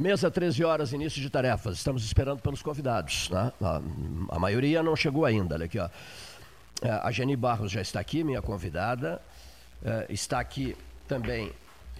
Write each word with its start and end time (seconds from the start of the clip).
Mesa 0.00 0.30
13 0.30 0.64
horas, 0.64 0.92
início 0.94 1.20
de 1.20 1.28
tarefas. 1.28 1.76
Estamos 1.76 2.02
esperando 2.02 2.40
pelos 2.40 2.62
convidados. 2.62 3.28
Né? 3.28 3.52
A, 3.60 3.82
a, 4.30 4.38
maioria 4.38 4.82
não 4.82 4.96
chegou 4.96 5.26
ainda. 5.26 5.56
Olha 5.56 5.66
aqui, 5.66 5.78
ó. 5.78 5.90
É, 6.80 6.90
a 6.90 7.10
Jenny 7.10 7.36
Barros 7.36 7.70
já 7.70 7.82
está 7.82 8.00
aqui, 8.00 8.24
minha 8.24 8.40
convidada. 8.40 9.20
É, 9.84 10.06
está 10.08 10.40
aqui 10.40 10.74
também 11.06 11.52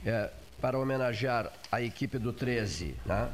é, 0.03 0.31
para 0.63 0.79
homenagear 0.79 1.53
a 1.71 1.83
equipe 1.83 2.19
do 2.19 2.33
13. 2.33 2.97
Né? 3.05 3.29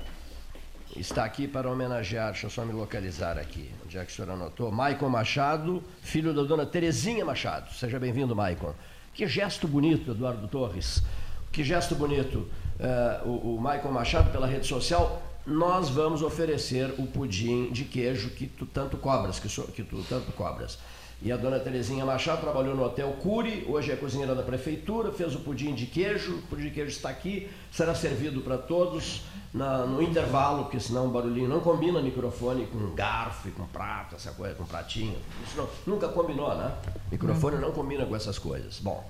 Está 0.97 1.25
aqui 1.25 1.47
para 1.47 1.71
homenagear, 1.71 2.33
deixa 2.33 2.47
eu 2.47 2.51
só 2.51 2.65
me 2.65 2.73
localizar 2.73 3.39
aqui, 3.39 3.71
onde 3.85 3.97
é 3.97 4.05
que 4.05 4.11
o 4.11 4.15
senhor 4.15 4.33
anotou? 4.33 4.73
Maicon 4.73 5.09
Machado, 5.09 5.81
filho 6.03 6.35
da 6.35 6.43
dona 6.43 6.67
Terezinha 6.67 7.25
Machado. 7.25 7.73
Seja 7.73 8.01
bem-vindo, 8.01 8.35
Maicon. 8.35 8.75
Que 9.15 9.29
gesto 9.29 9.69
bonito, 9.69 10.11
Eduardo 10.11 10.49
Torres. 10.49 11.05
Que 11.53 11.63
gesto 11.63 11.95
bonito 11.95 12.51
uh, 12.81 13.29
o, 13.29 13.57
o 13.57 13.61
Michael 13.61 13.93
Machado 13.93 14.31
pela 14.31 14.47
rede 14.47 14.67
social, 14.67 15.23
nós 15.47 15.89
vamos 15.89 16.23
oferecer 16.23 16.95
o 16.99 17.07
pudim 17.07 17.71
de 17.71 17.85
queijo 17.85 18.31
que 18.31 18.47
tu 18.47 18.67
tanto 18.67 18.97
cobras, 18.97 19.39
que, 19.39 19.49
so, 19.49 19.63
que 19.65 19.83
tu 19.83 20.03
tanto 20.09 20.33
cobras. 20.33 20.79
E 21.23 21.33
a 21.33 21.37
dona 21.37 21.59
Terezinha 21.59 22.05
Machado 22.05 22.43
trabalhou 22.43 22.75
no 22.75 22.85
Hotel 22.85 23.11
Cury, 23.23 23.65
hoje 23.69 23.91
é 23.91 23.97
cozinheira 23.97 24.35
da 24.35 24.43
prefeitura, 24.43 25.11
fez 25.11 25.35
o 25.35 25.41
pudim 25.41 25.75
de 25.75 25.87
queijo, 25.87 26.35
o 26.37 26.43
pudim 26.43 26.65
de 26.65 26.71
queijo 26.71 26.91
está 26.91 27.09
aqui, 27.09 27.49
será 27.73 27.95
servido 27.95 28.43
para 28.43 28.59
todos 28.59 29.23
na, 29.55 29.87
no 29.87 30.03
intervalo, 30.03 30.65
porque 30.65 30.79
senão 30.79 31.07
o 31.07 31.09
barulhinho 31.09 31.49
não 31.49 31.61
combina 31.61 32.03
microfone 32.03 32.67
com 32.67 32.95
garfo 32.95 33.49
e 33.49 33.51
com 33.53 33.65
prato, 33.67 34.15
essa 34.15 34.33
coisa, 34.33 34.55
com 34.55 34.65
pratinho. 34.65 35.17
Isso 35.47 35.57
não, 35.57 35.69
nunca 35.87 36.09
combinou, 36.09 36.55
né? 36.55 36.75
Microfone 37.11 37.57
não 37.57 37.73
combina 37.73 38.05
com 38.05 38.15
essas 38.15 38.39
coisas. 38.39 38.79
Bom, 38.81 39.03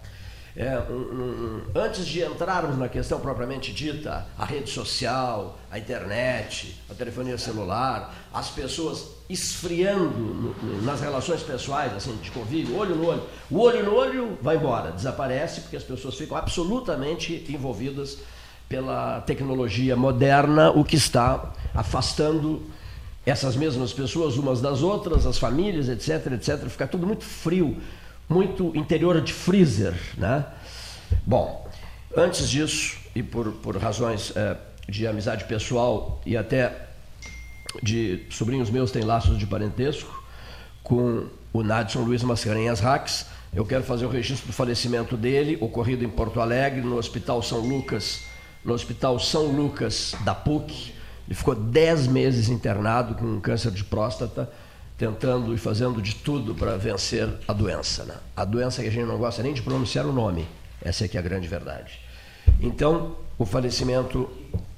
é, 0.57 0.79
um, 0.91 0.95
um, 0.95 1.63
antes 1.75 2.07
de 2.07 2.23
entrarmos 2.23 2.79
na 2.79 2.89
questão 2.89 3.21
propriamente 3.21 3.75
dita, 3.75 4.27
a 4.39 4.45
rede 4.47 4.71
social, 4.71 5.59
a 5.71 5.79
internet, 5.79 6.81
a 6.91 6.95
telefonia 6.95 7.37
celular, 7.37 8.15
as 8.33 8.49
pessoas 8.49 9.17
esfriando 9.29 10.09
no, 10.09 10.83
nas 10.83 11.03
relações 11.03 11.43
pessoais, 11.43 11.93
assim, 11.93 12.17
de 12.23 12.31
convívio, 12.31 12.75
olho 12.75 12.97
no 12.97 13.07
olho. 13.07 13.23
O 13.51 13.61
olho 13.61 13.85
no 13.85 13.95
olho 13.95 14.39
vai 14.41 14.57
embora, 14.57 14.93
desaparece 14.93 15.61
porque 15.61 15.77
as 15.77 15.85
pessoas 15.85 16.15
ficam 16.15 16.39
absolutamente 16.39 17.45
envolvidas 17.51 18.19
pela 18.67 19.21
tecnologia 19.21 19.95
moderna, 19.95 20.71
o 20.71 20.83
que 20.83 20.97
está 20.97 21.53
afastando 21.75 22.63
essas 23.27 23.57
mesmas 23.57 23.93
pessoas 23.93 24.39
umas 24.39 24.63
das 24.63 24.83
outras, 24.83 25.27
as 25.27 25.37
famílias, 25.37 25.91
etc, 25.91 26.33
etc. 26.33 26.67
Fica 26.69 26.87
tudo 26.87 27.07
muito 27.07 27.25
frio 27.25 27.77
muito 28.29 28.77
interior 28.77 29.21
de 29.21 29.33
freezer. 29.33 29.95
Né? 30.17 30.45
Bom, 31.25 31.69
antes 32.17 32.49
disso, 32.49 32.99
e 33.15 33.23
por, 33.23 33.53
por 33.53 33.77
razões 33.77 34.33
é, 34.37 34.57
de 34.89 35.07
amizade 35.07 35.45
pessoal 35.45 36.21
e 36.25 36.37
até 36.37 36.87
de 37.83 38.25
sobrinhos 38.31 38.71
meus 38.71 38.91
têm 38.91 39.03
laços 39.03 39.39
de 39.39 39.47
parentesco 39.47 40.25
com 40.83 41.27
o 41.53 41.63
Nadson 41.63 42.01
Luiz 42.01 42.23
Mascarenhas 42.23 42.81
Rax, 42.81 43.27
eu 43.53 43.65
quero 43.65 43.83
fazer 43.83 44.05
o 44.05 44.09
registro 44.11 44.47
do 44.47 44.53
falecimento 44.53 45.17
dele, 45.17 45.57
ocorrido 45.61 46.05
em 46.05 46.09
Porto 46.09 46.41
Alegre, 46.41 46.83
no 46.83 46.97
Hospital 46.97 47.43
São 47.43 47.61
Lucas, 47.61 48.21
no 48.63 48.75
Hospital 48.75 49.19
São 49.19 49.47
Lucas 49.47 50.15
da 50.25 50.35
PUC. 50.35 50.93
Ele 51.27 51.35
ficou 51.35 51.55
10 51.55 52.07
meses 52.07 52.49
internado 52.49 53.15
com 53.15 53.25
um 53.25 53.41
câncer 53.41 53.71
de 53.71 53.83
próstata 53.83 54.53
tentando 54.97 55.55
e 55.55 55.59
fazendo 55.59 56.01
de 56.01 56.15
tudo 56.15 56.55
para 56.55 56.77
vencer 56.77 57.29
a 57.47 57.53
doença. 57.53 58.05
Né? 58.05 58.15
A 58.35 58.45
doença 58.45 58.83
que 58.83 58.89
a 58.89 58.91
gente 58.91 59.07
não 59.07 59.19
gosta 59.19 59.43
nem 59.43 59.53
de 59.53 59.63
pronunciar 59.63 60.07
o 60.07 60.13
nome. 60.13 60.47
Essa 60.83 61.05
é 61.05 61.09
que 61.09 61.17
é 61.17 61.21
a 61.21 61.23
grande 61.23 61.47
verdade. 61.47 62.01
Então, 62.61 63.17
o 63.39 63.45
falecimento 63.45 64.31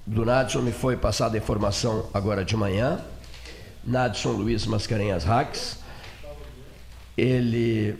do 0.04 0.24
Nadson 0.24 0.60
me 0.60 0.72
foi 0.72 0.96
passada 0.96 1.36
a 1.36 1.38
informação 1.38 2.08
agora 2.12 2.44
de 2.44 2.56
manhã. 2.56 3.00
Nadson 3.84 4.32
Luiz 4.32 4.66
Mascarenhas 4.66 5.24
Rax. 5.24 5.78
Ele 7.16 7.96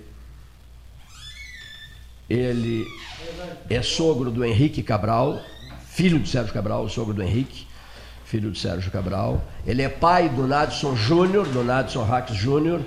ele 2.28 2.86
é 3.70 3.80
sogro 3.80 4.30
do 4.30 4.44
Henrique 4.44 4.82
Cabral, 4.82 5.40
filho 5.86 6.18
do 6.18 6.28
Sérgio 6.28 6.52
Cabral, 6.52 6.86
sogro 6.88 7.14
do 7.14 7.22
Henrique 7.22 7.67
filho 8.28 8.50
de 8.50 8.58
Sérgio 8.58 8.90
Cabral. 8.90 9.42
Ele 9.66 9.80
é 9.80 9.88
pai 9.88 10.28
do 10.28 10.46
Nadson 10.46 10.94
Júnior, 10.94 11.48
do 11.48 11.64
Nadson 11.64 12.04
Rax 12.04 12.34
Júnior. 12.34 12.80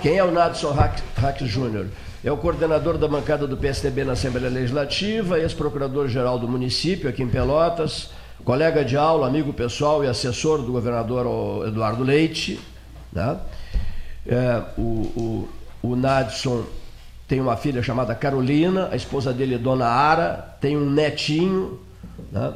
Quem 0.00 0.16
é 0.16 0.24
o 0.24 0.30
Nadson 0.30 0.72
Rax 0.72 1.42
Júnior? 1.42 1.88
É 2.24 2.32
o 2.32 2.38
coordenador 2.38 2.96
da 2.96 3.06
bancada 3.06 3.46
do 3.46 3.54
PSDB 3.54 4.04
na 4.04 4.12
Assembleia 4.12 4.48
Legislativa, 4.48 5.38
ex-procurador-geral 5.38 6.38
do 6.38 6.48
município 6.48 7.08
aqui 7.08 7.22
em 7.22 7.28
Pelotas, 7.28 8.10
colega 8.42 8.82
de 8.82 8.96
aula, 8.96 9.26
amigo 9.26 9.52
pessoal 9.52 10.02
e 10.02 10.08
assessor 10.08 10.62
do 10.62 10.72
governador 10.72 11.68
Eduardo 11.68 12.02
Leite. 12.02 12.58
Né? 13.12 13.36
É, 14.26 14.62
o, 14.78 14.82
o, 14.82 15.48
o 15.82 15.96
Nadson 15.96 16.64
tem 17.28 17.42
uma 17.42 17.58
filha 17.58 17.82
chamada 17.82 18.14
Carolina, 18.14 18.88
a 18.90 18.96
esposa 18.96 19.34
dele 19.34 19.56
é 19.56 19.58
Dona 19.58 19.86
Ara, 19.86 20.56
tem 20.62 20.78
um 20.78 20.88
netinho. 20.88 21.78
Né? 22.32 22.54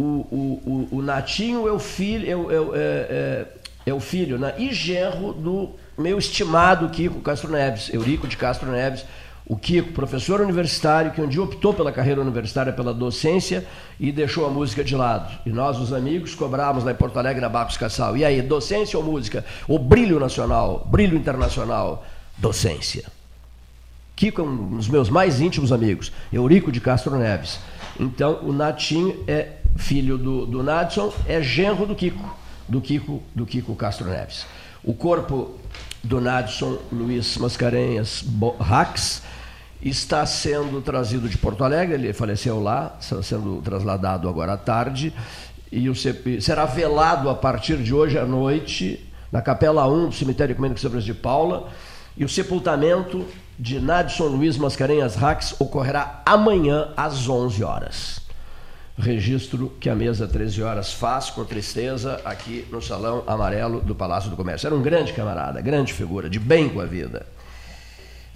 O, 0.00 0.26
o, 0.30 0.88
o, 0.92 0.98
o 0.98 1.02
Natinho 1.02 1.68
é 1.68 1.72
o 1.72 1.78
filho, 1.78 2.26
é, 2.26 2.54
é, 2.54 2.76
é, 3.10 3.46
é, 3.86 3.94
o 3.94 4.00
filho 4.00 4.38
né? 4.38 4.54
e 4.56 4.72
genro 4.72 5.34
do 5.34 5.70
meu 5.98 6.18
estimado 6.18 6.88
Kiko 6.88 7.20
Castro 7.20 7.50
Neves, 7.52 7.92
Eurico 7.92 8.26
de 8.26 8.36
Castro 8.36 8.70
Neves, 8.70 9.04
o 9.46 9.56
Kiko, 9.56 9.92
professor 9.92 10.40
universitário, 10.40 11.10
que 11.10 11.20
um 11.20 11.28
dia 11.28 11.42
optou 11.42 11.74
pela 11.74 11.92
carreira 11.92 12.20
universitária, 12.20 12.72
pela 12.72 12.94
docência 12.94 13.66
e 13.98 14.10
deixou 14.10 14.46
a 14.46 14.48
música 14.48 14.82
de 14.82 14.96
lado. 14.96 15.38
E 15.44 15.50
nós, 15.50 15.78
os 15.78 15.92
amigos, 15.92 16.34
cobrávamos 16.34 16.84
lá 16.84 16.92
em 16.92 16.94
Porto 16.94 17.18
Alegre, 17.18 17.40
na 17.40 17.48
Bacos 17.48 17.76
Cassal. 17.76 18.16
E 18.16 18.24
aí, 18.24 18.40
docência 18.40 18.98
ou 18.98 19.04
música? 19.04 19.44
O 19.68 19.78
brilho 19.78 20.18
nacional, 20.18 20.86
brilho 20.88 21.16
internacional, 21.16 22.06
docência. 22.38 23.04
Kiko 24.16 24.40
é 24.40 24.44
um 24.44 24.76
dos 24.76 24.88
meus 24.88 25.10
mais 25.10 25.40
íntimos 25.40 25.72
amigos, 25.72 26.12
Eurico 26.32 26.70
de 26.70 26.80
Castro 26.80 27.18
Neves. 27.18 27.58
Então, 27.98 28.38
o 28.42 28.52
Natinho 28.52 29.24
é 29.26 29.59
filho 29.80 30.16
do, 30.16 30.46
do 30.46 30.62
Nadson, 30.62 31.12
é 31.26 31.42
genro 31.42 31.86
do 31.86 31.94
Kiko, 31.94 32.36
do 32.68 32.80
Kiko, 32.80 33.22
do 33.34 33.46
Kiko 33.46 33.74
Castro 33.74 34.08
Neves. 34.08 34.46
O 34.84 34.94
corpo 34.94 35.58
do 36.02 36.20
Nadson 36.20 36.78
Luiz 36.92 37.36
Mascarenhas 37.38 38.24
Rax 38.60 39.22
está 39.82 40.24
sendo 40.26 40.80
trazido 40.80 41.28
de 41.28 41.36
Porto 41.38 41.64
Alegre, 41.64 41.94
ele 41.94 42.12
faleceu 42.12 42.62
lá, 42.62 42.96
está 43.00 43.22
sendo 43.22 43.60
trasladado 43.62 44.28
agora 44.28 44.52
à 44.52 44.56
tarde, 44.56 45.12
e 45.72 45.88
o 45.88 45.94
será 45.94 46.66
velado 46.66 47.28
a 47.30 47.34
partir 47.34 47.78
de 47.78 47.94
hoje 47.94 48.18
à 48.18 48.26
noite 48.26 49.06
na 49.32 49.40
Capela 49.40 49.86
1 49.88 50.08
do 50.08 50.14
Cemitério 50.14 50.52
Ecumênico 50.52 50.80
São 50.80 50.90
de 50.90 51.14
Paula, 51.14 51.68
e 52.16 52.24
o 52.24 52.28
sepultamento 52.28 53.24
de 53.58 53.80
Nadson 53.80 54.24
Luiz 54.24 54.56
Mascarenhas 54.56 55.14
Rax 55.14 55.54
ocorrerá 55.58 56.22
amanhã 56.26 56.88
às 56.96 57.28
11 57.28 57.62
horas 57.64 58.19
registro 59.00 59.72
que 59.80 59.90
a 59.90 59.94
mesa 59.94 60.28
13 60.28 60.62
horas 60.62 60.92
faz 60.92 61.30
com 61.30 61.44
tristeza 61.44 62.20
aqui 62.24 62.64
no 62.70 62.80
Salão 62.80 63.24
Amarelo 63.26 63.80
do 63.80 63.94
Palácio 63.94 64.30
do 64.30 64.36
Comércio. 64.36 64.66
Era 64.66 64.76
um 64.76 64.82
grande 64.82 65.12
camarada, 65.12 65.60
grande 65.60 65.92
figura, 65.92 66.30
de 66.30 66.38
bem 66.38 66.68
com 66.68 66.80
a 66.80 66.84
vida. 66.84 67.26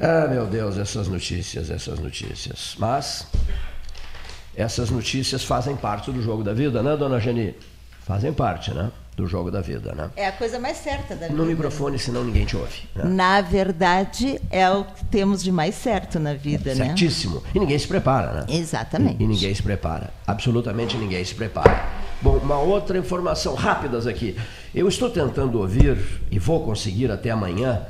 Ah, 0.00 0.26
meu 0.28 0.46
Deus, 0.46 0.76
essas 0.76 1.06
notícias, 1.06 1.70
essas 1.70 2.00
notícias. 2.00 2.74
Mas 2.78 3.28
essas 4.56 4.90
notícias 4.90 5.44
fazem 5.44 5.76
parte 5.76 6.10
do 6.10 6.20
jogo 6.22 6.42
da 6.42 6.52
vida, 6.52 6.82
né, 6.82 6.96
dona 6.96 7.20
Geni? 7.20 7.54
Fazem 8.04 8.32
parte, 8.32 8.72
né? 8.72 8.90
Do 9.16 9.26
jogo 9.26 9.50
da 9.50 9.60
vida, 9.60 9.94
né? 9.94 10.10
É 10.16 10.26
a 10.26 10.32
coisa 10.32 10.58
mais 10.58 10.76
certa 10.78 11.14
da 11.14 11.28
vida. 11.28 11.38
No 11.38 11.46
microfone, 11.46 11.98
senão 11.98 12.24
ninguém 12.24 12.44
te 12.44 12.56
ouve. 12.56 12.82
Né? 12.94 13.04
Na 13.04 13.40
verdade, 13.40 14.40
é 14.50 14.68
o 14.70 14.84
que 14.84 15.04
temos 15.04 15.42
de 15.42 15.52
mais 15.52 15.74
certo 15.74 16.18
na 16.18 16.34
vida, 16.34 16.72
é, 16.72 16.74
né? 16.74 16.86
Certíssimo. 16.86 17.42
E 17.54 17.58
ninguém 17.58 17.78
se 17.78 17.86
prepara, 17.86 18.32
né? 18.32 18.46
Exatamente. 18.48 19.16
E, 19.20 19.24
e, 19.24 19.28
ninguém 19.28 19.54
se 19.54 19.62
prepara. 19.62 20.10
Absolutamente 20.26 20.96
ninguém 20.96 21.24
se 21.24 21.34
prepara. 21.34 21.84
Bom, 22.20 22.38
uma 22.38 22.58
outra 22.58 22.98
informação 22.98 23.54
rápidas 23.54 24.06
aqui. 24.06 24.36
Eu 24.74 24.88
estou 24.88 25.10
tentando 25.10 25.60
ouvir, 25.60 25.96
e 26.30 26.38
vou 26.38 26.64
conseguir 26.64 27.10
até 27.10 27.30
amanhã, 27.30 27.82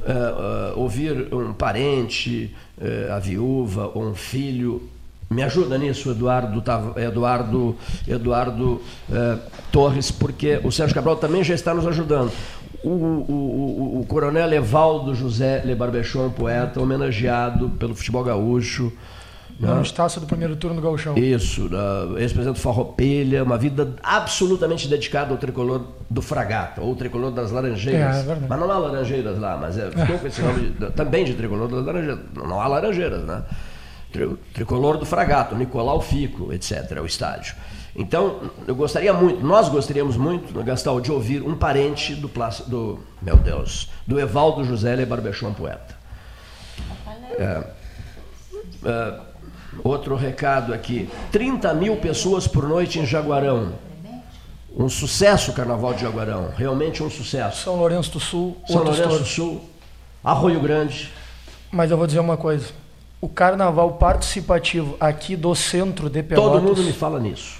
uh, 0.00 0.76
uh, 0.76 0.80
ouvir 0.80 1.32
um 1.34 1.52
parente, 1.52 2.54
uh, 2.78 3.12
a 3.12 3.18
viúva 3.18 3.90
ou 3.94 4.04
um 4.04 4.14
filho 4.14 4.88
me 5.30 5.44
ajuda 5.44 5.78
nisso, 5.78 6.10
Eduardo, 6.10 6.60
Eduardo, 6.96 7.76
Eduardo 8.06 8.82
eh, 9.12 9.38
Torres, 9.70 10.10
porque 10.10 10.60
o 10.64 10.72
Sérgio 10.72 10.92
Cabral 10.92 11.16
também 11.16 11.44
já 11.44 11.54
está 11.54 11.72
nos 11.72 11.86
ajudando. 11.86 12.32
O, 12.82 12.88
o, 12.88 13.32
o, 13.32 14.00
o 14.00 14.06
coronel 14.06 14.52
Evaldo 14.52 15.14
José 15.14 15.62
Le 15.64 15.76
Barbechon, 15.76 16.30
poeta, 16.30 16.80
homenageado 16.80 17.68
pelo 17.70 17.94
futebol 17.94 18.24
gaúcho. 18.24 18.92
Né? 19.60 19.72
No 19.72 19.82
estácio 19.82 20.20
do 20.20 20.26
primeiro 20.26 20.56
turno 20.56 20.76
do 20.76 20.82
Gauchão. 20.82 21.16
Isso, 21.16 21.70
ex-presidente 22.16 22.58
Farroupilha, 22.58 23.44
uma 23.44 23.58
vida 23.58 23.94
absolutamente 24.02 24.88
dedicada 24.88 25.30
ao 25.30 25.36
tricolor 25.36 25.82
do 26.08 26.22
Fragata, 26.22 26.80
ou 26.80 26.96
tricolor 26.96 27.30
das 27.30 27.52
Laranjeiras. 27.52 28.26
É, 28.26 28.32
é 28.32 28.38
mas 28.48 28.58
não 28.58 28.68
há 28.68 28.78
Laranjeiras 28.78 29.38
lá, 29.38 29.56
mas 29.58 29.78
é, 29.78 29.90
ficou 29.90 30.18
com 30.18 30.26
esse 30.26 30.40
nome 30.40 30.70
de, 30.70 30.90
também 30.90 31.24
de 31.24 31.34
tricolor 31.34 31.68
das 31.68 31.84
Laranjeiras. 31.84 32.20
Não 32.34 32.60
há 32.60 32.66
Laranjeiras, 32.66 33.22
né? 33.24 33.44
Tricolor 34.52 34.98
do 34.98 35.06
Fragato, 35.06 35.54
Nicolau 35.54 36.00
Fico, 36.00 36.52
etc., 36.52 36.98
o 37.00 37.06
estádio. 37.06 37.54
Então, 37.94 38.50
eu 38.66 38.74
gostaria 38.74 39.12
muito, 39.12 39.44
nós 39.44 39.68
gostaríamos 39.68 40.16
muito, 40.16 40.52
Gastal, 40.62 41.00
de 41.00 41.10
ouvir 41.10 41.42
um 41.42 41.56
parente 41.56 42.14
do, 42.14 42.30
do 42.66 43.00
meu 43.20 43.36
Deus, 43.36 43.90
do 44.06 44.18
Evaldo 44.20 44.64
José 44.64 44.94
Le 44.94 45.04
Barbechon 45.04 45.52
Poeta. 45.52 45.98
É, 47.38 47.64
é, 48.84 49.20
outro 49.82 50.14
recado 50.14 50.72
aqui: 50.72 51.08
30 51.32 51.74
mil 51.74 51.96
pessoas 51.96 52.46
por 52.46 52.68
noite 52.68 52.98
em 52.98 53.06
Jaguarão. 53.06 53.72
Um 54.76 54.88
sucesso 54.88 55.50
o 55.50 55.54
Carnaval 55.54 55.94
de 55.94 56.02
Jaguarão, 56.02 56.52
realmente 56.56 57.02
um 57.02 57.10
sucesso. 57.10 57.64
São 57.64 57.74
Lourenço 57.74 58.12
do 58.12 58.20
Sul, 58.20 58.56
São 58.68 58.84
Lourenço 58.84 59.18
do 59.18 59.24
Sul, 59.24 59.64
Arroio 60.22 60.60
Grande. 60.60 61.12
Mas 61.72 61.90
eu 61.90 61.96
vou 61.96 62.06
dizer 62.06 62.20
uma 62.20 62.36
coisa: 62.36 62.72
o 63.20 63.28
Carnaval 63.28 63.92
participativo 63.94 64.96
aqui 64.98 65.36
do 65.36 65.54
centro 65.54 66.08
de 66.08 66.22
Pelotas. 66.22 66.52
Todo 66.52 66.62
mundo 66.62 66.82
me 66.82 66.92
fala 66.92 67.20
nisso. 67.20 67.58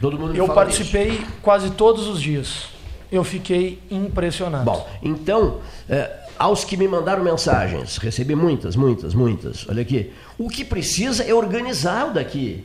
Todo 0.00 0.18
mundo 0.18 0.32
me 0.32 0.38
eu 0.38 0.46
fala 0.46 0.62
participei 0.62 1.12
nisso. 1.12 1.26
quase 1.42 1.70
todos 1.70 2.08
os 2.08 2.20
dias. 2.20 2.68
Eu 3.10 3.22
fiquei 3.22 3.80
impressionado. 3.88 4.64
Bom, 4.64 4.88
então, 5.00 5.60
é, 5.88 6.10
aos 6.36 6.64
que 6.64 6.76
me 6.76 6.88
mandaram 6.88 7.22
mensagens, 7.22 7.98
recebi 7.98 8.34
muitas, 8.34 8.74
muitas, 8.74 9.14
muitas. 9.14 9.68
Olha 9.68 9.82
aqui. 9.82 10.12
O 10.36 10.48
que 10.48 10.64
precisa 10.64 11.22
é 11.22 11.32
organizar 11.32 12.08
o 12.08 12.12
daqui. 12.12 12.64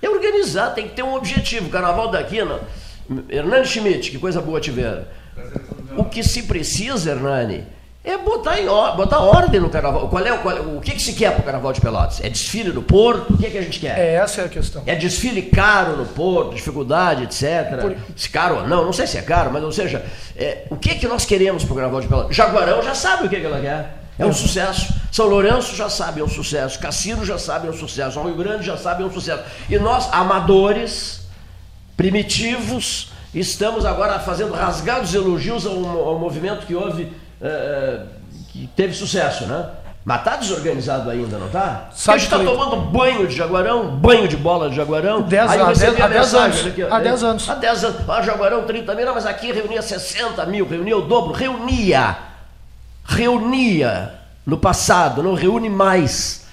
É 0.00 0.08
organizar, 0.08 0.70
tem 0.70 0.88
que 0.88 0.94
ter 0.94 1.02
um 1.02 1.14
objetivo. 1.14 1.68
Carnaval 1.68 2.10
daqui, 2.10 2.42
não. 2.42 2.60
Hernani 3.28 3.66
Schmidt, 3.66 4.10
que 4.10 4.18
coisa 4.18 4.40
boa 4.40 4.60
tiveram. 4.60 5.04
O 5.96 6.04
que 6.04 6.22
se 6.22 6.44
precisa, 6.44 7.10
Hernani, 7.10 7.64
é 8.06 8.16
botar, 8.16 8.60
em, 8.60 8.66
botar 8.66 9.18
ordem 9.18 9.60
no 9.60 9.68
carnaval. 9.68 10.08
Qual 10.08 10.24
é, 10.24 10.38
qual, 10.38 10.56
o 10.76 10.80
que, 10.80 10.92
que 10.92 11.02
se 11.02 11.12
quer 11.12 11.32
para 11.32 11.40
o 11.40 11.44
carnaval 11.44 11.72
de 11.72 11.80
Pelotas? 11.80 12.20
É 12.22 12.28
desfile 12.28 12.72
no 12.72 12.80
porto? 12.80 13.34
O 13.34 13.36
que, 13.36 13.46
é 13.46 13.50
que 13.50 13.58
a 13.58 13.62
gente 13.62 13.80
quer? 13.80 13.98
É, 13.98 14.14
essa 14.14 14.42
é 14.42 14.44
a 14.44 14.48
questão. 14.48 14.84
É 14.86 14.94
desfile 14.94 15.42
caro 15.42 15.96
no 15.96 16.06
porto, 16.06 16.54
dificuldade, 16.54 17.24
etc. 17.24 17.80
Por... 17.80 17.96
Se 18.14 18.30
caro 18.30 18.58
ou 18.58 18.68
não, 18.68 18.84
não 18.84 18.92
sei 18.92 19.08
se 19.08 19.18
é 19.18 19.22
caro, 19.22 19.50
mas 19.52 19.64
ou 19.64 19.72
seja, 19.72 20.06
é, 20.36 20.66
o 20.70 20.76
que, 20.76 20.94
que 20.94 21.08
nós 21.08 21.24
queremos 21.24 21.64
para 21.64 21.72
o 21.72 21.74
carnaval 21.74 22.00
de 22.00 22.06
Pelotas? 22.06 22.36
Jaguarão 22.36 22.80
já 22.80 22.94
sabe 22.94 23.26
o 23.26 23.28
que, 23.28 23.40
que 23.40 23.46
ela 23.46 23.60
quer. 23.60 24.06
É 24.16 24.24
um 24.24 24.32
sucesso. 24.32 24.94
São 25.10 25.26
Lourenço 25.26 25.74
já 25.74 25.90
sabe, 25.90 26.20
é 26.20 26.24
um 26.24 26.28
sucesso. 26.28 26.78
Cassino 26.78 27.24
já 27.24 27.38
sabe, 27.38 27.66
é 27.66 27.70
um 27.70 27.76
sucesso. 27.76 28.22
Rio 28.22 28.36
Grande 28.36 28.64
já 28.64 28.76
sabe, 28.76 29.02
é 29.02 29.06
um 29.06 29.12
sucesso. 29.12 29.42
E 29.68 29.78
nós, 29.78 30.08
amadores, 30.12 31.26
primitivos, 31.96 33.10
estamos 33.34 33.84
agora 33.84 34.20
fazendo 34.20 34.52
rasgados 34.52 35.12
elogios 35.12 35.66
ao, 35.66 36.08
ao 36.08 36.18
movimento 36.18 36.66
que 36.66 36.74
houve, 36.74 37.12
é, 37.40 38.00
que 38.48 38.68
teve 38.74 38.94
sucesso, 38.94 39.46
né? 39.46 39.66
Mas 40.04 40.22
tá 40.22 40.36
desorganizado 40.36 41.10
ainda, 41.10 41.36
não 41.36 41.48
tá? 41.48 41.88
Sabe 41.92 42.14
a 42.14 42.18
gente 42.18 42.32
está 42.32 42.38
tomando 42.38 42.76
banho 42.76 43.26
de 43.26 43.34
Jaguarão, 43.34 43.88
banho 43.96 44.28
de 44.28 44.36
bola 44.36 44.70
de 44.70 44.76
Jaguarão. 44.76 45.22
Dez, 45.22 45.50
aí 45.50 45.60
a, 45.60 45.64
dez 46.06 46.32
anos. 46.32 46.66
Aqui, 46.66 46.82
há 46.82 47.00
10 47.00 47.24
anos. 47.24 47.50
Há 47.50 47.54
10 47.56 47.84
anos. 47.84 48.08
Ah, 48.08 48.22
Jaguarão, 48.22 48.64
30 48.64 48.94
mil, 48.94 49.04
não, 49.04 49.14
mas 49.14 49.26
aqui 49.26 49.50
reunia 49.50 49.82
60 49.82 50.46
mil, 50.46 50.64
reunia 50.64 50.96
o 50.96 51.02
dobro. 51.02 51.32
Reunia. 51.32 52.16
Reunia 53.04 54.14
no 54.46 54.56
passado, 54.56 55.24
não 55.24 55.34
reúne 55.34 55.68
mais. 55.68 56.45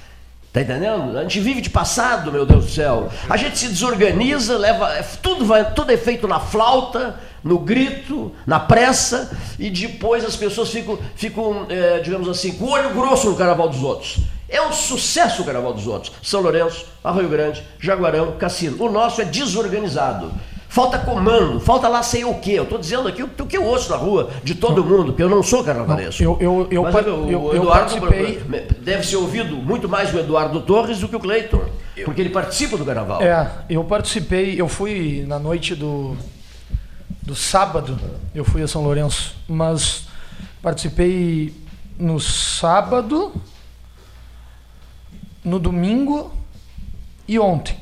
Tá 0.53 0.61
entendendo? 0.61 1.17
A 1.17 1.23
gente 1.23 1.39
vive 1.39 1.61
de 1.61 1.69
passado, 1.71 2.31
meu 2.31 2.45
Deus 2.45 2.65
do 2.65 2.71
céu. 2.71 3.09
A 3.27 3.35
gente 3.35 3.57
se 3.57 3.67
desorganiza, 3.69 4.55
leva. 4.55 4.87
É, 4.93 5.01
tudo, 5.01 5.43
vai, 5.43 5.73
tudo 5.73 5.91
é 5.91 5.97
feito 5.97 6.27
na 6.27 6.39
flauta, 6.39 7.19
no 7.43 7.57
grito, 7.57 8.31
na 8.45 8.59
pressa, 8.59 9.35
e 9.57 9.71
depois 9.71 10.23
as 10.23 10.35
pessoas 10.35 10.69
ficam, 10.69 10.99
ficam 11.15 11.65
é, 11.69 11.99
digamos 12.01 12.29
assim, 12.29 12.51
com 12.51 12.65
o 12.65 12.69
olho 12.69 12.91
grosso 12.91 13.31
no 13.31 13.35
carnaval 13.35 13.67
dos 13.67 13.81
outros. 13.81 14.19
É 14.47 14.61
um 14.61 14.71
sucesso 14.71 15.41
o 15.41 15.45
carnaval 15.45 15.73
dos 15.73 15.87
outros. 15.87 16.13
São 16.21 16.39
Lourenço, 16.41 16.85
Arroio 17.03 17.29
Grande, 17.29 17.63
Jaguarão, 17.79 18.33
Cassino. 18.33 18.85
O 18.85 18.91
nosso 18.91 19.23
é 19.23 19.25
desorganizado. 19.25 20.31
Falta 20.73 20.97
comando, 20.97 21.59
falta 21.59 21.87
lá 21.87 22.01
sei 22.01 22.25
o 22.25 22.33
quê. 22.39 22.53
Eu 22.53 22.63
estou 22.63 22.79
dizendo 22.79 23.07
aqui 23.07 23.21
o, 23.21 23.27
o, 23.27 23.45
que 23.45 23.55
eu 23.55 23.63
ouço 23.63 23.91
na 23.91 23.95
rua 23.95 24.31
de 24.43 24.55
todo 24.55 24.83
mundo, 24.83 25.11
porque 25.11 25.21
eu 25.21 25.29
não 25.29 25.43
sou 25.43 25.63
carnavalesco. 25.63 26.23
Eu, 26.23 26.35
eu, 26.41 26.67
eu, 26.71 26.81
Mas, 26.81 27.05
eu, 27.05 27.29
eu, 27.29 27.41
o 27.43 27.55
Eduardo 27.55 28.01
participei... 28.01 28.41
deve 28.79 29.05
ser 29.05 29.17
ouvido 29.17 29.55
muito 29.55 29.87
mais 29.87 30.11
o 30.11 30.17
Eduardo 30.17 30.61
Torres 30.61 30.97
do 30.97 31.07
que 31.07 31.15
o 31.15 31.19
Cleiton, 31.19 31.61
porque 32.03 32.19
ele 32.19 32.31
participa 32.31 32.75
do 32.75 32.83
carnaval. 32.83 33.21
É, 33.21 33.51
eu 33.69 33.83
participei, 33.83 34.59
eu 34.59 34.67
fui 34.67 35.23
na 35.27 35.37
noite 35.37 35.75
do, 35.75 36.17
do 37.21 37.35
sábado, 37.35 37.95
eu 38.33 38.43
fui 38.43 38.63
a 38.63 38.67
São 38.67 38.81
Lourenço, 38.81 39.35
mas 39.47 40.07
participei 40.59 41.53
no 41.99 42.19
sábado, 42.19 43.31
no 45.45 45.59
domingo 45.59 46.33
e 47.27 47.37
ontem. 47.37 47.77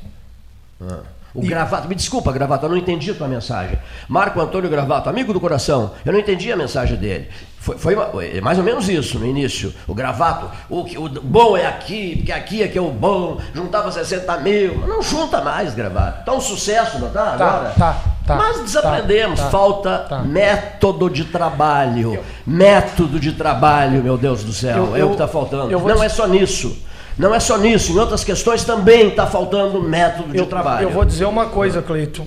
Ah. 0.81 1.20
O 1.33 1.43
e... 1.43 1.47
Gravato, 1.47 1.87
me 1.87 1.95
desculpa, 1.95 2.31
Gravato, 2.31 2.65
eu 2.65 2.69
não 2.69 2.77
entendi 2.77 3.11
a 3.11 3.13
tua 3.13 3.27
mensagem. 3.27 3.79
Marco 4.07 4.39
Antônio 4.39 4.69
Gravato, 4.69 5.09
amigo 5.09 5.33
do 5.33 5.39
coração, 5.39 5.91
eu 6.05 6.11
não 6.11 6.19
entendi 6.19 6.51
a 6.51 6.57
mensagem 6.57 6.97
dele. 6.97 7.29
Foi, 7.57 7.77
foi 7.77 7.95
é 8.35 8.41
mais 8.41 8.57
ou 8.57 8.63
menos 8.63 8.89
isso 8.89 9.19
no 9.19 9.25
início. 9.25 9.71
O 9.87 9.93
Gravato, 9.93 10.49
o, 10.67 10.79
o 10.79 11.09
bom 11.21 11.55
é 11.55 11.67
aqui, 11.67 12.15
porque 12.17 12.31
aqui 12.31 12.63
é 12.63 12.67
que 12.67 12.77
é 12.77 12.81
o 12.81 12.89
bom, 12.89 13.39
juntava 13.53 13.91
60 13.91 14.37
mil. 14.37 14.79
Não 14.87 15.01
junta 15.01 15.41
mais, 15.41 15.75
Gravato. 15.75 16.25
Tá 16.25 16.33
um 16.33 16.41
sucesso, 16.41 16.97
não 16.97 17.09
tá? 17.09 17.37
Tá, 17.37 17.45
agora? 17.45 17.73
tá. 17.77 18.01
Tá, 18.25 18.35
Mas 18.35 18.59
desaprendemos, 18.61 19.39
tá, 19.39 19.45
tá, 19.45 19.51
falta 19.51 19.97
tá. 20.07 20.19
método 20.19 21.09
de 21.09 21.25
trabalho. 21.25 22.13
Eu, 22.13 22.23
método 22.45 23.19
de 23.19 23.31
trabalho, 23.31 24.03
meu 24.03 24.17
Deus 24.17 24.43
do 24.43 24.53
céu. 24.53 24.89
Eu, 24.89 24.95
é 24.95 25.01
eu, 25.01 25.05
o 25.05 25.09
que 25.09 25.15
está 25.15 25.27
faltando. 25.27 25.71
Não 25.71 25.95
te... 25.97 26.05
é 26.05 26.09
só 26.09 26.27
nisso. 26.27 26.77
Não 27.21 27.35
é 27.35 27.39
só 27.39 27.55
nisso, 27.55 27.91
em 27.91 27.99
outras 27.99 28.23
questões 28.23 28.63
também 28.63 29.09
está 29.09 29.27
faltando 29.27 29.79
método 29.79 30.31
de 30.31 30.39
eu, 30.39 30.47
trabalho. 30.47 30.87
Eu 30.87 30.89
vou 30.89 31.05
dizer 31.05 31.25
uma 31.25 31.45
coisa, 31.45 31.79
Cleito. 31.79 32.25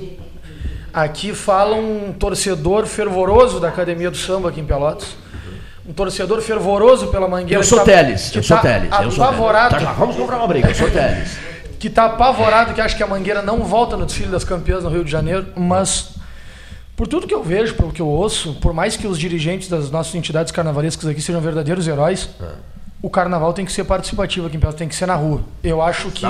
Aqui 0.93 1.35
fala 1.35 1.75
um 1.75 2.13
torcedor 2.13 2.87
fervoroso 2.87 3.59
da 3.59 3.67
Academia 3.67 4.09
do 4.09 4.17
Samba 4.17 4.51
aqui 4.51 4.61
em 4.61 4.65
Pelotas. 4.65 5.17
Um 5.85 5.93
torcedor 5.93 6.41
fervoroso 6.41 7.09
pela 7.09 7.27
Mangueira. 7.27 7.57
Eu 7.59 7.65
sou 7.65 7.81
tá, 7.81 7.85
Teles, 7.87 8.33
eu 8.37 8.43
sou 8.45 8.57
tá 8.57 8.63
Teles. 8.63 8.89
Eu 9.03 9.11
sou 9.11 9.25
apavorado. 9.25 9.85
Tá, 9.85 9.93
vamos 9.95 10.15
comprar 10.15 10.37
uma 10.37 10.47
briga, 10.47 10.69
eu 10.69 10.75
sou 10.77 10.89
Teles. 10.89 11.39
que 11.81 11.89
está 11.89 12.05
apavorado, 12.05 12.73
que 12.73 12.81
acha 12.81 12.97
que 12.97 13.03
a 13.03 13.07
Mangueira 13.09 13.43
não 13.43 13.65
volta 13.65 13.97
no 13.97 14.07
desfile 14.07 14.31
das 14.31 14.45
campeãs 14.45 14.85
no 14.85 14.91
Rio 14.91 15.05
de 15.05 15.11
Janeiro, 15.11 15.49
mas 15.57 16.11
por 16.97 17.09
tudo 17.09 17.27
que 17.27 17.35
eu 17.35 17.43
vejo, 17.43 17.75
pelo 17.75 17.93
que 17.93 18.01
eu 18.01 18.07
ouço, 18.07 18.55
por 18.61 18.73
mais 18.73 18.97
que 18.97 19.09
os 19.09 19.19
dirigentes 19.19 19.69
das 19.69 19.91
nossas 19.91 20.15
entidades 20.15 20.53
carnavalescas 20.53 21.09
aqui 21.09 21.21
sejam 21.21 21.41
verdadeiros 21.41 21.89
heróis, 21.89 22.29
é 22.41 22.74
o 23.05 23.11
carnaval 23.11 23.53
tem 23.53 23.67
que 23.67 23.73
ser 23.73 23.85
participativo 23.85 24.47
aqui 24.47 24.57
em 24.57 24.59
Pelotas, 24.59 24.79
tem 24.79 24.89
que 24.89 24.95
ser 24.95 25.05
na 25.05 25.15
rua. 25.15 25.43
Eu 25.63 25.83
acho 25.83 26.11
que 26.11 26.25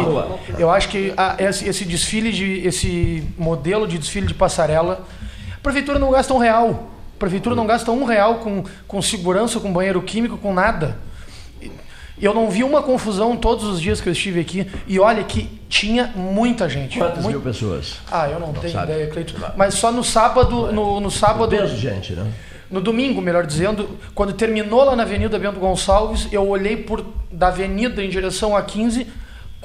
eu 0.59 0.69
acho 0.69 0.89
que 0.89 1.15
a, 1.17 1.37
esse, 1.39 1.69
esse, 1.69 1.85
desfile 1.85 2.33
de 2.33 2.67
esse 2.67 3.25
modelo 3.39 3.87
de 3.87 3.97
desfile 3.97 4.27
de 4.27 4.35
passarela, 4.35 5.07
a 5.55 5.59
prefeitura 5.63 6.01
não 6.01 6.11
gasta 6.11 6.35
um 6.35 6.39
real. 6.39 6.91
A 7.15 7.19
prefeitura 7.21 7.55
não 7.55 7.65
gasta 7.65 7.93
um 7.93 8.05
real 8.05 8.39
com, 8.39 8.65
com 8.89 9.01
segurança, 9.01 9.61
com 9.61 9.73
banheiro 9.73 10.03
químico, 10.03 10.37
com 10.37 10.53
nada. 10.53 10.97
Eu 12.21 12.35
não 12.35 12.51
vi 12.51 12.65
uma 12.65 12.83
confusão 12.83 13.37
todos 13.37 13.63
os 13.67 13.81
dias 13.81 14.01
que 14.01 14.09
eu 14.09 14.13
estive 14.13 14.41
aqui. 14.41 14.69
E 14.89 14.99
olha 14.99 15.23
que 15.23 15.61
tinha 15.69 16.13
muita 16.17 16.69
gente. 16.69 16.99
Quantas 16.99 17.23
muito... 17.23 17.37
mil 17.37 17.41
pessoas? 17.41 18.01
Ah, 18.11 18.29
eu 18.29 18.41
não, 18.41 18.49
não 18.49 18.55
tenho 18.55 18.73
sabe. 18.73 18.91
ideia, 18.91 19.07
Cleiton. 19.11 19.39
Mas 19.57 19.75
só 19.75 19.93
no 19.93 20.03
sábado. 20.03 20.73
No, 20.73 20.99
no 20.99 21.11
sábado. 21.11 21.55
Um 21.55 21.67
de 21.67 21.77
gente, 21.77 22.15
né? 22.15 22.33
No 22.71 22.81
domingo, 22.81 23.21
melhor 23.21 23.47
dizendo, 23.47 23.89
quando 24.15 24.33
terminou 24.33 24.85
lá 24.85 24.97
na 24.97 25.03
Avenida 25.03 25.39
Bento 25.39 25.61
Gonçalves, 25.61 26.29
eu 26.33 26.49
olhei 26.49 26.77
por 26.77 27.05
da 27.31 27.49
avenida 27.49 28.03
em 28.03 28.09
direção 28.09 28.57
a 28.57 28.63
15 28.63 29.07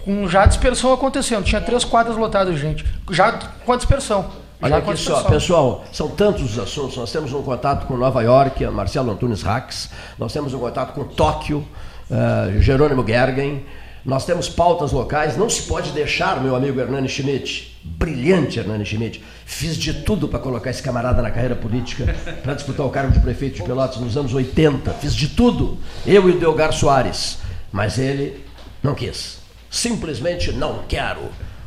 com 0.04 0.28
já 0.28 0.46
dispersão 0.46 0.94
acontecendo. 0.94 1.44
Tinha 1.44 1.62
três 1.62 1.84
quadras 1.84 2.18
lotadas 2.18 2.56
de 2.56 2.62
gente, 2.62 2.86
já 3.12 3.32
com 3.66 3.74
a 3.74 3.76
dispersão. 3.76 4.30
Olha 4.62 4.78
aqui 4.78 4.98
só, 4.98 5.24
pessoal, 5.24 5.86
são 5.92 6.10
tantos 6.10 6.52
os 6.52 6.60
assuntos. 6.60 6.98
Nós 6.98 7.12
temos 7.12 7.32
um 7.32 7.42
contato 7.42 7.88
com 7.88 7.96
Nova 7.96 8.22
York, 8.22 8.66
Marcelo 8.68 9.12
Antunes 9.12 9.42
Rax. 9.42 9.90
Nós 10.18 10.34
temos 10.34 10.54
um 10.54 10.60
contato 10.60 10.94
com 10.94 11.06
Tóquio, 11.06 11.66
uh, 12.10 12.62
Jerônimo 12.62 13.06
Gergen. 13.08 13.66
Nós 14.04 14.26
temos 14.26 14.50
pautas 14.50 14.92
locais. 14.92 15.38
Não 15.38 15.50
se 15.50 15.62
pode 15.62 15.92
deixar, 15.92 16.42
meu 16.42 16.58
amigo 16.58 16.78
Hernani 16.78 17.08
Schmidt, 17.08 17.69
brilhante 17.84 18.60
Hernani 18.60 18.86
Schmidt, 18.86 19.24
fiz 19.46 19.78
de 19.78 19.94
tudo 19.94 20.28
para 20.28 20.40
colocar 20.40 20.70
esse 20.70 20.84
camarada 20.84 21.22
na 21.22 21.32
carreira 21.32 21.56
política, 21.56 22.16
para 22.44 22.54
disputar 22.54 22.86
o 22.86 22.90
cargo 22.90 23.12
de 23.12 23.20
prefeito 23.20 23.58
de 23.58 23.64
Pelotas 23.64 23.98
nos 23.98 24.18
anos 24.18 24.34
80. 24.34 24.92
Fiz 24.94 25.16
de 25.16 25.30
tudo, 25.30 25.78
eu 26.06 26.30
e 26.30 26.34
o 26.34 26.40
Delgar 26.40 26.74
Soares. 26.74 27.40
Mas 27.72 27.98
ele 27.98 28.44
não 28.82 28.96
quis. 28.96 29.40
Simplesmente 29.70 30.52
não 30.52 30.84
quero. 30.88 31.22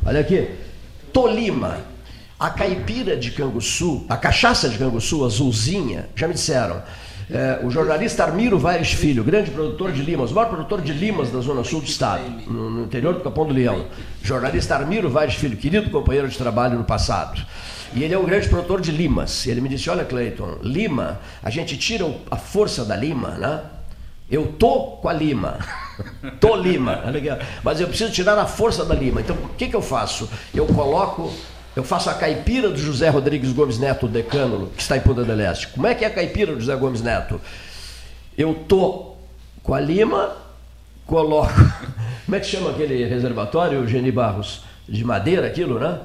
Olha 0.05 0.19
aqui, 0.19 0.49
Tolima, 1.13 1.77
a 2.39 2.49
caipira 2.49 3.15
de 3.15 3.31
Canguçu, 3.31 4.05
a 4.09 4.17
cachaça 4.17 4.67
de 4.67 4.77
Canguçu, 4.77 5.23
azulzinha, 5.23 6.09
já 6.15 6.27
me 6.27 6.33
disseram, 6.33 6.81
é, 7.33 7.59
o 7.63 7.71
jornalista 7.71 8.23
Armiro 8.23 8.59
Vares 8.59 8.93
Filho, 8.93 9.23
grande 9.23 9.49
produtor 9.49 9.91
de 9.91 10.03
limas, 10.03 10.29
o 10.29 10.35
maior 10.35 10.49
produtor 10.49 10.81
de 10.81 10.93
limas 10.93 11.31
da 11.31 11.39
Zona 11.39 11.63
Sul 11.63 11.81
do 11.81 11.87
Estado, 11.87 12.23
no, 12.45 12.69
no 12.69 12.83
interior 12.83 13.15
do 13.15 13.21
Capão 13.21 13.47
do 13.47 13.53
Leão. 13.53 13.87
Jornalista 14.21 14.75
Armiro 14.75 15.09
Vares 15.09 15.33
Filho, 15.33 15.57
querido 15.57 15.89
companheiro 15.89 16.29
de 16.29 16.37
trabalho 16.37 16.77
no 16.77 16.83
passado. 16.83 17.43
E 17.95 18.03
ele 18.03 18.13
é 18.13 18.17
um 18.17 18.25
grande 18.25 18.47
produtor 18.47 18.79
de 18.79 18.91
limas. 18.91 19.47
E 19.47 19.49
ele 19.49 19.61
me 19.61 19.69
disse: 19.69 19.89
Olha, 19.89 20.05
Cleiton, 20.05 20.59
lima, 20.61 21.19
a 21.41 21.49
gente 21.49 21.75
tira 21.75 22.05
a 22.29 22.37
força 22.37 22.85
da 22.85 22.95
lima, 22.95 23.29
né? 23.31 23.61
Eu 24.29 24.53
tô 24.53 24.97
com 25.01 25.09
a 25.09 25.13
lima. 25.13 25.57
tô 26.39 26.55
lima. 26.55 27.01
Mas 27.63 27.81
eu 27.81 27.87
preciso 27.87 28.11
tirar 28.11 28.37
a 28.37 28.45
força 28.45 28.85
da 28.85 28.93
lima. 28.93 29.21
Então, 29.21 29.35
o 29.35 29.49
que, 29.49 29.67
que 29.67 29.75
eu 29.75 29.81
faço? 29.81 30.29
Eu 30.53 30.67
coloco 30.67 31.31
Eu 31.75 31.83
faço 31.83 32.09
a 32.09 32.13
caipira 32.13 32.69
do 32.69 32.77
José 32.77 33.09
Rodrigues 33.09 33.51
Gomes 33.51 33.79
Neto, 33.79 34.07
decânulo, 34.07 34.71
que 34.75 34.81
está 34.81 34.95
em 34.95 35.01
Punta 35.01 35.23
del 35.23 35.39
Este. 35.39 35.69
Como 35.69 35.87
é 35.87 35.95
que 35.95 36.05
é 36.05 36.07
a 36.07 36.11
caipira 36.11 36.53
do 36.53 36.59
José 36.59 36.75
Gomes 36.75 37.01
Neto? 37.01 37.41
Eu 38.37 38.53
tô 38.67 39.15
com 39.63 39.73
a 39.73 39.79
lima, 39.79 40.35
coloco. 41.07 41.53
Como 42.25 42.35
é 42.35 42.39
que 42.39 42.45
chama 42.45 42.69
aquele 42.69 43.03
reservatório, 43.05 43.87
Geni 43.87 44.11
Barros? 44.11 44.63
De 44.87 45.03
madeira, 45.03 45.47
aquilo, 45.47 45.79
né? 45.79 45.99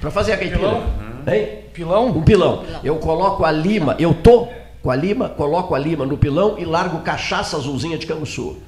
Para 0.00 0.10
fazer 0.10 0.34
a 0.34 0.36
caipira. 0.36 0.58
Pilão? 0.60 0.82
Hein? 1.26 1.48
Pilão? 1.72 2.06
Um 2.08 2.22
pilão. 2.22 2.64
Eu 2.84 2.96
coloco 2.96 3.44
a 3.44 3.50
lima, 3.50 3.96
eu 3.98 4.14
tô 4.14 4.48
com 4.82 4.90
a 4.90 4.96
lima, 4.96 5.28
coloco 5.30 5.74
a 5.74 5.78
lima 5.78 6.06
no 6.06 6.16
pilão 6.16 6.56
e 6.58 6.64
largo 6.64 7.00
cachaça 7.00 7.56
azulzinha 7.56 7.98
de 7.98 8.06
Canguçu. 8.06 8.58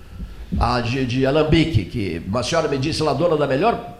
A 0.58 0.80
de, 0.80 1.06
de 1.06 1.26
Alambique, 1.26 1.84
que 1.84 2.22
uma 2.26 2.42
senhora 2.42 2.66
me 2.66 2.76
disse, 2.76 3.02
ela 3.02 3.12
dona 3.12 3.36
da 3.36 3.46
melhor 3.46 3.97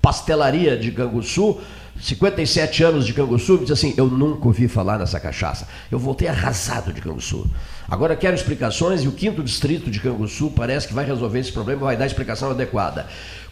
pastelaria 0.00 0.76
de 0.76 0.90
Canguçu, 0.90 1.58
57 2.00 2.82
anos 2.82 3.06
de 3.06 3.12
Canguçu, 3.12 3.54
me 3.54 3.60
disse 3.60 3.72
assim, 3.72 3.94
eu 3.96 4.06
nunca 4.06 4.46
ouvi 4.46 4.66
falar 4.68 4.98
nessa 4.98 5.20
cachaça. 5.20 5.68
Eu 5.90 5.98
voltei 5.98 6.28
arrasado 6.28 6.92
de 6.92 7.00
Canguçu. 7.00 7.46
Agora 7.88 8.16
quero 8.16 8.34
explicações 8.34 9.02
e 9.02 9.08
o 9.08 9.12
quinto 9.12 9.42
distrito 9.42 9.90
de 9.90 10.00
Canguçu 10.00 10.50
parece 10.50 10.88
que 10.88 10.94
vai 10.94 11.04
resolver 11.04 11.38
esse 11.38 11.52
problema, 11.52 11.82
vai 11.82 11.96
dar 11.96 12.04
a 12.04 12.06
explicação 12.06 12.50
adequada. 12.50 13.06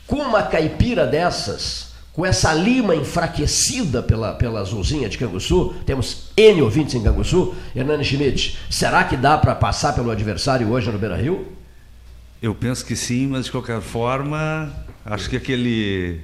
Com 0.07 0.17
uma 0.17 0.43
caipira 0.43 1.07
dessas, 1.07 1.89
com 2.13 2.25
essa 2.25 2.55
lima 2.55 2.97
enfraquecida 2.97 4.03
pela, 4.03 4.33
pela 4.33 4.61
azulzinha 4.61 5.09
de 5.09 5.19
Canguçu, 5.19 5.75
temos 5.85 6.31
N 6.37 6.63
ouvintes 6.63 6.95
em 6.95 7.03
Canguçu, 7.03 7.55
Hernani 7.77 8.05
Schmidt, 8.05 8.59
será 8.71 9.05
que 9.05 9.17
dá 9.17 9.37
para 9.37 9.55
passar 9.55 9.93
pelo 9.93 10.11
adversário 10.11 10.71
hoje 10.71 10.91
no 10.91 10.99
Beira-Rio? 10.99 11.47
Eu 12.41 12.55
penso 12.55 12.85
que 12.85 12.97
sim, 12.97 13.27
mas 13.27 13.45
de 13.47 13.53
qualquer 13.53 13.81
forma, 13.81 14.73
acho 15.05 15.29
que 15.29 15.37
aquele 15.37 16.21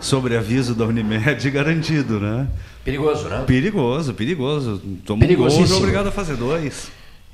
sobreaviso 0.00 0.74
da 0.74 0.84
Unimed 0.84 1.48
garantido, 1.50 2.20
né? 2.20 2.48
Perigoso, 2.84 3.28
né? 3.28 3.44
Perigoso, 3.46 4.14
perigoso. 4.14 4.80
Tomou 5.04 5.28
um 5.28 5.36
gol, 5.36 5.48
é 5.48 5.74
obrigado 5.74 6.06
a 6.06 6.12
fazer 6.12 6.36
dois. 6.36 6.90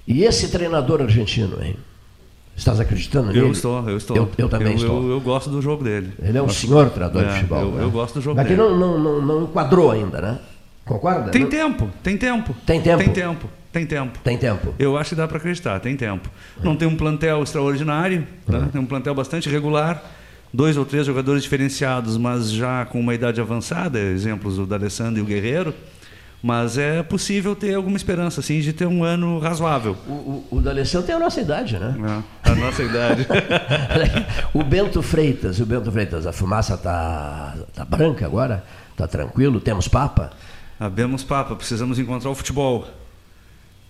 E 0.07 0.25
esse 0.25 0.49
treinador 0.49 1.03
argentino, 1.03 1.63
hein? 1.63 1.77
Estás 2.57 2.79
acreditando 2.79 3.29
nele? 3.29 3.41
Eu 3.41 3.51
estou, 3.51 3.89
eu 3.89 3.97
estou. 3.97 4.17
Eu, 4.17 4.31
eu 4.37 4.49
também 4.49 4.73
eu, 4.73 4.77
estou. 4.77 5.03
Eu, 5.03 5.11
eu, 5.11 5.21
gosto 5.21 5.51
do 5.51 5.63
jogo 5.63 5.83
dele. 5.83 6.13
Ele 6.23 6.37
é 6.37 6.43
um 6.43 6.49
senhor 6.49 6.91
treinador 6.91 7.23
é, 7.23 7.27
de 7.27 7.33
futebol. 7.35 7.61
Eu, 7.61 7.71
né? 7.73 7.83
eu 7.83 7.91
gosto 7.91 8.15
do 8.15 8.21
jogo 8.21 8.37
Mas 8.37 8.47
dele. 8.47 8.61
que 8.61 8.69
não, 8.69 8.99
não, 8.99 9.23
não, 9.23 9.43
enquadrou 9.45 9.91
ainda, 9.91 10.21
né? 10.21 10.39
Concorda? 10.85 11.31
Tem 11.31 11.43
não... 11.43 11.51
tempo, 11.51 11.91
tem 12.03 12.17
tempo. 12.17 12.55
Tem 12.67 12.81
tempo? 12.81 12.99
Tem 12.99 13.13
tempo, 13.13 13.49
tem 13.73 13.87
tempo. 13.87 14.19
Tem 14.23 14.37
tempo. 14.37 14.75
Eu 14.79 14.97
acho 14.99 15.11
que 15.11 15.17
dá 15.17 15.27
para 15.27 15.39
acreditar, 15.39 15.81
tem 15.81 15.97
tempo. 15.97 16.29
Não 16.63 16.77
tem 16.77 16.87
um 16.87 16.97
plantel 16.97 17.43
extraordinário, 17.43 18.27
né? 18.47 18.69
tem 18.71 18.81
um 18.81 18.87
plantel 18.87 19.15
bastante 19.15 19.49
regular, 19.49 20.03
dois 20.53 20.77
ou 20.77 20.85
três 20.85 21.07
jogadores 21.07 21.43
diferenciados, 21.43 22.17
mas 22.17 22.51
já 22.51 22.85
com 22.85 23.01
uma 23.01 23.15
idade 23.15 23.41
avançada, 23.41 23.99
exemplos 23.99 24.59
o 24.59 24.67
D'Alessandro 24.67 25.21
e 25.21 25.23
o 25.23 25.27
Guerreiro. 25.27 25.75
Mas 26.43 26.77
é 26.77 27.05
possível 27.05 27.55
ter 27.55 27.75
alguma 27.75 27.97
esperança, 27.97 28.41
assim, 28.41 28.59
de 28.59 28.73
ter 28.73 28.85
um 28.85 29.05
ano 29.05 29.39
razoável. 29.39 29.97
O, 30.09 30.11
o, 30.13 30.49
o 30.51 30.61
D'Alessandro 30.61 31.07
tem 31.07 31.15
a 31.15 31.19
nossa 31.19 31.41
idade, 31.41 31.79
né? 31.79 31.95
É, 32.45 32.51
a 32.51 32.55
nossa 32.57 32.83
idade. 32.83 33.25
o 34.53 34.65
Bento 34.65 35.01
Freitas, 35.03 35.61
o 35.61 35.67
Bento 35.67 35.93
Freitas, 35.93 36.27
a 36.27 36.33
fumaça 36.33 36.77
tá, 36.77 37.55
tá 37.73 37.85
branca 37.85 38.27
agora? 38.27 38.65
Tá 38.97 39.07
tranquilo? 39.07 39.61
Temos 39.61 39.87
papa? 39.87 40.33
Abemos 40.81 41.23
papa, 41.23 41.55
precisamos 41.55 42.01
encontrar 42.01 42.31
o 42.31 42.35
futebol. 42.35 42.89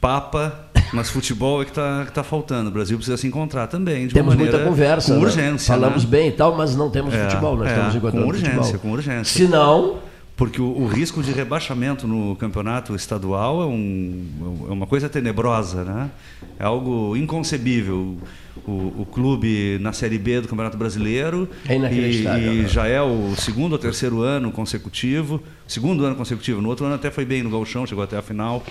Papa, 0.02 0.66
mas 0.92 1.11
futebol 1.11 1.62
é 1.62 1.64
que 1.64 1.71
está 1.71 2.04
tá 2.06 2.25
faltando. 2.25 2.71
O 2.71 2.73
Brasil 2.73 2.97
precisa 2.97 3.16
se 3.16 3.25
encontrar 3.25 3.68
também. 3.68 4.09
De 4.09 4.14
temos 4.14 4.35
maneira, 4.35 4.59
muita 4.59 4.68
conversa. 4.68 5.14
Com 5.14 5.21
né? 5.21 5.26
urgência. 5.26 5.75
Falamos 5.75 6.02
né? 6.02 6.11
bem 6.11 6.28
e 6.28 6.32
tal, 6.32 6.56
mas 6.56 6.75
não 6.75 6.90
temos 6.90 7.14
é, 7.14 7.23
futebol. 7.23 7.56
Nós 7.56 7.68
é, 7.68 7.71
estamos 7.71 7.94
encontrando 7.94 8.26
com 8.26 8.32
urgência, 8.32 8.56
futebol. 8.56 8.80
com 8.80 8.90
urgência. 8.90 9.25
Se 9.25 9.47
não, 9.47 9.99
porque 10.37 10.61
o, 10.61 10.64
o, 10.64 10.88
risco 10.88 11.23
de 11.23 11.30
rebaixamento 11.30 12.09
no 12.09 12.35
campeonato 12.35 12.97
estadual 12.97 13.62
é, 13.62 13.66
um, 13.66 14.26
é, 14.68 14.73
uma 14.73 14.88
coisa 14.88 15.09
tenebrosa, 15.09 15.85
né? 15.85 16.11
É 16.59 16.64
algo 16.64 17.16
inconcebível. 17.16 18.18
O, 18.66 19.02
o 19.02 19.06
clube 19.06 19.78
na 19.80 19.92
Série 19.92 20.18
B 20.18 20.40
do 20.40 20.49
Campeonato 20.49 20.76
Brasileiro 20.76 21.49
é 21.68 21.76
e, 21.76 22.23
e 22.23 22.25
né? 22.25 22.68
já 22.68 22.88
é 22.88 23.00
o 23.00 23.37
segundo 23.37 23.75
ou 23.75 23.78
terceiro 23.78 24.21
ano 24.21 24.50
consecutivo, 24.50 25.40
segundo 25.64 26.04
ano 26.04 26.16
consecutivo. 26.16 26.61
No 26.61 26.68
outro 26.71 26.87
ano 26.87 26.97
até 26.97 27.09
foi 27.09 27.25
bem 27.25 27.44
no 27.44 27.50
Gauchão, 27.50 27.87
chegou 27.87 28.02
até 28.02 28.16
a 28.16 28.23
final. 28.23 28.64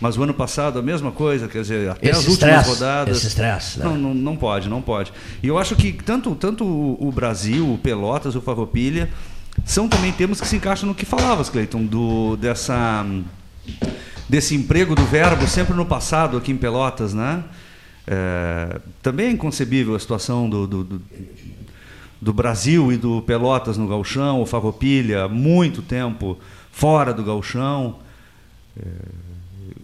Mas 0.00 0.16
o 0.16 0.22
ano 0.22 0.32
passado 0.32 0.78
a 0.78 0.82
mesma 0.82 1.10
coisa, 1.10 1.48
quer 1.48 1.62
dizer, 1.62 1.90
até 1.90 2.10
esse 2.10 2.20
as 2.20 2.28
últimas 2.28 2.60
stress, 2.60 2.68
rodadas. 2.68 3.16
Esse 3.16 3.26
stress, 3.26 3.78
né? 3.78 3.84
não, 3.84 3.98
não, 3.98 4.14
não 4.14 4.36
pode, 4.36 4.68
não 4.68 4.80
pode. 4.80 5.12
E 5.42 5.48
eu 5.48 5.58
acho 5.58 5.74
que 5.74 5.92
tanto, 5.92 6.34
tanto 6.36 6.64
o 6.64 7.10
Brasil, 7.12 7.72
o 7.72 7.78
Pelotas, 7.78 8.36
o 8.36 8.40
Farroupilha, 8.40 9.08
são 9.64 9.88
também 9.88 10.12
temas 10.12 10.40
que 10.40 10.46
se 10.46 10.56
encaixam 10.56 10.88
no 10.88 10.94
que 10.94 11.04
falavas, 11.04 11.48
Cleiton, 11.48 11.84
do, 11.84 12.36
dessa, 12.36 13.04
desse 14.28 14.54
emprego 14.54 14.94
do 14.94 15.04
verbo 15.04 15.46
sempre 15.48 15.74
no 15.74 15.84
passado 15.84 16.36
aqui 16.36 16.52
em 16.52 16.56
Pelotas, 16.56 17.12
né? 17.12 17.42
É, 18.06 18.80
também 19.02 19.26
é 19.26 19.30
inconcebível 19.30 19.94
a 19.94 19.98
situação 19.98 20.48
do, 20.48 20.66
do, 20.66 20.84
do, 20.84 21.02
do, 22.22 22.32
Brasil 22.32 22.90
e 22.90 22.96
do 22.96 23.20
Pelotas 23.20 23.76
no 23.76 23.86
galchão, 23.86 24.40
o 24.40 24.46
Farroupilha, 24.46 25.28
muito 25.28 25.82
tempo 25.82 26.38
fora 26.72 27.12
do 27.12 27.22
galchão. 27.22 27.96
É, 28.78 28.82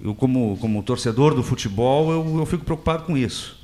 eu, 0.05 0.15
como, 0.15 0.59
como 0.59 0.83
torcedor 0.83 1.35
do 1.35 1.43
futebol, 1.43 2.13
eu, 2.13 2.39
eu 2.39 2.45
fico 2.45 2.63
preocupado 2.63 3.05
com 3.05 3.17
isso. 3.17 3.59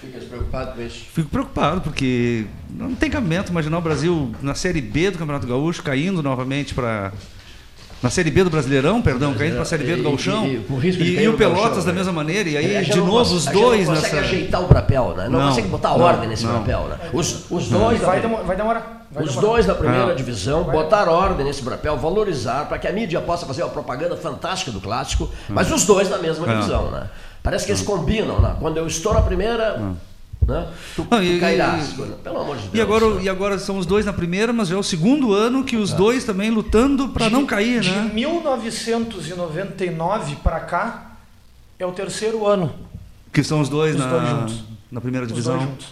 Ficas 0.00 0.24
preocupado 0.24 0.72
com 0.72 0.82
isso? 0.82 1.04
Fico 1.12 1.28
preocupado, 1.28 1.80
porque 1.80 2.46
não 2.68 2.96
tem 2.96 3.08
cabimento 3.08 3.52
imaginar 3.52 3.78
o 3.78 3.80
Brasil 3.80 4.34
na 4.42 4.56
Série 4.56 4.80
B 4.80 5.12
do 5.12 5.18
Campeonato 5.18 5.46
Gaúcho 5.46 5.84
caindo 5.84 6.20
novamente 6.20 6.74
para. 6.74 7.12
Na 8.02 8.10
Série 8.10 8.30
B 8.30 8.42
do 8.42 8.50
Brasileirão, 8.50 9.00
perdão, 9.00 9.32
caindo 9.34 9.52
para 9.54 9.62
a 9.62 9.64
Série 9.64 9.84
B 9.84 9.96
do 9.96 10.02
Gauchão. 10.02 10.44
E, 10.44 10.56
e, 10.56 10.88
e, 10.90 11.20
e, 11.20 11.28
o 11.28 11.36
Pelotas 11.36 11.62
Gauchão, 11.62 11.84
da 11.84 11.92
mesma 11.92 12.12
maneira, 12.12 12.48
e 12.48 12.56
aí 12.56 12.84
de 12.84 12.98
novo 12.98 13.34
os 13.34 13.46
dois 13.46 13.86
não 13.86 13.94
nessa. 13.94 14.08
consegue 14.08 14.24
ajeitar 14.26 14.60
o 14.60 14.66
papel, 14.66 15.14
né? 15.16 15.28
Não, 15.28 15.38
não 15.38 15.48
consegue 15.48 15.68
botar 15.68 15.90
não, 15.90 16.00
ordem 16.00 16.28
nesse 16.28 16.44
não. 16.44 16.58
papel, 16.58 16.88
né? 16.88 16.98
Os, 17.12 17.48
os 17.48 17.68
dois. 17.68 18.00
Vai, 18.00 18.20
demorar. 18.20 18.42
Vai 18.42 18.56
demorar. 18.56 19.06
Vai 19.12 19.22
os 19.22 19.30
demorar. 19.30 19.48
dois 19.48 19.66
da 19.66 19.74
primeira 19.74 20.06
Não. 20.06 20.14
divisão 20.16 20.64
botar 20.64 21.08
ordem 21.08 21.46
nesse 21.46 21.62
papel, 21.62 21.96
valorizar, 21.96 22.66
para 22.66 22.78
que 22.78 22.88
a 22.88 22.92
mídia 22.92 23.20
possa 23.20 23.46
fazer 23.46 23.62
uma 23.62 23.70
propaganda 23.70 24.16
fantástica 24.16 24.72
do 24.72 24.80
clássico, 24.80 25.30
mas 25.48 25.70
os 25.70 25.84
dois 25.84 26.10
na 26.10 26.18
mesma 26.18 26.46
Não. 26.46 26.54
divisão, 26.54 26.90
né? 26.90 27.08
Parece 27.42 27.66
que 27.66 27.72
eles 27.72 27.82
combinam, 27.82 28.40
né? 28.40 28.56
Quando 28.58 28.78
eu 28.78 28.86
estou 28.86 29.12
na 29.12 29.20
primeira, 29.20 29.80
né? 30.46 30.68
Tu, 30.96 31.04
tu 31.04 31.22
e- 31.22 31.38
cairás. 31.40 31.92
e- 31.92 31.96
Pelo 32.22 32.40
amor 32.40 32.56
de 32.56 32.62
Deus. 32.62 32.74
E 32.74 32.80
agora, 32.80 33.10
né? 33.14 33.22
e 33.22 33.28
agora 33.28 33.58
são 33.58 33.78
os 33.78 33.86
dois 33.86 34.04
na 34.06 34.12
primeira, 34.12 34.52
mas 34.52 34.68
já 34.68 34.76
é 34.76 34.78
o 34.78 34.82
segundo 34.82 35.32
ano 35.32 35.64
que 35.64 35.76
os 35.76 35.92
dois 35.92 36.24
também 36.24 36.50
lutando 36.50 37.08
para 37.10 37.30
não 37.30 37.46
cair, 37.46 37.80
De 37.80 37.90
né? 37.90 38.10
1999 38.12 40.36
para 40.36 40.60
cá 40.60 41.12
é 41.78 41.86
o 41.86 41.92
terceiro 41.92 42.46
ano. 42.46 42.72
Que 43.32 43.42
são 43.42 43.60
os 43.60 43.68
dois, 43.68 43.94
Os 43.94 44.00
na, 44.00 44.06
dois 44.08 44.28
juntos. 44.28 44.64
na 44.90 45.00
primeira 45.00 45.26
Os 45.26 45.32
divisão. 45.32 45.56
dois 45.56 45.68
juntos. 45.68 45.86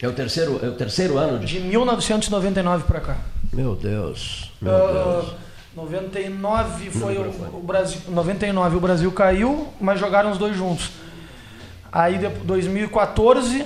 É 0.00 0.08
o 0.08 0.12
terceiro, 0.12 0.60
é 0.62 0.68
o 0.68 0.72
terceiro 0.72 1.16
ano 1.16 1.38
de. 1.38 1.46
De 1.46 1.60
1999 1.60 2.84
para 2.84 3.00
cá. 3.00 3.16
Meu 3.52 3.74
Deus. 3.74 4.50
Meu 4.60 4.74
Ah, 4.74 5.20
Deus. 5.22 5.32
99 5.74 6.90
foi 6.90 7.16
o, 7.16 7.30
o 7.56 7.62
Brasil. 7.62 8.00
99 8.08 8.76
o 8.76 8.80
Brasil 8.80 9.10
caiu, 9.12 9.68
mas 9.80 9.98
jogaram 9.98 10.30
os 10.30 10.38
dois 10.38 10.56
juntos. 10.56 10.90
Aí 11.90 12.18
depois 12.18 12.42
2014, 12.44 13.64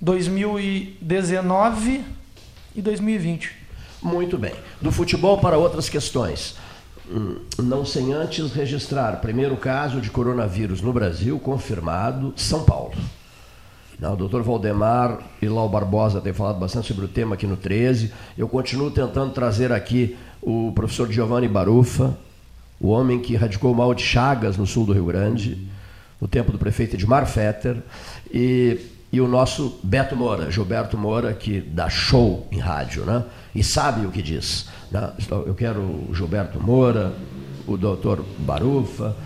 2019 0.00 2.04
e 2.74 2.82
2020. 2.82 3.50
Muito 4.02 4.38
bem. 4.38 4.54
Do 4.80 4.92
futebol 4.92 5.38
para 5.38 5.58
outras 5.58 5.88
questões. 5.88 6.56
Hum, 7.10 7.38
Não 7.58 7.84
sem 7.84 8.12
antes 8.12 8.52
registrar 8.52 9.20
primeiro 9.20 9.56
caso 9.56 10.00
de 10.00 10.10
coronavírus 10.10 10.80
no 10.80 10.92
Brasil, 10.92 11.38
confirmado, 11.38 12.32
São 12.36 12.64
Paulo. 12.64 12.94
Não, 13.98 14.12
o 14.12 14.16
doutor 14.16 14.42
Valdemar 14.42 15.20
e 15.40 15.48
Lau 15.48 15.68
Barbosa 15.68 16.20
têm 16.20 16.32
falado 16.32 16.58
bastante 16.58 16.88
sobre 16.88 17.06
o 17.06 17.08
tema 17.08 17.34
aqui 17.34 17.46
no 17.46 17.56
13. 17.56 18.12
Eu 18.36 18.46
continuo 18.46 18.90
tentando 18.90 19.32
trazer 19.32 19.72
aqui 19.72 20.16
o 20.42 20.70
professor 20.74 21.10
Giovanni 21.10 21.48
Barufa, 21.48 22.16
o 22.78 22.88
homem 22.88 23.20
que 23.20 23.34
radicou 23.36 23.72
o 23.72 23.74
mal 23.74 23.94
de 23.94 24.02
Chagas, 24.02 24.58
no 24.58 24.66
sul 24.66 24.84
do 24.84 24.92
Rio 24.92 25.06
Grande, 25.06 25.66
no 26.20 26.28
tempo 26.28 26.52
do 26.52 26.58
prefeito 26.58 26.94
Edmar 26.94 27.26
Fetter, 27.26 27.82
e, 28.30 28.78
e 29.16 29.20
o 29.20 29.26
nosso 29.26 29.80
Beto 29.82 30.14
Moura, 30.14 30.50
Gilberto 30.50 30.98
Moura, 30.98 31.32
que 31.32 31.58
dá 31.58 31.88
show 31.88 32.46
em 32.52 32.58
rádio, 32.58 33.06
né? 33.06 33.24
e 33.54 33.64
sabe 33.64 34.04
o 34.04 34.10
que 34.10 34.20
diz. 34.20 34.68
né? 34.90 35.10
Então, 35.18 35.42
Eu 35.46 35.54
quero 35.54 35.80
o 35.80 36.10
Gilberto 36.12 36.62
Moura, 36.62 37.14
o 37.66 37.78
doutor 37.78 38.22
Barufa, 38.40 39.16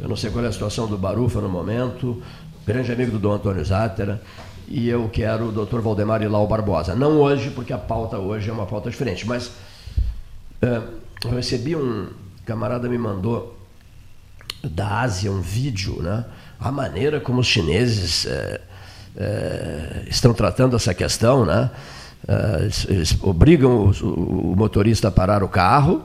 eu 0.00 0.08
não 0.08 0.16
sei 0.16 0.30
qual 0.30 0.42
é 0.42 0.48
a 0.48 0.52
situação 0.52 0.86
do 0.86 0.96
Barufa 0.96 1.38
no 1.42 1.50
momento, 1.50 2.22
grande 2.66 2.90
amigo 2.90 3.12
do 3.12 3.18
Dom 3.18 3.32
Antônio 3.32 3.62
Zátera, 3.62 4.22
e 4.66 4.88
eu 4.88 5.06
quero 5.12 5.48
o 5.48 5.52
doutor 5.52 5.82
Valdemar 5.82 6.22
Ilau 6.22 6.46
Barbosa. 6.46 6.94
Não 6.94 7.20
hoje, 7.20 7.50
porque 7.50 7.74
a 7.74 7.78
pauta 7.78 8.16
hoje 8.16 8.48
é 8.48 8.52
uma 8.54 8.64
pauta 8.64 8.88
diferente, 8.88 9.26
mas 9.28 9.52
é, 10.62 10.80
eu 11.26 11.30
recebi 11.32 11.76
um 11.76 12.08
camarada 12.46 12.88
me 12.88 12.96
mandou 12.96 13.54
da 14.64 15.00
Ásia 15.02 15.30
um 15.30 15.42
vídeo, 15.42 16.00
né? 16.00 16.24
A 16.58 16.72
maneira 16.72 17.20
como 17.20 17.40
os 17.40 17.46
chineses 17.46 18.24
é, 18.24 18.62
é, 19.16 20.02
estão 20.08 20.34
tratando 20.34 20.76
essa 20.76 20.92
questão, 20.92 21.44
né? 21.44 21.70
Uh, 22.28 22.92
eles, 22.92 23.16
obrigam 23.22 23.92
o, 24.02 24.52
o, 24.52 24.56
motorista 24.56 25.08
a 25.08 25.10
parar 25.12 25.44
o 25.44 25.48
carro 25.48 26.02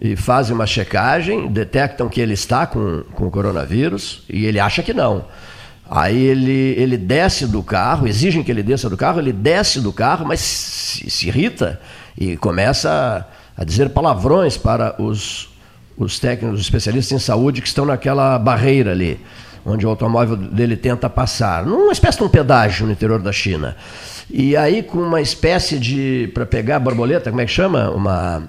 e 0.00 0.16
fazem 0.16 0.54
uma 0.54 0.66
checagem, 0.66 1.46
detectam 1.46 2.08
que 2.08 2.20
ele 2.20 2.34
está 2.34 2.66
com, 2.66 3.04
com 3.14 3.30
coronavírus 3.30 4.24
e 4.28 4.46
ele 4.46 4.58
acha 4.58 4.82
que 4.82 4.92
não. 4.92 5.26
Aí 5.88 6.20
ele, 6.20 6.74
ele 6.76 6.96
desce 6.96 7.46
do 7.46 7.62
carro, 7.62 8.08
exigem 8.08 8.42
que 8.42 8.50
ele 8.50 8.62
desça 8.62 8.90
do 8.90 8.96
carro, 8.96 9.20
ele 9.20 9.32
desce 9.32 9.80
do 9.80 9.92
carro, 9.92 10.26
mas 10.26 10.40
se, 10.40 11.08
se 11.08 11.28
irrita 11.28 11.80
e 12.18 12.36
começa 12.36 13.28
a, 13.56 13.62
a 13.62 13.64
dizer 13.64 13.90
palavrões 13.90 14.56
para 14.56 15.00
os, 15.00 15.48
os 15.96 16.18
técnicos, 16.18 16.58
os 16.58 16.64
especialistas 16.66 17.12
em 17.12 17.24
saúde 17.24 17.62
que 17.62 17.68
estão 17.68 17.84
naquela 17.84 18.38
barreira 18.38 18.90
ali, 18.90 19.20
onde 19.64 19.86
o 19.86 19.88
automóvel 19.88 20.36
dele 20.36 20.76
tenta 20.76 21.08
passar, 21.08 21.64
numa 21.64 21.92
espécie 21.92 22.18
de 22.18 22.24
um 22.24 22.28
pedágio 22.28 22.86
no 22.86 22.92
interior 22.92 23.20
da 23.20 23.32
China. 23.32 23.76
E 24.30 24.56
aí, 24.56 24.82
com 24.82 24.98
uma 24.98 25.20
espécie 25.20 25.78
de. 25.78 26.30
para 26.34 26.46
pegar 26.46 26.76
a 26.76 26.80
borboleta, 26.80 27.30
como 27.30 27.40
é 27.40 27.46
que 27.46 27.52
chama? 27.52 27.90
Uma. 27.90 28.44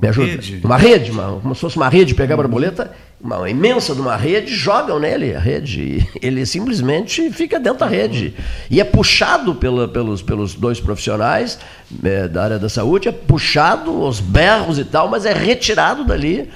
Me 0.00 0.08
ajuda? 0.08 0.30
Rede. 0.30 0.60
Uma 0.62 0.76
rede, 0.76 1.10
uma, 1.10 1.40
como 1.40 1.54
se 1.54 1.60
fosse 1.60 1.76
uma 1.76 1.88
rede 1.88 2.14
pegar 2.14 2.34
a 2.34 2.36
borboleta, 2.36 2.92
uma 3.20 3.50
imensa 3.50 3.94
de 3.96 4.00
uma 4.00 4.16
rede, 4.16 4.54
jogam 4.54 5.00
nele 5.00 5.34
a 5.34 5.40
rede. 5.40 5.80
E 5.80 6.08
ele 6.24 6.46
simplesmente 6.46 7.30
fica 7.30 7.58
dentro 7.58 7.80
da 7.80 7.86
rede. 7.86 8.34
E 8.70 8.80
é 8.80 8.84
puxado 8.84 9.56
pela, 9.56 9.88
pelos, 9.88 10.22
pelos 10.22 10.54
dois 10.54 10.80
profissionais 10.80 11.58
é, 12.04 12.28
da 12.28 12.44
área 12.44 12.58
da 12.58 12.68
saúde, 12.68 13.08
é 13.08 13.12
puxado 13.12 14.02
os 14.02 14.20
berros 14.20 14.78
e 14.78 14.84
tal, 14.84 15.08
mas 15.08 15.26
é 15.26 15.32
retirado 15.32 16.04
dali. 16.04 16.48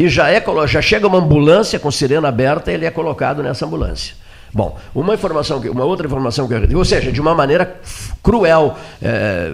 E 0.00 0.08
já, 0.08 0.30
é, 0.30 0.42
já 0.66 0.80
chega 0.80 1.06
uma 1.06 1.18
ambulância 1.18 1.78
com 1.78 1.90
sirene 1.90 2.26
aberta 2.26 2.70
e 2.70 2.74
ele 2.74 2.86
é 2.86 2.90
colocado 2.90 3.42
nessa 3.42 3.66
ambulância. 3.66 4.14
Bom, 4.50 4.78
uma 4.94 5.12
informação, 5.12 5.58
uma 5.58 5.84
outra 5.84 6.06
informação 6.06 6.48
que 6.48 6.54
eu 6.54 6.78
ou 6.78 6.84
seja, 6.86 7.12
de 7.12 7.20
uma 7.20 7.34
maneira 7.34 7.78
cruel, 8.22 8.78
é, 9.02 9.52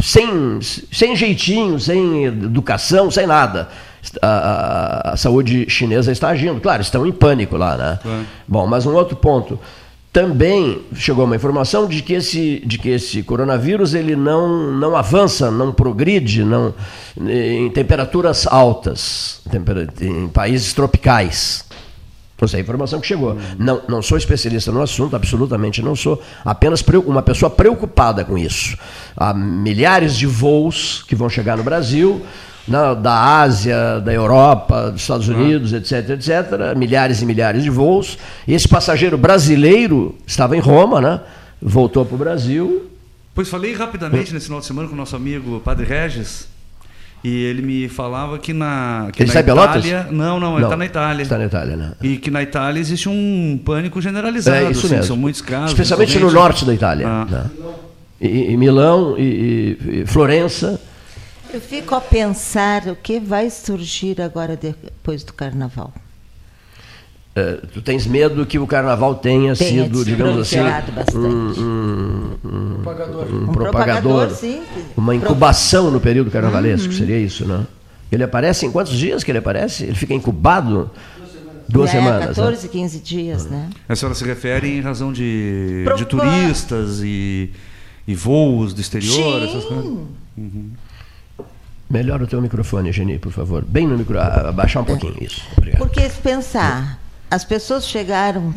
sem, 0.00 0.60
sem 0.60 1.16
jeitinho, 1.16 1.80
sem 1.80 2.26
educação, 2.26 3.10
sem 3.10 3.26
nada. 3.26 3.68
A, 4.22 4.28
a, 4.28 5.10
a, 5.14 5.16
saúde 5.16 5.68
chinesa 5.68 6.12
está 6.12 6.28
agindo. 6.28 6.60
Claro, 6.60 6.80
estão 6.80 7.04
em 7.04 7.10
pânico 7.10 7.56
lá, 7.56 7.76
né? 7.76 7.98
É. 8.06 8.24
Bom, 8.46 8.68
mas 8.68 8.86
um 8.86 8.94
outro 8.94 9.16
ponto. 9.16 9.58
Também 10.18 10.82
chegou 10.96 11.24
uma 11.26 11.36
informação 11.36 11.86
de 11.86 12.02
que 12.02 12.12
esse, 12.12 12.60
de 12.66 12.76
que 12.76 12.88
esse 12.88 13.22
coronavírus 13.22 13.94
ele 13.94 14.16
não, 14.16 14.72
não 14.72 14.96
avança, 14.96 15.48
não 15.48 15.72
progride 15.72 16.42
não, 16.42 16.74
em 17.16 17.70
temperaturas 17.70 18.44
altas, 18.44 19.40
em 20.00 20.26
países 20.26 20.72
tropicais. 20.72 21.64
Essa 22.42 22.56
é 22.56 22.58
a 22.58 22.60
informação 22.60 23.00
que 23.00 23.06
chegou. 23.06 23.38
Não, 23.56 23.80
não 23.88 24.02
sou 24.02 24.18
especialista 24.18 24.72
no 24.72 24.82
assunto, 24.82 25.14
absolutamente 25.14 25.82
não 25.82 25.94
sou. 25.94 26.20
Apenas 26.44 26.84
uma 27.06 27.22
pessoa 27.22 27.48
preocupada 27.48 28.24
com 28.24 28.36
isso. 28.36 28.76
Há 29.16 29.32
milhares 29.32 30.16
de 30.16 30.26
voos 30.26 31.04
que 31.06 31.14
vão 31.14 31.28
chegar 31.28 31.56
no 31.56 31.62
Brasil, 31.62 32.26
na, 32.68 32.94
da 32.94 33.40
Ásia, 33.40 34.00
da 34.00 34.12
Europa, 34.12 34.90
dos 34.90 35.00
Estados 35.00 35.28
Unidos, 35.28 35.72
etc, 35.72 36.10
etc. 36.10 36.76
Milhares 36.76 37.22
e 37.22 37.26
milhares 37.26 37.62
de 37.62 37.70
voos. 37.70 38.18
Esse 38.46 38.68
passageiro 38.68 39.16
brasileiro 39.18 40.16
estava 40.26 40.56
em 40.56 40.60
Roma, 40.60 41.00
né? 41.00 41.20
voltou 41.60 42.04
para 42.04 42.14
o 42.14 42.18
Brasil. 42.18 42.90
Pois 43.34 43.48
falei 43.48 43.74
rapidamente 43.74 44.32
nesse 44.32 44.46
final 44.46 44.60
de 44.60 44.66
semana 44.66 44.88
com 44.88 44.94
o 44.94 44.96
nosso 44.96 45.14
amigo 45.14 45.60
Padre 45.60 45.86
Regis 45.86 46.48
e 47.22 47.44
ele 47.44 47.62
me 47.62 47.88
falava 47.88 48.38
que 48.38 48.52
na. 48.52 49.08
Que 49.12 49.22
ele 49.22 49.32
na 49.32 49.40
Itália, 49.40 49.44
Pelotas? 49.44 50.12
Não, 50.12 50.40
não, 50.40 50.56
ele 50.56 50.64
está 50.64 50.76
na 50.76 50.86
Itália. 50.86 51.22
Está 51.22 51.38
na 51.38 51.44
Itália, 51.46 51.76
né? 51.76 51.92
E 52.02 52.16
que 52.16 52.30
na 52.30 52.42
Itália 52.42 52.80
existe 52.80 53.08
um 53.08 53.60
pânico 53.64 54.00
generalizado. 54.00 54.56
É 54.66 54.70
isso 54.70 54.86
assim, 54.86 54.94
mesmo. 54.94 55.08
São 55.08 55.16
muitos 55.16 55.40
casos. 55.40 55.70
Especialmente 55.70 56.18
no 56.18 56.30
norte 56.30 56.64
da 56.64 56.74
Itália. 56.74 57.06
Ah. 57.06 57.26
Né? 57.28 57.44
E, 58.20 58.52
e, 58.52 58.56
Milão 58.56 59.16
e, 59.16 59.78
e, 59.80 60.04
Florença. 60.06 60.80
Eu 61.52 61.60
fico 61.60 61.94
a 61.94 62.00
pensar 62.00 62.86
o 62.88 62.96
que 62.96 63.18
vai 63.18 63.48
surgir 63.48 64.20
agora 64.20 64.56
depois 64.56 65.24
do 65.24 65.32
carnaval. 65.32 65.92
Uh, 67.36 67.66
tu 67.68 67.80
tens 67.80 68.06
medo 68.06 68.44
que 68.44 68.58
o 68.58 68.66
carnaval 68.66 69.14
tenha 69.14 69.54
Tem, 69.54 69.84
sido, 69.84 70.04
digamos 70.04 70.38
assim, 70.40 70.58
um, 71.14 71.20
um, 71.20 72.38
um, 72.44 72.82
propagador. 72.82 73.26
um, 73.26 73.42
um 73.44 73.52
propagador, 73.52 74.30
sim. 74.30 74.62
uma 74.96 75.14
incubação 75.14 75.90
no 75.90 76.00
período 76.00 76.30
carnavalesco, 76.30 76.88
uhum. 76.88 76.98
seria 76.98 77.18
isso, 77.18 77.46
não? 77.46 77.66
Ele 78.10 78.24
aparece 78.24 78.66
em 78.66 78.72
quantos 78.72 78.92
dias 78.92 79.22
que 79.22 79.30
ele 79.30 79.38
aparece? 79.38 79.84
Ele 79.84 79.94
fica 79.94 80.14
incubado? 80.14 80.90
Duas 81.68 81.90
é, 81.90 81.92
semanas. 81.92 82.36
14, 82.36 82.66
né? 82.66 82.72
15 82.72 82.98
dias, 83.00 83.46
né? 83.46 83.70
A 83.88 83.94
senhora 83.94 84.14
se 84.14 84.24
refere 84.24 84.78
em 84.78 84.80
razão 84.80 85.12
de, 85.12 85.84
de 85.96 86.04
turistas 86.06 87.00
e, 87.02 87.50
e 88.06 88.14
voos 88.14 88.72
do 88.72 88.80
exterior, 88.80 89.42
sim. 89.42 89.48
essas 89.48 89.64
coisas? 89.64 89.98
Uhum. 90.36 90.70
Melhora 91.90 92.24
o 92.24 92.26
teu 92.26 92.40
microfone, 92.42 92.92
Geni, 92.92 93.18
por 93.18 93.32
favor. 93.32 93.64
Bem 93.64 93.86
no 93.86 93.96
micro, 93.96 94.20
abaixar 94.20 94.82
um 94.82 94.86
pouquinho, 94.86 95.16
isso. 95.22 95.42
Obrigado. 95.56 95.78
Porque 95.78 96.08
se 96.08 96.20
pensar, 96.20 97.00
as 97.30 97.44
pessoas 97.44 97.86
chegaram 97.86 98.54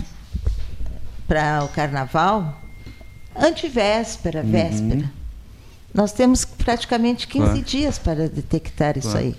para 1.27 1.63
o 1.63 1.69
carnaval 1.69 2.61
antivéspera, 3.35 4.41
uhum. 4.41 4.51
véspera. 4.51 5.11
Nós 5.93 6.11
temos 6.11 6.43
praticamente 6.43 7.27
15 7.27 7.61
dias 7.61 7.97
para 7.97 8.27
detectar 8.27 8.97
isso 8.97 9.15
aí. 9.17 9.35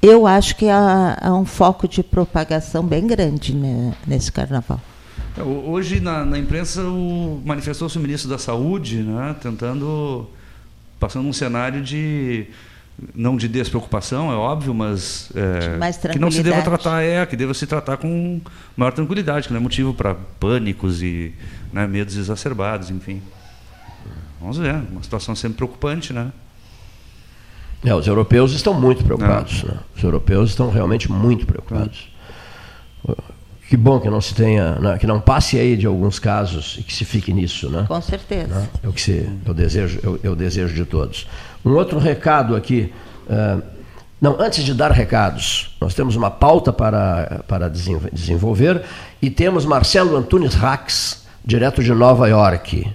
Eu 0.00 0.26
acho 0.26 0.56
que 0.56 0.68
há, 0.68 1.16
há, 1.20 1.32
um 1.32 1.44
foco 1.44 1.86
de 1.86 2.02
propagação 2.02 2.84
bem 2.84 3.06
grande 3.06 3.54
né, 3.54 3.94
nesse 4.04 4.32
carnaval. 4.32 4.80
É, 5.36 5.42
hoje, 5.42 6.00
na, 6.00 6.24
na 6.24 6.36
imprensa, 6.36 6.82
manifestou-se 7.44 7.96
o 7.96 8.00
ministro 8.00 8.28
da 8.28 8.38
Saúde, 8.38 8.96
né, 9.02 9.36
tentando, 9.40 10.28
passando 10.98 11.28
um 11.28 11.32
cenário 11.32 11.80
de 11.80 12.48
não 13.14 13.36
de 13.36 13.48
despreocupação, 13.48 14.32
é 14.32 14.36
óbvio, 14.36 14.74
mas 14.74 15.30
é, 15.34 16.08
que 16.08 16.18
não 16.18 16.30
se 16.30 16.42
deva 16.42 16.62
tratar, 16.62 17.02
é, 17.02 17.24
que 17.26 17.36
deva 17.36 17.54
se 17.54 17.66
tratar 17.66 17.96
com 17.96 18.40
maior 18.76 18.92
tranquilidade, 18.92 19.46
que 19.46 19.52
não 19.52 19.60
é 19.60 19.62
motivo 19.62 19.94
para 19.94 20.14
pânicos 20.14 21.02
e 21.02 21.34
né, 21.72 21.86
medos 21.86 22.16
exacerbados, 22.16 22.90
enfim. 22.90 23.22
Vamos 24.40 24.58
ver, 24.58 24.74
uma 24.90 25.02
situação 25.02 25.34
sempre 25.34 25.58
preocupante, 25.58 26.12
né? 26.12 26.32
É, 27.84 27.94
os 27.94 28.06
europeus 28.06 28.52
estão 28.52 28.74
muito 28.74 29.04
preocupados. 29.04 29.64
Né? 29.64 29.74
Os 29.96 30.02
europeus 30.02 30.50
estão 30.50 30.70
realmente 30.70 31.10
muito 31.10 31.46
preocupados. 31.46 32.12
Que 33.68 33.76
bom 33.76 33.98
que 33.98 34.10
não 34.10 34.20
se 34.20 34.34
tenha, 34.34 34.74
né, 34.74 34.98
que 34.98 35.06
não 35.06 35.18
passe 35.18 35.58
aí 35.58 35.78
de 35.78 35.86
alguns 35.86 36.18
casos 36.18 36.76
e 36.78 36.82
que 36.82 36.92
se 36.92 37.06
fique 37.06 37.32
nisso, 37.32 37.70
né? 37.70 37.86
Com 37.88 38.02
certeza. 38.02 38.54
Né? 38.54 38.68
É 38.82 38.88
o 38.88 38.92
que 38.92 39.00
se, 39.00 39.26
eu 39.46 39.54
desejo, 39.54 39.98
eu, 40.02 40.20
eu 40.22 40.36
desejo 40.36 40.74
de 40.74 40.84
todos. 40.84 41.26
Um 41.64 41.72
outro 41.72 41.98
recado 41.98 42.56
aqui. 42.56 42.92
Uh, 43.28 43.62
não, 44.20 44.40
antes 44.40 44.64
de 44.64 44.72
dar 44.72 44.92
recados, 44.92 45.76
nós 45.80 45.94
temos 45.94 46.14
uma 46.14 46.30
pauta 46.30 46.72
para, 46.72 47.42
para 47.48 47.68
desenvolver 47.68 48.82
e 49.20 49.28
temos 49.28 49.64
Marcelo 49.64 50.16
Antunes 50.16 50.54
Rax, 50.54 51.26
direto 51.44 51.82
de 51.82 51.92
Nova 51.92 52.28
York. 52.28 52.86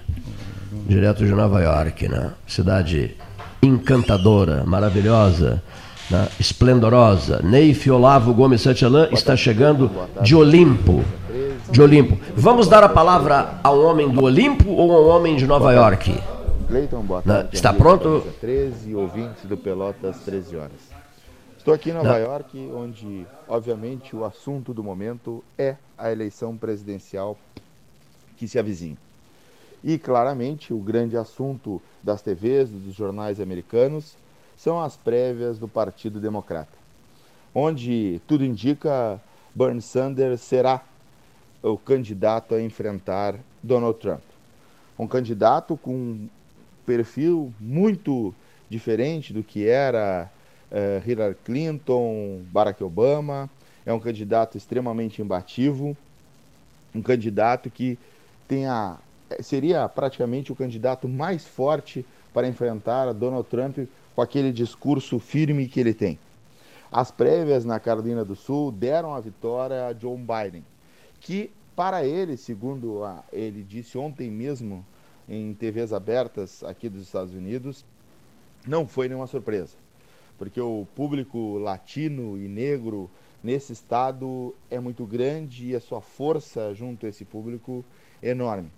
Direto 0.87 1.25
de 1.25 1.31
Nova 1.33 1.61
York, 1.61 2.07
né? 2.07 2.31
Cidade 2.47 3.13
encantadora, 3.61 4.63
maravilhosa, 4.65 5.61
né? 6.09 6.29
esplendorosa. 6.39 7.41
Neif 7.43 7.89
Olavo 7.91 8.33
Gomes 8.33 8.61
Santialan 8.61 9.09
está 9.11 9.35
chegando 9.35 9.91
de 10.21 10.33
Olimpo. 10.33 11.03
De 11.69 11.81
Olimpo. 11.81 12.17
Vamos 12.37 12.69
dar 12.69 12.85
a 12.85 12.89
palavra 12.89 13.59
a 13.61 13.69
um 13.69 13.85
homem 13.85 14.09
do 14.09 14.23
Olimpo 14.23 14.69
ou 14.69 14.93
a 14.93 15.01
um 15.01 15.09
homem 15.09 15.35
de 15.35 15.45
Nova 15.45 15.73
York? 15.73 16.17
Cleiton, 16.67 17.01
boa 17.01 17.21
tarde. 17.21 17.55
Está 17.55 17.73
pronto? 17.73 18.21
13, 18.41 18.93
ouvintes 18.93 19.45
do 19.45 19.55
Pelotas, 19.55 20.19
13 20.25 20.57
horas. 20.57 20.81
Estou 21.57 21.73
aqui 21.73 21.91
em 21.91 21.93
Nova 21.93 22.09
Não. 22.09 22.17
York, 22.17 22.71
onde, 22.75 23.25
obviamente, 23.47 24.13
o 24.13 24.25
assunto 24.25 24.73
do 24.73 24.83
momento 24.83 25.41
é 25.57 25.77
a 25.97 26.11
eleição 26.11 26.57
presidencial 26.57 27.37
que 28.35 28.49
se 28.49 28.59
avizinha. 28.59 28.97
E, 29.81 29.97
claramente, 29.97 30.73
o 30.73 30.79
grande 30.79 31.15
assunto 31.15 31.81
das 32.03 32.21
TVs, 32.21 32.69
dos 32.69 32.93
jornais 32.93 33.39
americanos, 33.39 34.17
são 34.57 34.81
as 34.81 34.97
prévias 34.97 35.57
do 35.57 35.69
Partido 35.69 36.19
Democrata, 36.19 36.77
onde 37.55 38.19
tudo 38.27 38.43
indica 38.43 39.21
Bernie 39.55 39.81
Sanders 39.81 40.41
será 40.41 40.83
o 41.63 41.77
candidato 41.77 42.55
a 42.55 42.61
enfrentar 42.61 43.35
Donald 43.63 43.97
Trump. 43.99 44.21
Um 44.99 45.07
candidato 45.07 45.77
com 45.77 46.27
perfil 46.87 47.53
muito 47.59 48.33
diferente 48.69 49.33
do 49.33 49.43
que 49.43 49.67
era 49.67 50.31
uh, 50.71 51.07
Hillary 51.07 51.35
Clinton, 51.43 52.41
Barack 52.49 52.81
Obama. 52.81 53.49
É 53.85 53.91
um 53.91 53.99
candidato 53.99 54.57
extremamente 54.57 55.21
imbativo, 55.21 55.95
um 56.95 57.01
candidato 57.01 57.69
que 57.69 57.99
tenha, 58.47 58.97
seria 59.41 59.87
praticamente 59.87 60.51
o 60.51 60.55
candidato 60.55 61.07
mais 61.07 61.45
forte 61.45 62.05
para 62.33 62.47
enfrentar 62.47 63.13
Donald 63.13 63.47
Trump 63.49 63.77
com 64.15 64.21
aquele 64.21 64.51
discurso 64.51 65.19
firme 65.19 65.67
que 65.67 65.79
ele 65.79 65.93
tem. 65.93 66.17
As 66.91 67.11
prévias 67.11 67.65
na 67.65 67.79
Carolina 67.79 68.23
do 68.23 68.35
Sul 68.35 68.71
deram 68.71 69.13
a 69.13 69.19
vitória 69.19 69.87
a 69.87 69.93
Joe 69.93 70.17
Biden, 70.17 70.63
que 71.19 71.51
para 71.75 72.05
ele, 72.05 72.37
segundo 72.37 73.03
a, 73.03 73.23
ele 73.31 73.61
disse 73.63 73.97
ontem 73.97 74.31
mesmo 74.31 74.85
em 75.27 75.53
TVs 75.53 75.93
abertas 75.93 76.63
aqui 76.63 76.89
dos 76.89 77.03
Estados 77.03 77.33
Unidos, 77.33 77.85
não 78.65 78.87
foi 78.87 79.07
nenhuma 79.07 79.27
surpresa, 79.27 79.75
porque 80.37 80.59
o 80.59 80.87
público 80.95 81.57
latino 81.57 82.37
e 82.37 82.47
negro 82.47 83.09
nesse 83.43 83.73
estado 83.73 84.53
é 84.69 84.79
muito 84.79 85.05
grande 85.05 85.67
e 85.67 85.75
a 85.75 85.79
sua 85.79 86.01
força 86.01 86.73
junto 86.73 87.05
a 87.05 87.09
esse 87.09 87.23
público 87.23 87.83
enorme. 88.21 88.69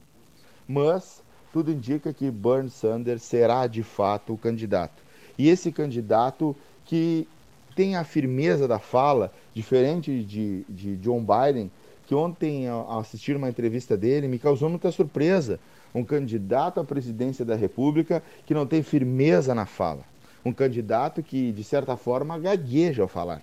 Mas 0.68 1.24
tudo 1.52 1.72
indica 1.72 2.14
que 2.14 2.30
Bernie 2.30 2.70
Sanders 2.70 3.24
será 3.24 3.66
de 3.68 3.82
fato 3.82 4.34
o 4.34 4.38
candidato. 4.38 5.02
E 5.38 5.50
esse 5.50 5.72
candidato 5.72 6.56
que 6.86 7.28
tem 7.76 7.96
a 7.96 8.04
firmeza 8.04 8.68
da 8.68 8.78
fala, 8.78 9.32
diferente 9.54 10.24
de, 10.24 10.66
de 10.68 10.98
John 10.98 11.24
Biden, 11.24 11.72
que 12.06 12.14
ontem, 12.14 12.68
ao 12.68 13.00
assistir 13.00 13.36
uma 13.36 13.50
entrevista 13.50 13.96
dele, 13.96 14.28
me 14.28 14.38
causou 14.38 14.70
muita 14.70 14.92
surpresa. 14.92 15.60
Um 15.94 16.04
candidato 16.04 16.80
à 16.80 16.84
presidência 16.84 17.44
da 17.44 17.56
República 17.56 18.22
que 18.46 18.54
não 18.54 18.66
tem 18.66 18.84
firmeza 18.84 19.56
na 19.56 19.66
fala. 19.66 20.04
Um 20.46 20.54
candidato 20.54 21.22
que, 21.22 21.52
de 21.52 21.64
certa 21.64 21.98
forma, 21.98 22.38
gagueja 22.38 23.02
ao 23.02 23.08
falar. 23.08 23.42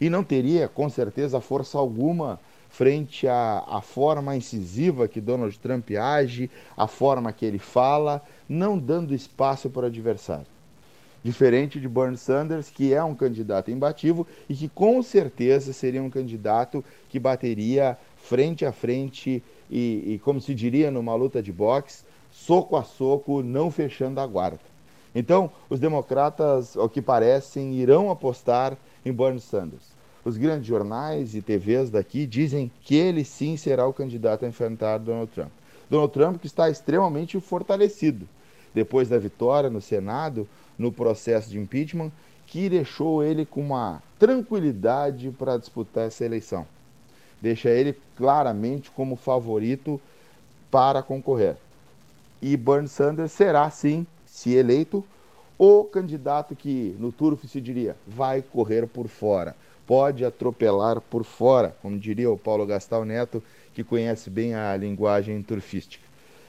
E 0.00 0.10
não 0.10 0.24
teria, 0.24 0.68
com 0.68 0.88
certeza, 0.88 1.40
força 1.40 1.78
alguma 1.78 2.40
frente 2.72 3.28
à, 3.28 3.62
à 3.68 3.80
forma 3.82 4.34
incisiva 4.34 5.06
que 5.06 5.20
Donald 5.20 5.56
Trump 5.58 5.90
age, 5.90 6.50
a 6.76 6.86
forma 6.86 7.32
que 7.32 7.44
ele 7.44 7.58
fala, 7.58 8.22
não 8.48 8.78
dando 8.78 9.14
espaço 9.14 9.68
para 9.68 9.82
o 9.82 9.86
adversário. 9.86 10.46
Diferente 11.22 11.78
de 11.78 11.86
Bernie 11.86 12.16
Sanders, 12.16 12.68
que 12.68 12.92
é 12.92 13.04
um 13.04 13.14
candidato 13.14 13.70
imbativo 13.70 14.26
e 14.48 14.54
que 14.54 14.68
com 14.68 15.00
certeza 15.02 15.72
seria 15.72 16.02
um 16.02 16.10
candidato 16.10 16.84
que 17.08 17.20
bateria 17.20 17.96
frente 18.16 18.64
a 18.64 18.72
frente 18.72 19.42
e, 19.72 20.14
e 20.14 20.18
como 20.18 20.38
se 20.40 20.54
diria 20.54 20.90
numa 20.90 21.14
luta 21.14 21.42
de 21.42 21.50
boxe, 21.50 22.04
soco 22.30 22.76
a 22.76 22.84
soco, 22.84 23.42
não 23.42 23.70
fechando 23.70 24.20
a 24.20 24.26
guarda. 24.26 24.60
Então, 25.14 25.50
os 25.70 25.80
democratas, 25.80 26.76
ao 26.76 26.88
que 26.88 27.00
parecem, 27.00 27.74
irão 27.74 28.10
apostar 28.10 28.76
em 29.04 29.12
Bernie 29.12 29.40
Sanders. 29.40 29.92
Os 30.24 30.36
grandes 30.36 30.66
jornais 30.66 31.34
e 31.34 31.42
TVs 31.42 31.90
daqui 31.90 32.26
dizem 32.26 32.70
que 32.82 32.94
ele 32.94 33.24
sim 33.24 33.56
será 33.56 33.86
o 33.86 33.92
candidato 33.92 34.44
a 34.44 34.48
enfrentar 34.48 34.98
Donald 34.98 35.32
Trump. 35.32 35.50
Donald 35.90 36.12
Trump 36.12 36.40
que 36.40 36.46
está 36.46 36.70
extremamente 36.70 37.40
fortalecido 37.40 38.28
depois 38.74 39.08
da 39.08 39.18
vitória 39.18 39.68
no 39.68 39.80
Senado 39.80 40.48
no 40.78 40.92
processo 40.92 41.50
de 41.50 41.58
impeachment, 41.58 42.10
que 42.46 42.68
deixou 42.68 43.22
ele 43.22 43.44
com 43.44 43.60
uma 43.60 44.02
tranquilidade 44.18 45.30
para 45.30 45.58
disputar 45.58 46.06
essa 46.06 46.24
eleição. 46.24 46.66
Deixa 47.42 47.68
ele 47.68 47.98
claramente 48.16 48.88
como 48.92 49.16
favorito 49.16 50.00
para 50.70 51.02
concorrer. 51.02 51.56
E 52.40 52.56
Bernie 52.56 52.88
Sanders 52.88 53.32
será, 53.32 53.68
sim, 53.68 54.06
se 54.24 54.54
eleito, 54.54 55.04
o 55.58 55.84
candidato 55.84 56.54
que 56.54 56.96
no 56.98 57.10
turf 57.10 57.46
se 57.48 57.60
diria 57.60 57.96
vai 58.06 58.42
correr 58.42 58.86
por 58.86 59.08
fora, 59.08 59.56
pode 59.86 60.24
atropelar 60.24 61.00
por 61.00 61.24
fora, 61.24 61.76
como 61.82 61.98
diria 61.98 62.30
o 62.30 62.38
Paulo 62.38 62.64
Gastal 62.64 63.04
Neto, 63.04 63.42
que 63.74 63.84
conhece 63.84 64.30
bem 64.30 64.54
a 64.54 64.76
linguagem 64.76 65.42
turfística. 65.42 66.04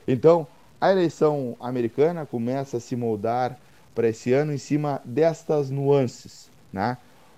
Então, 0.07 0.47
a 0.79 0.91
eleição 0.91 1.55
americana 1.59 2.25
começa 2.25 2.77
a 2.77 2.79
se 2.79 2.95
moldar 2.95 3.57
para 3.95 4.09
esse 4.09 4.31
ano 4.31 4.53
em 4.53 4.57
cima 4.57 5.01
destas 5.03 5.69
nuances. 5.69 6.49
Né? 6.71 6.97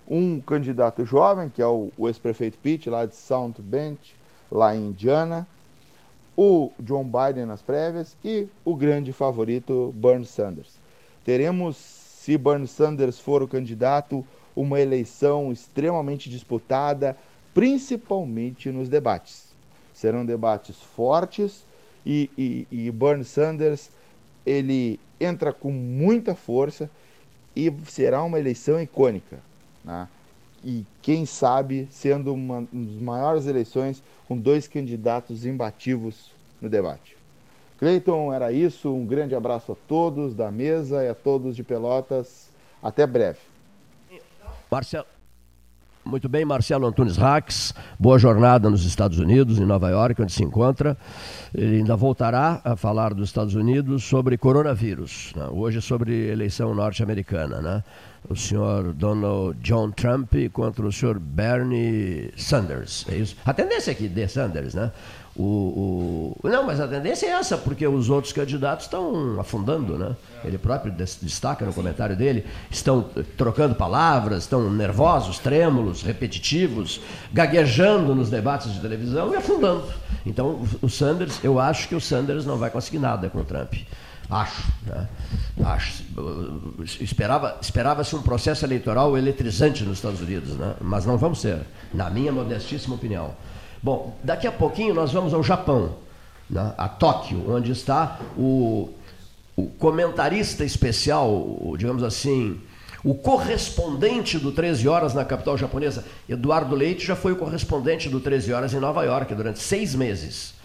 Um 0.09 0.39
candidato 0.39 1.05
jovem, 1.05 1.49
que 1.49 1.61
é 1.61 1.67
o, 1.67 1.91
o 1.97 2.07
ex-prefeito 2.07 2.57
Pitt, 2.59 2.89
lá 2.89 3.05
de 3.05 3.15
South 3.15 3.55
Bend, 3.59 3.99
lá 4.51 4.75
em 4.75 4.87
Indiana, 4.87 5.47
o 6.37 6.71
John 6.79 7.03
Biden 7.05 7.45
nas 7.45 7.61
prévias 7.61 8.15
e 8.23 8.47
o 8.63 8.75
grande 8.75 9.13
favorito 9.13 9.93
Bernie 9.95 10.25
Sanders. 10.25 10.73
Teremos, 11.23 11.77
se 11.77 12.37
Bernie 12.37 12.67
Sanders 12.67 13.19
for 13.19 13.41
o 13.41 13.47
candidato, 13.47 14.25
uma 14.55 14.79
eleição 14.79 15.51
extremamente 15.51 16.29
disputada, 16.29 17.17
principalmente 17.53 18.69
nos 18.71 18.89
debates. 18.89 19.45
Serão 19.93 20.25
debates 20.25 20.75
fortes 20.77 21.65
e, 22.05 22.29
e, 22.37 22.67
e 22.69 22.91
Bernie 22.91 23.25
Sanders 23.25 23.89
ele 24.45 24.99
entra 25.19 25.51
com 25.51 25.71
muita 25.71 26.35
força 26.35 26.89
e 27.55 27.73
será 27.87 28.21
uma 28.21 28.37
eleição 28.37 28.79
icônica. 28.79 29.39
Né? 29.85 30.07
E 30.63 30.83
quem 31.01 31.25
sabe 31.25 31.87
sendo 31.91 32.33
uma 32.33 32.61
das 32.61 33.01
maiores 33.01 33.45
eleições 33.45 34.01
com 34.27 34.37
dois 34.37 34.67
candidatos 34.67 35.45
imbativos 35.45 36.31
no 36.59 36.67
debate. 36.67 37.15
Cleiton, 37.77 38.33
era 38.33 38.51
isso. 38.51 38.91
Um 38.91 39.05
grande 39.05 39.35
abraço 39.35 39.73
a 39.73 39.75
todos 39.87 40.33
da 40.33 40.51
mesa 40.51 41.03
e 41.03 41.09
a 41.09 41.13
todos 41.13 41.55
de 41.55 41.63
Pelotas. 41.63 42.49
Até 42.81 43.05
breve. 43.05 43.39
Marcelo. 44.71 45.14
Muito 46.05 46.29
bem, 46.29 46.45
Marcelo 46.45 46.85
Antunes 46.85 47.17
Rax, 47.17 47.73
boa 47.99 48.19
jornada 48.19 48.69
nos 48.69 48.85
Estados 48.85 49.17
Unidos, 49.17 49.57
em 49.57 49.65
Nova 49.65 49.89
York, 49.89 50.21
onde 50.21 50.31
se 50.31 50.43
encontra. 50.43 50.95
Ele 51.51 51.77
ainda 51.77 51.95
voltará 51.95 52.61
a 52.63 52.75
falar 52.75 53.11
dos 53.11 53.27
Estados 53.27 53.55
Unidos 53.55 54.03
sobre 54.03 54.37
coronavírus, 54.37 55.33
né? 55.35 55.47
hoje 55.51 55.81
sobre 55.81 56.27
eleição 56.27 56.75
norte-americana. 56.75 57.59
Né? 57.59 57.83
O 58.29 58.35
senhor 58.35 58.93
Donald 58.93 59.57
John 59.61 59.89
Trump 59.89 60.31
contra 60.53 60.85
o 60.85 60.91
senhor 60.91 61.17
Bernie 61.17 62.31
Sanders, 62.37 63.07
é 63.09 63.15
isso? 63.15 63.35
A 63.43 63.51
tendência 63.51 63.89
é 63.89 63.95
que 63.95 64.07
dê 64.07 64.27
Sanders, 64.27 64.75
né? 64.75 64.91
O, 65.37 66.37
o, 66.41 66.47
não, 66.47 66.65
mas 66.65 66.79
a 66.79 66.87
tendência 66.87 67.25
é 67.25 67.31
essa, 67.31 67.57
porque 67.57 67.85
os 67.85 68.09
outros 68.09 68.31
candidatos 68.31 68.85
estão 68.85 69.37
afundando, 69.37 69.97
né? 69.97 70.15
Ele 70.45 70.57
próprio 70.57 70.93
destaca 70.93 71.65
no 71.65 71.73
comentário 71.73 72.15
dele, 72.15 72.45
estão 72.71 73.05
trocando 73.35 73.75
palavras, 73.75 74.43
estão 74.43 74.71
nervosos, 74.71 75.37
trêmulos, 75.37 76.03
repetitivos, 76.03 77.01
gaguejando 77.33 78.15
nos 78.15 78.29
debates 78.29 78.73
de 78.73 78.79
televisão 78.79 79.33
e 79.33 79.35
afundando. 79.35 79.83
Então, 80.25 80.65
o 80.81 80.89
Sanders, 80.89 81.43
eu 81.43 81.59
acho 81.59 81.89
que 81.89 81.95
o 81.95 82.01
Sanders 82.01 82.45
não 82.45 82.57
vai 82.57 82.69
conseguir 82.69 82.99
nada 82.99 83.29
com 83.29 83.39
o 83.39 83.43
Trump. 83.43 83.73
Acho, 84.29 84.63
né? 84.85 85.07
Acho. 85.65 86.03
Esperava, 87.01 87.57
esperava-se 87.61 88.15
um 88.15 88.21
processo 88.21 88.65
eleitoral 88.65 89.17
eletrizante 89.17 89.83
nos 89.83 89.97
Estados 89.97 90.21
Unidos, 90.21 90.55
né? 90.55 90.75
Mas 90.81 91.05
não 91.05 91.17
vamos 91.17 91.41
ser, 91.41 91.59
na 91.93 92.09
minha 92.09 92.31
modestíssima 92.31 92.95
opinião. 92.95 93.35
Bom, 93.85 94.17
daqui 94.23 94.47
a 94.47 94.51
pouquinho 94.51 94.95
nós 94.95 95.13
vamos 95.13 95.31
ao 95.31 95.43
Japão, 95.43 95.91
né, 96.49 96.73
a 96.75 96.89
Tóquio, 96.89 97.53
onde 97.53 97.71
está 97.71 98.19
o, 98.35 98.89
o 99.55 99.67
comentarista 99.77 100.65
especial, 100.65 101.55
digamos 101.77 102.01
assim, 102.01 102.59
o 103.03 103.13
correspondente 103.13 104.39
do 104.39 104.51
13 104.51 104.87
Horas 104.87 105.13
na 105.13 105.23
capital 105.23 105.55
japonesa. 105.55 106.03
Eduardo 106.27 106.75
Leite 106.75 107.05
já 107.05 107.15
foi 107.15 107.33
o 107.33 107.35
correspondente 107.35 108.09
do 108.09 108.19
13 108.19 108.53
Horas 108.53 108.73
em 108.73 108.79
Nova 108.79 109.03
York 109.03 109.35
durante 109.35 109.59
seis 109.59 109.93
meses. 109.93 110.55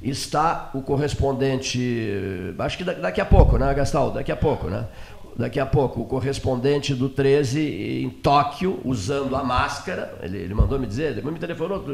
Está 0.00 0.70
o 0.72 0.80
correspondente, 0.80 2.54
acho 2.56 2.78
que 2.78 2.84
daqui 2.84 3.20
a 3.20 3.26
pouco, 3.26 3.58
né, 3.58 3.74
Gastal? 3.74 4.12
Daqui 4.12 4.30
a 4.30 4.36
pouco, 4.36 4.68
né? 4.68 4.86
Daqui 5.40 5.58
a 5.58 5.66
pouco, 5.66 6.02
o 6.02 6.04
correspondente 6.04 6.94
do 6.94 7.08
13 7.08 8.02
em 8.04 8.10
Tóquio, 8.10 8.80
usando 8.84 9.34
a 9.34 9.42
máscara, 9.42 10.14
ele, 10.22 10.38
ele 10.38 10.54
mandou 10.54 10.78
me 10.78 10.86
dizer, 10.86 11.14
depois 11.14 11.32
me 11.32 11.40
telefonou 11.40 11.84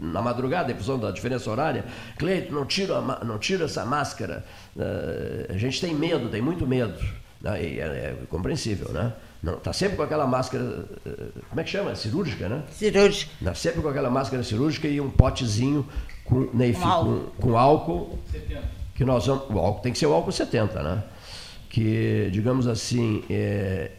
na 0.00 0.20
madrugada, 0.20 0.72
em 0.72 0.74
função 0.74 0.98
da 0.98 1.10
diferença 1.10 1.50
horária, 1.50 1.84
Cleito, 2.18 2.52
não 2.52 2.66
tira, 2.66 3.00
não 3.00 3.38
tira 3.38 3.64
essa 3.64 3.84
máscara, 3.84 4.44
uh, 4.76 5.52
a 5.52 5.56
gente 5.56 5.80
tem 5.80 5.94
medo, 5.94 6.28
tem 6.28 6.42
muito 6.42 6.66
medo. 6.66 6.98
Né? 7.40 7.62
E 7.62 7.80
é, 7.80 7.84
é, 7.84 8.16
compreensível, 8.28 8.88
né? 8.90 9.12
Não, 9.42 9.56
tá 9.56 9.72
sempre 9.72 9.96
com 9.96 10.02
aquela 10.02 10.26
máscara, 10.26 10.64
uh, 10.64 11.42
como 11.48 11.60
é 11.60 11.64
que 11.64 11.70
chama? 11.70 11.94
Cirúrgica, 11.94 12.48
né? 12.48 12.62
Cirúrgica. 12.72 13.30
Tá 13.44 13.54
sempre 13.54 13.82
com 13.82 13.88
aquela 13.88 14.10
máscara 14.10 14.42
cirúrgica 14.42 14.88
e 14.88 15.00
um 15.00 15.10
potezinho 15.10 15.86
com, 16.24 16.50
né, 16.52 16.72
com, 16.72 17.26
com 17.40 17.56
álcool. 17.56 18.18
70. 18.32 18.76
Que 18.94 19.04
nós 19.04 19.26
vamos, 19.26 19.44
o 19.50 19.58
álcool 19.58 19.82
tem 19.82 19.92
que 19.92 19.98
ser 19.98 20.06
o 20.06 20.12
álcool 20.12 20.32
70, 20.32 20.82
né? 20.82 21.02
Que, 21.76 22.30
digamos 22.32 22.66
assim, 22.66 23.22
é, 23.28 23.90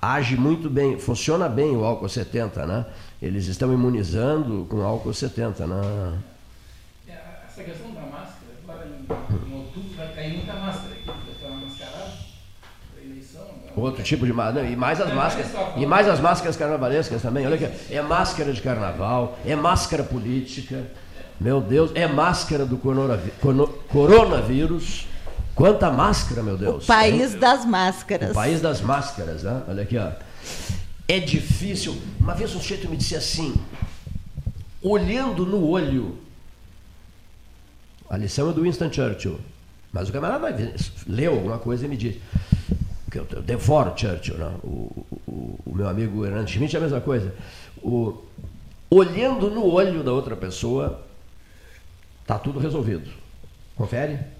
age 0.00 0.36
muito 0.36 0.70
bem, 0.70 0.96
funciona 1.00 1.48
bem 1.48 1.76
o 1.76 1.84
álcool 1.84 2.08
70, 2.08 2.64
né? 2.64 2.86
Eles 3.20 3.48
estão 3.48 3.72
imunizando 3.72 4.64
com 4.70 4.82
álcool 4.82 5.12
70, 5.12 5.66
né? 5.66 6.16
É, 7.08 7.18
essa 7.44 7.64
questão 7.64 7.90
da 7.90 8.02
máscara, 8.02 8.52
agora 8.62 8.86
em, 8.86 9.02
em 9.50 9.54
outubro 9.56 9.96
vai 9.96 10.12
cair 10.14 10.36
muita 10.36 10.52
máscara 10.52 10.94
aqui, 10.94 11.06
vai 11.06 11.16
estar 11.32 11.48
mascarado. 11.48 12.12
Eleição, 13.04 13.42
né? 13.42 13.72
Outro 13.74 14.04
tipo 14.04 14.24
de 14.24 14.32
máscara. 14.32 14.68
E 14.68 14.76
mais 14.76 15.00
as 15.00 15.12
máscaras. 15.12 15.50
E 15.76 15.84
mais 15.84 16.08
as 16.08 16.20
máscaras 16.20 16.56
carnavalescas 16.56 17.20
também. 17.20 17.44
Olha 17.44 17.56
aqui. 17.56 17.68
É 17.92 18.00
máscara 18.00 18.52
de 18.52 18.62
carnaval, 18.62 19.36
é 19.44 19.56
máscara 19.56 20.04
política. 20.04 20.86
Meu 21.40 21.60
Deus, 21.60 21.90
é 21.96 22.06
máscara 22.06 22.64
do 22.64 22.78
coronavírus. 23.88 25.08
Quanta 25.56 25.90
máscara, 25.90 26.42
meu 26.42 26.58
Deus. 26.58 26.84
O 26.84 26.86
país 26.86 27.34
é, 27.34 27.38
das 27.38 27.64
máscaras. 27.64 28.30
O 28.32 28.34
país 28.34 28.60
das 28.60 28.82
máscaras, 28.82 29.42
né? 29.42 29.62
Olha 29.66 29.84
aqui, 29.84 29.96
ó. 29.96 30.12
É 31.08 31.18
difícil. 31.18 31.96
Uma 32.20 32.34
vez 32.34 32.54
um 32.54 32.60
sujeito 32.60 32.86
me 32.90 32.96
disse 32.96 33.16
assim, 33.16 33.54
olhando 34.82 35.46
no 35.46 35.66
olho. 35.66 36.18
A 38.10 38.18
lição 38.18 38.50
é 38.50 38.52
do 38.52 38.64
Winston 38.64 38.92
Churchill. 38.92 39.40
Mas 39.90 40.10
o 40.10 40.12
camarada 40.12 40.54
leu 41.06 41.32
alguma 41.32 41.58
coisa 41.58 41.86
e 41.86 41.88
me 41.88 41.96
diz. 41.96 42.16
Que 43.10 43.18
eu, 43.18 43.26
eu 43.32 43.40
devoro 43.40 43.96
Churchill, 43.96 44.36
né? 44.36 44.52
o, 44.62 45.06
o, 45.26 45.58
o, 45.64 45.74
meu 45.74 45.88
amigo 45.88 46.26
Hernando 46.26 46.48
Schmidt 46.48 46.76
é 46.76 46.78
a 46.78 46.82
mesma 46.82 47.00
coisa. 47.00 47.34
O, 47.82 48.22
olhando 48.90 49.50
no 49.50 49.64
olho 49.64 50.04
da 50.04 50.12
outra 50.12 50.36
pessoa, 50.36 51.02
está 52.20 52.38
tudo 52.38 52.58
resolvido. 52.58 53.10
Confere? 53.74 54.35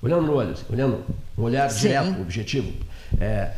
Olhando 0.00 0.26
no 0.26 0.34
olho, 0.34 0.52
assim, 0.52 0.64
olhando, 0.70 1.04
um 1.36 1.42
olhar 1.42 1.68
Sim. 1.70 1.88
direto, 1.88 2.20
objetivo, 2.20 2.72
é, 3.20 3.52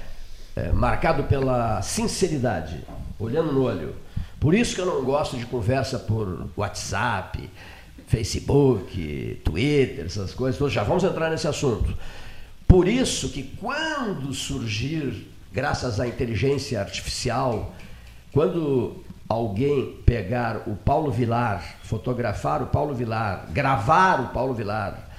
é, 0.56 0.72
marcado 0.72 1.24
pela 1.24 1.82
sinceridade, 1.82 2.80
olhando 3.18 3.52
no 3.52 3.62
olho. 3.62 3.94
Por 4.38 4.54
isso 4.54 4.74
que 4.74 4.80
eu 4.80 4.86
não 4.86 5.04
gosto 5.04 5.36
de 5.36 5.44
conversa 5.44 5.98
por 5.98 6.48
WhatsApp, 6.56 7.50
Facebook, 8.06 9.40
Twitter, 9.44 10.06
essas 10.06 10.32
coisas. 10.32 10.72
já 10.72 10.82
vamos 10.82 11.04
entrar 11.04 11.30
nesse 11.30 11.46
assunto. 11.46 11.94
Por 12.66 12.88
isso 12.88 13.28
que 13.28 13.42
quando 13.42 14.32
surgir, 14.32 15.28
graças 15.52 16.00
à 16.00 16.08
inteligência 16.08 16.80
artificial, 16.80 17.74
quando 18.32 19.04
alguém 19.28 19.96
pegar 20.06 20.62
o 20.66 20.74
Paulo 20.74 21.10
Vilar, 21.10 21.76
fotografar 21.82 22.62
o 22.62 22.66
Paulo 22.66 22.94
Vilar, 22.94 23.46
gravar 23.52 24.20
o 24.20 24.28
Paulo 24.28 24.54
Vilar, 24.54 25.09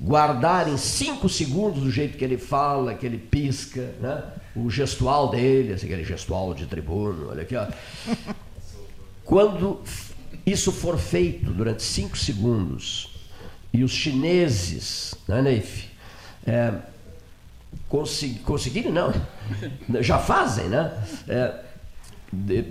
guardar 0.00 0.68
em 0.68 0.76
cinco 0.76 1.28
segundos 1.28 1.82
o 1.82 1.90
jeito 1.90 2.16
que 2.16 2.24
ele 2.24 2.38
fala, 2.38 2.94
que 2.94 3.04
ele 3.04 3.18
pisca, 3.18 3.94
né? 4.00 4.22
o 4.54 4.70
gestual 4.70 5.30
dele, 5.30 5.72
aquele 5.72 6.04
gestual 6.04 6.54
de 6.54 6.66
tribuno, 6.66 7.30
olha 7.30 7.42
aqui, 7.42 7.56
ó. 7.56 7.66
Quando 9.24 9.80
isso 10.46 10.72
for 10.72 10.98
feito 10.98 11.50
durante 11.50 11.82
cinco 11.82 12.16
segundos 12.16 13.10
e 13.72 13.84
os 13.84 13.92
chineses, 13.92 15.14
né, 15.26 15.42
Neif, 15.42 15.88
é, 16.46 16.74
consegui, 17.88 18.38
conseguirem, 18.40 18.92
não, 18.92 19.12
já 20.00 20.18
fazem, 20.18 20.68
né? 20.68 21.04
É, 21.28 21.64
de, 22.32 22.62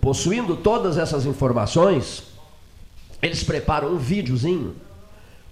possuindo 0.00 0.56
todas 0.56 0.98
essas 0.98 1.24
informações, 1.24 2.24
eles 3.22 3.42
preparam 3.42 3.94
um 3.94 3.98
videozinho 3.98 4.74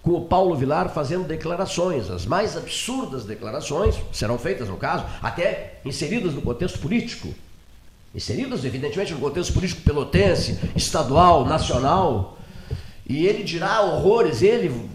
com 0.07 0.13
o 0.13 0.25
Paulo 0.25 0.55
Vilar 0.55 0.89
fazendo 0.89 1.27
declarações, 1.27 2.09
as 2.09 2.25
mais 2.25 2.57
absurdas 2.57 3.25
declarações, 3.25 3.97
serão 4.13 4.39
feitas 4.39 4.69
no 4.69 4.77
caso, 4.77 5.05
até 5.21 5.81
inseridas 5.85 6.33
no 6.33 6.43
contexto 6.43 6.79
político. 6.79 7.35
Inseridas, 8.15 8.65
evidentemente, 8.65 9.13
no 9.13 9.19
contexto 9.19 9.53
político 9.53 9.83
pelotense, 9.83 10.61
estadual, 10.77 11.45
nacional. 11.45 12.39
E 13.05 13.27
ele 13.27 13.43
dirá 13.43 13.81
horrores, 13.81 14.43
ele 14.43 14.89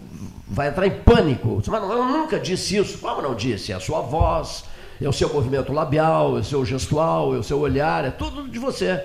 vai 0.48 0.68
entrar 0.68 0.86
em 0.86 1.02
pânico. 1.02 1.62
Mas 1.66 1.82
eu 1.82 2.08
nunca 2.08 2.40
disse 2.40 2.78
isso. 2.78 2.96
Como 2.96 3.20
não 3.20 3.34
disse? 3.34 3.70
É 3.70 3.74
a 3.74 3.80
sua 3.80 4.00
voz, 4.00 4.64
é 4.98 5.06
o 5.06 5.12
seu 5.12 5.30
movimento 5.30 5.74
labial, 5.74 6.38
é 6.38 6.40
o 6.40 6.44
seu 6.44 6.64
gestual, 6.64 7.34
é 7.34 7.38
o 7.38 7.42
seu 7.42 7.60
olhar, 7.60 8.02
é 8.06 8.10
tudo 8.10 8.48
de 8.48 8.58
você. 8.58 9.04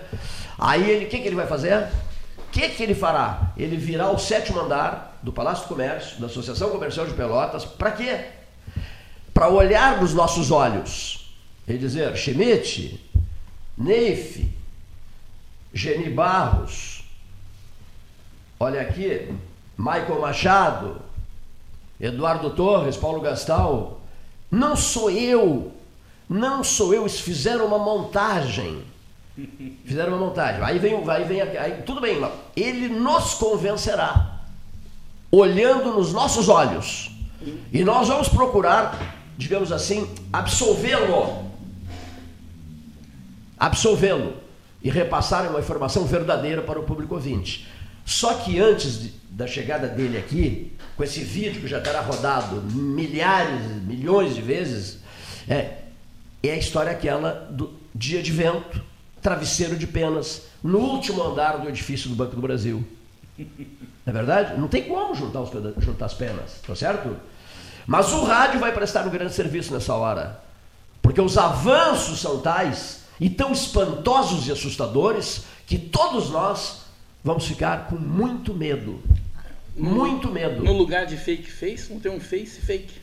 Aí 0.58 0.90
ele, 0.90 1.06
o 1.06 1.10
que, 1.10 1.20
que 1.20 1.28
ele 1.28 1.36
vai 1.36 1.48
fazer? 1.48 1.90
O 2.38 2.50
que, 2.50 2.70
que 2.70 2.82
ele 2.82 2.96
fará? 2.96 3.52
Ele 3.58 3.76
virá 3.76 4.10
o 4.10 4.18
sétimo 4.18 4.62
andar 4.62 5.07
do 5.22 5.32
Palácio 5.34 5.66
do 5.66 5.70
Comércio, 5.70 6.20
da 6.20 6.28
Associação 6.28 6.70
Comercial 6.70 7.06
de 7.06 7.14
Pelotas, 7.14 7.66
para 7.66 7.92
quê? 7.92 8.26
Para 9.34 9.50
olhar 9.50 10.02
nos 10.02 10.14
nossos 10.14 10.52
olhos 10.52 11.34
e 11.68 11.78
dizer: 11.78 12.16
Schmidt, 12.16 13.04
Neif, 13.78 14.48
Geni 15.74 16.10
Barros, 16.10 17.04
olha 18.60 18.82
aqui, 18.82 19.32
Michael 19.78 20.22
Machado, 20.22 21.02
Eduardo 22.00 22.50
Torres, 22.52 22.98
Paulo 22.98 23.22
Gastal, 23.22 24.02
não 24.50 24.76
sou 24.76 25.12
eu, 25.12 25.72
não 26.30 26.64
sou 26.64 26.94
eu, 26.94 27.02
eles 27.02 27.20
fizeram 27.20 27.66
uma 27.66 27.78
montagem. 27.78 28.84
Fizeram 29.86 30.14
uma 30.14 30.26
montagem. 30.26 30.64
Aí 30.64 30.80
vem, 30.80 31.08
aí 31.10 31.24
vem 31.26 31.42
aí, 31.42 31.84
tudo 31.84 32.02
bem, 32.02 32.18
ele 32.56 32.88
nos 32.90 33.36
convencerá, 33.36 34.37
olhando 35.32 35.94
nos 35.94 36.14
nossos 36.14 36.50
olhos. 36.50 37.12
E 37.72 37.84
nós 37.84 38.08
vamos 38.08 38.28
procurar, 38.28 39.16
digamos 39.38 39.72
assim, 39.72 40.10
absolvê-lo. 40.32 41.46
Absolvê-lo 43.58 44.34
e 44.82 44.90
repassar 44.90 45.50
uma 45.50 45.60
informação 45.60 46.06
verdadeira 46.06 46.62
para 46.62 46.80
o 46.80 46.84
público 46.84 47.16
ouvinte. 47.16 47.68
Só 48.06 48.36
que 48.36 48.60
antes 48.60 49.02
de, 49.02 49.14
da 49.30 49.46
chegada 49.46 49.88
dele 49.88 50.18
aqui, 50.18 50.72
com 50.96 51.04
esse 51.04 51.20
vídeo 51.24 51.62
que 51.62 51.68
já 51.68 51.82
terá 51.82 52.02
rodado 52.02 52.62
milhares, 52.72 53.66
milhões 53.84 54.34
de 54.34 54.42
vezes, 54.42 55.00
é, 55.48 55.80
é 56.42 56.52
a 56.52 56.58
história 56.58 56.92
aquela 56.92 57.32
do 57.52 57.74
dia 57.94 58.22
de 58.24 58.32
vento, 58.32 58.82
travesseiro 59.22 59.76
de 59.76 59.86
penas, 59.86 60.44
no 60.64 60.80
último 60.80 61.22
andar 61.22 61.58
do 61.58 61.68
edifício 61.68 62.10
do 62.10 62.16
Banco 62.16 62.36
do 62.36 62.42
Brasil. 62.42 62.86
Não 64.08 64.12
é 64.12 64.14
verdade? 64.14 64.58
Não 64.58 64.70
tem 64.70 64.84
como 64.84 65.14
juntar, 65.14 65.42
os, 65.42 65.52
juntar 65.84 66.06
as 66.06 66.14
penas, 66.14 66.62
tá 66.66 66.74
certo? 66.74 67.14
Mas 67.86 68.14
o 68.14 68.24
rádio 68.24 68.58
vai 68.58 68.72
prestar 68.72 69.06
um 69.06 69.10
grande 69.10 69.34
serviço 69.34 69.74
nessa 69.74 69.94
hora. 69.94 70.42
Porque 71.02 71.20
os 71.20 71.38
avanços 71.38 72.22
são 72.22 72.40
tais 72.40 73.02
e 73.20 73.30
tão 73.30 73.52
espantosos 73.52 74.48
e 74.48 74.52
assustadores 74.54 75.44
que 75.66 75.78
todos 75.78 76.30
nós 76.30 76.84
vamos 77.22 77.46
ficar 77.46 77.88
com 77.88 77.98
muito 77.98 78.54
medo. 78.54 79.04
Muito 79.76 80.32
medo. 80.32 80.64
No 80.64 80.72
lugar 80.72 81.06
de 81.06 81.18
fake 81.18 81.52
face, 81.52 81.92
não 81.92 82.00
tem 82.00 82.10
um 82.10 82.20
face 82.22 82.62
fake. 82.62 83.02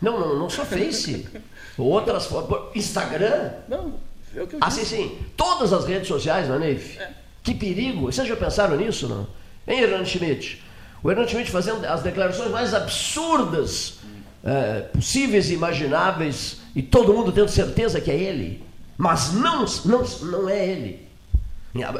Não, 0.00 0.20
não, 0.20 0.38
não 0.38 0.50
só 0.50 0.62
face. 0.66 1.26
Outras 1.78 2.28
Instagram. 2.74 3.50
Não, 3.66 3.94
é 4.36 4.42
o 4.42 4.46
que 4.46 4.56
eu 4.56 4.58
Ah, 4.60 4.70
sim, 4.70 4.84
sim. 4.84 5.18
Todas 5.38 5.72
as 5.72 5.86
redes 5.86 6.06
sociais, 6.06 6.48
não 6.48 6.56
é, 6.56 6.58
Neif? 6.58 6.98
É. 6.98 7.10
Que 7.42 7.54
perigo. 7.54 8.12
Vocês 8.12 8.28
já 8.28 8.36
pensaram 8.36 8.76
nisso, 8.76 9.08
não? 9.08 9.26
Hein, 9.66 9.80
Hernando 9.80 10.06
Schmidt? 10.06 10.62
O 11.02 11.10
Hernando 11.10 11.28
Schmidt 11.28 11.50
fazendo 11.50 11.84
as 11.84 12.02
declarações 12.02 12.50
mais 12.50 12.72
absurdas 12.74 13.98
é, 14.44 14.80
possíveis 14.80 15.50
e 15.50 15.54
imagináveis 15.54 16.58
e 16.74 16.82
todo 16.82 17.12
mundo 17.12 17.32
tendo 17.32 17.48
certeza 17.48 18.00
que 18.00 18.10
é 18.10 18.16
ele. 18.16 18.62
Mas 18.96 19.32
não, 19.32 19.64
não, 19.84 20.02
não 20.22 20.48
é 20.48 20.66
ele. 20.66 21.08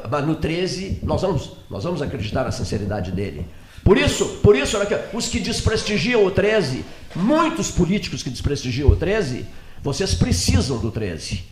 Mas 0.09 0.27
no 0.27 0.37
13, 0.37 1.01
nós 1.03 1.23
vamos, 1.23 1.53
nós 1.69 1.83
vamos 1.83 2.01
acreditar 2.01 2.45
na 2.45 2.53
sinceridade 2.53 3.11
dele. 3.11 3.47
Por 3.83 3.99
isso, 3.99 4.25
por 4.43 4.57
isso, 4.57 4.79
os 5.13 5.29
que 5.29 5.41
desprestigiam 5.41 6.25
o 6.25 6.31
13, 6.31 6.85
muitos 7.15 7.71
políticos 7.71 8.23
que 8.23 8.31
desprestigiam 8.31 8.89
o 8.89 8.97
13, 8.97 9.45
vocês 9.83 10.15
precisam 10.15 10.79
do 10.79 10.91
13. 10.91 11.45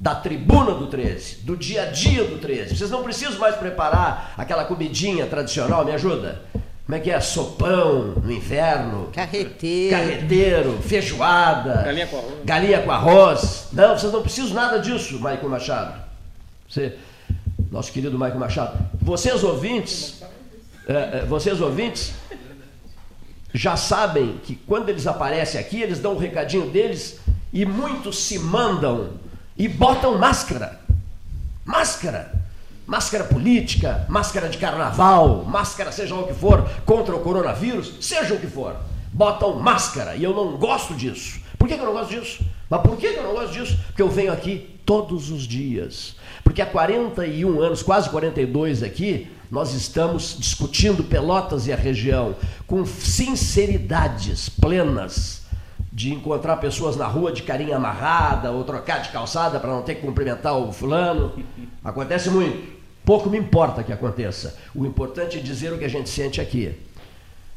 Da 0.00 0.14
tribuna 0.14 0.74
do 0.74 0.86
13, 0.86 1.38
do 1.42 1.56
dia 1.56 1.82
a 1.82 1.86
dia 1.86 2.22
do 2.24 2.38
13. 2.38 2.76
Vocês 2.76 2.90
não 2.90 3.02
precisam 3.02 3.38
mais 3.38 3.56
preparar 3.56 4.32
aquela 4.36 4.64
comidinha 4.64 5.26
tradicional, 5.26 5.84
me 5.84 5.92
ajuda? 5.92 6.42
Como 6.88 6.96
é 6.96 7.00
que 7.00 7.10
é? 7.10 7.20
Sopão 7.20 8.14
no 8.24 8.32
inverno. 8.32 9.10
Carreteiro. 9.12 9.94
Carreteiro, 9.94 10.78
feijoada. 10.80 11.82
Galinha 11.82 12.06
com 12.06 12.16
arroz. 12.16 12.34
Galinha 12.46 12.82
com 12.82 12.90
arroz. 12.90 13.68
Não, 13.74 13.98
vocês 13.98 14.10
não 14.10 14.22
precisam 14.22 14.54
nada 14.54 14.78
disso, 14.78 15.20
Maicon 15.20 15.48
Machado. 15.48 16.00
Você, 16.66 16.96
nosso 17.70 17.92
querido 17.92 18.18
Maicon 18.18 18.38
Machado. 18.38 18.78
Vocês 19.02 19.44
ouvintes, 19.44 20.22
é, 20.88 21.18
é, 21.18 21.24
vocês 21.26 21.60
ouvintes 21.60 22.14
já 23.52 23.76
sabem 23.76 24.38
que 24.42 24.54
quando 24.54 24.88
eles 24.88 25.06
aparecem 25.06 25.60
aqui, 25.60 25.82
eles 25.82 25.98
dão 25.98 26.14
um 26.14 26.18
recadinho 26.18 26.70
deles 26.70 27.18
e 27.52 27.66
muitos 27.66 28.18
se 28.18 28.38
mandam 28.38 29.10
e 29.58 29.66
botam 29.66 30.16
máscara. 30.16 30.80
Máscara. 31.64 32.32
Máscara 32.86 33.24
política, 33.24 34.06
máscara 34.08 34.48
de 34.48 34.56
carnaval, 34.56 35.44
máscara 35.44 35.92
seja 35.92 36.14
o 36.14 36.26
que 36.26 36.32
for, 36.32 36.66
contra 36.86 37.14
o 37.14 37.20
coronavírus, 37.20 37.92
seja 38.00 38.32
o 38.32 38.38
que 38.38 38.46
for. 38.46 38.76
Botam 39.12 39.58
máscara 39.58 40.16
e 40.16 40.24
eu 40.24 40.34
não 40.34 40.56
gosto 40.56 40.94
disso. 40.94 41.38
Por 41.58 41.68
que, 41.68 41.74
eu 41.74 41.84
não 41.84 41.92
gosto 41.92 42.18
disso? 42.18 42.42
Mas 42.70 42.80
por 42.80 42.96
que, 42.96 43.12
que 43.12 43.18
eu 43.18 43.24
não 43.24 43.34
gosto 43.34 43.52
disso? 43.52 43.76
Porque 43.88 44.00
eu 44.00 44.08
venho 44.08 44.32
aqui 44.32 44.80
todos 44.86 45.30
os 45.30 45.42
dias. 45.42 46.16
Porque 46.42 46.62
há 46.62 46.66
41 46.66 47.60
anos, 47.60 47.82
quase 47.82 48.08
42 48.08 48.82
aqui, 48.82 49.28
nós 49.50 49.74
estamos 49.74 50.36
discutindo 50.38 51.04
Pelotas 51.04 51.66
e 51.66 51.72
a 51.72 51.76
região 51.76 52.36
com 52.66 52.86
sinceridades 52.86 54.48
plenas 54.48 55.42
de 55.98 56.14
encontrar 56.14 56.58
pessoas 56.58 56.94
na 56.94 57.08
rua 57.08 57.32
de 57.32 57.42
carinha 57.42 57.74
amarrada 57.74 58.52
ou 58.52 58.62
trocar 58.62 59.02
de 59.02 59.08
calçada 59.08 59.58
para 59.58 59.68
não 59.68 59.82
ter 59.82 59.96
que 59.96 60.02
cumprimentar 60.02 60.56
o 60.56 60.70
fulano. 60.72 61.32
Acontece 61.82 62.30
muito. 62.30 62.78
Pouco 63.04 63.28
me 63.28 63.36
importa 63.36 63.82
que 63.82 63.92
aconteça. 63.92 64.56
O 64.72 64.86
importante 64.86 65.38
é 65.38 65.40
dizer 65.40 65.72
o 65.72 65.78
que 65.78 65.84
a 65.84 65.88
gente 65.88 66.08
sente 66.08 66.40
aqui. 66.40 66.72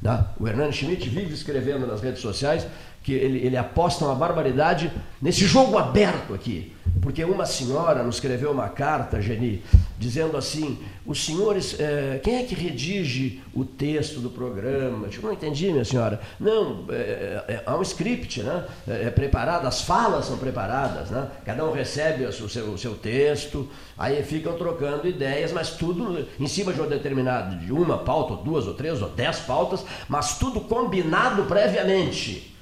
Né? 0.01 0.25
O 0.39 0.47
Hernando 0.47 0.73
Schmidt 0.73 1.07
vive 1.07 1.31
escrevendo 1.31 1.85
nas 1.85 2.01
redes 2.01 2.19
sociais 2.19 2.65
que 3.03 3.13
ele, 3.13 3.45
ele 3.45 3.57
aposta 3.57 4.05
uma 4.05 4.15
barbaridade 4.15 4.91
nesse 5.21 5.45
jogo 5.45 5.77
aberto 5.77 6.33
aqui 6.33 6.73
porque 7.01 7.23
uma 7.23 7.45
senhora 7.45 8.03
nos 8.03 8.15
escreveu 8.15 8.51
uma 8.51 8.69
carta, 8.69 9.21
Geni, 9.21 9.63
dizendo 9.97 10.37
assim: 10.37 10.77
os 11.05 11.23
senhores, 11.23 11.75
eh, 11.79 12.19
quem 12.23 12.37
é 12.37 12.43
que 12.43 12.53
redige 12.53 13.41
o 13.53 13.65
texto 13.65 14.19
do 14.19 14.29
programa? 14.29 15.07
Eu 15.11 15.21
não 15.21 15.33
entendi, 15.33 15.71
minha 15.71 15.85
senhora. 15.85 16.21
Não, 16.39 16.85
é, 16.89 17.43
é, 17.47 17.63
há 17.65 17.75
um 17.75 17.81
script, 17.81 18.43
né? 18.43 18.65
É, 18.87 19.09
preparado, 19.09 19.65
as 19.65 19.81
falas 19.81 20.25
são 20.25 20.37
preparadas, 20.37 21.09
né? 21.09 21.27
Cada 21.45 21.65
um 21.65 21.71
recebe 21.71 22.25
o 22.25 22.49
seu, 22.49 22.65
o 22.65 22.77
seu 22.77 22.95
texto, 22.95 23.67
aí 23.97 24.21
ficam 24.23 24.57
trocando 24.57 25.07
ideias, 25.07 25.51
mas 25.51 25.71
tudo 25.71 26.27
em 26.39 26.47
cima 26.47 26.71
de 26.71 26.79
uma 26.79 26.89
determinada, 26.89 27.55
de 27.55 27.71
uma 27.71 27.99
pauta, 27.99 28.33
ou 28.33 28.43
duas, 28.43 28.67
ou 28.67 28.73
três, 28.73 29.01
ou 29.01 29.09
dez 29.09 29.39
pautas, 29.39 29.83
mas 30.07 30.37
tudo 30.37 30.61
combinado 30.61 31.43
previamente. 31.43 32.55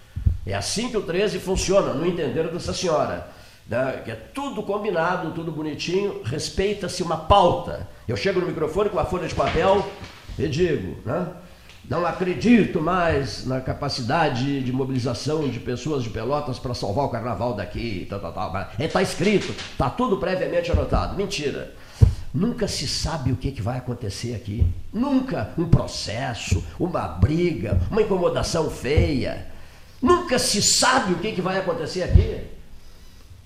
É 0.46 0.56
assim 0.56 0.90
que 0.90 0.98
o 0.98 1.02
13 1.02 1.40
funciona, 1.40 1.94
no 1.94 2.06
entender 2.06 2.48
dessa 2.50 2.74
senhora 2.74 3.39
né, 3.70 4.02
que 4.04 4.12
é 4.12 4.16
tudo 4.16 4.64
combinado, 4.64 5.32
tudo 5.32 5.52
bonitinho, 5.52 6.22
respeita-se 6.24 7.04
uma 7.04 7.18
pauta. 7.18 7.88
Eu 8.08 8.18
chego 8.18 8.40
no 8.40 8.48
microfone 8.48 8.90
com 8.90 9.00
a 9.00 9.06
folha 9.06 9.28
de 9.28 9.36
papel 9.36 9.88
e 10.38 10.48
digo, 10.48 10.98
né, 11.06 11.28
não 11.88 12.06
acredito 12.06 12.82
mais 12.82 13.46
na 13.46 13.62
capacidade 13.62 14.62
de 14.62 14.72
mobilização 14.72 15.48
de 15.48 15.60
pessoas 15.60 16.04
de 16.04 16.10
Pelotas 16.10 16.58
para 16.58 16.74
salvar 16.74 17.06
o 17.06 17.10
carnaval 17.10 17.54
daqui, 17.54 18.08
tal, 18.10 18.20
tal, 18.20 18.34
tal. 18.34 18.70
Está 18.80 19.02
escrito, 19.02 19.52
está 19.72 19.90
tudo 19.90 20.18
previamente 20.18 20.72
anotado. 20.72 21.16
Mentira. 21.16 21.74
Nunca 22.32 22.68
se 22.68 22.88
sabe 22.88 23.32
o 23.32 23.36
que, 23.36 23.52
que 23.52 23.62
vai 23.62 23.80
acontecer 23.80 24.36
aqui. 24.36 24.64
Nunca 24.94 25.52
um 25.58 25.68
processo, 25.68 26.64
uma 26.80 27.08
briga, 27.08 27.80
uma 27.90 28.04
incomodação 28.04 28.70
feia. 28.70 29.48
Nunca 30.00 30.38
se 30.38 30.62
sabe 30.62 31.14
o 31.14 31.18
que, 31.18 31.32
que 31.32 31.42
vai 31.42 31.58
acontecer 31.58 32.04
aqui. 32.04 32.59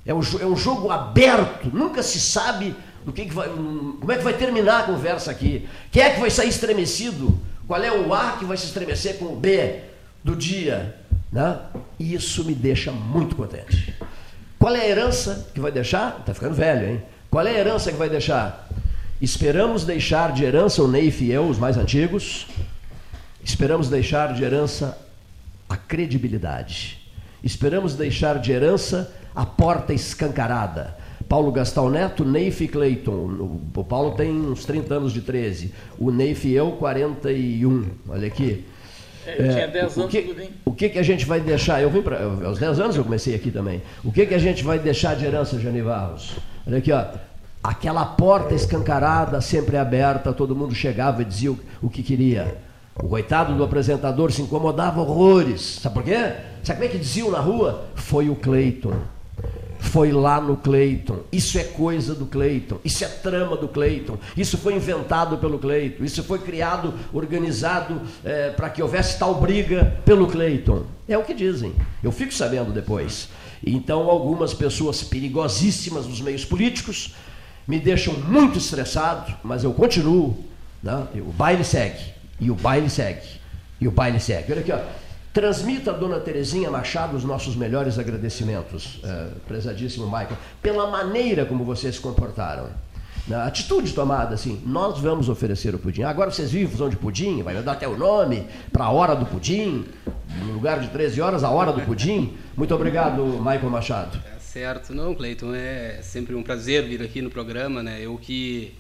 É 0.05 0.13
um, 0.13 0.21
é 0.39 0.45
um 0.45 0.55
jogo 0.55 0.89
aberto, 0.89 1.69
nunca 1.73 2.03
se 2.03 2.19
sabe 2.19 2.75
do 3.05 3.11
que, 3.11 3.25
que 3.25 3.33
vai, 3.33 3.47
como 3.49 4.11
é 4.11 4.17
que 4.17 4.23
vai 4.23 4.33
terminar 4.33 4.81
a 4.81 4.83
conversa 4.83 5.31
aqui. 5.31 5.67
Quem 5.91 6.03
é 6.03 6.09
que 6.09 6.19
vai 6.19 6.29
sair 6.29 6.49
estremecido? 6.49 7.39
Qual 7.67 7.81
é 7.81 7.91
o 7.91 8.13
A 8.13 8.33
que 8.33 8.45
vai 8.45 8.57
se 8.57 8.65
estremecer 8.65 9.17
com 9.17 9.25
o 9.25 9.35
B 9.35 9.79
do 10.23 10.35
dia? 10.35 10.95
Né? 11.31 11.57
Isso 11.99 12.43
me 12.43 12.53
deixa 12.53 12.91
muito 12.91 13.35
contente. 13.35 13.93
Qual 14.59 14.75
é 14.75 14.81
a 14.81 14.87
herança 14.87 15.47
que 15.53 15.59
vai 15.59 15.71
deixar? 15.71 16.17
Está 16.19 16.33
ficando 16.33 16.53
velho, 16.53 16.89
hein? 16.89 17.03
Qual 17.29 17.45
é 17.45 17.51
a 17.51 17.59
herança 17.59 17.91
que 17.91 17.97
vai 17.97 18.09
deixar? 18.09 18.69
Esperamos 19.21 19.85
deixar 19.85 20.31
de 20.33 20.43
herança 20.43 20.83
o 20.83 20.87
Neif 20.87 21.23
e 21.23 21.31
eu, 21.31 21.47
os 21.47 21.57
mais 21.57 21.77
antigos. 21.77 22.47
Esperamos 23.43 23.89
deixar 23.89 24.33
de 24.33 24.43
herança 24.43 24.97
a 25.67 25.75
credibilidade. 25.75 26.99
Esperamos 27.43 27.95
deixar 27.95 28.39
de 28.39 28.51
herança 28.51 29.11
a 29.36 29.46
porta 29.46 29.93
escancarada. 29.93 30.98
Paulo 31.28 31.52
Gastão 31.52 31.89
Neto, 31.89 32.24
Neif 32.24 32.67
Clayton. 32.67 33.60
O 33.76 33.84
Paulo 33.84 34.12
tem 34.12 34.32
uns 34.32 34.65
30 34.65 34.93
anos 34.93 35.13
de 35.13 35.22
13. 35.22 35.74
O 35.98 36.12
Neif 36.12 36.48
e 36.48 36.54
eu, 36.54 36.74
41. 36.74 37.86
Olha 38.10 38.28
aqui. 38.28 38.65
É, 39.26 39.41
eu 39.41 39.46
é, 39.46 39.50
tinha 39.50 39.67
10 39.67 39.84
anos, 39.84 39.98
o 39.98 40.08
que, 40.08 40.22
tudo 40.22 40.36
bem. 40.36 40.50
O 40.65 40.74
que, 40.74 40.89
que 40.89 41.00
a 41.00 41.04
gente 41.04 41.26
vai 41.26 41.39
deixar? 41.39 41.82
Eu 41.82 41.89
vim 41.89 42.02
para. 42.02 42.22
Aos 42.46 42.60
10 42.60 42.80
anos 42.80 42.96
eu 42.96 43.04
comecei 43.04 43.34
aqui 43.34 43.52
também. 43.52 43.82
O 44.04 44.12
que, 44.12 44.26
que 44.26 44.34
a 44.34 44.38
gente 44.38 44.63
vai 44.63 44.78
deixar 44.78 45.15
de 45.15 45.26
herança, 45.26 45.60
Jani 45.60 45.82
Barros? 45.82 46.36
Olha 46.67 46.78
aqui, 46.78 46.91
ó. 46.91 47.06
Aquela 47.63 48.06
porta 48.06 48.54
escancarada, 48.54 49.39
sempre 49.39 49.78
aberta, 49.78 50.34
todo 50.34 50.54
mundo 50.54 50.76
chegava 50.76 51.22
e 51.22 51.26
dizia 51.26 51.52
o, 51.52 51.60
o 51.82 51.89
que 51.89 52.04
queria. 52.04 52.58
O 53.02 53.08
coitado 53.08 53.56
do 53.56 53.63
apresentador 53.63 54.32
se 54.32 54.41
incomodava 54.41 55.00
horrores. 55.00 55.80
Sabe 55.82 55.96
por 55.96 56.04
quê? 56.04 56.34
Sabe 56.62 56.80
como 56.80 56.84
é 56.84 56.88
que 56.89 56.98
diziam 56.98 57.32
na 57.32 57.39
rua? 57.39 57.86
Foi 57.96 58.30
o 58.30 58.36
Cleiton. 58.36 58.93
Foi 59.84 60.12
lá 60.12 60.39
no 60.39 60.56
Cleiton. 60.56 61.19
Isso 61.32 61.60
é 61.60 61.63
coisa 61.63 62.15
do 62.15 62.26
Cleiton. 62.26 62.80
Isso 62.86 63.04
é 63.04 63.08
trama 63.08 63.58
do 63.58 63.67
Cleiton. 63.67 64.17
Isso 64.36 64.58
foi 64.58 64.74
inventado 64.74 65.38
pelo 65.38 65.60
Cleiton. 65.60 66.04
Isso 66.04 66.24
foi 66.24 66.39
criado, 66.39 66.93
organizado 67.12 68.02
é, 68.24 68.50
para 68.50 68.69
que 68.69 68.82
houvesse 68.82 69.19
tal 69.19 69.36
briga 69.36 70.02
pelo 70.06 70.26
Cleiton. 70.28 70.84
É 71.08 71.17
o 71.17 71.24
que 71.24 71.34
dizem. 71.34 71.74
Eu 72.02 72.12
fico 72.12 72.34
sabendo 72.34 72.72
depois. 72.72 73.28
Então, 73.63 74.10
algumas 74.10 74.54
pessoas 74.54 75.04
perigosíssimas 75.04 76.08
nos 76.08 76.22
meios 76.22 76.46
políticos 76.46 77.13
me 77.67 77.78
deixam 77.78 78.13
muito 78.13 78.58
estressado, 78.58 79.36
mas 79.43 79.63
eu 79.63 79.74
continuo. 79.74 80.43
Né? 80.82 81.08
O 81.17 81.32
baile 81.32 81.63
segue. 81.63 82.13
E 82.39 82.50
o 82.50 82.56
baile 82.56 82.89
segue. 82.89 83.28
E 83.80 83.88
o 83.88 83.91
baile 83.91 84.19
segue. 84.19 84.52
Olha 84.54 84.62
aqui, 84.62 84.72
ó. 84.72 84.80
Transmita 85.34 85.89
a 85.89 85.93
dona 85.96 86.19
Terezinha 86.19 86.69
Machado 86.69 87.17
os 87.17 87.24
nossos 87.24 87.56
melhores 87.56 87.98
agradecimentos, 87.98 89.00
é, 89.04 89.30
prezadíssimo 89.48 90.06
Michael, 90.06 90.38
pela 90.62 90.91
maneira 90.91 91.43
como 91.43 91.65
vocês 91.65 91.96
se 91.96 92.02
comportaram. 92.02 92.69
Na 93.28 93.46
atitude 93.46 93.93
tomada, 93.93 94.36
assim, 94.36 94.62
nós 94.63 95.00
vamos 95.00 95.30
oferecer 95.30 95.74
o 95.74 95.80
pudim. 95.80 96.04
Agora 96.04 96.30
vocês 96.30 96.52
vivem 96.52 96.67
função 96.67 96.88
de 96.88 96.98
pudim, 96.98 97.41
vai 97.41 97.56
dar 97.63 97.72
até 97.72 97.88
o 97.88 97.98
nome 97.98 98.46
para 98.72 98.86
a 98.86 98.91
hora 98.91 99.15
do 99.15 99.26
pudim, 99.26 99.86
no 100.46 100.54
lugar 100.54 100.80
de 100.80 100.89
13 100.89 101.22
horas, 101.22 101.43
a 101.43 101.50
hora 101.50 101.72
do 101.72 101.82
pudim. 101.82 102.38
Muito 102.56 102.76
obrigado, 102.76 103.24
Michael 103.24 103.69
Machado. 103.72 104.19
É 104.36 104.39
certo, 104.39 104.93
não, 104.93 105.15
Cleiton, 105.15 105.56
é 105.56 106.00
sempre 106.04 106.36
um 106.36 106.43
prazer 106.43 106.86
vir 106.86 107.02
aqui 107.02 107.24
no 107.24 107.32
programa, 107.32 107.82
né? 107.82 108.02
Eu 108.02 108.17
que 108.17 108.76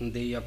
andei 0.00 0.34
a 0.34 0.42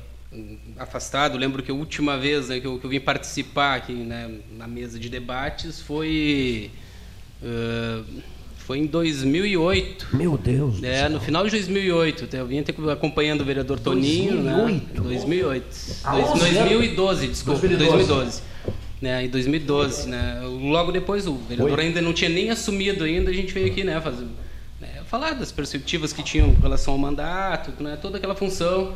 afastado. 0.77 1.37
Lembro 1.37 1.61
que 1.61 1.71
a 1.71 1.73
última 1.73 2.17
vez 2.17 2.49
né, 2.49 2.59
que, 2.59 2.67
eu, 2.67 2.79
que, 2.79 2.85
eu, 2.85 2.89
vim 2.89 2.99
participar 2.99 3.75
aqui 3.75 3.93
né, 3.93 4.31
na 4.57 4.67
mesa 4.67 4.99
de 4.99 5.09
debates 5.09 5.81
foi 5.81 6.71
uh, 7.41 8.21
foi 8.57 8.77
em 8.79 8.85
2008. 8.85 10.15
Meu 10.15 10.37
Deus. 10.37 10.81
É, 10.81 11.09
no 11.09 11.19
final 11.19 11.43
de 11.43 11.51
2008. 11.51 12.35
Eu 12.35 12.47
vim 12.47 12.63
acompanhando 12.91 13.41
o 13.41 13.45
vereador 13.45 13.79
Toninho. 13.79 14.41
2008. 14.41 14.93
Né, 14.93 15.01
2008. 15.01 15.65
Ah, 16.03 16.11
2012, 16.11 17.27
desculpa. 17.27 17.59
2012. 17.59 18.07
2012. 18.07 18.41
Né, 19.01 19.25
em 19.25 19.29
2012, 19.29 20.07
né, 20.07 20.41
logo 20.43 20.91
depois 20.91 21.25
o 21.25 21.33
vereador 21.33 21.79
Oi. 21.79 21.85
ainda 21.85 21.99
não 22.01 22.13
tinha 22.13 22.29
nem 22.29 22.51
assumido 22.51 23.03
ainda, 23.03 23.31
a 23.31 23.33
gente 23.33 23.51
veio 23.51 23.65
aqui, 23.65 23.83
né, 23.83 23.99
fazer, 23.99 24.27
né, 24.79 25.01
falar 25.07 25.33
das 25.33 25.51
perspectivas 25.51 26.13
que 26.13 26.21
tinham 26.21 26.49
em 26.49 26.61
relação 26.61 26.93
ao 26.93 26.99
mandato, 26.99 27.71
né, 27.81 27.97
toda 27.99 28.17
aquela 28.17 28.35
função 28.35 28.93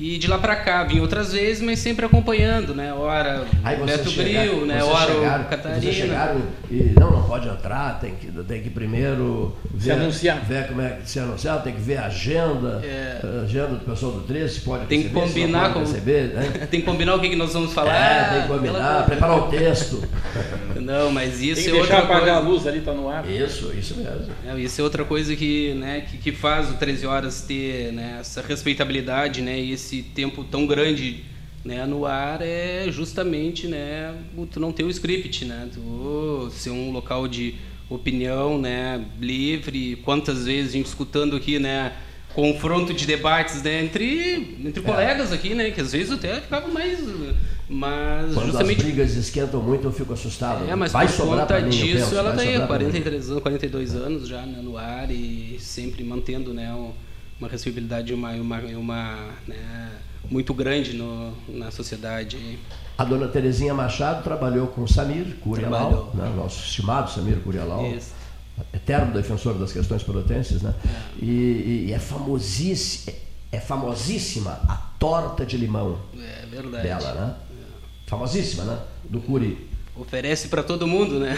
e 0.00 0.16
de 0.16 0.28
lá 0.28 0.38
para 0.38 0.54
cá, 0.54 0.84
vim 0.84 1.00
outras 1.00 1.32
vezes, 1.32 1.60
mas 1.60 1.80
sempre 1.80 2.06
acompanhando, 2.06 2.72
né? 2.72 2.92
Ora 2.92 3.44
Beto 3.84 4.12
Bril, 4.12 4.64
né? 4.64 4.82
Ora 4.82 5.12
chegaram, 5.12 5.44
Catarina. 5.44 5.80
Vocês 5.80 5.94
chegaram 5.96 6.42
e 6.70 6.92
não, 6.98 7.10
não 7.10 7.22
pode 7.24 7.48
entrar, 7.48 7.98
tem 7.98 8.14
que, 8.14 8.30
tem 8.44 8.62
que 8.62 8.70
primeiro 8.70 9.56
ver, 9.74 9.82
se 9.82 9.90
anunciar. 9.90 10.40
ver 10.44 10.68
como 10.68 10.82
é 10.82 10.90
que 10.90 11.10
se 11.10 11.18
anunciar, 11.18 11.62
tem 11.64 11.74
que 11.74 11.80
ver 11.80 11.96
a 11.96 12.06
agenda, 12.06 12.80
é. 12.84 13.20
a 13.22 13.42
agenda 13.42 13.68
do 13.68 13.84
pessoal 13.84 14.12
do 14.12 14.20
13, 14.20 14.54
se 14.54 14.60
pode 14.60 14.86
tem 14.86 15.02
receber, 15.02 15.20
que 15.20 15.26
combinar 15.26 15.72
com, 15.72 15.80
receber, 15.80 16.28
né? 16.28 16.66
tem 16.70 16.80
que 16.80 16.86
combinar 16.86 17.16
o 17.16 17.20
que, 17.20 17.30
que 17.30 17.36
nós 17.36 17.52
vamos 17.52 17.72
falar. 17.72 17.96
É, 17.96 18.32
tem 18.34 18.42
que 18.42 18.48
combinar, 18.48 19.04
preparar 19.04 19.38
o 19.38 19.48
texto. 19.48 20.02
Não, 20.80 21.10
mas 21.10 21.42
isso 21.42 21.56
tem 21.56 21.64
que 21.64 21.70
é 21.70 21.72
deixar 21.72 21.96
outra 21.96 21.98
apagar 21.98 22.36
coisa. 22.36 22.36
a 22.36 22.38
luz 22.38 22.66
ali, 22.66 22.80
tá 22.80 22.92
no 22.92 23.08
ar. 23.08 23.28
Isso, 23.28 23.72
isso 23.76 23.96
mesmo. 23.96 24.32
É, 24.46 24.58
isso 24.58 24.80
é 24.80 24.84
outra 24.84 25.04
coisa 25.04 25.34
que, 25.34 25.74
né, 25.74 26.02
que, 26.08 26.18
que 26.18 26.32
faz 26.32 26.70
o 26.70 26.74
13 26.74 27.06
horas 27.06 27.42
ter 27.42 27.92
né, 27.92 28.18
essa 28.20 28.40
respeitabilidade, 28.40 29.42
né, 29.42 29.58
e 29.58 29.72
esse 29.72 29.87
tempo 29.96 30.44
tão 30.44 30.66
grande 30.66 31.24
né, 31.64 31.84
no 31.84 32.06
ar 32.06 32.40
é 32.40 32.86
justamente 32.90 33.66
né, 33.66 34.14
tu 34.50 34.60
não 34.60 34.72
ter 34.72 34.84
o 34.84 34.90
script, 34.90 35.44
né, 35.44 35.68
tu 35.72 36.48
ser 36.52 36.70
um 36.70 36.90
local 36.90 37.28
de 37.28 37.54
opinião 37.90 38.58
né, 38.58 39.04
livre. 39.20 39.96
Quantas 40.04 40.46
vezes 40.46 40.70
a 40.70 40.72
gente 40.72 40.86
escutando 40.86 41.36
aqui, 41.36 41.58
né, 41.58 41.92
confronto 42.34 42.92
de 42.92 43.06
debates 43.06 43.62
né, 43.62 43.82
entre, 43.82 44.56
entre 44.64 44.80
é. 44.80 44.82
colegas 44.82 45.32
aqui, 45.32 45.54
né, 45.54 45.70
que 45.70 45.80
às 45.80 45.92
vezes 45.92 46.12
até 46.12 46.40
ficava 46.40 46.68
mais. 46.68 47.00
Mas 47.68 48.32
Quando 48.32 48.46
justamente. 48.46 48.78
as 48.78 48.82
brigas 48.84 49.14
esquentam 49.14 49.62
muito, 49.62 49.86
eu 49.86 49.92
fico 49.92 50.12
assustado. 50.14 50.68
É, 50.70 50.74
mas 50.74 50.90
vai 50.90 51.06
por 51.06 51.26
conta 51.26 51.60
mim, 51.60 51.68
disso, 51.68 51.98
penso, 51.98 52.14
ela 52.16 52.30
está 52.30 52.42
aí 52.42 52.56
há 52.56 52.66
43 52.66 53.30
anos, 53.30 53.42
42 53.42 53.94
anos 53.94 54.28
já 54.28 54.40
né, 54.42 54.60
no 54.62 54.78
ar 54.78 55.10
e 55.10 55.58
sempre 55.60 56.02
mantendo 56.02 56.54
né, 56.54 56.72
uma 57.38 57.48
responsabilidade 57.48 58.12
uma, 58.12 58.32
uma, 58.32 58.58
uma 58.58 59.30
né, 59.46 59.92
muito 60.30 60.52
grande 60.52 60.92
no, 60.92 61.32
na 61.48 61.70
sociedade. 61.70 62.58
A 62.96 63.04
dona 63.04 63.28
Terezinha 63.28 63.72
Machado 63.72 64.22
trabalhou 64.24 64.66
com 64.68 64.86
Samir 64.86 65.36
Curialau, 65.36 66.10
né, 66.14 66.32
nosso 66.36 66.64
estimado 66.64 67.10
Samir 67.10 67.38
Curialau, 67.40 67.84
eterno 68.72 69.12
defensor 69.12 69.54
das 69.54 69.72
questões 69.72 70.02
pelotenses, 70.02 70.62
né? 70.62 70.74
É. 70.84 71.24
E, 71.24 71.86
e, 71.88 71.92
é, 71.92 71.98
famosíssima, 71.98 73.16
é 73.52 73.60
famosíssima 73.60 74.60
a 74.68 74.76
torta 74.98 75.46
de 75.46 75.56
limão 75.56 75.98
é 76.16 76.46
verdade. 76.46 76.82
dela, 76.82 77.14
né? 77.14 77.34
É. 77.52 78.10
Famosíssima, 78.10 78.64
né? 78.64 78.78
Do 79.04 79.20
Curi. 79.20 79.68
Oferece 79.94 80.48
para 80.48 80.62
todo 80.62 80.86
mundo, 80.86 81.20
né? 81.20 81.36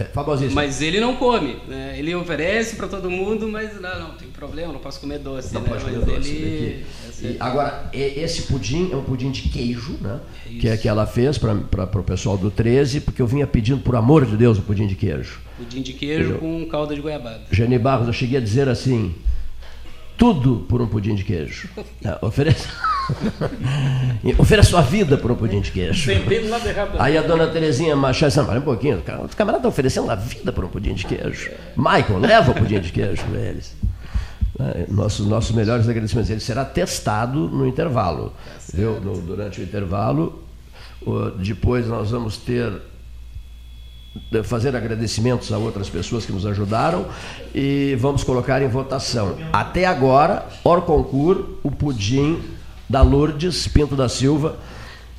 É, 0.00 0.04
famosíssimo. 0.14 0.54
Mas 0.54 0.80
ele 0.80 0.98
não 0.98 1.16
come, 1.16 1.58
né? 1.68 1.94
Ele 1.98 2.14
oferece 2.14 2.76
para 2.76 2.88
todo 2.88 3.10
mundo, 3.10 3.48
mas 3.48 3.80
não, 3.80 4.00
não 4.00 4.10
tem 4.14 4.28
problema, 4.28 4.72
não 4.72 4.80
posso 4.80 5.00
comer 5.00 5.18
doce. 5.18 5.52
Não 5.52 5.60
né? 5.60 5.68
pode 5.68 5.84
comer 5.84 5.98
mas 5.98 6.06
doce. 6.06 6.30
Ele... 6.30 6.86
E, 7.22 7.36
agora, 7.38 7.90
esse 7.92 8.42
pudim 8.42 8.90
é 8.92 8.96
um 8.96 9.02
pudim 9.02 9.30
de 9.30 9.42
queijo, 9.42 9.98
né? 10.00 10.20
É 10.46 10.58
que 10.58 10.68
é 10.68 10.76
que 10.76 10.88
ela 10.88 11.06
fez 11.06 11.36
para 11.36 12.00
o 12.00 12.02
pessoal 12.02 12.38
do 12.38 12.50
13, 12.50 13.02
porque 13.02 13.20
eu 13.20 13.26
vinha 13.26 13.46
pedindo, 13.46 13.80
por 13.82 13.94
amor 13.94 14.24
de 14.24 14.36
Deus, 14.36 14.58
o 14.58 14.62
pudim 14.62 14.86
de 14.86 14.94
queijo. 14.94 15.38
Pudim 15.58 15.82
de 15.82 15.92
queijo 15.92 16.32
eu, 16.32 16.38
com 16.38 16.66
calda 16.66 16.94
de 16.94 17.00
goiabada. 17.00 17.42
Geni 17.52 17.78
Barros, 17.78 18.06
eu 18.06 18.12
cheguei 18.12 18.38
a 18.38 18.40
dizer 18.40 18.68
assim, 18.68 19.14
tudo 20.16 20.64
por 20.68 20.80
um 20.80 20.86
pudim 20.86 21.14
de 21.14 21.24
queijo. 21.24 21.68
Não, 22.00 22.18
ofereça. 22.26 22.68
ofereça 24.38 24.70
sua 24.70 24.82
vida 24.82 25.16
por 25.16 25.30
um 25.30 25.36
pudim 25.36 25.60
de 25.60 25.70
queijo. 25.70 26.10
Errado. 26.10 26.96
Aí 26.98 27.16
a 27.16 27.22
dona 27.22 27.46
Terezinha 27.48 27.96
Machado 27.96 28.28
disse, 28.28 28.40
um 28.40 28.60
pouquinho, 28.60 28.98
o 28.98 29.02
camarada 29.02 29.58
está 29.58 29.68
oferecendo 29.68 30.10
a 30.10 30.14
vida 30.14 30.52
por 30.52 30.64
um 30.64 30.68
pudim 30.68 30.94
de 30.94 31.06
queijo. 31.06 31.50
Michael, 31.76 32.18
leva 32.18 32.50
o 32.50 32.54
pudim 32.54 32.80
de 32.80 32.92
queijo 32.92 33.22
para 33.24 33.40
eles. 33.40 33.76
É, 34.58 34.86
nossos, 34.88 35.26
nossos 35.26 35.54
melhores 35.54 35.88
agradecimentos. 35.88 36.30
Ele 36.30 36.40
será 36.40 36.64
testado 36.64 37.48
no 37.48 37.66
intervalo. 37.66 38.32
No, 38.74 39.20
durante 39.20 39.60
o 39.60 39.64
intervalo, 39.64 40.42
depois 41.38 41.86
nós 41.86 42.10
vamos 42.10 42.36
ter 42.36 42.72
fazer 44.42 44.74
agradecimentos 44.74 45.52
a 45.52 45.58
outras 45.58 45.88
pessoas 45.88 46.26
que 46.26 46.32
nos 46.32 46.44
ajudaram 46.44 47.06
e 47.54 47.96
vamos 48.00 48.24
colocar 48.24 48.60
em 48.60 48.68
votação. 48.68 49.36
Até 49.52 49.86
agora, 49.86 50.46
or 50.64 50.82
concur, 50.82 51.58
o 51.62 51.70
pudim 51.70 52.40
da 52.90 53.02
Lourdes 53.02 53.68
Pinto 53.68 53.94
da 53.94 54.08
Silva, 54.08 54.58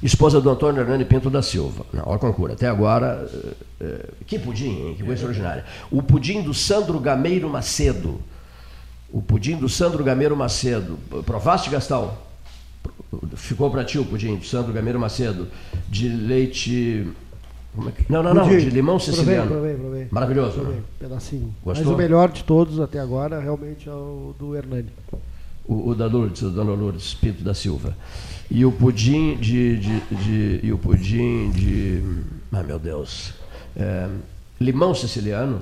esposa 0.04 0.42
do 0.42 0.50
Antônio 0.50 0.82
Hernani 0.82 1.06
Pinto 1.06 1.30
da 1.30 1.42
Silva. 1.42 1.86
Não, 1.94 2.06
or 2.06 2.20
concur. 2.20 2.52
Até 2.52 2.68
agora, 2.68 3.26
eh, 3.34 3.54
eh, 3.80 4.10
que 4.28 4.38
pudim, 4.38 4.88
hein? 4.88 4.96
que 4.98 5.04
coisa 5.04 5.14
extraordinária. 5.14 5.64
O 5.90 6.04
pudim 6.04 6.42
do 6.42 6.54
Sandro 6.54 7.00
Gameiro 7.00 7.50
Macedo. 7.50 8.20
O 9.10 9.22
pudim 9.22 9.56
do 9.56 9.70
Sandro 9.70 10.04
Gameiro 10.04 10.36
Macedo. 10.36 11.00
Provaste, 11.26 11.70
Gastão? 11.70 12.12
Ficou 13.36 13.72
para 13.72 13.86
ti 13.86 13.98
o 13.98 14.04
pudim 14.04 14.36
do 14.36 14.46
Sandro 14.46 14.74
Gameiro 14.74 15.00
Macedo, 15.00 15.48
de 15.88 16.10
leite 16.10 17.08
é 17.78 18.04
não, 18.10 18.22
não, 18.22 18.34
não, 18.34 18.50
de 18.50 18.70
limão 18.70 19.00
siciliano. 19.00 19.50
Provei, 19.50 19.76
provei, 19.76 19.90
provei. 19.90 20.08
Maravilhoso. 20.12 20.56
Provei, 20.56 20.76
né? 20.76 20.84
pedacinho. 21.00 21.56
Gostou? 21.64 21.86
Mas 21.86 21.94
o 21.94 21.98
melhor 21.98 22.30
de 22.30 22.44
todos 22.44 22.82
até 22.82 23.00
agora 23.00 23.40
realmente 23.40 23.88
é 23.88 23.94
o 23.94 24.36
do 24.38 24.56
Hernani. 24.58 24.90
O, 25.66 25.90
o 25.90 25.96
da 25.96 26.08
Lourdes, 26.08 26.42
o 26.42 26.50
Dona 26.50 26.74
Lourdes 26.74 27.14
Pinto 27.14 27.44
da 27.44 27.54
Silva. 27.54 27.96
E 28.50 28.66
o 28.66 28.72
pudim 28.72 29.36
de. 29.38 29.78
de, 29.78 30.00
de 30.12 30.60
e 30.64 30.74
o 30.74 30.78
pudim 30.78 31.52
de. 31.52 32.04
Ai 32.52 32.64
meu 32.64 32.80
Deus. 32.80 33.34
É, 33.76 34.10
limão 34.60 34.94
siciliano, 34.94 35.62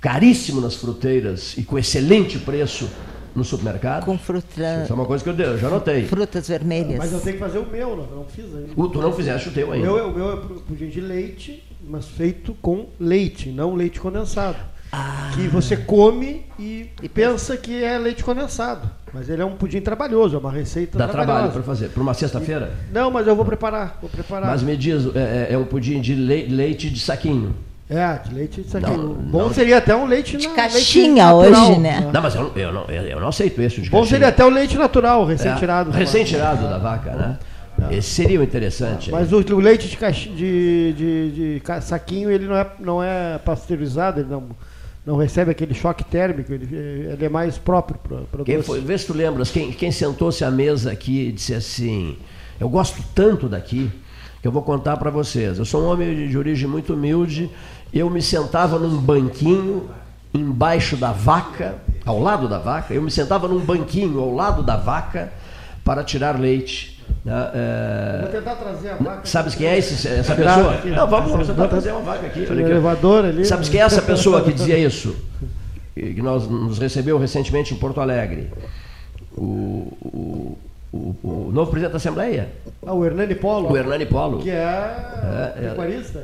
caríssimo 0.00 0.60
nas 0.60 0.74
fruteiras 0.74 1.56
e 1.56 1.62
com 1.62 1.78
excelente 1.78 2.38
preço 2.38 2.88
no 3.34 3.44
supermercado. 3.44 4.04
Com 4.04 4.18
fruta. 4.18 4.82
Isso 4.82 4.92
é 4.92 4.94
uma 4.94 5.06
coisa 5.06 5.22
que 5.22 5.30
eu, 5.30 5.34
dei, 5.34 5.46
eu 5.46 5.58
já 5.58 5.70
notei. 5.70 6.06
Frutas 6.06 6.48
vermelhas. 6.48 6.98
Mas 6.98 7.12
eu 7.12 7.20
tenho 7.20 7.34
que 7.34 7.40
fazer 7.40 7.58
o 7.58 7.66
meu, 7.66 7.96
não, 7.96 8.06
não 8.06 8.24
fiz 8.24 8.44
ainda. 8.44 8.72
O, 8.76 8.88
tu 8.88 9.00
não 9.00 9.12
fizeste 9.12 9.48
o 9.48 9.52
teu 9.52 9.72
ainda. 9.72 9.90
O 9.90 9.94
meu, 9.94 9.98
é, 9.98 10.06
o 10.06 10.14
meu 10.14 10.32
é 10.32 10.36
pudim 10.66 10.88
de 10.88 11.00
leite, 11.00 11.62
mas 11.88 12.06
feito 12.06 12.54
com 12.60 12.88
leite, 12.98 13.50
não 13.50 13.74
leite 13.74 14.00
condensado. 14.00 14.58
Ah. 14.90 15.30
Que 15.34 15.46
você 15.48 15.76
come 15.76 16.46
e, 16.58 16.90
e 17.02 17.08
pensa 17.08 17.56
que 17.56 17.82
é 17.82 17.98
leite 17.98 18.24
condensado. 18.24 18.88
Mas 19.12 19.28
ele 19.28 19.42
é 19.42 19.44
um 19.44 19.56
pudim 19.56 19.80
trabalhoso, 19.80 20.36
é 20.36 20.38
uma 20.38 20.52
receita 20.52 20.98
Dá 20.98 21.08
trabalho 21.08 21.50
para 21.50 21.62
fazer. 21.62 21.88
Para 21.88 22.02
uma 22.02 22.14
sexta-feira? 22.14 22.72
Não, 22.92 23.10
mas 23.10 23.26
eu 23.26 23.36
vou 23.36 23.44
preparar, 23.44 23.98
vou 24.00 24.10
preparar. 24.10 24.50
Mas 24.50 24.62
me 24.62 24.76
diz, 24.76 25.04
é, 25.14 25.48
é, 25.50 25.54
é 25.54 25.58
um 25.58 25.64
pudim 25.64 26.00
de 26.00 26.14
leite 26.14 26.90
de 26.90 27.00
saquinho. 27.00 27.54
É, 27.90 28.18
de 28.18 28.34
leite 28.34 28.60
isso 28.60 28.76
aqui. 28.76 28.90
Não, 28.90 29.14
Bom 29.14 29.38
não, 29.44 29.54
seria 29.54 29.78
até 29.78 29.96
um 29.96 30.04
leite 30.04 30.36
de 30.36 30.46
caixinha 30.48 31.32
hoje, 31.32 31.78
né? 31.78 32.10
Não, 32.12 32.20
mas 32.20 32.34
eu, 32.34 32.52
eu, 32.54 32.72
não, 32.72 32.84
eu 32.84 33.18
não 33.18 33.28
aceito 33.28 33.62
isso 33.62 33.80
de 33.80 33.88
Bom 33.88 33.98
caixinha. 33.98 34.18
seria 34.18 34.28
até 34.28 34.44
o 34.44 34.50
leite 34.50 34.76
natural, 34.76 35.24
recém-tirado. 35.24 35.90
É, 35.94 35.96
recém-tirado 35.96 36.68
da 36.68 36.76
vaca, 36.76 37.12
né? 37.12 37.38
É. 37.90 37.96
Esse 37.96 38.10
seria 38.10 38.40
o 38.40 38.42
interessante. 38.42 39.10
Mas 39.10 39.32
o, 39.32 39.38
o, 39.38 39.60
leite 39.60 39.88
de, 39.88 39.96
de, 40.34 40.92
de, 40.92 41.60
de, 41.60 41.62
saquinho, 41.80 42.30
ele 42.30 42.46
não 42.46 42.56
é, 42.56 42.66
não 42.78 43.02
é 43.02 43.38
pasteurizado, 43.38 44.20
ele 44.20 44.28
não, 44.28 44.48
não 45.08 45.16
recebe 45.16 45.50
aquele 45.50 45.72
choque 45.72 46.04
térmico, 46.04 46.52
ele, 46.52 46.68
ele 46.70 47.24
é 47.24 47.30
mais 47.30 47.56
próprio 47.56 47.98
para 48.30 48.44
quem 48.44 48.62
foi, 48.62 48.82
Vê 48.82 48.98
se 48.98 49.06
tu 49.06 49.14
lembras, 49.14 49.50
quem, 49.50 49.72
quem 49.72 49.90
sentou-se 49.90 50.44
à 50.44 50.50
mesa 50.50 50.92
aqui 50.92 51.28
e 51.28 51.32
disse 51.32 51.54
assim, 51.54 52.18
eu 52.60 52.68
gosto 52.68 53.02
tanto 53.14 53.48
daqui, 53.48 53.90
que 54.42 54.46
eu 54.46 54.52
vou 54.52 54.60
contar 54.60 54.98
para 54.98 55.10
vocês. 55.10 55.58
Eu 55.58 55.64
sou 55.64 55.82
um 55.82 55.86
homem 55.86 56.14
de, 56.14 56.28
de 56.28 56.36
origem 56.36 56.68
muito 56.68 56.92
humilde, 56.92 57.50
eu 57.90 58.10
me 58.10 58.20
sentava 58.20 58.78
num 58.78 58.98
banquinho 58.98 59.88
embaixo 60.34 60.94
da 60.94 61.10
vaca, 61.10 61.76
ao 62.04 62.20
lado 62.20 62.46
da 62.46 62.58
vaca, 62.58 62.92
eu 62.92 63.00
me 63.00 63.10
sentava 63.10 63.48
num 63.48 63.60
banquinho 63.60 64.20
ao 64.20 64.34
lado 64.34 64.62
da 64.62 64.76
vaca 64.76 65.32
para 65.82 66.04
tirar 66.04 66.38
leite. 66.38 66.97
Né? 67.24 67.50
É... 67.54 68.18
Vou 68.22 68.30
tentar 68.30 68.54
trazer 68.56 68.90
a 68.90 68.96
vaca. 68.96 69.20
Sabes 69.24 69.54
quem 69.54 69.66
é 69.66 69.78
esse, 69.78 70.08
essa 70.08 70.34
pessoa? 70.34 70.80
Não, 70.84 71.06
vamos, 71.06 71.30
vamos 71.30 71.46
tentar 71.46 71.68
trazer 71.68 71.92
uma 71.92 72.00
vaca 72.00 72.26
aqui. 72.26 72.46
Olha 72.50 72.60
aqui. 72.62 72.70
elevador 72.70 73.24
ali. 73.24 73.44
Sabes 73.44 73.68
quem 73.68 73.80
é 73.80 73.84
essa 73.84 74.02
pessoa 74.02 74.42
que 74.42 74.52
dizia 74.52 74.78
isso? 74.78 75.14
Que 75.94 76.22
nós, 76.22 76.48
nos 76.48 76.78
recebeu 76.78 77.18
recentemente 77.18 77.74
em 77.74 77.76
Porto 77.76 78.00
Alegre. 78.00 78.50
O, 79.36 79.92
o, 80.00 80.58
o, 80.92 81.16
o, 81.22 81.50
novo 81.52 81.70
presidente 81.70 81.92
da 81.92 81.96
Assembleia. 81.98 82.48
Ah, 82.86 82.94
o 82.94 83.04
Hernani 83.04 83.34
Polo. 83.34 83.72
O 83.72 83.76
Hernani 83.76 84.06
Polo. 84.06 84.38
Que 84.38 84.50
é, 84.50 84.54
é, 84.54 85.74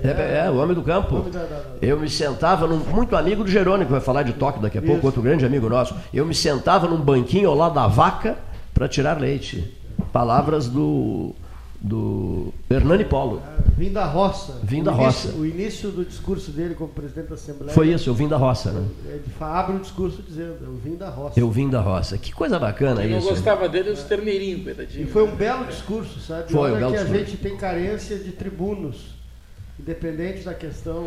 é, 0.04 0.08
é, 0.08 0.46
é, 0.46 0.50
o 0.50 0.56
homem 0.56 0.74
do 0.74 0.82
campo. 0.82 1.16
Homem 1.16 1.30
da, 1.30 1.40
da, 1.40 1.46
da... 1.46 1.62
Eu 1.82 1.98
me 1.98 2.08
sentava, 2.08 2.66
num, 2.66 2.78
muito 2.78 3.16
amigo 3.16 3.44
do 3.44 3.50
Jerônimo, 3.50 3.86
que 3.86 3.92
vai 3.92 4.00
falar 4.00 4.22
de 4.22 4.32
toque 4.32 4.60
daqui 4.60 4.78
a 4.78 4.80
Isso. 4.80 4.90
pouco, 4.90 5.06
outro 5.06 5.20
grande 5.20 5.44
amigo 5.44 5.68
nosso. 5.68 5.94
Eu 6.12 6.24
me 6.24 6.34
sentava 6.34 6.86
num 6.88 6.96
banquinho 6.96 7.50
ao 7.50 7.56
lado 7.56 7.74
da 7.74 7.86
vaca 7.86 8.36
para 8.72 8.88
tirar 8.88 9.20
leite. 9.20 9.73
Palavras 10.14 10.68
do 10.68 11.34
do 11.80 12.54
Hernani 12.70 13.04
Polo. 13.04 13.42
Ah, 13.44 13.58
vim 13.76 13.92
da 13.92 14.06
roça. 14.06 14.60
Vim 14.62 14.82
da 14.82 14.92
roça. 14.92 15.32
o 15.32 15.44
início 15.44 15.90
do 15.90 16.04
discurso 16.04 16.52
dele 16.52 16.76
como 16.76 16.88
presidente 16.88 17.28
da 17.28 17.34
Assembleia. 17.34 17.74
Foi 17.74 17.88
isso, 17.88 18.08
eu 18.08 18.14
vim 18.14 18.28
da 18.28 18.36
roça, 18.36 18.70
né? 18.70 18.88
Ele 19.06 19.22
abre 19.40 19.76
o 19.76 19.80
discurso 19.80 20.22
dizendo, 20.22 20.56
eu 20.62 20.76
vim 20.76 20.94
da 20.94 21.10
roça. 21.10 21.38
Eu 21.38 21.50
vim 21.50 21.68
da 21.68 21.80
roça. 21.80 22.16
Que 22.16 22.32
coisa 22.32 22.60
bacana 22.60 23.02
Quem 23.02 23.18
isso. 23.18 23.26
Eu 23.26 23.34
gostava 23.34 23.68
dele 23.68 23.90
os 23.90 24.04
terneirinhos, 24.04 24.62
coitadinho. 24.62 25.02
E 25.02 25.10
foi 25.10 25.24
um 25.24 25.34
belo 25.34 25.66
discurso, 25.66 26.20
sabe? 26.20 26.50
Foi 26.52 26.70
Olha 26.70 26.74
um 26.74 26.78
belo 26.78 26.92
que 26.92 26.98
discurso. 26.98 27.22
a 27.22 27.26
gente 27.26 27.36
tem 27.36 27.56
carência 27.56 28.16
de 28.16 28.30
tribunos, 28.30 29.16
independente 29.78 30.44
da 30.44 30.54
questão 30.54 31.06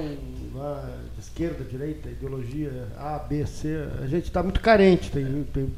lá, 0.53 0.87
de 1.15 1.21
esquerda, 1.21 1.63
direita, 1.63 2.09
ideologia 2.09 2.89
A, 2.97 3.17
B, 3.17 3.45
C, 3.45 3.87
a 4.03 4.05
gente 4.05 4.25
está 4.25 4.43
muito 4.43 4.59
carente, 4.59 5.09
tem, 5.09 5.45
tem, 5.53 5.69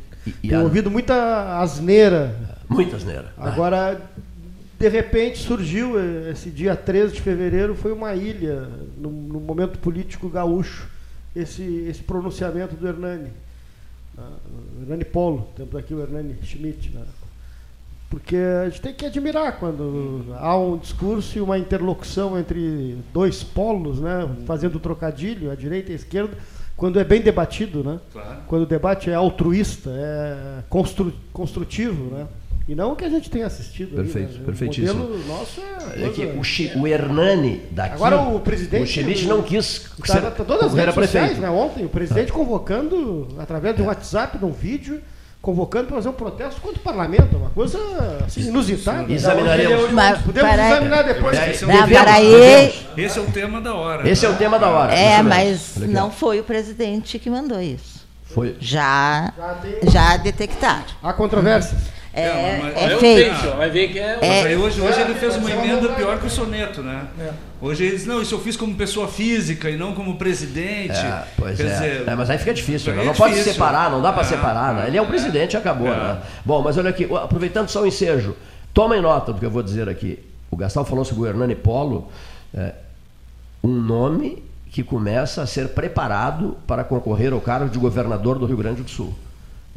e, 0.43 0.49
tem 0.49 0.57
a... 0.57 0.61
ouvido 0.61 0.89
muita 0.89 1.59
asneira. 1.59 2.36
Muita 2.69 2.97
asneira. 2.97 3.34
Agora, 3.38 3.99
de 4.80 4.88
repente 4.88 5.38
surgiu 5.39 5.99
eh, 5.99 6.32
esse 6.32 6.49
dia 6.49 6.75
13 6.75 7.15
de 7.15 7.21
fevereiro 7.21 7.75
foi 7.75 7.91
uma 7.91 8.15
ilha 8.15 8.69
no, 8.97 9.11
no 9.11 9.39
momento 9.41 9.77
político 9.77 10.30
gaúcho 10.30 10.88
esse 11.36 11.61
esse 11.89 12.01
pronunciamento 12.01 12.75
do 12.75 12.88
Hernani 12.88 13.30
o 14.17 14.82
Hernani 14.82 15.03
Polo 15.03 15.49
temos 15.55 15.75
aqui 15.75 15.93
o 15.93 16.01
Hernani 16.01 16.38
Schmidt 16.43 16.91
né? 16.91 17.03
porque 18.09 18.38
a 18.38 18.69
gente 18.69 18.82
tem 18.82 18.93
que 18.93 19.05
admirar 19.05 19.59
quando 19.59 20.25
há 20.38 20.57
um 20.57 20.77
discurso 20.77 21.38
e 21.38 21.41
uma 21.41 21.59
interlocução 21.59 22.39
entre 22.39 22.97
dois 23.13 23.43
polos 23.43 23.99
né 23.99 24.30
fazendo 24.47 24.80
trocadilho 24.80 25.51
a 25.51 25.55
direita 25.55 25.89
e 25.89 25.93
a 25.93 25.95
esquerda 25.97 26.38
quando 26.80 26.99
é 26.99 27.03
bem 27.03 27.21
debatido 27.21 27.84
né 27.84 27.99
claro. 28.11 28.39
quando 28.47 28.63
o 28.63 28.65
debate 28.65 29.09
é 29.09 29.13
altruísta 29.13 29.89
é 29.91 30.63
constru, 30.69 31.13
construtivo 31.32 32.15
né 32.15 32.27
e 32.69 32.75
não 32.75 32.91
o 32.91 32.95
que 32.95 33.03
a 33.03 33.09
gente 33.09 33.32
tem 33.32 33.41
assistido. 33.41 33.95
Perfeito, 33.95 34.30
ali, 34.30 34.38
né? 34.38 34.45
perfeitíssimo. 34.45 35.03
O 35.03 35.07
modelo 35.07 35.27
nosso 35.27 35.59
é. 35.95 36.03
é 36.03 36.09
que 36.09 36.23
o, 36.23 36.43
Chi, 36.43 36.71
o 36.75 36.86
Hernani 36.86 37.63
daqui. 37.71 37.95
Agora 37.95 38.21
o 38.21 38.39
presidente. 38.39 38.84
O 38.84 38.86
Schmidt 38.86 39.25
não 39.25 39.41
quis. 39.41 39.89
Tá, 40.05 40.13
ser, 40.13 40.21
tá, 40.21 40.45
todas 40.45 40.67
as 40.67 40.73
redes 40.75 40.93
sociais, 40.93 41.39
né? 41.39 41.49
Ontem, 41.49 41.84
o 41.84 41.89
presidente 41.89 42.32
convocando, 42.32 43.27
através 43.39 43.75
de 43.75 43.82
um 43.82 43.86
WhatsApp, 43.88 44.38
de 44.38 44.45
um 44.45 44.51
vídeo, 44.51 45.01
convocando 45.42 45.88
para 45.88 45.96
fazer 45.96 46.10
um 46.10 46.14
protesto 46.14 46.60
contra 46.62 46.78
o 46.78 46.84
parlamento, 46.84 47.38
uma 47.38 47.50
coisa 47.50 47.80
assim, 48.26 48.42
inusitada. 48.42 49.12
Examinaremos. 49.12 49.92
Mas, 49.92 50.22
Podemos 50.22 50.50
para, 50.50 50.72
examinar 50.72 51.04
depois. 51.04 51.48
Esse 51.48 51.64
é, 51.64 51.68
um 51.68 51.90
para 51.90 52.14
aí, 52.14 52.86
esse 52.98 53.20
é 53.20 53.22
o 53.22 53.32
tema 53.32 53.62
da 53.62 53.74
hora. 53.74 54.10
Esse 54.10 54.26
é 54.26 54.30
o 54.30 54.36
tema 54.36 54.60
da 54.60 54.70
hora. 54.70 54.94
É, 54.94 55.22
mas 55.22 55.78
não 55.78 56.12
foi 56.12 56.40
o 56.40 56.44
presidente 56.44 57.18
que 57.18 57.30
mandou 57.30 57.62
isso. 57.62 58.00
Foi. 58.26 58.56
Já, 58.60 59.34
já 59.84 60.18
detectaram. 60.18 60.86
Há 61.02 61.14
controvérsias. 61.14 61.99
É, 62.14 62.22
é, 62.22 62.60
mas, 62.62 62.91
é 62.91 62.97
feito. 62.97 63.55
Vai 63.55 63.70
ver 63.70 63.88
que 63.89 63.99
é. 63.99 64.18
é. 64.22 64.43
Mas 64.43 64.60
hoje, 64.60 64.82
hoje 64.82 65.01
ele 65.01 65.14
fez 65.14 65.36
uma 65.36 65.51
emenda 65.51 65.89
pior 65.89 66.20
que 66.20 66.26
o 66.26 66.30
soneto, 66.30 66.82
né? 66.82 67.07
É. 67.20 67.30
Hoje 67.62 67.84
ele 67.84 67.95
diz, 67.95 68.05
não, 68.05 68.22
isso 68.22 68.34
eu 68.34 68.39
fiz 68.39 68.57
como 68.57 68.74
pessoa 68.76 69.07
física 69.07 69.70
e 69.70 69.78
não 69.78 69.93
como 69.93 70.16
presidente. 70.18 70.97
É, 70.97 71.24
pois 71.38 71.57
Quer 71.57 71.66
é. 71.66 71.70
Dizer, 71.70 72.07
é. 72.07 72.16
Mas 72.16 72.30
aí 72.30 72.38
fica 72.38 72.53
difícil, 72.53 72.93
né? 72.93 73.03
não 73.03 73.14
pode 73.14 73.36
se 73.36 73.43
separar, 73.43 73.91
não 73.91 74.01
dá 74.01 74.12
para 74.12 74.24
separar. 74.24 74.74
Né? 74.74 74.88
Ele 74.88 74.97
é 74.97 75.01
o 75.01 75.05
presidente 75.05 75.53
e 75.53 75.57
acabou, 75.57 75.89
né? 75.89 76.20
Bom, 76.43 76.62
mas 76.62 76.78
olha 76.78 76.89
aqui, 76.89 77.07
aproveitando 77.16 77.70
só 77.70 77.84
o 77.84 77.88
ensejo, 77.88 78.36
tomem 78.74 79.01
nota 79.01 79.32
do 79.34 79.39
que 79.39 79.45
eu 79.45 79.51
vou 79.51 79.62
dizer 79.62 79.88
aqui. 79.88 80.20
O 80.49 80.57
Gastal 80.57 80.84
falou 80.84 81.05
sobre 81.05 81.24
o 81.24 81.28
Hernani 81.28 81.55
Polo, 81.55 82.10
um 83.64 83.70
nome 83.70 84.43
que 84.72 84.84
começa 84.84 85.41
a 85.41 85.47
ser 85.47 85.70
preparado 85.70 86.57
para 86.66 86.84
concorrer 86.84 87.34
ao 87.34 87.41
cargo 87.41 87.70
de 87.70 87.78
governador 87.78 88.39
do 88.39 88.45
Rio 88.45 88.57
Grande 88.57 88.82
do 88.82 88.89
Sul. 88.89 89.14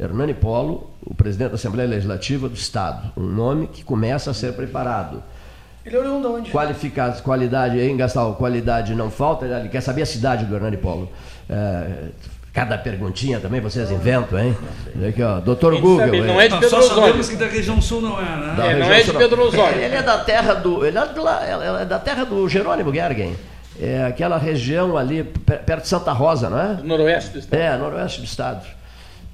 Hernani 0.03 0.33
Polo, 0.33 0.91
o 1.05 1.13
presidente 1.13 1.49
da 1.49 1.55
Assembleia 1.55 1.89
Legislativa 1.89 2.47
do 2.49 2.55
Estado. 2.55 3.11
Um 3.17 3.23
nome 3.23 3.67
que 3.67 3.83
começa 3.83 4.31
a 4.31 4.33
ser 4.33 4.53
preparado. 4.53 5.23
Ele 5.85 5.95
é 5.95 5.99
oriundo 5.99 6.33
onde? 6.33 6.49
Qualificado, 6.51 7.21
qualidade, 7.21 7.79
em 7.79 7.95
Gastal, 7.97 8.35
qualidade 8.35 8.95
não 8.95 9.09
falta. 9.11 9.45
Ele 9.45 9.69
quer 9.69 9.81
saber 9.81 10.01
a 10.03 10.05
cidade 10.05 10.45
do 10.45 10.55
Hernani 10.55 10.77
Polo. 10.77 11.09
É, 11.49 12.09
Cada 12.53 12.77
perguntinha 12.77 13.39
também 13.39 13.59
vocês 13.59 13.89
inventam, 13.89 14.37
hein? 14.37 14.55
Olha 14.95 15.09
Aqui, 15.09 15.23
ó, 15.23 15.39
Doutor 15.39 15.73
Google. 15.81 16.05
sabe, 16.05 16.17
hein? 16.17 16.23
não 16.23 16.39
é 16.39 16.47
de 16.47 16.53
Pedro 16.59 16.69
só 16.69 16.81
sabemos 16.95 17.27
que 17.27 17.35
da 17.35 17.47
região 17.47 17.81
sul 17.81 17.99
não 17.99 18.19
é, 18.21 18.23
né? 18.23 18.53
Da 18.55 18.65
É, 18.67 18.75
não 18.79 18.91
é 18.93 19.01
de 19.01 19.11
Pedro 19.11 19.41
Osório. 19.47 19.79
Ele 19.81 19.95
é 19.95 20.03
da 20.03 20.19
terra 20.19 20.53
do. 20.53 20.85
Ele 20.85 20.95
é, 20.95 21.05
de 21.07 21.19
lá- 21.19 21.41
ele 21.43 21.81
é 21.81 21.85
da 21.85 21.97
terra 21.97 22.23
do 22.25 22.47
Jerônimo 22.47 22.93
Gergen. 22.93 23.35
É 23.81 24.05
aquela 24.05 24.37
região 24.37 24.95
ali 24.95 25.23
per- 25.23 25.63
perto 25.63 25.81
de 25.81 25.87
Santa 25.89 26.11
Rosa, 26.11 26.47
não 26.47 26.59
é? 26.61 26.77
Noroeste 26.83 27.31
do 27.31 27.39
estado. 27.39 27.59
É, 27.59 27.75
noroeste 27.75 28.21
do 28.21 28.25
estado. 28.25 28.67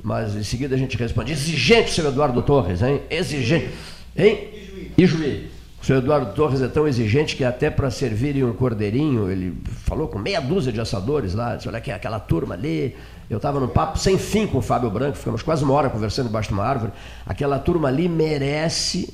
Mas 0.03 0.35
em 0.35 0.43
seguida 0.43 0.75
a 0.75 0.77
gente 0.77 0.97
responde. 0.97 1.31
Exigente, 1.31 1.91
senhor 1.91 2.09
Eduardo 2.09 2.41
Torres, 2.41 2.81
hein? 2.81 3.01
Exigente. 3.09 3.69
Hein? 4.15 4.49
E 4.97 5.05
Juí. 5.05 5.49
O 5.81 5.85
senhor 5.85 5.99
Eduardo 5.99 6.33
Torres 6.33 6.61
é 6.61 6.67
tão 6.67 6.87
exigente 6.87 7.37
que 7.37 7.43
até 7.43 7.69
para 7.69 7.89
servirem 7.89 8.43
um 8.43 8.51
cordeirinho, 8.51 9.31
ele 9.31 9.57
falou 9.85 10.09
com 10.09 10.19
meia 10.19 10.41
dúzia 10.41 10.73
de 10.73 10.81
assadores 10.81 11.33
lá, 11.33 11.55
disse, 11.55 11.69
olha 11.69 11.77
aqui, 11.77 11.89
aquela 11.89 12.19
turma 12.19 12.53
ali. 12.53 12.95
Eu 13.29 13.37
estava 13.37 13.59
num 13.59 13.67
papo 13.67 13.97
sem 13.97 14.17
fim 14.17 14.45
com 14.45 14.57
o 14.57 14.61
Fábio 14.61 14.89
Branco, 14.89 15.17
ficamos 15.17 15.41
quase 15.41 15.63
uma 15.63 15.73
hora 15.73 15.89
conversando 15.89 16.27
debaixo 16.27 16.49
de 16.49 16.53
uma 16.53 16.65
árvore. 16.65 16.91
Aquela 17.25 17.57
turma 17.59 17.87
ali 17.87 18.09
merece 18.09 19.13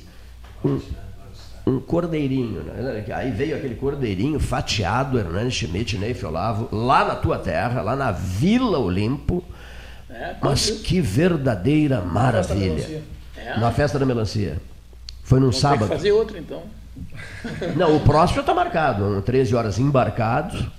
um, 0.64 0.80
um 1.66 1.78
cordeirinho. 1.78 2.62
Né? 2.62 3.04
Aí 3.14 3.30
veio 3.30 3.56
aquele 3.56 3.76
cordeirinho 3.76 4.40
fatiado, 4.40 5.18
Hernani 5.18 5.50
Schmidt, 5.50 5.96
Neif 5.98 6.24
Olavo, 6.24 6.68
lá 6.74 7.04
na 7.04 7.14
tua 7.14 7.38
terra, 7.38 7.80
lá 7.80 7.94
na 7.94 8.10
Vila 8.10 8.78
Olimpo. 8.78 9.44
É, 10.08 10.34
Mas 10.40 10.70
que 10.70 11.00
verdadeira 11.00 12.00
maravilha. 12.00 13.02
É. 13.36 13.58
Na 13.58 13.70
festa 13.72 13.98
da 13.98 14.06
melancia. 14.06 14.58
Foi 15.22 15.40
num 15.40 15.50
que 15.50 15.56
sábado. 15.56 15.88
fazer 15.88 16.12
outro, 16.12 16.38
então. 16.38 16.62
Não, 17.76 17.96
o 17.96 18.00
próximo 18.00 18.36
já 18.36 18.40
está 18.42 18.54
marcado. 18.54 19.04
um 19.04 19.20
13 19.20 19.54
horas 19.54 19.78
embarcado. 19.78 20.70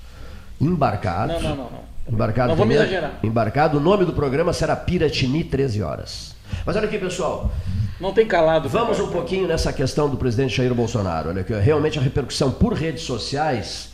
Embarcado. 0.59 1.33
Não, 1.33 1.41
não, 1.41 1.49
não. 1.49 1.63
não. 1.71 1.87
Embarcado 2.09 2.49
Não 2.49 2.55
vamos 2.55 2.73
primeiro. 2.73 2.83
exagerar. 2.83 3.19
Embarcado. 3.21 3.77
O 3.77 3.81
nome 3.81 4.05
do 4.05 4.13
programa 4.13 4.53
será 4.53 4.75
Piratini 4.75 5.43
13 5.43 5.83
horas. 5.83 6.35
Mas 6.65 6.75
olha 6.75 6.85
aqui, 6.87 6.97
pessoal. 6.97 7.51
Não 7.99 8.13
tem 8.13 8.25
calado. 8.25 8.69
Vamos 8.69 8.97
um 8.97 9.01
Ricardo. 9.01 9.11
pouquinho 9.11 9.47
nessa 9.47 9.71
questão 9.73 10.09
do 10.09 10.17
presidente 10.17 10.55
Jair 10.55 10.73
Bolsonaro. 10.73 11.29
Olha 11.29 11.41
aqui, 11.41 11.53
realmente 11.53 11.99
a 11.99 12.01
repercussão 12.01 12.49
por 12.51 12.73
redes 12.73 13.03
sociais, 13.03 13.89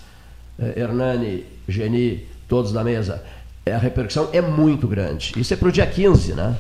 eh, 0.60 0.74
Hernani, 0.78 1.46
Geni, 1.68 2.28
todos 2.48 2.72
da 2.72 2.84
mesa, 2.84 3.24
a 3.72 3.78
repercussão 3.78 4.30
é 4.34 4.42
muito 4.42 4.88
grande. 4.88 5.34
Isso 5.38 5.54
é 5.54 5.58
para 5.58 5.70
o 5.70 5.72
dia 5.72 5.86
15, 5.86 6.34
né? 6.34 6.56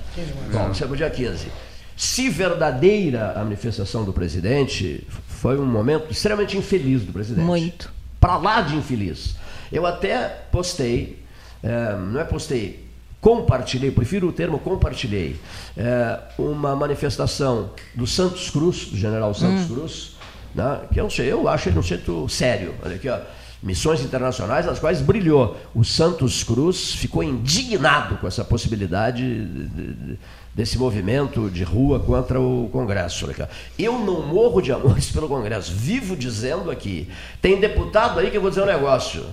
Bom, 0.52 0.72
isso 0.72 0.84
é 0.84 0.88
para 0.88 0.94
o 0.94 0.98
dia 0.98 1.10
15. 1.10 1.48
Se 1.96 2.30
verdadeira 2.30 3.34
a 3.36 3.44
manifestação 3.44 4.04
do 4.04 4.14
presidente, 4.14 5.06
foi 5.28 5.60
um 5.60 5.66
momento 5.66 6.12
extremamente 6.12 6.58
infeliz 6.58 7.04
do 7.04 7.12
presidente. 7.12 7.46
Muito. 7.46 7.92
Para 8.20 8.38
lá 8.38 8.62
de 8.62 8.76
infeliz. 8.76 9.36
Eu 9.72 9.86
até 9.86 10.28
postei, 10.52 11.20
eh, 11.62 11.98
não 11.98 12.20
é 12.20 12.24
postei, 12.24 12.88
compartilhei, 13.20 13.92
prefiro 13.92 14.30
o 14.30 14.32
termo 14.32 14.60
compartilhei, 14.60 15.36
eh, 15.78 16.20
uma 16.38 16.76
manifestação 16.76 17.72
do 17.94 18.08
Santos 18.08 18.50
Cruz, 18.50 18.86
do 18.86 18.98
general 18.98 19.34
Santos 19.34 19.66
Cruz, 19.66 20.16
né, 20.56 20.82
que 20.92 21.00
eu, 21.00 21.04
não 21.04 21.10
sei, 21.10 21.32
eu 21.32 21.48
acho 21.48 21.70
ele 21.70 21.80
um 21.80 21.84
centro 21.84 22.28
sério. 22.30 22.76
Olha 22.84 22.96
aqui, 22.96 23.10
ó, 23.10 23.20
missões 23.64 24.02
internacionais 24.02 24.66
nas 24.66 24.78
quais 24.78 25.02
brilhou. 25.02 25.58
O 25.74 25.84
Santos 25.84 26.44
Cruz 26.44 26.94
ficou 26.94 27.24
indignado 27.24 28.18
com 28.18 28.28
essa 28.28 28.44
possibilidade 28.44 29.24
de- 29.46 29.68
de- 29.94 30.20
desse 30.54 30.78
movimento 30.78 31.50
de 31.50 31.64
rua 31.64 32.00
contra 32.00 32.40
o 32.40 32.70
Congresso. 32.72 33.28
Ó. 33.40 33.46
Eu 33.80 33.98
não 33.98 34.22
morro 34.28 34.62
de 34.62 34.72
amores 34.72 35.10
pelo 35.12 35.28
Congresso, 35.28 35.72
vivo 35.72 36.16
dizendo 36.16 36.70
aqui. 36.70 37.10
Tem 37.42 37.60
deputado 37.60 38.20
aí 38.20 38.30
que 38.30 38.38
eu 38.38 38.42
vou 38.42 38.50
dizer 38.52 38.62
um 38.62 38.68
negócio. 38.68 39.26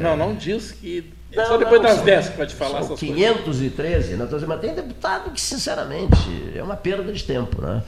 Não, 0.00 0.16
não 0.16 0.34
diz 0.34 0.72
que. 0.72 1.12
É 1.32 1.36
Não, 1.36 1.46
só 1.46 1.56
depois 1.56 1.80
não, 1.80 1.88
das 1.88 1.96
são- 1.96 2.04
10 2.04 2.28
que 2.30 2.36
vai 2.38 2.46
te 2.46 2.54
falar 2.54 2.78
essas 2.80 2.98
coisas. 3.00 3.16
513, 3.16 4.16
não 4.16 4.26
tô 4.26 4.34
dizendo, 4.36 4.48
mas 4.48 4.60
tem 4.60 4.74
deputado 4.74 5.30
que, 5.32 5.40
sinceramente, 5.40 6.16
é 6.54 6.62
uma 6.62 6.76
perda 6.76 7.12
de 7.12 7.22
tempo. 7.24 7.60
Né? 7.60 7.82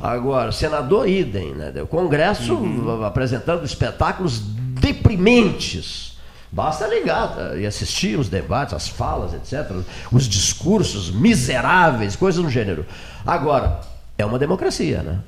Agora, 0.00 0.52
senador 0.52 1.08
idem, 1.08 1.54
né? 1.54 1.72
o 1.82 1.86
Congresso 1.86 2.54
Uhum. 2.54 3.04
apresentando 3.04 3.64
espetáculos 3.64 4.40
deprimentes. 4.40 6.16
Basta 6.50 6.86
ligar 6.86 7.34
tá? 7.34 7.56
e 7.56 7.66
assistir 7.66 8.18
os 8.18 8.28
debates, 8.28 8.72
as 8.72 8.88
falas, 8.88 9.34
etc., 9.34 9.70
os 10.10 10.26
discursos 10.28 11.10
miseráveis, 11.10 12.16
coisas 12.16 12.42
do 12.42 12.48
gênero. 12.48 12.86
Agora, 13.26 13.80
é 14.16 14.24
uma 14.24 14.38
democracia, 14.38 15.02
né? 15.02 15.18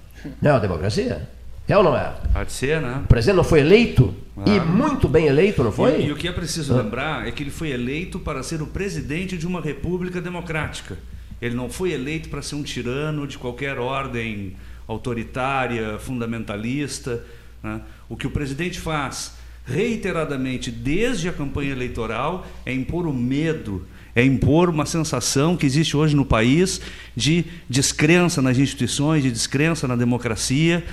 Não 0.40 0.50
é 0.50 0.54
uma 0.54 0.60
democracia? 0.60 1.28
É 1.68 1.76
ou 1.76 1.84
não 1.84 1.96
é? 1.96 2.12
Há 2.34 2.42
de 2.44 2.52
ser, 2.52 2.80
né? 2.80 3.00
O 3.04 3.06
presidente 3.06 3.36
não 3.36 3.44
foi 3.44 3.60
eleito? 3.60 4.14
E 4.46 4.58
Ah. 4.58 4.64
muito 4.64 5.06
bem 5.08 5.26
eleito, 5.26 5.62
não 5.62 5.70
foi? 5.70 6.00
E, 6.00 6.06
e 6.06 6.12
o 6.12 6.16
que 6.16 6.26
é 6.26 6.32
preciso 6.32 6.74
lembrar 6.74 7.28
é 7.28 7.30
que 7.30 7.42
ele 7.42 7.50
foi 7.50 7.70
eleito 7.70 8.18
para 8.18 8.42
ser 8.42 8.62
o 8.62 8.66
presidente 8.66 9.36
de 9.36 9.46
uma 9.46 9.60
república 9.60 10.20
democrática. 10.20 10.96
Ele 11.41 11.55
não 11.55 11.70
foi 11.70 11.93
eleito 11.93 12.28
para 12.28 12.43
ser 12.43 12.55
um 12.55 12.62
tirano 12.62 13.26
de 13.26 13.38
qualquer 13.38 13.78
ordem 13.78 14.57
autoritária, 14.86 15.99
fundamentalista. 15.99 17.24
né? 17.62 17.80
O 18.09 18.16
que 18.16 18.26
o 18.26 18.30
presidente 18.30 18.78
faz 18.78 19.38
reiteradamente 19.64 20.70
desde 20.70 21.28
a 21.28 21.32
campanha 21.32 21.72
eleitoral 21.72 22.47
é 22.66 22.72
impor 22.72 23.07
o 23.07 23.12
medo, 23.12 23.86
é 24.14 24.24
impor 24.24 24.68
uma 24.68 24.84
sensação 24.84 25.57
que 25.57 25.64
existe 25.64 25.97
hoje 25.97 26.16
no 26.16 26.24
país 26.24 26.80
de 27.14 27.45
descrença 27.68 28.43
nas 28.43 28.59
instituições, 28.59 29.22
de 29.22 29.30
descrença 29.30 29.86
na 29.86 29.95
democracia, 29.95 30.84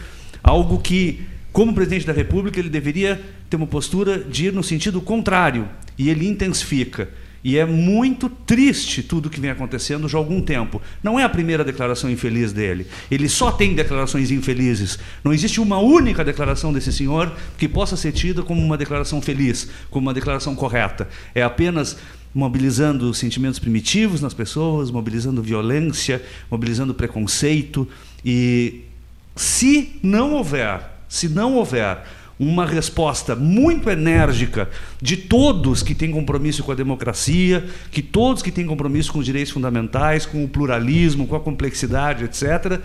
algo 0.43 0.79
que 0.79 1.25
como 1.57 1.73
presidente 1.73 2.05
da 2.05 2.13
República, 2.13 2.59
ele 2.59 2.69
deveria 2.69 3.19
ter 3.49 3.55
uma 3.55 3.65
postura 3.65 4.19
de 4.19 4.45
ir 4.45 4.53
no 4.53 4.61
sentido 4.61 5.01
contrário, 5.01 5.67
e 5.97 6.07
ele 6.07 6.27
intensifica. 6.27 7.09
E 7.43 7.57
é 7.57 7.65
muito 7.65 8.29
triste 8.29 9.01
tudo 9.03 9.29
que 9.29 9.39
vem 9.39 9.51
acontecendo 9.51 10.07
já 10.07 10.17
há 10.17 10.21
algum 10.21 10.41
tempo. 10.41 10.81
Não 11.01 11.19
é 11.19 11.23
a 11.23 11.29
primeira 11.29 11.63
declaração 11.63 12.09
infeliz 12.09 12.51
dele. 12.51 12.87
Ele 13.09 13.29
só 13.29 13.51
tem 13.51 13.73
declarações 13.73 14.31
infelizes. 14.31 14.99
Não 15.23 15.33
existe 15.33 15.61
uma 15.61 15.77
única 15.79 16.23
declaração 16.23 16.73
desse 16.73 16.91
senhor 16.91 17.33
que 17.57 17.67
possa 17.67 17.95
ser 17.95 18.11
tida 18.11 18.43
como 18.43 18.61
uma 18.61 18.77
declaração 18.77 19.21
feliz, 19.21 19.69
como 19.89 20.07
uma 20.07 20.13
declaração 20.13 20.55
correta. 20.55 21.07
É 21.33 21.43
apenas 21.43 21.97
mobilizando 22.33 23.13
sentimentos 23.13 23.59
primitivos 23.59 24.21
nas 24.21 24.33
pessoas, 24.33 24.91
mobilizando 24.91 25.41
violência, 25.41 26.21
mobilizando 26.51 26.93
preconceito 26.93 27.87
e 28.23 28.81
se 29.35 29.97
não 30.03 30.33
houver, 30.33 30.81
se 31.07 31.29
não 31.29 31.55
houver 31.55 32.03
uma 32.39 32.65
resposta 32.65 33.35
muito 33.35 33.89
enérgica 33.89 34.69
de 35.01 35.17
todos 35.17 35.81
que 35.81 35.95
têm 35.95 36.11
compromisso 36.11 36.63
com 36.63 36.71
a 36.71 36.75
democracia, 36.75 37.65
que 37.91 38.01
todos 38.01 38.43
que 38.43 38.51
têm 38.51 38.65
compromisso 38.65 39.11
com 39.11 39.19
os 39.19 39.25
direitos 39.25 39.51
fundamentais, 39.51 40.25
com 40.25 40.43
o 40.43 40.47
pluralismo, 40.47 41.27
com 41.27 41.35
a 41.35 41.39
complexidade, 41.39 42.25
etc., 42.25 42.79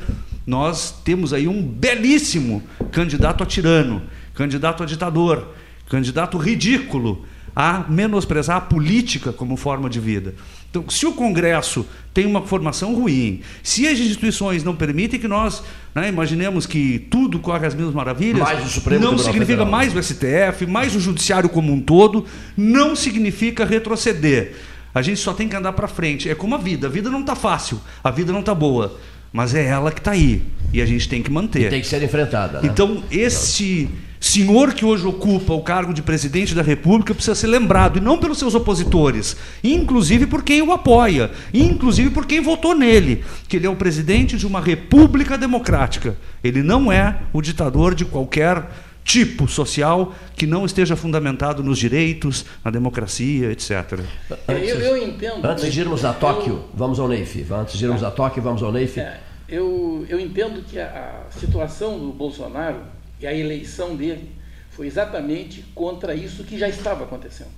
nós 0.46 0.92
temos 1.05 1.32
aí 1.32 1.46
um 1.46 1.62
belíssimo 1.62 2.62
candidato 2.90 3.42
a 3.42 3.46
tirano, 3.46 4.03
candidato 4.34 4.82
a 4.82 4.86
ditador, 4.86 5.55
candidato 5.88 6.38
ridículo 6.38 7.24
a 7.55 7.84
menosprezar 7.88 8.57
a 8.57 8.61
política 8.61 9.32
como 9.32 9.57
forma 9.57 9.88
de 9.88 10.00
vida. 10.00 10.34
Então, 10.73 10.89
se 10.89 11.05
o 11.05 11.12
Congresso 11.12 11.87
tem 12.14 12.25
uma 12.25 12.41
formação 12.41 12.95
ruim, 12.95 13.43
se 13.62 13.87
as 13.87 13.99
instituições 13.99 14.64
não 14.64 14.75
permitem 14.75 15.20
que 15.20 15.29
nós 15.29 15.62
né, 15.95 16.09
imaginemos 16.09 16.64
que 16.64 16.99
tudo 17.11 17.39
corre 17.39 17.66
às 17.66 17.75
mesmas 17.75 17.95
maravilhas, 17.95 18.41
Mais 18.41 18.66
o 18.66 18.70
Supremo 18.70 19.05
não 19.05 19.18
significa 19.18 19.47
Federal. 19.47 19.70
mais 19.70 19.95
o 19.95 20.03
STF, 20.03 20.64
mais 20.66 20.97
o 20.97 21.01
Judiciário 21.01 21.51
como 21.51 21.70
um 21.70 21.79
todo, 21.79 22.25
não 22.57 22.97
significa 22.97 23.66
retroceder. 23.66 24.55
A 24.95 25.03
gente 25.03 25.20
só 25.20 25.35
tem 25.35 25.47
que 25.47 25.55
andar 25.55 25.75
para 25.75 25.87
frente. 25.87 26.31
É 26.31 26.35
como 26.35 26.55
a 26.55 26.59
vida. 26.59 26.87
A 26.87 26.91
vida 26.91 27.11
não 27.11 27.20
está 27.20 27.35
fácil, 27.35 27.79
a 28.03 28.11
vida 28.11 28.33
não 28.33 28.41
está 28.41 28.55
boa, 28.55 28.99
mas 29.31 29.55
é 29.55 29.66
ela 29.66 29.93
que 29.93 30.01
está 30.01 30.12
aí 30.12 30.43
e 30.73 30.81
a 30.81 30.87
gente 30.87 31.07
tem 31.07 31.23
que 31.23 31.31
manter. 31.31 31.68
Tem 31.68 31.83
que 31.83 31.87
ser 31.87 32.03
enfrentada. 32.03 32.62
Né? 32.62 32.68
Então, 32.73 33.05
esse 33.11 33.91
senhor 34.23 34.73
que 34.73 34.85
hoje 34.85 35.05
ocupa 35.05 35.53
o 35.53 35.62
cargo 35.62 35.93
de 35.93 36.01
presidente 36.01 36.55
da 36.55 36.62
República 36.62 37.12
precisa 37.12 37.35
ser 37.35 37.49
lembrado, 37.49 37.99
e 37.99 38.01
não 38.01 38.18
pelos 38.18 38.39
seus 38.39 38.55
opositores, 38.55 39.37
inclusive 39.64 40.27
por 40.27 40.45
quem 40.45 40.62
o 40.62 40.73
apoia, 40.73 41.31
inclusive 41.53 42.11
por 42.11 42.25
quem 42.25 42.41
votou 42.41 42.75
nele, 42.75 43.25
que 43.49 43.57
ele 43.57 43.66
é 43.66 43.70
o 43.70 43.75
presidente 43.75 44.37
de 44.37 44.47
uma 44.47 44.61
república 44.61 45.37
democrática. 45.37 46.16
Ele 46.43 46.62
não 46.62 46.91
é 46.91 47.18
o 47.33 47.43
ditador 47.43 47.97
de 47.97 48.05
qualquer 48.05 48.64
tipo 49.05 49.49
social 49.49 50.14
que 50.37 50.47
não 50.47 50.64
esteja 50.64 50.95
fundamentado 50.95 51.62
nos 51.64 51.79
direitos, 51.79 52.45
na 52.64 52.70
democracia, 52.70 53.51
etc. 53.51 54.01
Eu, 54.47 54.55
eu 54.57 54.97
entendo. 54.97 55.45
Antes 55.45 55.73
de 55.73 55.81
irmos 55.81 56.05
a 56.05 56.12
Tóquio, 56.12 56.64
vamos 56.73 57.01
ao 57.01 57.09
Neif. 57.09 57.45
Antes 57.53 57.77
de 57.77 57.85
irmos 57.85 58.05
a 58.05 58.11
Tóquio, 58.12 58.41
vamos 58.41 58.62
ao 58.62 58.70
Neif. 58.70 59.01
É, 59.01 59.18
eu, 59.49 60.07
eu 60.09 60.20
entendo 60.20 60.62
que 60.62 60.79
a, 60.79 61.25
a 61.29 61.39
situação 61.39 61.99
do 61.99 62.12
Bolsonaro 62.12 63.01
e 63.23 63.27
a 63.27 63.33
eleição 63.33 63.95
dele 63.95 64.31
foi 64.70 64.87
exatamente 64.87 65.62
contra 65.75 66.14
isso 66.14 66.45
que 66.45 66.59
já 66.59 66.68
estava 66.68 67.05
acontecendo. 67.05 67.53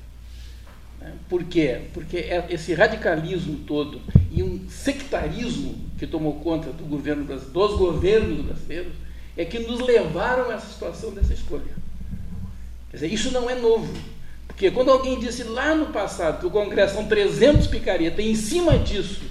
Né? 1.01 1.13
Por 1.29 1.45
quê? 1.45 1.83
Porque 1.93 2.19
é 2.19 2.47
esse 2.51 2.75
radicalismo 2.75 3.61
todo 3.67 4.01
e 4.31 4.43
um 4.43 4.69
sectarismo 4.69 5.75
que 5.99 6.07
tomou 6.07 6.35
conta 6.41 6.71
do 6.71 6.85
governo 6.85 7.25
dos 7.25 7.77
governos 7.77 8.45
brasileiros, 8.45 8.93
é 9.37 9.45
que 9.45 9.59
nos 9.61 9.81
levaram 9.81 10.51
a 10.51 10.55
essa 10.55 10.67
situação 10.67 11.13
dessa 11.13 11.33
escolha. 11.33 11.73
Quer 12.91 12.97
dizer, 12.97 13.13
isso 13.13 13.31
não 13.31 13.49
é 13.49 13.55
novo. 13.55 13.93
Porque 14.47 14.71
quando 14.71 14.91
alguém 14.91 15.19
disse 15.19 15.43
lá 15.45 15.75
no 15.75 15.87
passado 15.87 16.41
que 16.41 16.47
o 16.47 16.51
Congresso 16.51 16.95
são 16.95 17.07
300 17.07 17.67
picareta, 17.67 18.23
e 18.23 18.31
em 18.31 18.35
cima 18.35 18.79
disso 18.79 19.23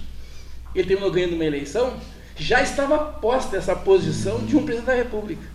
ele 0.74 0.88
terminou 0.88 1.12
ganhando 1.12 1.36
uma 1.36 1.46
eleição, 1.46 1.98
já 2.36 2.62
estava 2.62 2.98
posta 2.98 3.56
essa 3.56 3.76
posição 3.76 4.44
de 4.46 4.58
um 4.58 4.64
presidente 4.66 4.88
da 4.88 4.96
República. 4.96 5.53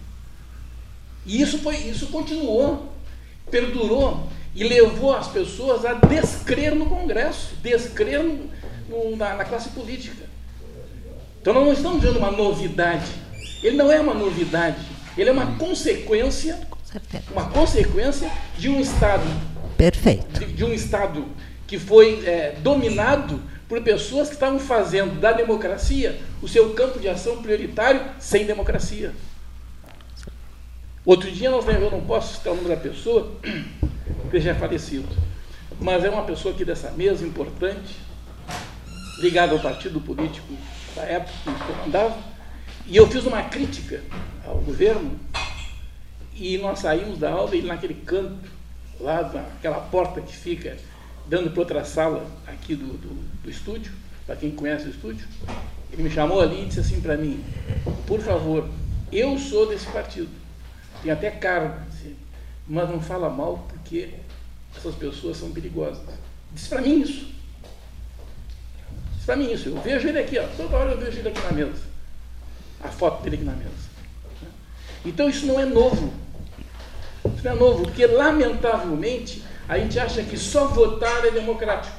E 1.29 1.43
isso, 1.43 1.59
foi, 1.59 1.77
isso 1.77 2.07
continuou, 2.07 2.91
perdurou 3.51 4.27
e 4.55 4.65
levou 4.65 5.15
as 5.15 5.29
pessoas 5.29 5.85
a 5.85 5.93
descrer 5.93 6.75
no 6.75 6.87
Congresso, 6.87 7.55
descrer 7.63 8.25
no, 8.25 8.49
no, 8.89 9.15
na, 9.15 9.35
na 9.35 9.45
classe 9.45 9.69
política. 9.69 10.25
Então 11.41 11.53
nós 11.53 11.65
não 11.65 11.73
estamos 11.75 12.03
vendo 12.03 12.19
uma 12.19 12.31
novidade. 12.31 13.13
Ele 13.63 13.77
não 13.77 13.93
é 13.93 14.01
uma 14.01 14.15
novidade, 14.15 14.79
ele 15.19 15.29
é 15.29 15.33
uma 15.33 15.59
consequência, 15.59 16.59
uma 17.31 17.51
consequência 17.51 18.31
de 18.57 18.71
um 18.71 18.81
Estado. 18.81 19.25
Perfeito. 19.77 20.41
De, 20.41 20.47
de 20.47 20.65
um 20.65 20.73
Estado 20.73 21.27
que 21.67 21.79
foi 21.79 22.25
é, 22.25 22.57
dominado 22.63 23.39
por 23.69 23.83
pessoas 23.83 24.29
que 24.29 24.35
estavam 24.35 24.59
fazendo 24.59 25.21
da 25.21 25.33
democracia 25.33 26.19
o 26.41 26.49
seu 26.49 26.73
campo 26.73 26.99
de 26.99 27.07
ação 27.07 27.43
prioritário 27.43 28.01
sem 28.19 28.47
democracia. 28.47 29.13
Outro 31.09 31.33
dia 31.33 31.51
nós 31.51 31.67
eu 31.67 31.91
não 31.91 32.03
posso 32.03 32.37
citar 32.37 32.53
o 32.53 32.57
nome 32.57 32.69
da 32.69 32.77
pessoa, 32.77 33.33
porque 34.21 34.39
já 34.43 34.51
é 34.51 34.55
falecido, 34.55 35.09
mas 35.81 36.05
é 36.05 36.11
uma 36.11 36.25
pessoa 36.25 36.53
aqui 36.53 36.67
dessa 36.67 36.91
mesa 36.91 37.27
importante, 37.27 37.97
ligada 39.21 39.55
ao 39.55 39.59
partido 39.59 40.03
político 40.03 40.53
da 40.95 41.01
época 41.05 41.33
que 41.45 41.49
eu 41.71 41.85
andava, 41.87 42.19
e 42.87 42.95
eu 42.95 43.07
fiz 43.07 43.25
uma 43.25 43.43
crítica 43.45 44.03
ao 44.45 44.57
governo, 44.59 45.19
e 46.35 46.59
nós 46.59 46.81
saímos 46.81 47.19
da 47.19 47.31
aula 47.31 47.57
e 47.57 47.63
naquele 47.63 47.95
canto, 47.95 48.51
lá 49.01 49.23
naquela 49.23 49.81
porta 49.81 50.21
que 50.21 50.37
fica 50.37 50.77
dando 51.27 51.51
para 51.53 51.61
outra 51.61 51.85
sala 51.87 52.27
aqui 52.47 52.75
do, 52.75 52.85
do, 52.85 53.43
do 53.45 53.49
estúdio, 53.49 53.93
para 54.27 54.37
quem 54.37 54.51
conhece 54.51 54.85
o 54.85 54.91
estúdio, 54.91 55.27
ele 55.91 56.03
me 56.03 56.11
chamou 56.11 56.43
ali 56.43 56.65
e 56.65 56.67
disse 56.67 56.81
assim 56.81 57.01
para 57.01 57.17
mim, 57.17 57.43
por 58.07 58.21
favor, 58.21 58.69
eu 59.11 59.39
sou 59.39 59.67
desse 59.67 59.87
partido 59.87 60.48
tem 61.03 61.13
até 61.13 61.31
cargo, 61.31 61.81
mas 62.67 62.89
não 62.89 63.01
fala 63.01 63.31
mal 63.31 63.67
porque 63.69 64.15
essas 64.77 64.95
pessoas 64.95 65.37
são 65.37 65.51
perigosas. 65.51 66.03
Diz 66.53 66.67
para 66.69 66.81
mim 66.81 67.01
isso. 67.01 67.27
Diz 69.17 69.25
para 69.25 69.37
mim 69.37 69.53
isso. 69.53 69.69
Eu 69.69 69.81
vejo 69.81 70.09
ele 70.09 70.19
aqui, 70.19 70.39
ó, 70.39 70.47
toda 70.57 70.77
hora 70.77 70.93
eu 70.93 70.99
vejo 70.99 71.19
ele 71.19 71.29
aqui 71.29 71.41
na 71.41 71.53
mesa. 71.53 71.83
A 72.83 72.89
foto 72.89 73.23
dele 73.23 73.37
aqui 73.37 73.45
na 73.45 73.53
mesa. 73.53 73.89
Então 75.05 75.29
isso 75.29 75.47
não 75.47 75.59
é 75.59 75.65
novo. 75.65 76.13
Isso 77.35 77.45
não 77.45 77.53
é 77.53 77.55
novo, 77.55 77.85
porque 77.85 78.07
lamentavelmente 78.07 79.43
a 79.69 79.79
gente 79.79 79.99
acha 79.99 80.23
que 80.23 80.37
só 80.37 80.67
votar 80.69 81.25
é 81.25 81.31
democrático. 81.31 81.97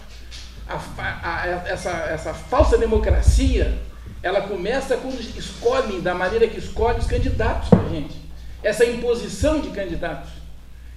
A, 0.68 0.76
a, 0.76 1.42
a, 1.42 1.48
essa, 1.68 1.90
essa 1.90 2.34
falsa 2.34 2.78
democracia, 2.78 3.80
ela 4.22 4.42
começa 4.42 4.98
quando 4.98 5.20
escolhem, 5.20 6.02
da 6.02 6.14
maneira 6.14 6.48
que 6.48 6.60
escolhem 6.60 7.00
os 7.00 7.08
candidatos 7.08 7.70
para 7.70 7.82
a 7.82 7.90
gente 7.90 8.19
essa 8.64 8.86
imposição 8.86 9.60
de 9.60 9.70
candidatos. 9.70 10.30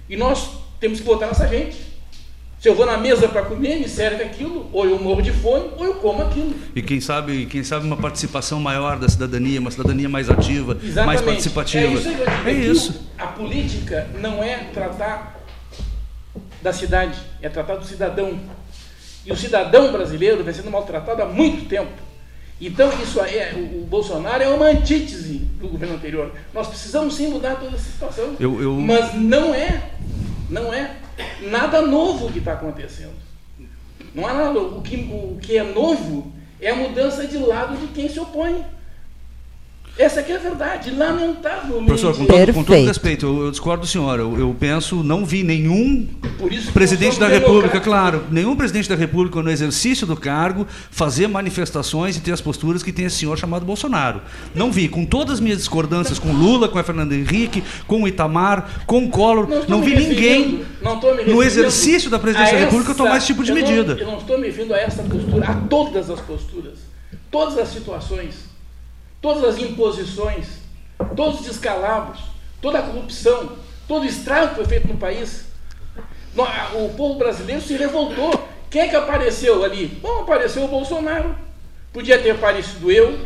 E 0.09 0.17
nós 0.17 0.49
temos 0.79 0.99
que 0.99 1.05
votar 1.05 1.27
nessa 1.27 1.47
gente. 1.47 1.93
Se 2.59 2.69
eu 2.69 2.75
vou 2.75 2.85
na 2.85 2.97
mesa 2.97 3.27
para 3.27 3.41
comer, 3.43 3.77
me 3.77 3.89
serve 3.89 4.23
aquilo, 4.23 4.69
ou 4.71 4.85
eu 4.85 4.97
morro 4.97 5.21
de 5.21 5.33
fome, 5.33 5.71
ou 5.77 5.83
eu 5.83 5.95
como 5.95 6.21
aquilo. 6.21 6.55
E 6.73 6.81
quem 6.81 7.01
sabe, 7.01 7.45
quem 7.45 7.61
sabe 7.61 7.85
uma 7.85 7.97
participação 7.97 8.57
maior 8.57 8.97
da 8.97 9.09
cidadania, 9.09 9.59
uma 9.59 9.69
cidadania 9.69 10.07
mais 10.07 10.29
ativa, 10.29 10.77
Exatamente. 10.81 11.05
mais 11.05 11.21
participativa. 11.21 11.85
É 11.85 11.93
isso. 11.93 12.09
É 12.45 12.51
isso. 12.51 13.09
A 13.17 13.27
política 13.27 14.07
não 14.21 14.41
é 14.41 14.59
tratar 14.73 15.41
da 16.61 16.71
cidade, 16.71 17.19
é 17.41 17.49
tratar 17.49 17.75
do 17.75 17.85
cidadão. 17.85 18.39
E 19.25 19.31
o 19.31 19.35
cidadão 19.35 19.91
brasileiro 19.91 20.41
vem 20.41 20.53
sendo 20.53 20.71
maltratado 20.71 21.21
há 21.21 21.25
muito 21.25 21.67
tempo. 21.67 21.91
Então, 22.65 22.89
isso 23.01 23.19
aí, 23.19 23.37
é, 23.37 23.53
o 23.55 23.85
Bolsonaro 23.85 24.41
é 24.41 24.47
uma 24.47 24.67
antítese 24.67 25.39
do 25.59 25.67
governo 25.67 25.95
anterior. 25.95 26.31
Nós 26.53 26.67
precisamos 26.67 27.13
sim 27.13 27.27
mudar 27.27 27.55
toda 27.55 27.75
essa 27.75 27.91
situação. 27.91 28.35
Eu, 28.39 28.61
eu... 28.61 28.73
Mas 28.75 29.13
não 29.13 29.53
é, 29.53 29.89
não 30.49 30.73
é 30.73 30.95
nada 31.41 31.81
novo 31.81 32.31
que 32.31 32.39
está 32.39 32.53
acontecendo. 32.53 33.13
Não 34.15 34.25
há 34.25 34.33
nada. 34.33 34.59
O 34.59 34.81
que, 34.81 34.95
o 34.95 35.37
que 35.41 35.57
é 35.57 35.63
novo 35.63 36.31
é 36.61 36.69
a 36.69 36.75
mudança 36.75 37.27
de 37.27 37.37
lado 37.37 37.75
de 37.77 37.87
quem 37.87 38.07
se 38.07 38.19
opõe. 38.19 38.63
Essa 39.95 40.21
aqui 40.21 40.31
é 40.31 40.37
a 40.37 40.39
verdade, 40.39 40.89
lamentavelmente. 40.89 41.85
Professor, 41.85 42.17
com 42.17 42.25
todo, 42.25 42.53
com 42.53 42.63
todo 42.63 42.85
respeito, 42.87 43.27
eu, 43.27 43.45
eu, 43.45 43.51
discordo 43.51 43.81
do 43.81 43.87
senhor. 43.87 44.19
Eu, 44.19 44.39
eu, 44.39 44.55
penso, 44.59 45.03
não 45.03 45.23
vi 45.23 45.43
nenhum 45.43 46.07
presidente 46.73 47.19
da 47.19 47.27
República, 47.27 47.79
claro, 47.79 48.23
nenhum 48.31 48.55
presidente 48.55 48.89
da 48.89 48.95
República 48.95 49.39
no 49.43 49.51
exercício 49.51 50.07
do 50.07 50.17
cargo 50.17 50.65
fazer 50.89 51.27
manifestações 51.27 52.17
e 52.17 52.21
ter 52.21 52.31
as 52.31 52.41
posturas 52.41 52.81
que 52.81 52.91
tem 52.91 53.05
esse 53.05 53.17
senhor 53.17 53.37
chamado 53.37 53.67
Bolsonaro. 53.67 54.21
Não 54.55 54.71
vi, 54.71 54.89
com 54.89 55.05
todas 55.05 55.35
as 55.35 55.39
minhas 55.39 55.59
discordâncias 55.59 56.17
com 56.17 56.33
Lula, 56.33 56.67
com 56.67 56.79
a 56.79 56.83
Fernando 56.83 57.13
Henrique, 57.13 57.63
com 57.85 58.01
o 58.01 58.07
Itamar, 58.07 58.83
com 58.87 59.05
o 59.05 59.09
Collor, 59.09 59.47
não, 59.47 59.63
não 59.67 59.81
vi 59.83 59.95
ninguém 59.95 60.65
no 61.27 61.43
exercício 61.43 62.09
da 62.09 62.17
presidência 62.17 62.57
da 62.57 62.65
República 62.65 62.95
tomar 62.95 63.17
esse 63.17 63.27
tipo 63.27 63.43
de 63.43 63.53
medida. 63.53 63.93
Não, 63.93 64.01
eu 64.01 64.07
não 64.07 64.17
estou 64.17 64.39
me 64.39 64.47
referindo 64.47 64.73
a 64.73 64.77
essa 64.79 65.03
postura, 65.03 65.47
a 65.47 65.53
todas 65.53 66.09
as 66.09 66.19
posturas, 66.19 66.79
todas 67.29 67.59
as 67.59 67.67
situações 67.67 68.52
todas 69.23 69.55
as 69.55 69.57
imposições, 69.57 70.47
todos 71.15 71.39
os 71.39 71.45
descalabros, 71.45 72.19
toda 72.61 72.79
a 72.79 72.81
corrupção, 72.81 73.57
todo 73.87 74.03
o 74.03 74.05
estrago 74.05 74.49
que 74.49 74.55
foi 74.55 74.65
feito 74.65 74.89
no 74.89 74.97
país. 74.97 75.45
O 76.75 76.89
povo 76.89 77.17
brasileiro 77.17 77.61
se 77.61 77.75
revoltou. 77.77 78.49
Quem 78.69 78.81
é 78.81 78.87
que 78.89 78.95
apareceu 78.97 79.63
ali? 79.63 79.87
Bom, 79.87 80.23
apareceu 80.23 80.65
o 80.65 80.67
Bolsonaro. 80.67 81.35
Podia 81.93 82.19
ter 82.19 82.31
aparecido 82.31 82.91
eu, 82.91 83.25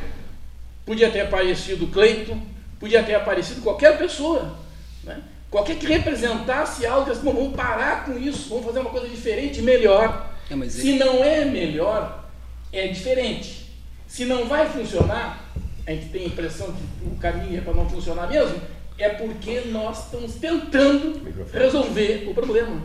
podia 0.86 1.10
ter 1.10 1.22
aparecido 1.22 1.86
o 1.86 1.88
Cleiton, 1.88 2.39
podia 2.80 3.02
ter 3.02 3.16
aparecido 3.16 3.62
qualquer 3.62 3.98
pessoa. 3.98 4.56
Né? 5.04 5.20
Qualquer 5.50 5.78
que 5.78 5.88
representasse 5.88 6.86
algo, 6.86 7.10
assim, 7.10 7.24
vamos 7.24 7.56
parar 7.56 8.06
com 8.06 8.20
isso, 8.20 8.50
vamos 8.50 8.66
fazer 8.66 8.80
uma 8.80 8.89
coisa 8.91 9.08
diferente, 9.08 9.64
melhor. 9.64 10.30
É, 10.52 10.70
Se 10.70 10.93
não 10.93 11.24
é 11.24 11.43
melhor, 11.45 12.26
é 12.72 12.88
diferente. 12.88 13.66
Se 14.06 14.26
não 14.26 14.45
vai 14.45 14.70
funcionar, 14.70 15.43
a 15.88 15.91
gente 15.91 16.09
tem 16.09 16.23
a 16.23 16.27
impressão 16.27 16.67
que 16.73 17.07
o 17.07 17.15
caminho 17.15 17.57
é 17.57 17.61
para 17.61 17.73
não 17.73 17.89
funcionar 17.89 18.27
mesmo, 18.27 18.61
é 18.99 19.07
porque 19.07 19.61
nós 19.61 20.05
estamos 20.05 20.35
tentando 20.35 21.21
resolver 21.53 22.27
o 22.29 22.33
problema. 22.33 22.81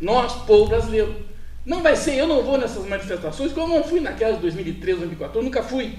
Nós, 0.00 0.32
povo 0.44 0.68
brasileiro. 0.68 1.14
Não 1.64 1.82
vai 1.82 1.94
ser, 1.94 2.14
eu 2.14 2.26
não 2.26 2.42
vou 2.42 2.58
nessas 2.58 2.86
manifestações, 2.86 3.52
como 3.52 3.74
eu 3.74 3.78
não 3.80 3.88
fui 3.88 4.00
naquelas 4.00 4.36
de 4.36 4.42
2013, 4.42 4.98
2014, 4.98 5.38
eu 5.38 5.44
nunca 5.44 5.62
fui. 5.62 5.94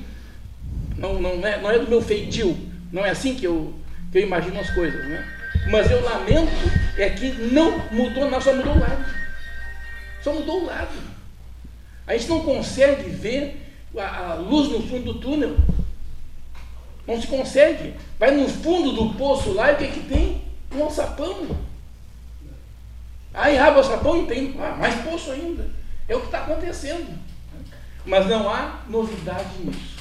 Não, 0.98 1.20
não, 1.20 1.46
é, 1.46 1.62
não 1.62 1.72
é 1.72 1.80
do 1.80 1.90
meu 1.90 2.02
feitio, 2.02 2.58
não 2.92 3.06
é 3.06 3.10
assim 3.10 3.36
que 3.36 3.46
eu, 3.46 3.74
que 4.12 4.18
eu 4.18 4.24
imagino 4.24 4.60
as 4.60 4.70
coisas. 4.72 5.06
Né? 5.08 5.26
Mas 5.70 5.90
eu 5.90 6.02
lamento 6.04 6.52
é 6.98 7.10
que 7.10 7.32
não 7.32 7.80
mudou, 7.92 8.30
nada, 8.30 8.42
só 8.42 8.54
mudou 8.54 8.76
o 8.76 8.80
lado. 8.80 9.06
Só 10.24 10.34
mudou 10.34 10.62
o 10.62 10.66
lado. 10.66 10.96
A 12.06 12.14
gente 12.14 12.30
não 12.30 12.42
consegue 12.42 13.10
ver 13.10 13.62
a, 13.98 14.32
a 14.32 14.36
luz 14.36 14.70
no 14.70 14.82
fundo 14.84 15.14
do 15.14 15.20
túnel. 15.20 15.56
Não 17.08 17.20
se 17.22 17.28
consegue. 17.28 17.94
Vai 18.20 18.32
no 18.32 18.48
fundo 18.50 18.92
do 18.92 19.14
poço 19.14 19.54
lá 19.54 19.72
e 19.72 19.76
o 19.76 19.78
que, 19.78 19.84
é 19.86 19.88
que 19.88 20.00
tem? 20.02 20.42
Um 20.76 20.84
alçapão. 20.84 21.58
Aí 23.34 23.58
abre 23.58 23.80
o 23.80 23.84
alçapão 23.84 24.24
e 24.24 24.26
tem 24.26 24.56
ah, 24.60 24.76
mais 24.78 24.96
poço 25.02 25.32
ainda. 25.32 25.70
É 26.08 26.16
o 26.16 26.20
que 26.20 26.26
está 26.26 26.40
acontecendo. 26.40 27.08
Mas 28.06 28.28
não 28.28 28.50
há 28.50 28.82
novidade 28.90 29.50
nisso. 29.64 29.98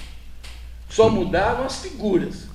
Só 0.89 1.09
mudaram 1.09 1.65
as 1.65 1.81
figuras. 1.83 2.47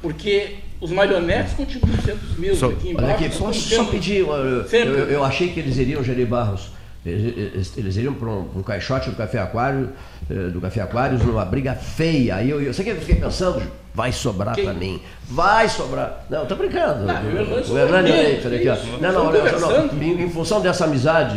Porque 0.00 0.58
os 0.80 0.90
marionetes 0.90 1.52
continuam 1.52 2.00
sendo 2.02 2.22
os 2.22 2.38
mesmos 2.38 2.58
só, 2.58 2.68
aqui 2.68 2.90
embaixo. 2.90 3.08
Olha 3.08 3.26
aqui, 3.26 3.38
posso 3.38 3.60
só 3.60 3.84
pedir. 3.84 4.18
Eu, 4.18 4.32
eu, 4.32 5.10
eu, 5.10 5.24
achei 5.24 5.52
que 5.52 5.60
eles 5.60 5.76
iriam, 5.76 6.02
Jerry 6.02 6.24
Barros, 6.24 6.70
eles, 7.04 7.76
eles 7.76 7.96
iriam 7.96 8.14
para 8.14 8.28
um, 8.28 8.48
um 8.56 8.62
caixote 8.62 9.10
do 9.10 9.16
Café 9.16 9.38
Aquário, 9.38 9.90
eh, 10.30 10.48
do 10.48 10.60
Café 10.60 10.80
Aquários, 10.80 11.22
numa 11.22 11.44
briga 11.44 11.74
feia. 11.74 12.36
Aí 12.36 12.48
eu, 12.48 12.62
eu, 12.62 12.72
sei 12.72 12.84
que 12.84 12.90
eu 12.92 12.96
fiquei 12.96 13.16
pensando, 13.16 13.62
Vai 13.94 14.12
sobrar 14.12 14.54
para 14.54 14.72
mim. 14.72 15.00
Vai 15.28 15.68
sobrar. 15.68 16.24
Não, 16.30 16.46
tô 16.46 16.54
brincando. 16.54 17.04
Não, 17.04 17.74
o 17.74 17.78
Hernani 17.78 18.10
Leite, 18.10 18.46
aqui, 18.46 18.68
ó. 18.68 18.76
Não, 19.00 19.12
não, 19.12 19.26
olha, 19.26 19.58
não, 19.58 20.02
em 20.02 20.30
função 20.30 20.60
dessa 20.60 20.84
amizade 20.84 21.36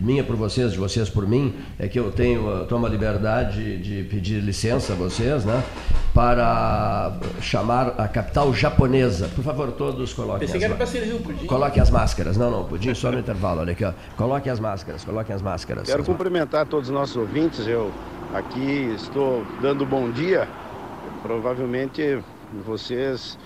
minha 0.00 0.22
por 0.22 0.36
vocês, 0.36 0.72
de 0.72 0.78
vocês 0.78 1.08
por 1.08 1.26
mim, 1.26 1.54
é 1.78 1.88
que 1.88 1.98
eu 1.98 2.10
tenho, 2.12 2.64
tomo 2.66 2.86
a 2.86 2.88
liberdade 2.88 3.78
de 3.78 4.04
pedir 4.04 4.40
licença 4.40 4.92
a 4.92 4.96
vocês, 4.96 5.44
né? 5.44 5.62
Para 6.12 7.12
chamar 7.40 7.94
a 7.98 8.08
capital 8.08 8.52
japonesa. 8.54 9.28
Por 9.34 9.44
favor, 9.44 9.72
todos 9.72 10.12
coloquem. 10.12 10.40
Pensei 10.40 10.58
que 10.58 10.64
era 10.64 10.74
pudim. 10.74 11.46
Coloquem 11.46 11.82
as 11.82 11.90
máscaras. 11.90 12.36
Não, 12.36 12.50
não, 12.50 12.64
pudim 12.64 12.94
só 12.94 13.10
no 13.10 13.18
intervalo. 13.18 13.60
Olha 13.60 13.72
aqui, 13.72 13.84
ó. 13.84 13.92
Coloquem 14.16 14.52
as 14.52 14.60
máscaras, 14.60 15.04
coloquem 15.04 15.34
as 15.34 15.42
máscaras. 15.42 15.86
Quero 15.86 16.04
cumprimentar 16.04 16.66
todos 16.66 16.88
os 16.88 16.94
nossos 16.94 17.16
ouvintes. 17.16 17.66
Eu 17.66 17.90
aqui 18.34 18.94
estou 18.94 19.44
dando 19.60 19.84
bom 19.84 20.10
dia 20.10 20.48
Provavelmente 21.26 22.22
vocês 22.64 23.36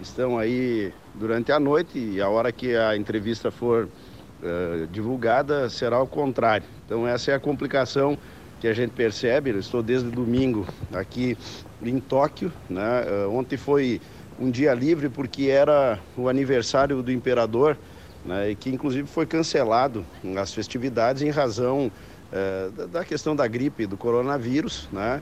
estão 0.00 0.38
aí 0.38 0.90
durante 1.14 1.52
a 1.52 1.60
noite 1.60 1.98
e 1.98 2.18
a 2.18 2.30
hora 2.30 2.50
que 2.50 2.74
a 2.74 2.96
entrevista 2.96 3.50
for 3.50 3.84
uh, 3.84 4.86
divulgada 4.86 5.68
será 5.68 6.00
o 6.00 6.06
contrário. 6.06 6.66
Então 6.86 7.06
essa 7.06 7.32
é 7.32 7.34
a 7.34 7.38
complicação 7.38 8.16
que 8.58 8.66
a 8.66 8.72
gente 8.72 8.92
percebe. 8.92 9.50
Eu 9.50 9.58
estou 9.58 9.82
desde 9.82 10.08
domingo 10.08 10.66
aqui 10.90 11.36
em 11.82 12.00
Tóquio. 12.00 12.50
Né? 12.70 13.02
Uh, 13.02 13.36
ontem 13.36 13.58
foi 13.58 14.00
um 14.40 14.50
dia 14.50 14.72
livre 14.72 15.10
porque 15.10 15.48
era 15.48 15.98
o 16.16 16.30
aniversário 16.30 17.02
do 17.02 17.12
imperador, 17.12 17.76
né? 18.24 18.52
e 18.52 18.54
que 18.54 18.70
inclusive 18.70 19.06
foi 19.06 19.26
cancelado 19.26 20.06
as 20.40 20.54
festividades 20.54 21.20
em 21.20 21.28
razão 21.28 21.92
uh, 22.32 22.86
da 22.86 23.04
questão 23.04 23.36
da 23.36 23.46
gripe, 23.46 23.86
do 23.86 23.98
coronavírus, 23.98 24.88
né? 24.90 25.20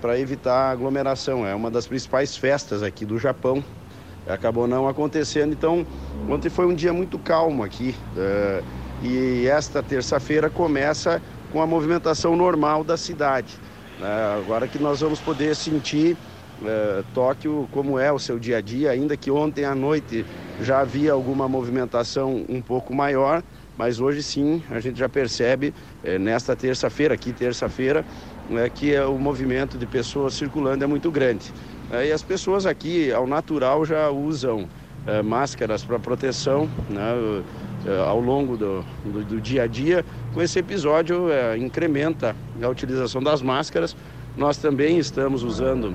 Para 0.00 0.18
evitar 0.18 0.70
aglomeração. 0.70 1.46
É 1.46 1.54
uma 1.54 1.70
das 1.70 1.86
principais 1.86 2.36
festas 2.36 2.82
aqui 2.82 3.04
do 3.04 3.18
Japão. 3.18 3.64
Acabou 4.26 4.66
não 4.66 4.88
acontecendo, 4.88 5.52
então 5.52 5.86
ontem 6.28 6.48
foi 6.48 6.66
um 6.66 6.74
dia 6.74 6.92
muito 6.92 7.18
calmo 7.18 7.62
aqui. 7.62 7.94
e 9.02 9.46
esta 9.46 9.82
terça-feira 9.82 10.48
começa 10.48 11.20
com 11.52 11.60
a 11.60 11.66
movimentação 11.66 12.34
normal 12.34 12.82
da 12.82 12.96
cidade. 12.96 13.54
Né? 13.98 14.36
Agora 14.36 14.66
que 14.66 14.78
nós 14.78 15.00
vamos 15.00 15.20
poder 15.20 15.54
sentir 15.54 16.16
é, 16.64 17.02
Tóquio 17.14 17.68
como 17.72 17.98
é 17.98 18.12
o 18.12 18.18
seu 18.18 18.38
dia 18.38 18.58
a 18.58 18.60
dia, 18.60 18.90
ainda 18.90 19.16
que 19.16 19.30
ontem 19.30 19.64
à 19.64 19.74
noite 19.74 20.24
já 20.60 20.80
havia 20.80 21.12
alguma 21.12 21.48
movimentação 21.48 22.44
um 22.48 22.60
pouco 22.60 22.94
maior, 22.94 23.42
mas 23.76 24.00
hoje 24.00 24.22
sim 24.22 24.62
a 24.70 24.78
gente 24.80 24.98
já 24.98 25.08
percebe 25.08 25.74
é, 26.04 26.18
nesta 26.18 26.54
terça-feira, 26.54 27.14
aqui 27.14 27.32
terça-feira, 27.32 28.04
é, 28.50 28.68
que 28.68 28.98
o 29.00 29.18
movimento 29.18 29.78
de 29.78 29.86
pessoas 29.86 30.34
circulando 30.34 30.84
é 30.84 30.86
muito 30.86 31.10
grande. 31.10 31.52
e 31.90 32.10
as 32.10 32.22
pessoas 32.22 32.66
aqui, 32.66 33.12
ao 33.12 33.26
natural, 33.26 33.84
já 33.84 34.08
usam 34.10 34.68
máscaras 35.24 35.84
para 35.84 35.98
proteção, 35.98 36.68
né? 36.88 37.42
Eh, 37.84 38.04
ao 38.06 38.20
longo 38.20 38.56
do, 38.56 38.84
do, 39.04 39.24
do, 39.24 39.40
dia 39.40 39.64
a 39.64 39.66
dia. 39.66 40.04
Com 40.32 40.40
esse 40.40 40.58
episódio, 40.58 41.30
é, 41.30 41.56
incrementa 41.58 42.36
a 42.62 42.68
utilização 42.68 43.20
das 43.20 43.42
máscaras. 43.42 43.96
Nós 44.36 44.56
também 44.56 44.98
estamos 44.98 45.42
usando 45.42 45.94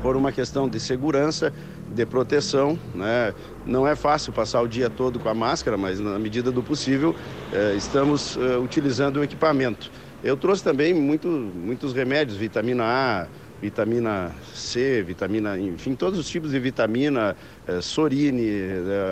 por 0.00 0.16
uma 0.16 0.30
questão 0.30 0.68
de 0.68 0.78
segurança, 0.78 1.52
de 1.92 2.06
proteção. 2.06 2.78
Né? 2.94 3.34
Não 3.66 3.86
é 3.86 3.96
fácil 3.96 4.32
passar 4.32 4.60
o 4.60 4.68
dia 4.68 4.88
todo 4.88 5.18
com 5.18 5.28
a 5.28 5.34
máscara, 5.34 5.76
mas 5.76 5.98
na 5.98 6.18
medida 6.20 6.52
do 6.52 6.62
possível 6.62 7.16
é, 7.52 7.74
estamos 7.74 8.36
é, 8.36 8.56
utilizando 8.56 9.16
o 9.16 9.24
equipamento. 9.24 9.90
Eu 10.26 10.36
trouxe 10.36 10.60
também 10.60 10.92
muito, 10.92 11.28
muitos 11.28 11.92
remédios, 11.92 12.36
vitamina 12.36 12.82
A, 12.84 13.26
vitamina 13.62 14.34
C, 14.52 15.00
vitamina, 15.00 15.56
enfim, 15.56 15.94
todos 15.94 16.18
os 16.18 16.28
tipos 16.28 16.50
de 16.50 16.58
vitamina, 16.58 17.36
é, 17.64 17.80
sorine, 17.80 18.44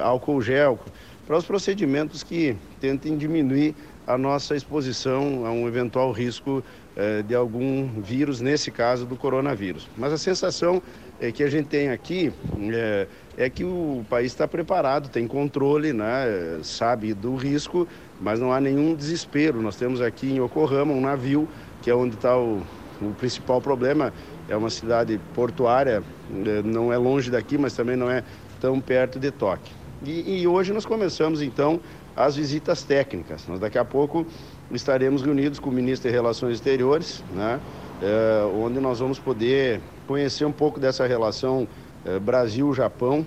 álcool 0.03 0.43
gel 0.43 0.77
para 1.25 1.37
os 1.39 1.45
procedimentos 1.45 2.25
que 2.25 2.57
tentem 2.81 3.17
diminuir 3.17 3.77
a 4.09 4.19
nossa 4.19 4.57
exposição 4.57 5.47
a 5.47 5.53
um 5.53 5.69
eventual 5.69 6.11
risco 6.11 6.65
eh, 6.97 7.23
de 7.23 7.35
algum 7.35 8.01
vírus, 8.03 8.41
nesse 8.41 8.71
caso 8.71 9.07
do 9.07 9.17
coronavírus. 9.17 9.89
Mas 9.97 10.13
a 10.13 10.19
sensação 10.19 10.83
eh, 11.25 11.33
que 11.33 11.43
a 11.43 11.49
gente 11.49 11.67
tem 11.67 11.91
aqui 11.91 12.33
eh, 12.73 13.07
é 13.37 13.49
que 13.49 13.65
o 13.65 14.05
país 14.09 14.33
está 14.33 14.47
preparado, 14.47 15.09
tem 15.09 15.27
controle, 15.27 15.93
né, 15.93 16.59
sabe 16.63 17.15
do 17.15 17.35
risco, 17.35 17.89
mas 18.21 18.39
não 18.39 18.53
há 18.53 18.61
nenhum 18.61 18.95
desespero. 18.95 19.61
Nós 19.63 19.77
temos 19.77 20.01
aqui 20.01 20.33
em 20.33 20.43
Yokohama 20.43 20.93
um 20.93 21.01
navio, 21.01 21.49
que 21.83 21.91
é 21.91 21.95
onde 21.95 22.15
está 22.15 22.37
o, 22.37 22.63
o 23.01 23.15
principal 23.19 23.61
problema. 23.61 24.13
É 24.49 24.57
uma 24.57 24.71
cidade 24.71 25.19
portuária, 25.35 26.03
eh, 26.47 26.63
não 26.63 26.93
é 26.93 26.99
longe 26.99 27.31
daqui, 27.31 27.57
mas 27.57 27.75
também 27.75 27.97
não 27.97 28.11
é 28.11 28.23
tão 28.61 28.81
perto 28.81 29.19
de 29.19 29.31
Tóquio. 29.31 29.75
E, 30.05 30.43
e, 30.43 30.47
hoje 30.47 30.73
nós 30.73 30.85
começamos 30.85 31.41
então 31.41 31.81
as 32.15 32.37
visitas 32.37 32.83
técnicas. 32.83 33.49
Nós 33.49 33.59
daqui 33.59 33.79
a 33.79 33.85
pouco 33.85 34.27
estaremos 34.71 35.23
reunidos 35.23 35.59
com 35.59 35.71
o 35.71 35.73
ministro 35.73 36.11
de 36.11 36.15
Relações 36.15 36.55
Exteriores, 36.55 37.25
né, 37.35 37.59
é, 38.03 38.45
onde 38.45 38.81
nós 38.81 38.99
vamos 38.99 39.19
poder 39.19 39.81
conhecer 40.07 40.45
um 40.45 40.53
pouco 40.53 40.79
dessa 40.79 41.07
relação 41.07 41.67
é, 42.05 42.19
Brasil-Japão. 42.19 43.27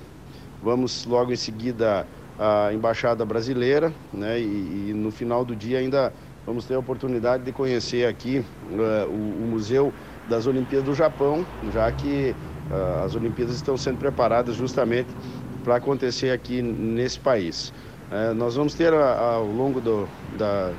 Vamos 0.61 1.05
logo 1.05 1.31
em 1.31 1.35
seguida 1.35 2.05
a 2.39 2.71
embaixada 2.73 3.25
brasileira, 3.25 3.91
né, 4.13 4.39
e, 4.39 4.89
e, 4.89 4.93
no 4.93 5.11
final 5.11 5.43
do 5.43 5.55
dia 5.55 5.79
ainda 5.79 6.13
vamos 6.45 6.65
ter 6.65 6.75
a 6.75 6.79
oportunidade 6.79 7.43
de 7.43 7.51
conhecer 7.51 8.07
aqui 8.07 8.45
é, 8.71 9.05
o, 9.05 9.09
o 9.09 9.47
Museu 9.49 9.91
das 10.29 10.45
Olimpíadas 10.45 10.85
do 10.85 10.93
Japão, 10.93 11.45
já 11.73 11.91
que 11.91 12.35
as 13.05 13.15
Olimpíadas 13.15 13.55
estão 13.55 13.77
sendo 13.77 13.97
preparadas 13.97 14.55
justamente 14.55 15.07
para 15.63 15.77
acontecer 15.77 16.31
aqui 16.31 16.61
nesse 16.61 17.19
país. 17.19 17.73
É, 18.09 18.33
nós 18.33 18.55
vamos 18.55 18.73
ter 18.73 18.93
ao 18.93 19.45
longo 19.45 19.81
do, 19.81 20.07
da, 20.37 20.71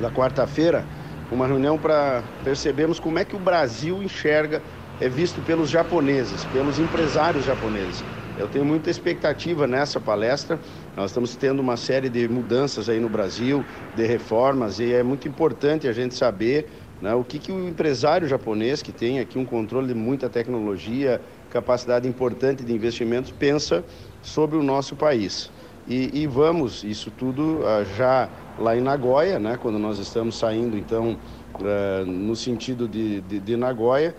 da 0.00 0.10
quarta-feira 0.10 0.84
uma 1.30 1.46
reunião 1.46 1.76
para 1.76 2.22
percebermos 2.44 2.98
como 2.98 3.18
é 3.18 3.24
que 3.24 3.36
o 3.36 3.38
Brasil 3.38 4.02
enxerga, 4.02 4.62
é 4.98 5.08
visto 5.08 5.42
pelos 5.42 5.68
japoneses, 5.68 6.44
pelos 6.44 6.78
empresários 6.78 7.44
japoneses. 7.44 8.04
Eu 8.36 8.48
tenho 8.48 8.64
muita 8.64 8.90
expectativa 8.90 9.66
nessa 9.66 10.00
palestra. 10.00 10.60
Nós 10.94 11.10
estamos 11.10 11.36
tendo 11.36 11.60
uma 11.60 11.76
série 11.76 12.08
de 12.08 12.28
mudanças 12.28 12.88
aí 12.88 13.00
no 13.00 13.08
Brasil, 13.08 13.64
de 13.94 14.06
reformas, 14.06 14.78
e 14.78 14.92
é 14.92 15.02
muito 15.02 15.26
importante 15.26 15.88
a 15.88 15.92
gente 15.92 16.14
saber 16.14 16.68
né, 17.00 17.14
o 17.14 17.24
que, 17.24 17.38
que 17.38 17.52
o 17.52 17.68
empresário 17.68 18.26
japonês, 18.26 18.82
que 18.82 18.92
tem 18.92 19.20
aqui 19.20 19.38
um 19.38 19.44
controle 19.44 19.88
de 19.88 19.94
muita 19.94 20.28
tecnologia, 20.28 21.20
capacidade 21.50 22.08
importante 22.08 22.64
de 22.64 22.72
investimentos, 22.72 23.30
pensa 23.30 23.84
sobre 24.22 24.56
o 24.56 24.62
nosso 24.62 24.96
país. 24.96 25.50
E, 25.86 26.22
e 26.22 26.26
vamos, 26.26 26.82
isso 26.82 27.10
tudo 27.10 27.60
uh, 27.60 27.84
já 27.96 28.28
lá 28.58 28.76
em 28.76 28.80
Nagoya, 28.80 29.38
né, 29.38 29.56
quando 29.56 29.78
nós 29.78 29.98
estamos 29.98 30.36
saindo, 30.38 30.76
então, 30.76 31.18
uh, 31.60 32.04
no 32.04 32.34
sentido 32.34 32.88
de, 32.88 33.20
de, 33.20 33.38
de 33.38 33.56
Nagoya, 33.56 34.14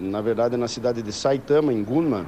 na 0.00 0.20
verdade 0.20 0.56
na 0.56 0.68
cidade 0.68 1.02
de 1.02 1.12
Saitama, 1.12 1.72
em 1.72 1.82
Gunma, 1.82 2.26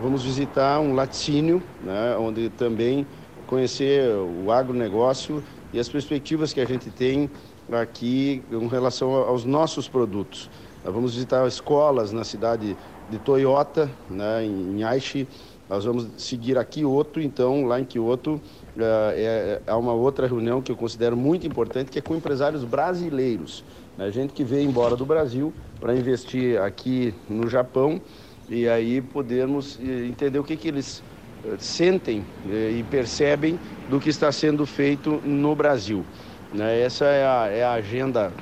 vamos 0.00 0.24
visitar 0.24 0.80
um 0.80 0.94
laticínio, 0.94 1.62
né, 1.82 2.16
onde 2.18 2.48
também 2.50 3.06
conhecer 3.46 4.10
o 4.44 4.50
agronegócio 4.50 5.42
e 5.72 5.78
as 5.78 5.88
perspectivas 5.88 6.52
que 6.52 6.60
a 6.60 6.64
gente 6.64 6.90
tem 6.90 7.30
aqui 7.70 8.42
em 8.50 8.66
relação 8.68 9.12
aos 9.14 9.44
nossos 9.44 9.88
produtos. 9.88 10.50
Vamos 10.84 11.14
visitar 11.14 11.46
escolas 11.46 12.12
na 12.12 12.24
cidade 12.24 12.76
de 13.10 13.18
Toyota, 13.18 13.90
né, 14.08 14.44
em 14.44 14.82
Aichi. 14.84 15.28
Nós 15.68 15.84
vamos 15.84 16.06
seguir 16.16 16.56
a 16.56 16.64
Kyoto, 16.64 17.20
então, 17.20 17.64
lá 17.66 17.80
em 17.80 17.84
Kyoto, 17.84 18.40
é, 18.78 19.60
é 19.66 19.74
uma 19.74 19.92
outra 19.92 20.26
reunião 20.26 20.62
que 20.62 20.70
eu 20.70 20.76
considero 20.76 21.16
muito 21.16 21.44
importante, 21.44 21.90
que 21.90 21.98
é 21.98 22.02
com 22.02 22.14
empresários 22.14 22.62
brasileiros. 22.62 23.64
Né, 23.96 24.10
gente 24.10 24.34
que 24.34 24.44
veio 24.44 24.68
embora 24.68 24.94
do 24.94 25.06
Brasil 25.06 25.54
para 25.80 25.94
investir 25.94 26.60
aqui 26.60 27.14
no 27.28 27.48
Japão 27.48 28.00
e 28.48 28.68
aí 28.68 29.00
podermos 29.00 29.78
entender 29.80 30.38
o 30.38 30.44
que, 30.44 30.56
que 30.56 30.68
eles 30.68 31.02
sentem 31.58 32.26
e 32.44 32.84
percebem 32.84 33.58
do 33.88 33.98
que 33.98 34.10
está 34.10 34.30
sendo 34.30 34.66
feito 34.66 35.20
no 35.24 35.54
Brasil. 35.54 36.04
Né, 36.52 36.80
essa 36.80 37.06
é 37.06 37.24
a, 37.24 37.48
é 37.48 37.64
a 37.64 37.72
agenda, 37.72 38.32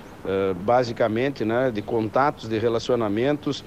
basicamente, 0.65 1.45
né, 1.45 1.71
de 1.71 1.83
contatos, 1.83 2.49
de 2.49 2.59
relacionamentos, 2.59 3.65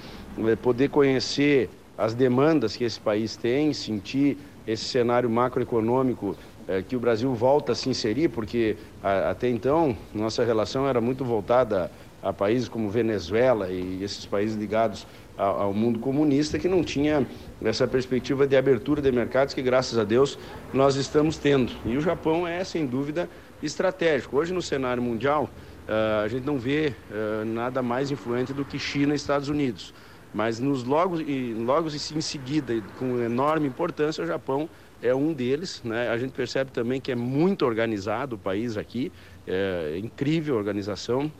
poder 0.62 0.90
conhecer 0.90 1.70
as 1.98 2.14
demandas 2.14 2.76
que 2.76 2.84
esse 2.84 3.00
país 3.00 3.38
tem, 3.38 3.74
sentir 3.74 4.38
esse 4.68 4.84
cenário 4.84 5.30
macroeconômico 5.30 6.36
é, 6.68 6.82
que 6.82 6.96
o 6.96 7.00
Brasil 7.00 7.34
volta 7.34 7.72
a 7.72 7.76
se 7.76 7.90
inserir, 7.90 8.30
porque 8.30 8.76
a, 9.02 9.32
até 9.32 9.50
então 9.50 9.98
nossa 10.14 10.44
relação 10.44 10.88
era 10.88 11.00
muito 11.00 11.24
voltada 11.24 11.90
a, 12.22 12.34
países 12.34 12.68
como 12.68 12.90
Venezuela 12.90 13.70
e 13.70 14.04
esses 14.04 14.26
países 14.26 14.58
ligados 14.58 15.08
ao, 15.38 15.74
mundo 15.74 16.00
comunista 16.00 16.58
que 16.58 16.68
não 16.68 16.84
tinha 16.84 17.26
essa 17.64 17.88
perspectiva 17.88 18.48
de 18.48 18.58
abertura 18.58 19.02
de 19.02 19.12
mercados 19.12 19.54
que 19.54 19.62
graças 19.62 19.98
a 19.98 20.04
Deus 20.04 20.38
nós 20.74 20.96
estamos 20.96 21.38
tendo. 21.38 21.72
E 21.86 21.96
o 21.96 22.02
Japão 22.02 22.48
é 22.48 22.64
sem 22.64 22.86
dúvida 22.86 23.30
estratégico. 23.62 24.38
Hoje 24.38 24.54
no 24.54 24.62
cenário 24.62 25.02
mundial 25.02 25.50
uh, 25.88 26.24
a 26.24 26.28
gente 26.28 26.46
não 26.46 26.58
vê 26.58 26.94
uh, 27.12 27.46
nada 27.46 27.84
mais 27.84 28.10
influente 28.10 28.52
do 28.52 28.66
que 28.66 28.80
China 28.80 29.14
e 29.14 29.16
Estados 29.16 29.48
Unidos. 29.48 29.94
Mas 30.34 30.60
nos 30.60 30.84
logo, 30.84 31.22
e, 31.22 31.54
logo 31.54 31.88
em 31.88 32.22
seguida, 32.22 32.82
com 33.00 33.20
enorme 33.22 33.68
importância, 33.68 34.24
o 34.24 34.28
Japão 34.28 34.70
é 35.02 35.14
um 35.14 35.34
deles. 35.34 35.82
Né? 35.84 36.10
A 36.10 36.18
gente 36.18 36.32
percebe 36.32 36.72
também 36.72 37.00
que 37.00 37.12
é 37.12 37.16
muito 37.16 37.66
organizado 37.66 38.36
o 38.36 38.40
país 38.40 38.78
aqui, 38.78 39.12
é 39.46 39.98
incrível 39.98 40.56
a 40.56 40.58
organização. 40.58 41.32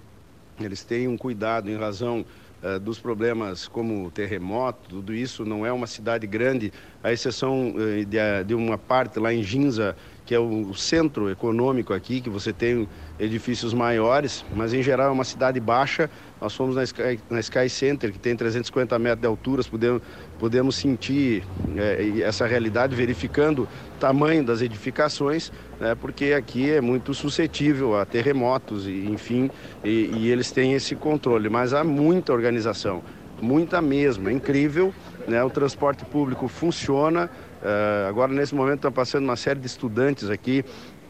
Eles 0.60 0.84
têm 0.84 1.08
um 1.08 1.18
cuidado 1.18 1.70
em 1.70 1.78
razão 1.78 2.26
uh, 2.64 2.80
dos 2.80 3.00
problemas 3.00 3.68
como 3.68 4.10
terremoto, 4.12 4.90
tudo 4.90 5.14
isso 5.14 5.46
não 5.46 5.66
é 5.66 5.72
uma 5.72 5.88
cidade 5.88 6.26
grande, 6.26 6.72
à 7.04 7.12
exceção 7.12 7.70
uh, 7.70 8.06
de, 8.06 8.44
de, 8.46 8.56
uma 8.56 8.78
parte 8.78 9.20
lá 9.20 9.34
em 9.34 9.44
Ginza, 9.44 9.96
que 10.26 10.36
é 10.36 10.40
o 10.40 10.74
centro 10.74 11.30
econômico 11.30 11.94
aqui, 11.94 12.20
que 12.20 12.30
você 12.30 12.52
tem 12.52 12.88
edifícios 13.18 13.74
maiores, 13.74 14.44
mas 14.56 14.74
em 14.74 14.84
geral 14.84 15.08
é 15.08 15.12
uma 15.12 15.24
cidade 15.24 15.60
baixa. 15.60 16.10
Nós 16.42 16.54
fomos 16.54 16.76
na 16.76 16.84
Sky, 16.84 17.20
na 17.30 17.40
Sky 17.40 17.70
Center, 17.70 18.12
que 18.12 18.20
tem 18.20 18.36
350 18.36 19.00
metros 19.00 19.22
de 19.22 19.28
altura, 19.28 19.64
podemos, 19.64 20.02
podemos 20.40 20.76
sentir 20.76 21.44
é, 21.76 22.22
essa 22.22 22.46
realidade 22.46 22.96
verificando 22.96 23.64
o 23.64 24.00
tamanho 24.00 24.44
das 24.44 24.62
edificações, 24.62 25.52
né, 25.80 25.96
porque 25.96 26.34
aqui 26.34 26.72
é 26.72 26.82
muito 26.82 27.14
suscetível 27.14 28.00
a 28.00 28.06
terremotos, 28.06 28.88
e, 28.88 29.08
enfim, 29.10 29.50
e, 29.84 30.12
e 30.14 30.32
eles 30.32 30.52
têm 30.52 30.74
esse 30.74 30.96
controle. 30.96 31.50
Mas 31.50 31.74
há 31.74 31.84
muita 31.84 32.34
organização, 32.34 33.04
muita 33.42 33.82
mesmo, 33.82 34.30
é 34.30 34.34
incrível. 34.34 34.94
Né, 35.28 35.44
o 35.44 35.50
transporte 35.50 36.06
público 36.06 36.48
funciona. 36.48 37.30
Uh, 37.62 38.08
agora, 38.08 38.32
nesse 38.32 38.56
momento, 38.56 38.78
está 38.78 38.92
passando 38.92 39.26
uma 39.26 39.36
série 39.36 39.60
de 39.60 39.68
estudantes 39.68 40.30
aqui 40.30 40.64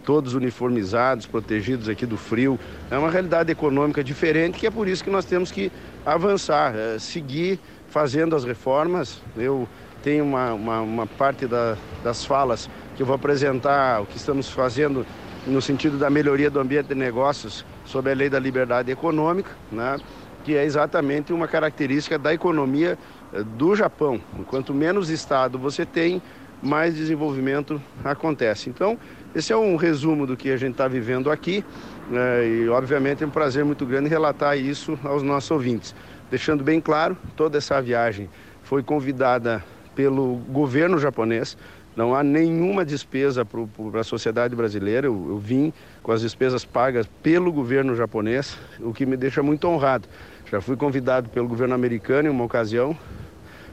todos 0.07 0.33
uniformizados, 0.35 1.25
protegidos 1.25 1.89
aqui 1.89 2.05
do 2.05 2.15
frio. 2.15 2.57
É 2.89 2.97
uma 2.97 3.11
realidade 3.11 3.51
econômica 3.51 4.01
diferente 4.01 4.57
que 4.57 4.65
é 4.65 4.71
por 4.71 4.87
isso 4.87 5.03
que 5.03 5.09
nós 5.09 5.25
temos 5.25 5.51
que 5.51 5.69
avançar, 6.05 6.73
é, 6.73 6.97
seguir 6.97 7.59
fazendo 7.97 8.35
as 8.35 8.43
reformas. 8.43 9.19
Eu 9.35 9.67
tenho 10.03 10.23
uma, 10.23 10.53
uma, 10.53 10.81
uma 10.81 11.07
parte 11.07 11.47
da, 11.47 11.75
das 12.03 12.23
falas 12.23 12.69
que 12.95 13.01
eu 13.01 13.07
vou 13.07 13.15
apresentar 13.15 14.03
o 14.03 14.05
que 14.05 14.17
estamos 14.17 14.51
fazendo 14.51 15.03
no 15.47 15.59
sentido 15.63 15.97
da 15.97 16.07
melhoria 16.07 16.47
do 16.47 16.59
ambiente 16.59 16.89
de 16.89 16.93
negócios 16.93 17.65
sob 17.85 18.11
a 18.11 18.13
lei 18.13 18.29
da 18.29 18.37
liberdade 18.37 18.91
econômica, 18.91 19.49
né? 19.71 19.97
que 20.43 20.55
é 20.55 20.63
exatamente 20.63 21.33
uma 21.33 21.47
característica 21.47 22.19
da 22.19 22.31
economia 22.31 22.99
eh, 23.33 23.43
do 23.57 23.75
Japão. 23.75 24.21
Quanto 24.45 24.75
menos 24.75 25.09
Estado 25.09 25.57
você 25.57 25.83
tem, 25.83 26.21
mais 26.61 26.95
desenvolvimento 26.95 27.81
acontece. 28.03 28.69
Então, 28.69 28.97
esse 29.33 29.51
é 29.51 29.57
um 29.57 29.75
resumo 29.75 30.27
do 30.27 30.37
que 30.37 30.51
a 30.51 30.57
gente 30.57 30.73
está 30.73 30.87
vivendo 30.87 31.31
aqui 31.31 31.65
né, 32.09 32.47
e, 32.47 32.69
obviamente, 32.69 33.23
é 33.23 33.27
um 33.27 33.31
prazer 33.31 33.65
muito 33.65 33.85
grande 33.85 34.07
relatar 34.07 34.57
isso 34.57 34.97
aos 35.03 35.23
nossos 35.23 35.49
ouvintes. 35.49 35.95
Deixando 36.29 36.63
bem 36.63 36.81
claro, 36.81 37.17
toda 37.35 37.57
essa 37.57 37.81
viagem 37.81 38.29
foi 38.63 38.83
convidada 38.83 39.63
pelo 39.95 40.35
governo 40.35 40.99
japonês, 40.99 41.57
não 41.97 42.13
há 42.13 42.21
nenhuma 42.21 42.85
despesa 42.85 43.43
para 43.43 44.01
a 44.01 44.03
sociedade 44.03 44.55
brasileira. 44.55 45.07
Eu, 45.07 45.29
eu, 45.29 45.37
vim 45.39 45.73
com 46.03 46.11
as 46.11 46.21
despesas 46.21 46.63
pagas 46.63 47.07
pelo 47.23 47.51
governo 47.51 47.95
japonês, 47.95 48.55
o 48.79 48.93
que 48.93 49.03
me 49.03 49.17
deixa 49.17 49.41
muito 49.41 49.67
honrado. 49.67 50.07
Já 50.51 50.61
fui 50.61 50.77
convidado 50.77 51.27
pelo 51.29 51.47
governo 51.47 51.73
americano 51.73 52.27
em 52.27 52.31
uma 52.31 52.43
ocasião, 52.43 52.95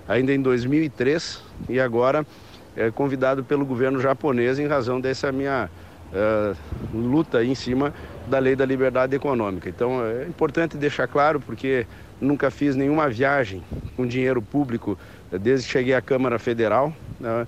ainda 0.09 0.33
em 0.33 0.41
2003, 0.41 1.43
e 1.69 1.79
agora 1.79 2.27
é, 2.75 2.91
convidado 2.91 3.45
pelo 3.45 3.67
governo 3.67 4.01
japonês 4.01 4.59
em 4.59 4.67
razão 4.67 4.99
dessa 4.99 5.31
minha 5.31 5.69
é, 6.15 6.55
luta 6.95 7.45
em 7.45 7.55
cima 7.55 7.93
da 8.27 8.39
lei 8.39 8.55
da 8.55 8.65
liberdade 8.65 9.17
econômica. 9.17 9.69
Então 9.69 10.05
é 10.05 10.27
importante 10.27 10.77
deixar 10.77 11.09
claro, 11.09 11.41
porque 11.41 11.87
nunca 12.21 12.51
fiz 12.51 12.77
nenhuma 12.77 13.09
viagem 13.09 13.63
com 13.97 14.07
dinheiro 14.07 14.41
público 14.41 14.97
é, 15.33 15.39
desde 15.39 15.67
que 15.67 15.73
cheguei 15.73 15.95
à 15.95 16.01
Câmara 16.01 16.39
Federal. 16.39 16.93
Né? 17.19 17.47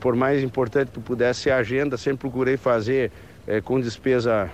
Por, 0.00 0.14
mais 0.14 0.42
importante 0.42 0.90
que 0.90 1.00
pudesse 1.00 1.40
ser 1.40 1.50
a 1.50 1.58
agenda, 1.58 1.96
sempre 1.96 2.18
procurei 2.18 2.56
fazer 2.56 3.10
é, 3.46 3.60
com 3.60 3.80
despesa 3.80 4.50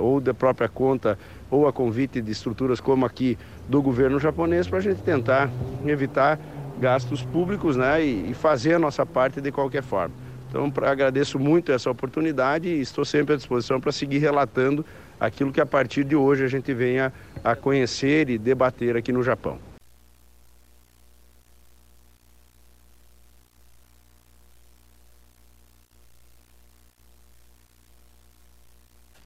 ou 0.00 0.20
da 0.20 0.32
própria 0.32 0.68
conta 0.68 1.18
ou 1.50 1.66
a 1.66 1.72
convite 1.72 2.20
de 2.20 2.30
estruturas 2.30 2.80
como 2.80 3.04
aqui 3.04 3.36
do 3.68 3.82
governo 3.82 4.18
japonês 4.20 4.68
para 4.68 4.78
a 4.78 4.80
gente 4.80 5.02
tentar 5.02 5.50
evitar 5.84 6.38
gastos 6.80 7.22
públicos 7.22 7.76
né, 7.76 8.02
e 8.02 8.32
fazer 8.32 8.74
a 8.74 8.78
nossa 8.78 9.04
parte 9.04 9.40
de 9.40 9.50
qualquer 9.50 9.82
forma. 9.82 10.23
Então, 10.54 10.70
pra, 10.70 10.92
agradeço 10.92 11.36
muito 11.36 11.72
essa 11.72 11.90
oportunidade 11.90 12.68
e 12.68 12.80
estou 12.80 13.04
sempre 13.04 13.34
à 13.34 13.36
disposição 13.36 13.80
para 13.80 13.90
seguir 13.90 14.18
relatando 14.18 14.86
aquilo 15.18 15.52
que 15.52 15.60
a 15.60 15.66
partir 15.66 16.04
de 16.04 16.14
hoje 16.14 16.44
a 16.44 16.46
gente 16.46 16.72
venha 16.72 17.12
a 17.42 17.56
conhecer 17.56 18.30
e 18.30 18.38
debater 18.38 18.96
aqui 18.96 19.10
no 19.10 19.20
Japão. 19.20 19.58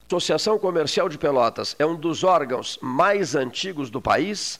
Associação 0.07 0.57
Comercial 0.57 1.07
de 1.07 1.19
Pelotas 1.19 1.75
é 1.77 1.85
um 1.85 1.95
dos 1.95 2.23
órgãos 2.23 2.79
mais 2.81 3.35
antigos 3.35 3.91
do 3.91 4.01
país 4.01 4.59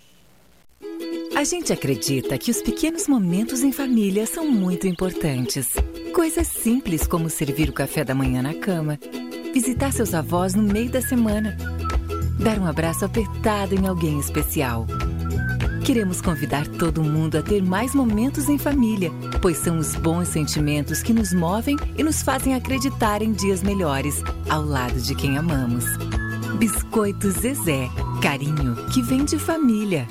A 1.35 1.43
gente 1.43 1.73
acredita 1.73 2.37
que 2.37 2.51
os 2.51 2.61
pequenos 2.61 3.07
momentos 3.07 3.63
em 3.63 3.71
família 3.71 4.27
são 4.27 4.45
muito 4.45 4.85
importantes. 4.85 5.69
Coisas 6.13 6.47
simples 6.47 7.07
como 7.07 7.29
servir 7.29 7.69
o 7.69 7.73
café 7.73 8.03
da 8.03 8.13
manhã 8.13 8.41
na 8.41 8.53
cama, 8.53 8.99
visitar 9.53 9.91
seus 9.91 10.13
avós 10.13 10.53
no 10.53 10.61
meio 10.61 10.89
da 10.89 11.01
semana, 11.01 11.57
dar 12.37 12.59
um 12.59 12.65
abraço 12.65 13.05
apertado 13.05 13.73
em 13.73 13.87
alguém 13.87 14.19
especial. 14.19 14.85
Queremos 15.83 16.21
convidar 16.21 16.67
todo 16.67 17.03
mundo 17.03 17.37
a 17.37 17.41
ter 17.41 17.63
mais 17.63 17.95
momentos 17.95 18.47
em 18.47 18.57
família, 18.57 19.11
pois 19.41 19.57
são 19.57 19.79
os 19.79 19.95
bons 19.95 20.27
sentimentos 20.27 21.01
que 21.01 21.11
nos 21.11 21.33
movem 21.33 21.75
e 21.97 22.03
nos 22.03 22.21
fazem 22.21 22.53
acreditar 22.53 23.21
em 23.21 23.31
dias 23.31 23.63
melhores, 23.63 24.21
ao 24.47 24.63
lado 24.63 25.01
de 25.01 25.15
quem 25.15 25.37
amamos. 25.37 25.85
Biscoito 26.59 27.31
Zezé, 27.31 27.89
carinho 28.21 28.75
que 28.93 29.01
vem 29.01 29.25
de 29.25 29.39
família. 29.39 30.07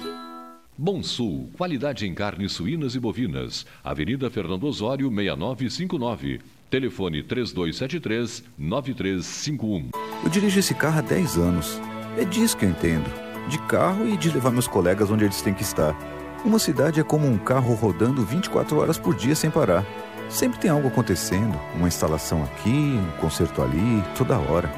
Bom 0.83 1.03
Sul, 1.03 1.51
qualidade 1.59 2.07
em 2.07 2.15
carnes 2.15 2.53
suínas 2.53 2.95
e 2.95 2.99
bovinas. 2.99 3.67
Avenida 3.85 4.31
Fernando 4.31 4.65
Osório, 4.65 5.11
6959. 5.11 6.41
Telefone 6.71 7.23
3273-9351. 7.23 9.91
Eu 10.25 10.31
dirijo 10.31 10.59
esse 10.59 10.73
carro 10.73 11.01
há 11.01 11.03
10 11.03 11.37
anos. 11.37 11.79
É 12.17 12.25
disso 12.25 12.57
que 12.57 12.65
eu 12.65 12.71
entendo. 12.71 13.05
De 13.47 13.59
carro 13.67 14.09
e 14.09 14.17
de 14.17 14.31
levar 14.31 14.53
meus 14.53 14.67
colegas 14.67 15.11
onde 15.11 15.25
eles 15.25 15.43
têm 15.43 15.53
que 15.53 15.61
estar. 15.61 15.95
Uma 16.47 16.59
cidade 16.59 16.99
é 16.99 17.05
como 17.05 17.27
um 17.27 17.37
carro 17.37 17.75
rodando 17.75 18.25
24 18.25 18.79
horas 18.79 18.97
por 18.97 19.15
dia 19.15 19.35
sem 19.35 19.51
parar. 19.51 19.85
Sempre 20.31 20.61
tem 20.61 20.71
algo 20.71 20.89
acontecendo, 20.89 21.61
uma 21.77 21.89
instalação 21.89 22.43
aqui, 22.43 22.71
um 22.71 23.11
concerto 23.21 23.61
ali, 23.61 24.03
toda 24.17 24.39
hora. 24.39 24.73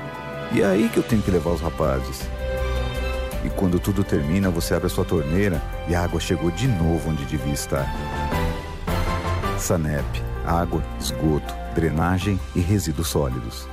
E 0.53 0.63
é 0.63 0.67
aí 0.67 0.89
que 0.89 0.97
eu 0.97 1.05
tenho 1.05 1.23
que 1.23 1.31
levar 1.31 1.53
os 1.53 1.61
rapazes. 1.61 2.29
E 3.45 3.51
quando 3.51 3.81
tudo 3.81 4.05
termina, 4.05 4.51
você 4.51 4.75
abre 4.75 4.87
a 4.87 4.91
sua 4.91 5.05
torneira 5.05 5.61
e 5.89 5.95
a 5.95 6.03
água 6.03 6.21
chegou 6.21 6.51
de 6.51 6.69
novo 6.69 7.11
onde 7.11 7.25
devia 7.25 7.53
estar. 7.53 7.87
Sanep, 9.59 10.05
água, 10.45 10.83
esgoto, 11.01 11.55
drenagem 11.75 12.39
e 12.55 12.61
resíduos 12.61 13.09
sólidos. 13.09 13.67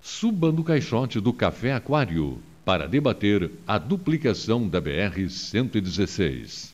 Suba 0.00 0.52
no 0.52 0.62
caixote 0.62 1.20
do 1.20 1.32
Café 1.32 1.72
Aquário 1.72 2.38
para 2.64 2.86
debater 2.88 3.50
a 3.66 3.78
duplicação 3.78 4.68
da 4.68 4.80
BR-116. 4.80 6.70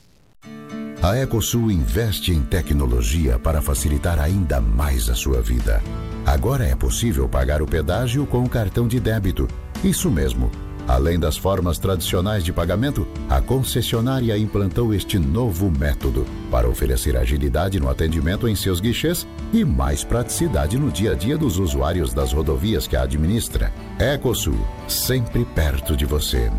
A 1.01 1.17
Ecosul 1.17 1.69
investe 1.69 2.31
em 2.31 2.41
tecnologia 2.41 3.37
para 3.37 3.61
facilitar 3.61 4.19
ainda 4.19 4.61
mais 4.61 5.09
a 5.09 5.15
sua 5.15 5.41
vida. 5.41 5.81
Agora 6.25 6.65
é 6.65 6.75
possível 6.75 7.27
pagar 7.27 7.61
o 7.61 7.67
pedágio 7.67 8.25
com 8.25 8.43
o 8.43 8.49
cartão 8.49 8.87
de 8.87 8.99
débito. 8.99 9.47
Isso 9.83 10.09
mesmo 10.09 10.49
Além 10.87 11.17
das 11.17 11.37
formas 11.37 11.79
tradicionais 11.79 12.43
de 12.43 12.51
pagamento, 12.51 13.07
a 13.29 13.41
concessionária 13.41 14.37
implantou 14.37 14.93
este 14.93 15.17
novo 15.17 15.71
método 15.71 16.25
para 16.51 16.67
oferecer 16.67 17.15
agilidade 17.15 17.79
no 17.79 17.89
atendimento 17.89 18.49
em 18.49 18.55
seus 18.55 18.81
guichês 18.81 19.25
e 19.53 19.63
mais 19.63 20.03
praticidade 20.03 20.77
no 20.77 20.91
dia 20.91 21.13
a 21.13 21.15
dia 21.15 21.37
dos 21.37 21.57
usuários 21.57 22.13
das 22.13 22.33
rodovias 22.33 22.85
que 22.85 22.97
a 22.97 23.03
administra. 23.03 23.71
Ecosul, 23.97 24.59
sempre 24.87 25.45
perto 25.45 25.95
de 25.95 26.05
você. 26.05 26.51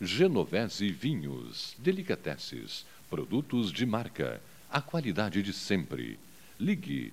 Genovese 0.00 0.90
Vinhos, 0.90 1.74
Delicateces, 1.78 2.86
produtos 3.10 3.72
de 3.72 3.84
marca, 3.84 4.40
a 4.70 4.80
qualidade 4.80 5.42
de 5.42 5.52
sempre. 5.52 6.18
Ligue 6.58 7.12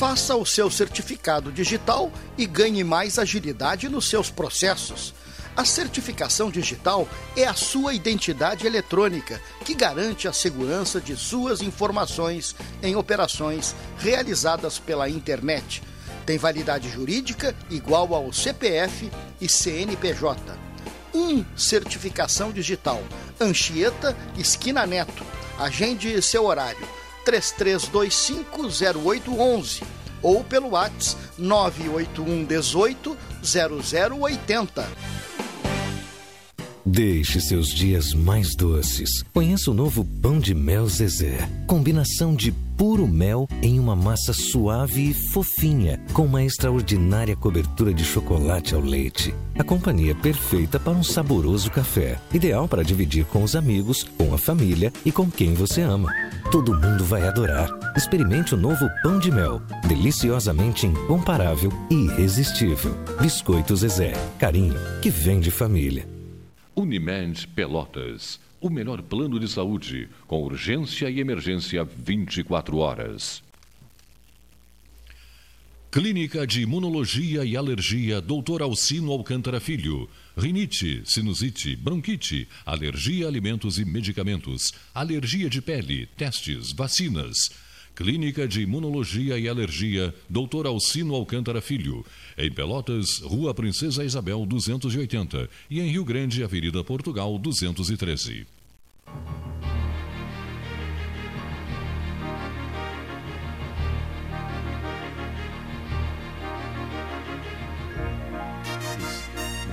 Faça 0.00 0.34
o 0.34 0.46
seu 0.46 0.70
certificado 0.70 1.52
digital 1.52 2.10
e 2.38 2.46
ganhe 2.46 2.82
mais 2.82 3.18
agilidade 3.18 3.86
nos 3.86 4.08
seus 4.08 4.30
processos. 4.30 5.12
A 5.54 5.62
certificação 5.62 6.50
digital 6.50 7.06
é 7.36 7.44
a 7.44 7.52
sua 7.52 7.92
identidade 7.92 8.66
eletrônica 8.66 9.38
que 9.62 9.74
garante 9.74 10.26
a 10.26 10.32
segurança 10.32 11.02
de 11.02 11.14
suas 11.14 11.60
informações 11.60 12.56
em 12.82 12.96
operações 12.96 13.76
realizadas 13.98 14.78
pela 14.78 15.06
internet. 15.06 15.82
Tem 16.24 16.38
validade 16.38 16.88
jurídica 16.88 17.54
igual 17.68 18.14
ao 18.14 18.32
CPF 18.32 19.12
e 19.38 19.50
CNPJ. 19.50 20.58
1. 21.12 21.18
Um, 21.20 21.44
certificação 21.54 22.50
digital. 22.50 23.02
Anchieta, 23.38 24.16
esquina 24.38 24.86
Neto. 24.86 25.26
Agende 25.58 26.22
seu 26.22 26.46
horário 26.46 26.99
33250811 27.30 29.82
ou 30.22 30.44
pelo 30.44 30.68
WhatsApp 30.70 31.20
981 31.38 32.44
18 32.44 33.16
0080. 33.42 35.19
Deixe 36.92 37.40
seus 37.40 37.68
dias 37.68 38.12
mais 38.12 38.56
doces. 38.56 39.22
Conheça 39.32 39.70
o 39.70 39.74
novo 39.74 40.04
pão 40.04 40.40
de 40.40 40.52
mel 40.52 40.88
Zezé. 40.88 41.48
Combinação 41.64 42.34
de 42.34 42.50
puro 42.50 43.06
mel 43.06 43.46
em 43.62 43.78
uma 43.78 43.94
massa 43.94 44.32
suave 44.32 45.10
e 45.10 45.14
fofinha, 45.14 46.00
com 46.12 46.24
uma 46.24 46.42
extraordinária 46.42 47.36
cobertura 47.36 47.94
de 47.94 48.04
chocolate 48.04 48.74
ao 48.74 48.80
leite. 48.80 49.32
A 49.56 49.62
companhia 49.62 50.16
perfeita 50.16 50.80
para 50.80 50.92
um 50.92 51.04
saboroso 51.04 51.70
café. 51.70 52.18
Ideal 52.34 52.66
para 52.66 52.82
dividir 52.82 53.24
com 53.24 53.44
os 53.44 53.54
amigos, 53.54 54.02
com 54.18 54.34
a 54.34 54.38
família 54.38 54.92
e 55.04 55.12
com 55.12 55.30
quem 55.30 55.54
você 55.54 55.82
ama. 55.82 56.12
Todo 56.50 56.74
mundo 56.74 57.04
vai 57.04 57.22
adorar. 57.22 57.70
Experimente 57.96 58.56
o 58.56 58.58
novo 58.58 58.90
pão 59.00 59.20
de 59.20 59.30
mel. 59.30 59.62
Deliciosamente 59.86 60.88
incomparável 60.88 61.72
e 61.88 61.94
irresistível. 61.94 62.96
Biscoito 63.20 63.76
Zezé. 63.76 64.12
Carinho 64.40 64.74
que 65.00 65.08
vem 65.08 65.38
de 65.38 65.52
família. 65.52 66.19
Unimed 66.74 67.48
Pelotas. 67.48 68.40
O 68.60 68.68
melhor 68.70 69.02
plano 69.02 69.40
de 69.40 69.48
saúde, 69.48 70.08
com 70.26 70.42
urgência 70.42 71.08
e 71.10 71.20
emergência 71.20 71.84
24 71.84 72.76
horas. 72.78 73.42
Clínica 75.90 76.46
de 76.46 76.62
Imunologia 76.62 77.44
e 77.44 77.56
Alergia 77.56 78.20
Dr. 78.20 78.62
Alcino 78.62 79.10
Alcântara 79.10 79.58
Filho. 79.58 80.08
Rinite, 80.36 81.02
sinusite, 81.04 81.74
bronquite, 81.74 82.46
alergia 82.64 83.26
a 83.26 83.28
alimentos 83.28 83.76
e 83.76 83.84
medicamentos, 83.84 84.72
alergia 84.94 85.50
de 85.50 85.60
pele, 85.60 86.06
testes, 86.16 86.70
vacinas. 86.70 87.50
Clínica 88.00 88.48
de 88.48 88.62
Imunologia 88.62 89.38
e 89.38 89.46
Alergia 89.46 90.14
Dr. 90.26 90.66
Alcino 90.66 91.14
Alcântara 91.14 91.60
Filho. 91.60 92.02
Em 92.38 92.50
Pelotas, 92.50 93.18
Rua 93.18 93.52
Princesa 93.52 94.02
Isabel 94.02 94.46
280 94.46 95.46
e 95.68 95.80
em 95.80 95.90
Rio 95.90 96.02
Grande, 96.02 96.42
Avenida 96.42 96.82
Portugal 96.82 97.38
213. 97.38 98.46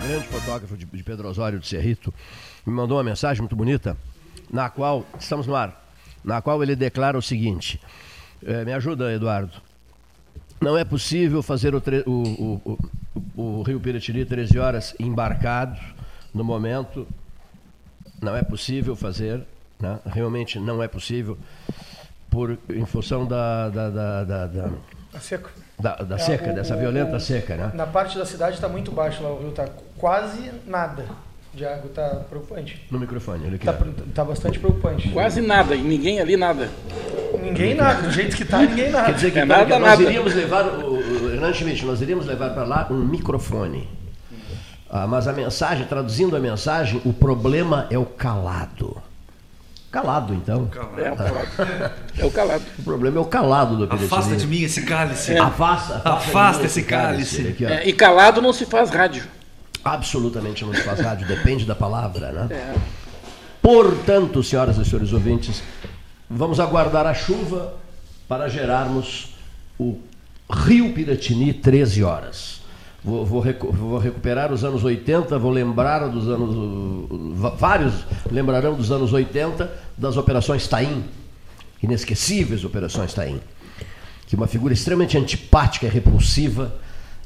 grande 0.02 0.28
fotógrafo 0.28 0.76
de, 0.76 1.04
Pedro 1.04 1.30
Osório 1.30 1.60
de 1.60 1.68
Cerrito, 1.68 2.14
me 2.66 2.74
mandou 2.74 2.98
uma 2.98 3.04
mensagem 3.06 3.42
muito 3.42 3.56
bonita, 3.56 3.98
na 4.52 4.70
qual, 4.70 5.06
estamos 5.18 5.48
no 5.48 5.56
ar, 5.56 5.90
na 6.26 6.42
qual 6.42 6.62
ele 6.62 6.76
declara 6.76 7.18
o 7.18 7.22
seguinte: 7.22 7.80
é, 8.46 8.64
me 8.66 8.74
ajuda, 8.74 9.12
Eduardo. 9.14 9.52
Não 10.62 10.78
é 10.78 10.84
possível 10.84 11.44
fazer 11.44 11.76
o, 11.76 11.82
o, 12.08 12.78
o, 13.36 13.42
o, 13.60 13.62
Rio 13.64 13.80
Piratini 13.80 14.26
13 14.26 14.58
horas 14.58 14.96
embarcado 15.00 15.80
no 16.34 16.44
momento. 16.44 17.08
Não 18.22 18.36
é 18.36 18.42
possível 18.42 18.96
fazer, 18.96 19.44
né? 19.80 20.00
realmente 20.08 20.60
não 20.60 20.82
é 20.82 20.88
possível, 20.88 21.38
por, 22.32 22.58
em 22.70 22.86
função 22.86 23.26
da, 23.28 23.70
da, 23.70 23.90
da, 23.92 24.24
da, 24.24 24.48
da, 24.48 24.70
Tá 25.12 25.20
seco. 25.20 25.50
da- 25.80 25.96
da 25.98 26.16
É, 26.16 26.18
seca, 26.20 26.52
o- 26.52 26.56
dessa 26.56 26.76
o- 26.76 26.80
violenta 26.80 27.18
o- 27.18 27.20
seca, 27.20 27.56
né? 27.56 27.72
Na 27.76 27.86
parte 27.86 28.18
da 28.18 28.26
cidade 28.26 28.56
está 28.56 28.68
muito 28.68 28.92
baixo 28.92 29.22
lá, 29.22 29.30
o 29.32 29.40
rio 29.40 29.52
tá 29.52 29.68
quase 29.98 30.52
nada 30.66 31.06
de 31.58 31.66
água, 31.66 31.90
tá 31.94 32.22
preocupante. 32.30 32.86
No 32.92 33.00
microfone, 33.00 33.46
ele 33.48 33.58
Tá, 33.58 33.74
quer. 33.74 33.80
pre- 33.80 33.92
tá 34.14 34.24
bastante 34.24 34.60
preocupante. 34.60 35.10
Quase 35.10 35.42
nada, 35.42 35.76
e 35.76 35.82
ninguém 35.82 36.20
ali 36.22 36.38
nada. 36.38 36.70
Ninguém 37.42 37.74
nada, 37.76 38.02
do 38.04 38.12
jeito 38.12 38.36
que 38.38 38.46
tá, 38.46 38.60
ninguém 38.60 38.92
nada. 38.92 39.06
Quer 39.08 39.14
dizer 39.16 39.32
que 39.32 39.40
É 39.40 39.44
então, 39.44 39.58
nada, 39.58 39.66
que 39.74 39.80
nós 39.80 39.90
nada. 39.90 40.04
iríamos 40.04 40.34
levar, 40.34 40.66
o, 40.66 40.94
o 41.26 41.34
Hernando 41.34 41.54
Schmidt, 41.56 41.86
nós 41.86 42.02
iríamos 42.02 42.26
levar 42.26 42.52
para 42.52 42.64
lá 42.64 42.88
um 42.92 42.96
microfone. 43.06 43.90
Ah, 44.90 45.06
mas 45.06 45.28
a 45.28 45.34
mensagem, 45.34 45.86
traduzindo 45.86 46.36
a 46.36 46.40
mensagem, 46.40 47.02
o 47.04 47.12
problema 47.12 47.88
é 47.90 47.98
o 47.98 48.06
calado. 48.06 48.96
Calado, 49.92 50.34
então. 50.34 50.70
É 50.98 51.12
o 51.12 51.16
calado. 51.16 51.48
É 52.20 52.26
o 52.26 52.32
calado. 52.32 52.64
O 52.80 52.84
problema 52.84 53.18
é 53.18 53.20
o 53.22 53.26
calado 53.26 53.76
do 53.78 53.84
Afasta 53.86 54.08
Piratini. 54.30 54.38
de 54.38 54.48
mim 54.48 54.62
esse 54.64 54.84
cálice. 54.84 55.34
É. 55.34 55.40
Afasta, 55.40 55.96
afasta, 55.96 56.10
Afasta 56.10 56.66
esse 56.66 56.84
cálice. 56.84 57.48
Aqui, 57.48 57.66
ó. 57.66 57.70
É, 57.70 57.88
e 57.88 57.94
calado 57.94 58.42
não 58.42 58.54
se 58.54 58.66
faz 58.66 58.90
rádio. 58.90 59.24
Absolutamente 59.94 60.64
não 60.66 60.74
se 60.74 60.82
faz 60.84 61.00
rádio, 61.00 61.28
depende 61.28 61.66
da 61.66 61.76
palavra, 61.76 62.32
né? 62.32 62.48
É. 62.56 62.76
Portanto, 63.62 64.42
senhoras 64.44 64.78
e 64.78 64.86
senhores 64.86 65.12
ouvintes, 65.14 65.62
vamos 66.30 66.60
aguardar 66.60 67.06
a 67.06 67.14
chuva 67.14 67.74
para 68.28 68.48
gerarmos 68.48 69.36
o 69.80 69.98
Rio 70.50 70.94
Piratini 70.94 71.54
13 71.54 72.04
horas. 72.04 72.62
Vou, 73.04 73.26
vou 73.26 73.40
recu- 73.40 73.72
vou 73.72 73.98
recuperar 73.98 74.52
os 74.52 74.64
anos 74.64 74.84
80, 74.84 75.38
vou 75.40 75.52
lembrar 75.52 76.08
dos 76.10 76.28
anos. 76.28 77.08
Vários 77.58 77.94
lembrarão 78.32 78.74
dos 78.76 78.92
anos 78.92 79.14
80 79.14 79.72
das 79.98 80.18
operações 80.18 80.68
Taim. 80.68 81.04
Inesquecíveis 81.82 82.64
operações 82.64 83.14
Taim. 83.14 83.40
Que 84.26 84.36
uma 84.36 84.48
figura 84.48 84.74
extremamente 84.74 85.18
antipática 85.18 85.86
e 85.86 85.90
repulsiva, 85.90 86.76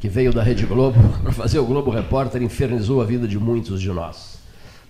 que 0.01 0.09
veio 0.09 0.33
da 0.33 0.43
Rede 0.43 0.65
Globo 0.65 0.99
para 1.23 1.31
fazer 1.31 1.59
o 1.59 1.65
Globo 1.65 1.89
Repórter, 1.89 2.41
infernizou 2.41 3.01
a 3.01 3.05
vida 3.05 3.25
de 3.25 3.39
muitos 3.39 3.79
de 3.79 3.89
nós 3.89 4.41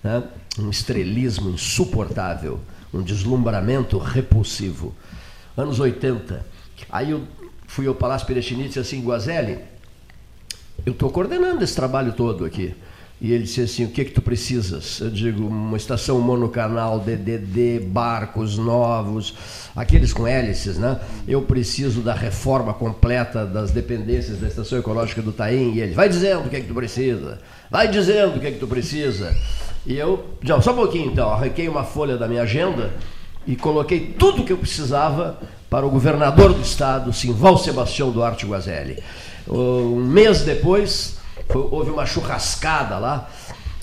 né? 0.02 0.22
um 0.58 0.68
estrelismo 0.68 1.50
insuportável, 1.50 2.60
um 2.92 3.02
deslumbramento 3.02 3.98
repulsivo. 3.98 4.94
Anos 5.56 5.78
80. 5.80 6.44
Aí 6.90 7.10
eu 7.10 7.22
fui 7.66 7.86
ao 7.86 7.94
Palácio 7.94 8.26
e 8.30 8.40
disse 8.40 8.78
assim, 8.78 9.02
Guazelli, 9.02 9.58
eu 10.84 10.92
estou 10.92 11.10
coordenando 11.10 11.62
esse 11.62 11.74
trabalho 11.74 12.12
todo 12.12 12.44
aqui. 12.44 12.74
E 13.22 13.32
ele 13.32 13.44
disse 13.44 13.60
assim: 13.60 13.84
O 13.84 13.88
que 13.88 14.00
é 14.00 14.04
que 14.04 14.10
tu 14.10 14.20
precisas? 14.20 14.98
Eu 15.00 15.08
digo: 15.08 15.46
uma 15.46 15.76
estação 15.76 16.20
monocanal, 16.20 16.98
DDD, 16.98 17.78
barcos 17.78 18.58
novos, 18.58 19.32
aqueles 19.76 20.12
com 20.12 20.26
hélices, 20.26 20.76
né? 20.76 20.98
Eu 21.26 21.42
preciso 21.42 22.00
da 22.00 22.14
reforma 22.14 22.74
completa 22.74 23.46
das 23.46 23.70
dependências 23.70 24.40
da 24.40 24.48
estação 24.48 24.76
ecológica 24.76 25.22
do 25.22 25.30
Taim. 25.30 25.74
E 25.74 25.80
ele: 25.80 25.94
Vai 25.94 26.08
dizendo 26.08 26.46
o 26.46 26.50
que 26.50 26.56
é 26.56 26.60
que 26.60 26.66
tu 26.66 26.74
precisa, 26.74 27.38
vai 27.70 27.86
dizendo 27.86 28.38
o 28.38 28.40
que 28.40 28.46
é 28.48 28.50
que 28.50 28.58
tu 28.58 28.66
precisa. 28.66 29.32
E 29.86 29.96
eu, 29.96 30.24
não, 30.42 30.60
só 30.60 30.72
um 30.72 30.76
pouquinho 30.76 31.12
então, 31.12 31.30
arranquei 31.30 31.68
uma 31.68 31.84
folha 31.84 32.16
da 32.16 32.26
minha 32.26 32.42
agenda 32.42 32.90
e 33.46 33.54
coloquei 33.54 34.00
tudo 34.18 34.42
o 34.42 34.44
que 34.44 34.52
eu 34.52 34.58
precisava 34.58 35.38
para 35.70 35.86
o 35.86 35.90
governador 35.90 36.52
do 36.52 36.60
estado, 36.60 37.12
Simval 37.12 37.56
Sebastião 37.56 38.10
Duarte 38.10 38.46
Guazelli. 38.46 38.98
Um 39.48 40.04
mês 40.04 40.42
depois 40.42 41.21
foi, 41.48 41.68
houve 41.70 41.90
uma 41.90 42.06
churrascada 42.06 42.98
lá. 42.98 43.28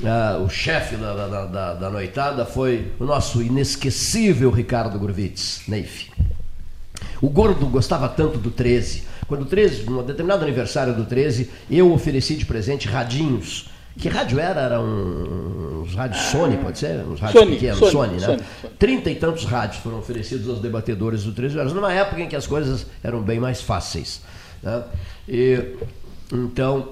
Uh, 0.01 0.43
o 0.43 0.49
chefe 0.49 0.95
da, 0.95 1.14
da, 1.14 1.45
da, 1.45 1.74
da, 1.74 1.89
noitada 1.89 2.45
foi 2.45 2.93
o 2.97 3.03
nosso 3.03 3.41
inesquecível 3.41 4.49
Ricardo 4.49 4.97
Gurvitz, 4.97 5.64
Neif. 5.68 6.10
O 7.22 7.30
gordo 7.30 7.66
gostava 7.66 8.07
tanto 8.07 8.38
do 8.38 8.49
13. 8.49 9.03
Quando 9.28 9.41
o 9.41 9.45
13, 9.45 9.89
num 9.89 10.01
determinado 10.03 10.43
aniversário 10.43 10.95
do 10.95 11.05
13, 11.05 11.49
eu 11.70 11.91
ofereci 11.91 12.36
de 12.36 12.45
presente 12.45 12.88
radinhos. 12.88 13.70
Que 13.97 14.07
rádio 14.07 14.39
era? 14.39 14.62
Era 14.62 14.80
um, 14.80 15.82
uns 15.84 15.93
rádios 15.93 16.22
Sony, 16.24 16.57
pode 16.57 16.80
ser? 16.80 17.01
Uns 17.05 17.20
rádios 17.20 17.43
Sony, 17.43 17.55
pequenos, 17.55 17.80
Sony, 17.80 17.91
Sony, 17.91 18.14
né? 18.14 18.26
Sony, 18.26 18.41
Trinta 18.80 19.10
e 19.12 19.16
tantos 19.16 19.43
rádios 19.43 19.84
foram 19.84 19.99
oferecidos 19.99 20.47
aos 20.47 20.60
debatedores 20.60 21.24
do 21.24 21.34
13 21.34 21.60
horas, 21.60 21.74
numa 21.74 21.91
época 21.91 22.22
em 22.22 22.28
que 22.28 22.36
as 22.36 22.47
coisas 22.47 22.86
eram 23.03 23.22
bem 23.22 23.39
mais 23.39 23.62
fáceis. 23.62 24.22
Né? 24.64 24.84
E, 25.28 25.76
então, 26.32 26.89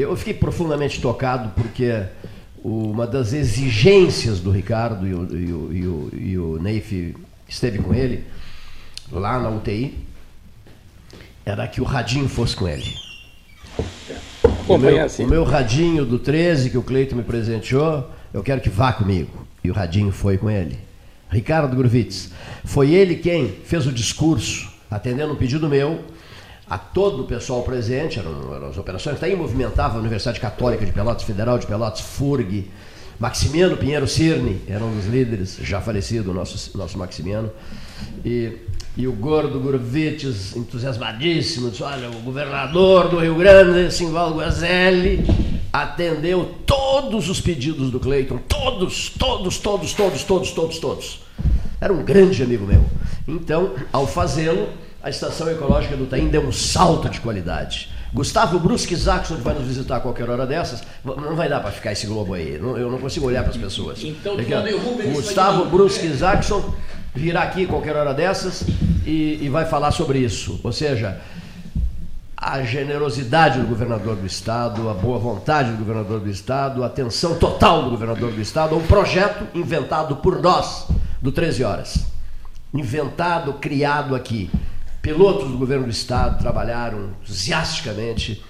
eu 0.00 0.16
fiquei 0.16 0.34
profundamente 0.34 1.00
tocado 1.00 1.50
porque 1.50 2.02
uma 2.64 3.06
das 3.06 3.32
exigências 3.32 4.40
do 4.40 4.50
Ricardo 4.50 5.06
e 5.06 5.14
o, 5.14 5.36
e 5.36 5.52
o, 5.52 5.72
e 5.72 5.86
o, 5.86 6.10
e 6.14 6.38
o 6.38 6.62
Neif 6.62 7.14
esteve 7.48 7.78
com 7.78 7.92
ele 7.92 8.24
lá 9.10 9.38
na 9.38 9.50
UTI 9.50 9.94
era 11.44 11.66
que 11.66 11.80
o 11.80 11.84
radinho 11.84 12.28
fosse 12.28 12.54
com 12.54 12.68
ele. 12.68 12.94
O 14.68 14.78
meu, 14.78 15.04
assim. 15.04 15.24
o 15.24 15.28
meu 15.28 15.44
radinho 15.44 16.04
do 16.04 16.18
13 16.18 16.70
que 16.70 16.78
o 16.78 16.82
Cleito 16.82 17.16
me 17.16 17.22
presenteou, 17.22 18.08
eu 18.32 18.42
quero 18.42 18.60
que 18.60 18.70
vá 18.70 18.92
comigo. 18.92 19.46
E 19.62 19.70
o 19.70 19.74
radinho 19.74 20.12
foi 20.12 20.38
com 20.38 20.48
ele. 20.48 20.78
Ricardo 21.30 21.76
Gruvitz. 21.76 22.30
Foi 22.64 22.92
ele 22.92 23.16
quem 23.16 23.48
fez 23.64 23.86
o 23.86 23.92
discurso, 23.92 24.70
atendendo 24.90 25.32
um 25.32 25.36
pedido 25.36 25.68
meu, 25.68 26.00
a 26.72 26.78
todo 26.78 27.24
o 27.24 27.26
pessoal 27.26 27.62
presente, 27.62 28.18
eram, 28.18 28.54
eram 28.54 28.68
as 28.68 28.78
operações, 28.78 29.20
daí 29.20 29.36
movimentava 29.36 29.98
a 29.98 30.00
Universidade 30.00 30.40
Católica 30.40 30.86
de 30.86 30.90
Pelotas, 30.90 31.22
Federal 31.22 31.58
de 31.58 31.66
Pelotas, 31.66 32.00
FURG, 32.00 32.70
Maximiano 33.18 33.76
Pinheiro 33.76 34.08
Cirne, 34.08 34.58
era 34.66 34.82
um 34.82 34.96
dos 34.96 35.04
líderes, 35.04 35.58
já 35.60 35.82
falecido, 35.82 36.32
nosso, 36.32 36.74
nosso 36.78 36.96
Maximiano, 36.96 37.50
e, 38.24 38.56
e 38.96 39.06
o 39.06 39.12
Gordo 39.12 39.60
Gurvites, 39.60 40.56
entusiasmadíssimo, 40.56 41.70
disse, 41.70 41.82
olha, 41.82 42.08
o 42.08 42.22
governador 42.22 43.08
do 43.08 43.18
Rio 43.18 43.34
Grande, 43.34 43.92
Simval 43.92 44.32
Guazelli, 44.32 45.26
atendeu 45.70 46.54
todos 46.64 47.28
os 47.28 47.38
pedidos 47.38 47.90
do 47.90 48.00
Cleiton, 48.00 48.38
todos, 48.48 49.10
todos, 49.10 49.58
todos, 49.58 49.92
todos, 49.92 50.24
todos, 50.24 50.50
todos, 50.52 50.78
todos. 50.78 51.20
Era 51.78 51.92
um 51.92 52.02
grande 52.02 52.42
amigo 52.42 52.64
meu. 52.64 52.82
Então, 53.28 53.74
ao 53.92 54.06
fazê-lo, 54.06 54.68
a 55.02 55.10
estação 55.10 55.50
ecológica 55.50 55.96
do 55.96 56.06
Taim 56.06 56.28
deu 56.28 56.42
um 56.42 56.52
salto 56.52 57.08
de 57.08 57.20
qualidade. 57.20 57.90
Gustavo 58.12 58.58
Brusque 58.58 58.94
que 58.94 59.34
vai 59.40 59.54
nos 59.54 59.66
visitar 59.66 59.96
a 59.96 60.00
qualquer 60.00 60.28
hora 60.28 60.46
dessas, 60.46 60.82
não 61.02 61.34
vai 61.34 61.48
dar 61.48 61.60
para 61.60 61.70
ficar 61.70 61.92
esse 61.92 62.06
globo 62.06 62.34
aí. 62.34 62.54
Eu 62.54 62.90
não 62.90 62.98
consigo 62.98 63.26
olhar 63.26 63.42
para 63.42 63.52
as 63.52 63.56
pessoas. 63.56 64.02
Então, 64.04 64.36
Gustavo 65.12 65.64
Brusque 65.64 66.08
Jackson 66.08 66.74
virá 67.14 67.42
aqui 67.42 67.66
qualquer 67.66 67.96
hora 67.96 68.12
dessas 68.12 68.64
e, 69.06 69.38
e 69.42 69.48
vai 69.48 69.64
falar 69.64 69.92
sobre 69.92 70.18
isso. 70.18 70.60
Ou 70.62 70.72
seja, 70.72 71.18
a 72.36 72.62
generosidade 72.62 73.60
do 73.60 73.66
governador 73.66 74.16
do 74.16 74.26
estado, 74.26 74.90
a 74.90 74.94
boa 74.94 75.18
vontade 75.18 75.70
do 75.70 75.78
governador 75.78 76.20
do 76.20 76.28
estado, 76.28 76.84
a 76.84 76.86
atenção 76.86 77.36
total 77.36 77.84
do 77.84 77.90
governador 77.90 78.30
do 78.30 78.40
estado, 78.40 78.76
um 78.76 78.86
projeto 78.86 79.46
inventado 79.54 80.16
por 80.16 80.40
nós, 80.42 80.86
do 81.20 81.32
13 81.32 81.64
Horas. 81.64 82.06
Inventado, 82.74 83.54
criado 83.54 84.14
aqui. 84.14 84.50
Pilotos 85.02 85.50
do 85.50 85.58
governo 85.58 85.86
do 85.86 85.90
estado 85.90 86.38
trabalharam 86.38 87.10
entusiasticamente. 87.20 88.40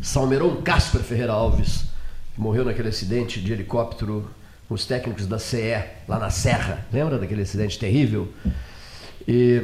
Salmeron 0.00 0.62
Casper 0.62 1.00
Ferreira 1.00 1.32
Alves, 1.32 1.86
que 2.32 2.40
morreu 2.40 2.64
naquele 2.64 2.88
acidente 2.88 3.40
de 3.40 3.52
helicóptero 3.52 4.30
com 4.68 4.74
os 4.74 4.86
técnicos 4.86 5.26
da 5.26 5.40
CE, 5.40 5.82
lá 6.06 6.20
na 6.20 6.30
Serra. 6.30 6.86
Lembra 6.92 7.18
daquele 7.18 7.42
acidente 7.42 7.76
terrível? 7.80 8.32
E, 9.26 9.60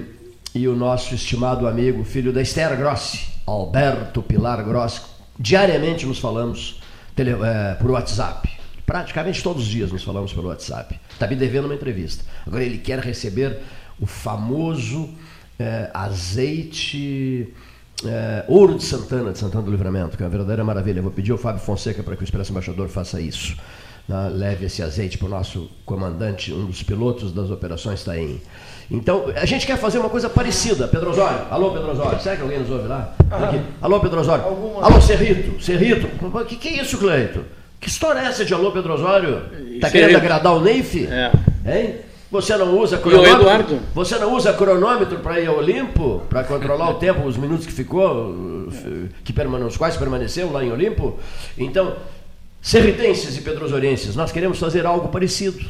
e 0.53 0.67
o 0.67 0.75
nosso 0.75 1.15
estimado 1.15 1.69
amigo, 1.69 2.03
filho 2.03 2.33
da 2.33 2.43
Esther 2.43 2.77
Grossi, 2.77 3.21
Alberto 3.47 4.21
Pilar 4.21 4.65
Grossi. 4.65 5.03
Diariamente 5.39 6.05
nos 6.05 6.19
falamos 6.19 6.83
tele, 7.15 7.31
é, 7.31 7.75
por 7.77 7.93
WhatsApp. 7.93 8.51
Praticamente 8.85 9.41
todos 9.41 9.63
os 9.63 9.69
dias 9.69 9.93
nos 9.93 10.03
falamos 10.03 10.33
pelo 10.33 10.49
WhatsApp. 10.49 10.99
Está 11.13 11.29
me 11.29 11.37
devendo 11.37 11.67
uma 11.67 11.75
entrevista. 11.75 12.25
Agora 12.45 12.65
ele 12.65 12.79
quer 12.79 12.99
receber 12.99 13.61
o 14.01 14.07
famoso 14.07 15.15
é, 15.59 15.91
azeite 15.95 17.53
é, 18.05 18.45
ouro 18.49 18.75
de 18.75 18.85
Santana, 18.85 19.33
de 19.33 19.39
Santana 19.39 19.63
do 19.63 19.71
Livramento, 19.71 20.17
que 20.17 20.23
é 20.23 20.27
uma 20.27 20.31
verdadeira 20.31 20.63
maravilha. 20.63 20.99
Eu 20.99 21.03
vou 21.03 21.13
pedir 21.13 21.33
ao 21.33 21.39
Fábio 21.39 21.61
Fonseca 21.61 22.03
para 22.03 22.17
que 22.17 22.23
o 22.23 22.25
Expresso 22.25 22.51
Embaixador 22.51 22.89
faça 22.89 23.21
isso. 23.21 23.57
Né? 24.09 24.31
Leve 24.33 24.67
esse 24.67 24.83
azeite 24.83 25.19
para 25.19 25.27
o 25.27 25.31
nosso 25.31 25.71
comandante, 25.85 26.53
um 26.53 26.67
dos 26.67 26.83
pilotos 26.83 27.33
das 27.33 27.51
operações 27.51 28.05
Taim. 28.05 28.41
Então, 28.91 29.25
a 29.35 29.45
gente 29.45 29.67
quer 29.67 29.77
fazer 29.77 29.99
uma 29.99 30.09
coisa 30.09 30.29
parecida. 30.29 30.87
Pedro 30.87 31.11
Osório, 31.11 31.47
alô 31.51 31.73
Pedro 31.73 31.91
Osório, 31.91 32.21
será 32.21 32.37
que 32.37 32.43
alguém 32.43 32.61
nos 32.61 32.71
ouve 32.71 32.87
lá? 32.87 33.15
Aqui. 33.31 33.61
Alô 33.83 33.99
Pedro 33.99 34.21
Osório, 34.21 34.45
Alguma... 34.45 34.87
alô 34.87 35.01
Cerrito, 35.01 35.61
Cerrito, 35.61 36.09
o 36.25 36.45
que, 36.45 36.57
que 36.57 36.69
é 36.69 36.83
isso, 36.83 36.97
Cleito? 36.99 37.45
Que 37.81 37.89
história 37.89 38.21
é 38.21 38.27
essa 38.27 38.45
de 38.45 38.55
alô 38.55 38.71
Pedro 38.71 38.95
Osório? 38.95 39.43
Está 39.75 39.91
querendo 39.91 40.17
agradar 40.17 40.55
o 40.55 40.61
Neif? 40.61 41.07
É. 41.07 41.33
Hein? 41.67 41.97
Você 42.31 42.57
não 42.57 42.77
usa 42.79 42.99
cronômetro? 42.99 43.81
Você 43.95 44.19
não 44.19 44.35
usa 44.35 44.53
cronômetro 44.53 45.19
para 45.19 45.41
ir 45.41 45.47
ao 45.47 45.59
Olimpo, 45.59 46.23
para 46.29 46.43
controlar 46.43 46.91
o 46.91 46.95
tempo, 46.99 47.27
os 47.27 47.37
minutos 47.37 47.67
que 47.67 47.73
ficou, 47.73 48.69
que 49.25 49.33
permane 49.33 49.65
os 49.65 49.77
quais 49.77 49.97
permaneceu 49.97 50.51
lá 50.51 50.65
em 50.65 50.73
Olimpo? 50.73 51.19
Então, 51.57 51.97
serritenses 52.61 53.37
e 53.37 53.43
pedrosorenses, 53.43 54.17
nós 54.17 54.33
queremos 54.33 54.59
fazer 54.59 54.85
algo 54.85 55.09
parecido, 55.09 55.65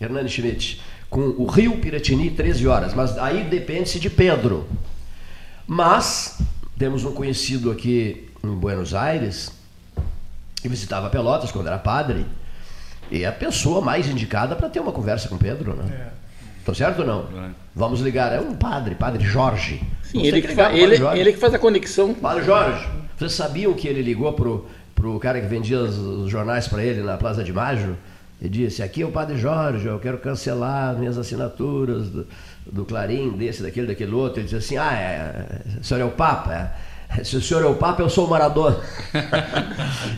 Hernani 0.00 0.28
Schmidt, 0.28 0.80
com 1.10 1.20
o 1.20 1.44
Rio 1.44 1.76
Piratini 1.78 2.30
13 2.30 2.66
horas, 2.66 2.94
mas 2.94 3.18
aí 3.18 3.44
depende-se 3.44 4.00
de 4.00 4.08
Pedro. 4.08 4.66
Mas 5.66 6.40
temos 6.78 7.04
um 7.04 7.12
conhecido 7.12 7.70
aqui 7.70 8.28
em 8.42 8.54
Buenos 8.54 8.94
Aires, 8.94 9.52
que 10.56 10.68
visitava 10.68 11.10
Pelotas 11.10 11.52
quando 11.52 11.66
era 11.66 11.78
padre, 11.78 12.24
e 13.10 13.24
é 13.24 13.26
a 13.26 13.32
pessoa 13.32 13.80
mais 13.80 14.08
indicada 14.08 14.54
para 14.54 14.68
ter 14.68 14.80
uma 14.80 14.92
conversa 14.92 15.28
com 15.28 15.36
Pedro, 15.36 15.74
né? 15.74 15.84
É. 15.92 16.20
Estou 16.60 16.74
certo 16.74 17.00
ou 17.00 17.06
não? 17.06 17.20
É. 17.44 17.50
Vamos 17.74 18.00
ligar. 18.00 18.32
É 18.32 18.40
um 18.40 18.54
padre, 18.54 18.94
padre 18.94 19.24
Jorge. 19.24 19.82
Sim, 20.02 20.24
ele 20.24 20.42
que, 20.42 20.54
que 20.54 20.60
ele, 20.60 20.96
Jorge. 20.96 21.20
ele 21.20 21.32
que 21.32 21.38
faz 21.38 21.54
a 21.54 21.58
conexão. 21.58 22.14
Padre 22.14 22.44
Jorge, 22.44 22.86
vocês 23.18 23.32
sabiam 23.32 23.72
que 23.72 23.88
ele 23.88 24.02
ligou 24.02 24.32
pro, 24.32 24.66
pro 24.94 25.18
cara 25.18 25.40
que 25.40 25.46
vendia 25.46 25.78
os, 25.78 25.96
os 25.96 26.30
jornais 26.30 26.68
para 26.68 26.84
ele 26.84 27.02
na 27.02 27.16
Plaza 27.16 27.42
de 27.42 27.52
Maio? 27.52 27.96
E 28.40 28.48
disse: 28.48 28.82
Aqui 28.82 29.02
é 29.02 29.06
o 29.06 29.10
Padre 29.10 29.36
Jorge, 29.36 29.86
eu 29.86 29.98
quero 29.98 30.18
cancelar 30.18 30.96
minhas 30.96 31.18
assinaturas 31.18 32.08
do, 32.08 32.26
do 32.70 32.84
Clarim, 32.84 33.30
desse, 33.32 33.62
daquele, 33.62 33.86
daquele 33.86 34.12
outro. 34.12 34.40
Ele 34.40 34.44
disse 34.44 34.56
assim: 34.56 34.76
Ah, 34.76 34.94
é, 34.94 35.78
o 35.80 35.84
senhor 35.84 36.00
é 36.00 36.04
o 36.04 36.10
Papa? 36.10 36.52
É. 36.52 36.89
Se 37.24 37.36
o 37.36 37.40
senhor 37.40 37.62
é 37.62 37.66
o 37.66 37.74
Papa, 37.74 38.02
eu 38.02 38.08
sou 38.08 38.26
o 38.26 38.30
Maradona. 38.30 38.78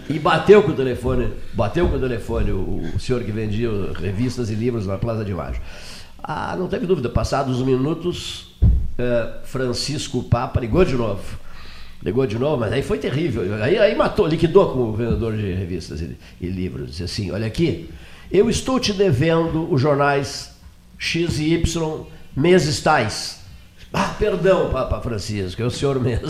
e 0.09 0.19
bateu 0.19 0.63
com 0.63 0.73
o 0.73 0.75
telefone, 0.75 1.33
bateu 1.53 1.89
com 1.89 1.97
o 1.97 2.01
telefone 2.01 2.51
o, 2.51 2.83
o 2.95 3.01
senhor 3.01 3.23
que 3.23 3.33
vendia 3.33 3.71
revistas 3.99 4.51
e 4.51 4.55
livros 4.55 4.87
na 4.87 4.99
Plaza 4.99 5.25
de 5.25 5.33
Maio. 5.33 5.57
Ah, 6.23 6.55
não 6.57 6.69
teve 6.69 6.87
dúvida, 6.87 7.09
passados 7.09 7.61
uns 7.61 7.67
minutos, 7.67 8.55
eh, 8.97 9.33
Francisco 9.45 10.23
Papa 10.23 10.61
ligou 10.61 10.85
de 10.85 10.95
novo. 10.95 11.41
Ligou 12.03 12.27
de 12.27 12.39
novo, 12.39 12.59
mas 12.59 12.73
aí 12.73 12.83
foi 12.83 12.99
terrível. 12.99 13.43
Aí, 13.63 13.79
aí 13.79 13.95
matou, 13.95 14.27
liquidou 14.27 14.73
com 14.73 14.81
o 14.81 14.93
vendedor 14.93 15.37
de 15.37 15.53
revistas 15.53 16.01
e, 16.01 16.17
e 16.41 16.47
livros. 16.47 16.91
Disse 16.91 17.03
assim: 17.03 17.31
olha 17.31 17.47
aqui, 17.47 17.91
eu 18.31 18.49
estou 18.49 18.79
te 18.79 18.93
devendo 18.93 19.73
os 19.73 19.81
jornais 19.81 20.53
X 20.99 21.39
e 21.39 21.55
Y 21.55 22.07
meses 22.37 22.81
tais. 22.81 23.42
Ah, 23.93 24.15
perdão, 24.19 24.71
Papa 24.71 25.01
Francisco, 25.01 25.61
é 25.61 25.65
o 25.65 25.71
senhor 25.71 26.01
mesmo. 26.01 26.27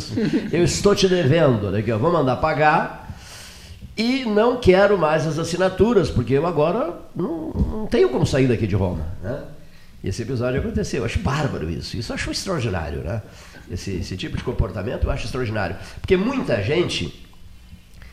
Eu 0.51 0.65
estou 0.65 0.95
te 0.95 1.09
devendo, 1.09 1.77
eu 1.77 1.99
vou 1.99 2.13
mandar 2.13 2.37
pagar 2.37 3.17
e 3.97 4.25
não 4.25 4.59
quero 4.59 4.99
mais 4.99 5.27
as 5.27 5.39
assinaturas, 5.39 6.11
porque 6.11 6.33
eu 6.33 6.47
agora 6.47 6.99
não, 7.15 7.51
não 7.51 7.87
tenho 7.87 8.09
como 8.09 8.27
sair 8.27 8.49
daqui 8.49 8.67
de 8.67 8.75
Roma. 8.75 9.07
Né? 9.23 9.43
Esse 10.03 10.23
episódio 10.23 10.61
aconteceu. 10.61 11.01
Eu 11.01 11.05
acho 11.05 11.21
bárbaro 11.21 11.71
isso. 11.71 11.97
Isso 11.97 12.11
eu 12.11 12.15
acho 12.15 12.31
extraordinário, 12.31 13.03
né? 13.03 13.23
Esse, 13.71 13.93
esse 13.93 14.17
tipo 14.17 14.37
de 14.37 14.43
comportamento 14.43 15.05
eu 15.05 15.11
acho 15.11 15.27
extraordinário. 15.27 15.77
Porque 16.01 16.17
muita 16.17 16.63
gente 16.63 17.27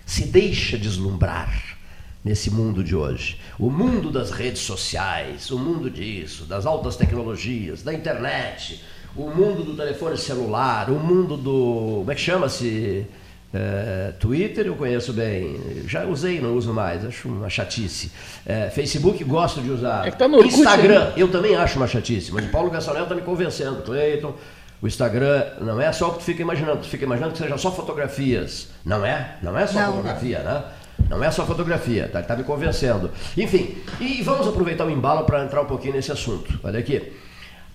se 0.05 0.25
deixa 0.25 0.77
deslumbrar 0.77 1.77
nesse 2.23 2.51
mundo 2.51 2.83
de 2.83 2.95
hoje. 2.95 3.39
O 3.57 3.69
mundo 3.69 4.11
das 4.11 4.31
redes 4.31 4.61
sociais, 4.61 5.49
o 5.49 5.57
mundo 5.57 5.89
disso, 5.89 6.45
das 6.45 6.65
altas 6.65 6.95
tecnologias, 6.95 7.81
da 7.81 7.93
internet, 7.93 8.83
o 9.15 9.29
mundo 9.29 9.63
do 9.63 9.75
telefone 9.75 10.17
celular, 10.17 10.89
o 10.89 10.99
mundo 10.99 11.35
do. 11.35 11.97
Como 11.99 12.11
é 12.11 12.15
que 12.15 12.21
chama-se? 12.21 13.05
É, 13.51 14.13
Twitter 14.19 14.67
eu 14.67 14.75
conheço 14.75 15.11
bem, 15.11 15.59
já 15.87 16.05
usei, 16.05 16.39
não 16.39 16.55
uso 16.55 16.71
mais, 16.71 17.03
acho 17.03 17.27
uma 17.27 17.49
chatice. 17.49 18.11
É, 18.45 18.69
Facebook 18.69 19.23
gosto 19.23 19.59
de 19.59 19.71
usar. 19.71 20.07
É 20.07 20.11
tá 20.11 20.27
no 20.27 20.37
Orkut, 20.37 20.53
Instagram 20.53 21.05
né? 21.05 21.13
eu 21.17 21.27
também 21.29 21.55
acho 21.55 21.77
uma 21.77 21.87
chatice, 21.87 22.31
mas 22.31 22.45
o 22.45 22.49
Paulo 22.49 22.69
Gastonel 22.69 23.03
está 23.03 23.15
me 23.15 23.21
convencendo, 23.21 23.81
Cleiton. 23.81 24.35
O 24.81 24.87
Instagram 24.87 25.45
não 25.61 25.81
é 25.81 25.91
só 25.91 26.09
o 26.09 26.13
que 26.13 26.19
tu 26.19 26.25
fica 26.25 26.41
imaginando, 26.41 26.81
tu 26.81 26.87
fica 26.87 27.03
imaginando 27.03 27.33
que 27.33 27.39
seja 27.39 27.57
só 27.57 27.71
fotografias. 27.71 28.69
Não 28.85 29.03
é? 29.03 29.35
Não 29.41 29.57
é 29.57 29.65
só 29.65 29.79
Não, 29.79 29.93
fotografia, 29.93 30.39
né? 30.39 30.63
Não 31.09 31.23
é 31.23 31.31
só 31.31 31.45
fotografia, 31.45 32.07
tá, 32.07 32.21
tá 32.21 32.35
me 32.35 32.43
convencendo. 32.43 33.09
Enfim, 33.35 33.75
e 33.99 34.21
vamos 34.21 34.47
aproveitar 34.47 34.85
o 34.85 34.91
embalo 34.91 35.25
para 35.25 35.43
entrar 35.43 35.61
um 35.61 35.65
pouquinho 35.65 35.95
nesse 35.95 36.11
assunto. 36.11 36.59
Olha 36.63 36.79
aqui. 36.79 37.11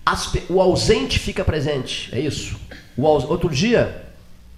As 0.05 0.31
o 0.49 0.61
ausente 0.61 1.17
fica 1.19 1.43
presente, 1.43 2.09
é 2.13 2.19
isso. 2.19 2.55
O 2.95 3.03
Outro 3.03 3.49
dia, 3.49 4.03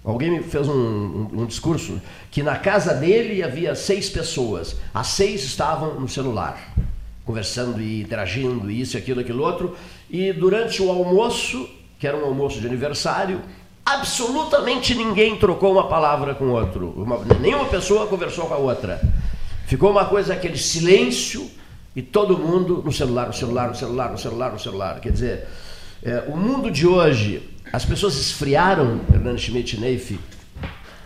alguém 0.04 0.30
me 0.30 0.42
fez 0.42 0.68
um, 0.68 0.72
um- 0.74 1.28
um 1.42 1.46
discurso 1.46 2.00
que 2.30 2.42
na 2.42 2.56
casa 2.56 2.92
dele 2.94 3.42
havia 3.42 3.74
seis 3.74 4.10
pessoas. 4.10 4.76
As 4.92 5.06
seis 5.08 5.42
estavam 5.44 5.98
no 5.98 6.08
celular, 6.08 6.74
conversando 7.24 7.80
e 7.80 8.02
interagindo, 8.02 8.70
isso, 8.70 8.96
aquilo, 8.98 9.20
aquilo 9.20 9.42
outro. 9.42 9.74
E 10.10 10.32
durante 10.32 10.82
o 10.82 10.90
almoço, 10.90 11.68
que 11.98 12.06
era 12.06 12.16
um 12.16 12.24
almoço 12.26 12.60
de 12.60 12.66
aniversário, 12.66 13.40
absolutamente 13.84 14.94
ninguém 14.94 15.36
trocou 15.36 15.72
uma 15.72 15.88
palavra 15.88 16.34
com 16.34 16.44
o 16.46 16.52
outro. 16.52 16.92
Uma- 16.96 17.24
nenhuma 17.40 17.64
pessoa 17.64 18.06
conversou 18.06 18.46
com 18.46 18.54
a 18.54 18.58
outra. 18.58 19.00
Ficou 19.66 19.90
uma 19.90 20.04
coisa, 20.04 20.34
aquele 20.34 20.56
silêncio 20.58 21.50
e 21.98 22.02
todo 22.02 22.38
mundo 22.38 22.80
no 22.84 22.92
celular, 22.92 23.26
no 23.26 23.32
celular, 23.32 23.70
no 23.70 23.74
celular, 23.74 24.12
no 24.12 24.18
celular, 24.18 24.52
no 24.52 24.58
celular. 24.60 25.00
Quer 25.00 25.10
dizer, 25.10 25.48
é, 26.00 26.22
o 26.28 26.36
mundo 26.36 26.70
de 26.70 26.86
hoje, 26.86 27.42
as 27.72 27.84
pessoas 27.84 28.14
esfriaram, 28.14 29.00
Hernando 29.12 29.36
Schmidt 29.36 29.80
Neif, 29.80 30.16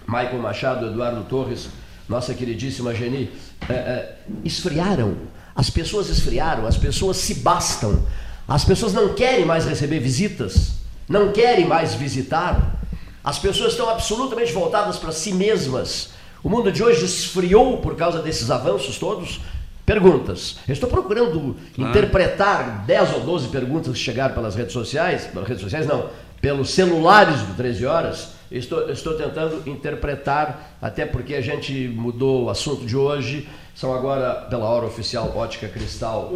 Michael 0.06 0.38
Machado, 0.40 0.88
Eduardo 0.88 1.24
Torres, 1.24 1.70
nossa 2.06 2.34
queridíssima 2.34 2.94
Geni, 2.94 3.30
é, 3.70 3.72
é, 3.72 4.18
esfriaram. 4.44 5.16
As 5.56 5.70
pessoas 5.70 6.10
esfriaram, 6.10 6.66
as 6.66 6.76
pessoas 6.76 7.16
se 7.16 7.36
bastam. 7.36 8.04
As 8.46 8.62
pessoas 8.62 8.92
não 8.92 9.14
querem 9.14 9.46
mais 9.46 9.64
receber 9.64 9.98
visitas, 9.98 10.72
não 11.08 11.32
querem 11.32 11.66
mais 11.66 11.94
visitar. 11.94 12.82
As 13.24 13.38
pessoas 13.38 13.72
estão 13.72 13.88
absolutamente 13.88 14.52
voltadas 14.52 14.98
para 14.98 15.10
si 15.10 15.32
mesmas. 15.32 16.10
O 16.44 16.50
mundo 16.50 16.70
de 16.70 16.82
hoje 16.82 17.02
esfriou 17.06 17.78
por 17.78 17.96
causa 17.96 18.20
desses 18.20 18.50
avanços 18.50 18.98
todos. 18.98 19.40
Perguntas. 19.84 20.56
Eu 20.68 20.72
estou 20.72 20.88
procurando 20.88 21.56
Claro. 21.74 21.90
interpretar 21.90 22.84
10 22.86 23.14
ou 23.14 23.20
12 23.20 23.48
perguntas 23.48 23.92
que 23.92 23.98
chegaram 23.98 24.34
pelas 24.34 24.54
redes 24.54 24.72
sociais, 24.72 25.26
pelas 25.26 25.48
redes 25.48 25.62
sociais 25.62 25.86
não, 25.86 26.06
pelos 26.40 26.70
celulares 26.70 27.40
do 27.42 27.54
13 27.54 27.84
horas. 27.86 28.28
Eu 28.50 28.58
Estou, 28.58 28.80
eu 28.80 28.92
estou 28.92 29.14
tentando 29.14 29.62
interpretar, 29.68 30.76
até 30.80 31.06
porque 31.06 31.34
a 31.34 31.40
gente 31.40 31.88
mudou 31.88 32.44
o 32.44 32.50
assunto 32.50 32.84
de 32.84 32.96
hoje. 32.96 33.48
São 33.74 33.94
agora, 33.94 34.34
pela 34.50 34.66
hora 34.66 34.84
oficial, 34.84 35.32
Ótica 35.34 35.66
Cristal, 35.68 36.34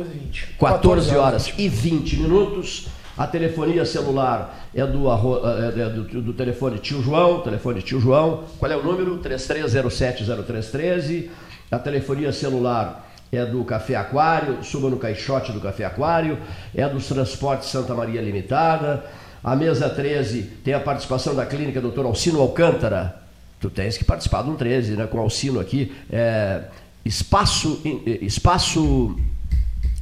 14 0.58 1.14
horas 1.14 1.52
e 1.58 1.68
20 1.68 2.16
minutos. 2.16 2.86
A 3.18 3.26
telefonia 3.26 3.84
celular 3.84 4.66
é 4.74 4.86
do, 4.86 5.06
é- 5.10 5.82
é 5.82 5.88
do, 5.90 6.22
do 6.22 6.32
telefone 6.32 6.78
Tio 6.78 7.02
João, 7.02 7.40
telefone 7.40 7.82
Tio 7.82 8.00
João. 8.00 8.44
Qual 8.58 8.72
é 8.72 8.76
o 8.76 8.82
número? 8.82 9.18
33070313. 9.18 11.28
A 11.70 11.78
telefonia 11.78 12.32
celular 12.32 13.05
é 13.32 13.44
do 13.44 13.64
Café 13.64 13.96
Aquário, 13.96 14.62
suba 14.62 14.88
no 14.88 14.96
caixote 14.96 15.52
do 15.52 15.60
Café 15.60 15.84
Aquário, 15.84 16.38
é 16.74 16.88
dos 16.88 17.06
Transportes 17.06 17.68
Santa 17.68 17.94
Maria 17.94 18.20
Limitada. 18.20 19.04
A 19.42 19.54
mesa 19.54 19.88
13 19.88 20.42
tem 20.64 20.74
a 20.74 20.80
participação 20.80 21.34
da 21.34 21.46
clínica 21.46 21.80
Dr. 21.80 22.04
Alcino 22.04 22.40
Alcântara. 22.40 23.22
Tu 23.60 23.70
tens 23.70 23.96
que 23.96 24.04
participar 24.04 24.42
de 24.42 24.50
um 24.50 24.56
13, 24.56 24.96
né, 24.96 25.06
com 25.06 25.18
Alcino 25.18 25.60
aqui. 25.60 25.94
É, 26.10 26.62
espaço, 27.04 27.80
eh, 27.84 28.18
espaço 28.22 29.16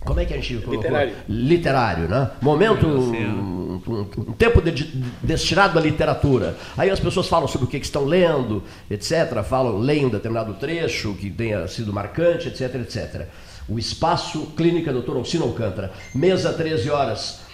como 0.04 0.20
é 0.20 0.24
que 0.26 0.34
a 0.34 0.36
gente 0.36 0.56
colocou? 0.56 0.74
Literário. 0.74 1.14
Literário, 1.28 2.08
né? 2.08 2.30
Momento, 2.42 3.73
um, 3.86 4.32
tempo 4.32 4.60
de- 4.60 4.84
destinado 5.22 5.78
à 5.78 5.82
literatura. 5.82 6.56
Aí 6.76 6.90
as 6.90 7.00
pessoas 7.00 7.28
falam 7.28 7.46
sobre 7.48 7.66
o 7.66 7.70
que, 7.70 7.78
que 7.78 7.86
estão 7.86 8.04
lendo, 8.04 8.62
etc. 8.90 9.42
Falam, 9.42 9.78
leem 9.78 10.06
um 10.06 10.10
determinado 10.10 10.54
trecho 10.54 11.14
que 11.14 11.30
tenha 11.30 11.66
sido 11.68 11.92
marcante, 11.92 12.48
etc, 12.48 12.74
etc. 12.76 13.26
O 13.68 13.78
espaço 13.78 14.52
Clínica 14.56 14.92
Dr. 14.92 15.16
Alcino 15.16 15.44
Alcântara. 15.44 15.92
Mesa 16.14 16.52
13 16.52 16.90
horas. 16.90 17.44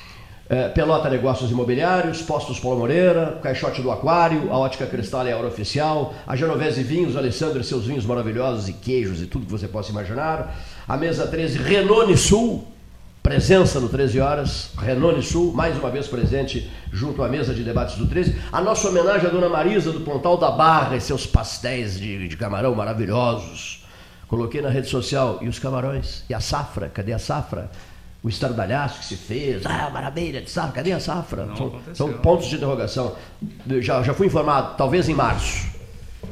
É, 0.49 0.69
Pelota 0.69 1.09
Negócios 1.09 1.49
Imobiliários, 1.53 2.23
Postos 2.23 2.59
Paulo 2.59 2.81
Moreira, 2.81 3.39
Caixote 3.41 3.81
do 3.81 3.89
Aquário, 3.89 4.53
a 4.53 4.59
Ótica 4.59 4.85
Cristal 4.85 5.25
é 5.25 5.31
a 5.31 5.37
hora 5.37 5.47
oficial, 5.47 6.13
a 6.27 6.35
Genovese 6.35 6.83
Vinhos, 6.83 7.17
Alessandro 7.17 7.61
e 7.61 7.65
seus 7.65 7.85
vinhos 7.87 8.05
maravilhosos 8.05 8.69
e 8.69 8.73
queijos 8.73 9.23
e 9.23 9.27
tudo 9.27 9.47
que 9.47 9.53
você 9.53 9.69
possa 9.69 9.93
imaginar. 9.93 10.59
A 10.89 10.97
mesa 10.97 11.25
13, 11.29 11.57
Renault 11.59 12.17
Sul, 12.17 12.67
presença 13.23 13.79
no 13.79 13.89
13 13.89 14.21
horas, 14.21 14.71
Renault 14.79 15.23
Sul, 15.23 15.53
mais 15.53 15.77
uma 15.77 15.91
vez 15.91 16.09
presente 16.09 16.71
junto 16.91 17.23
à 17.23 17.29
mesa 17.29 17.55
de 17.55 17.63
debates 17.63 17.97
do 17.97 18.07
13. 18.07 18.35
A 18.51 18.61
nossa 18.61 18.89
homenagem 18.89 19.29
à 19.29 19.31
Dona 19.31 19.49
Marisa 19.49 19.93
do 19.93 20.01
Pontal 20.01 20.37
da 20.37 20.51
Barra 20.51 20.97
e 20.97 21.01
seus 21.01 21.27
pastéis 21.27 21.99
de, 21.99 22.29
de 22.29 22.37
camarão 22.37 22.75
maravilhosos. 22.75 23.87
Coloquei 24.27 24.63
na 24.63 24.71
rede 24.71 24.89
social, 24.89 25.39
e 25.43 25.49
os 25.49 25.59
camarões? 25.59 26.25
E 26.29 26.35
a 26.35 26.41
safra? 26.41 26.89
Cadê 26.89 27.13
a 27.13 27.19
safra? 27.19 27.71
O 28.23 28.29
estardalhaço 28.29 29.01
que 29.01 29.05
se 29.07 29.17
fez, 29.17 29.65
ah, 29.65 29.91
maravilha 29.91 30.41
de 30.41 30.51
safra, 30.51 30.73
cadê 30.73 30.93
a 30.93 31.01
safra? 31.01 31.47
Não 31.47 31.57
são, 31.57 31.81
são 31.95 32.13
pontos 32.15 32.47
de 32.47 32.57
interrogação. 32.57 33.17
Já, 33.81 34.03
já 34.03 34.15
fui 34.15 34.27
informado, 34.27 34.77
talvez 34.77 35.09
em 35.09 35.15
março. 35.15 35.69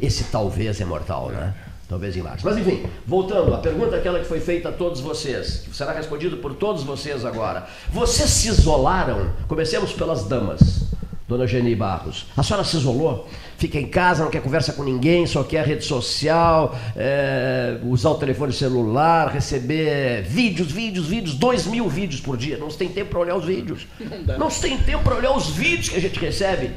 Esse 0.00 0.24
talvez 0.24 0.80
é 0.80 0.84
mortal, 0.84 1.30
né? 1.30 1.54
Talvez 1.88 2.14
em 2.16 2.22
março. 2.22 2.44
Mas 2.44 2.58
enfim, 2.58 2.84
voltando, 3.06 3.54
a 3.54 3.58
pergunta 3.58 3.96
é 3.96 3.98
aquela 3.98 4.18
que 4.20 4.26
foi 4.26 4.40
feita 4.40 4.68
a 4.68 4.72
todos 4.72 5.00
vocês, 5.00 5.62
que 5.64 5.74
será 5.74 5.92
respondida 5.92 6.36
por 6.36 6.54
todos 6.54 6.82
vocês 6.82 7.24
agora. 7.24 7.66
Vocês 7.90 8.28
se 8.28 8.48
isolaram? 8.48 9.30
Comecemos 9.48 9.92
pelas 9.92 10.24
damas. 10.24 10.86
Dona 11.26 11.46
Geni 11.46 11.74
Barros, 11.74 12.24
a 12.34 12.42
senhora 12.42 12.64
se 12.64 12.78
isolou? 12.78 13.28
Fica 13.58 13.78
em 13.78 13.86
casa, 13.86 14.24
não 14.24 14.30
quer 14.30 14.40
conversa 14.40 14.72
com 14.72 14.82
ninguém, 14.82 15.26
só 15.26 15.44
quer 15.44 15.66
rede 15.66 15.84
social, 15.84 16.74
é, 16.96 17.78
usar 17.84 18.10
o 18.10 18.14
telefone 18.14 18.50
celular, 18.50 19.28
receber 19.28 20.22
vídeos, 20.22 20.72
vídeos, 20.72 21.06
vídeos, 21.06 21.34
dois 21.34 21.66
mil 21.66 21.86
vídeos 21.86 22.18
por 22.18 22.38
dia. 22.38 22.56
Não 22.56 22.70
se 22.70 22.78
tem 22.78 22.88
tempo 22.88 23.10
para 23.10 23.18
olhar 23.18 23.36
os 23.36 23.44
vídeos. 23.44 23.86
Não 24.00 24.22
dá. 24.22 24.38
Não 24.38 24.48
se 24.48 24.62
tem 24.62 24.78
tempo 24.78 25.04
para 25.04 25.16
olhar 25.16 25.36
os 25.36 25.50
vídeos 25.50 25.90
que 25.90 25.96
a 25.96 26.00
gente 26.00 26.18
recebe. 26.18 26.70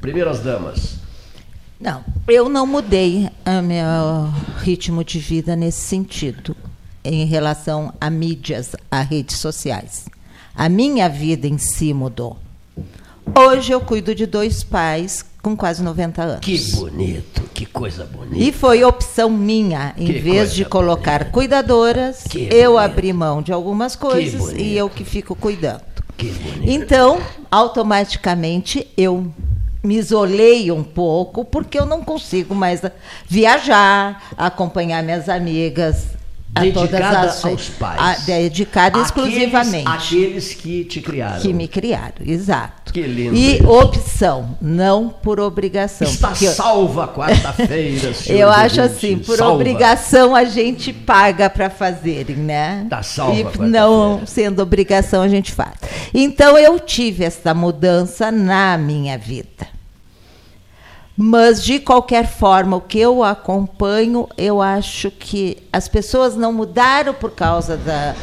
Primeiro 0.00 0.30
as 0.30 0.38
damas. 0.38 0.98
Não, 1.80 2.04
eu 2.26 2.48
não 2.48 2.66
mudei 2.66 3.28
o 3.46 3.62
meu 3.62 4.32
ritmo 4.58 5.04
de 5.04 5.18
vida 5.20 5.54
nesse 5.54 5.80
sentido, 5.80 6.56
em 7.04 7.24
relação 7.24 7.92
a 8.00 8.10
mídias, 8.10 8.74
a 8.90 9.00
redes 9.00 9.36
sociais. 9.36 10.06
A 10.54 10.68
minha 10.68 11.08
vida 11.08 11.46
em 11.46 11.56
si 11.56 11.94
mudou. 11.94 12.36
Hoje 13.36 13.70
eu 13.72 13.80
cuido 13.80 14.12
de 14.14 14.26
dois 14.26 14.64
pais 14.64 15.24
com 15.40 15.56
quase 15.56 15.80
90 15.82 16.22
anos. 16.22 16.40
Que 16.40 16.58
bonito, 16.72 17.42
que 17.54 17.64
coisa 17.64 18.04
bonita. 18.04 18.36
E 18.42 18.50
foi 18.50 18.82
opção 18.82 19.30
minha, 19.30 19.94
em 19.96 20.06
Que 20.06 20.18
vez 20.18 20.52
de 20.52 20.64
colocar 20.64 21.30
cuidadoras, 21.30 22.24
Que 22.24 22.48
eu 22.52 22.72
bonito. 22.72 22.84
abri 22.90 23.12
mão 23.12 23.40
de 23.40 23.52
algumas 23.52 23.94
coisas 23.94 24.52
e 24.56 24.74
eu 24.76 24.90
que 24.90 25.04
fico 25.04 25.36
cuidando. 25.36 25.82
Que 26.16 26.32
bonito. 26.32 26.68
Então, 26.68 27.20
automaticamente 27.48 28.88
eu 28.96 29.32
me 29.88 29.96
isolei 29.96 30.70
um 30.70 30.84
pouco 30.84 31.44
porque 31.46 31.78
eu 31.78 31.86
não 31.86 32.02
consigo 32.04 32.54
mais 32.54 32.82
viajar, 33.26 34.22
acompanhar 34.36 35.02
minhas 35.02 35.28
amigas 35.28 36.18
a 36.54 36.60
todas 36.62 36.90
Dedicada 36.90 37.20
as 37.20 37.44
aos 37.44 37.68
pais. 37.68 38.00
a- 38.00 38.14
dedicada 38.24 38.86
Aqueles- 39.00 39.06
exclusivamente 39.08 39.86
Aqueles 39.86 40.54
que 40.54 40.82
te 40.84 41.00
criaram. 41.02 41.40
que 41.42 41.52
me 41.52 41.68
criaram, 41.68 42.14
exato. 42.24 42.90
Que 42.92 43.02
lindo 43.02 43.36
E 43.36 43.60
opção, 43.66 44.56
não 44.60 45.10
por 45.10 45.38
obrigação. 45.38 46.08
Está 46.08 46.34
salva 46.34 47.06
quarta-feira, 47.06 48.12
Eu 48.28 48.48
acho 48.50 48.80
assim, 48.80 49.18
por 49.18 49.36
salva. 49.36 49.54
obrigação 49.56 50.34
a 50.34 50.44
gente 50.44 50.90
paga 50.90 51.50
para 51.50 51.68
fazerem, 51.68 52.36
né? 52.36 52.86
Tá 52.88 53.02
salva 53.02 53.52
E 53.54 53.68
não 53.68 54.22
sendo 54.26 54.62
obrigação 54.62 55.20
a 55.22 55.28
gente 55.28 55.52
faz. 55.52 55.74
Então 56.14 56.56
eu 56.58 56.80
tive 56.80 57.24
essa 57.24 57.52
mudança 57.52 58.32
na 58.32 58.78
minha 58.78 59.18
vida. 59.18 59.68
Mas 61.20 61.64
de 61.64 61.80
qualquer 61.80 62.28
forma, 62.28 62.76
o 62.76 62.80
que 62.80 63.00
eu 63.00 63.24
acompanho, 63.24 64.28
eu 64.38 64.62
acho 64.62 65.10
que 65.10 65.58
as 65.72 65.88
pessoas 65.88 66.36
não 66.36 66.52
mudaram 66.52 67.12
por 67.12 67.32
causa 67.32 67.76
da 67.76 68.14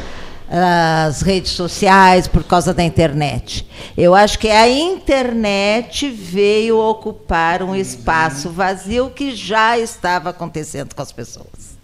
das 0.48 1.22
redes 1.22 1.50
sociais, 1.50 2.28
por 2.28 2.44
causa 2.44 2.72
da 2.72 2.82
internet. 2.82 3.66
Eu 3.96 4.14
acho 4.14 4.38
que 4.38 4.48
a 4.48 4.68
internet 4.68 6.08
veio 6.08 6.78
ocupar 6.78 7.64
um 7.64 7.74
espaço 7.74 8.48
vazio 8.50 9.10
que 9.10 9.34
já 9.34 9.76
estava 9.76 10.30
acontecendo 10.30 10.94
com 10.94 11.02
as 11.02 11.10
pessoas. 11.10 11.76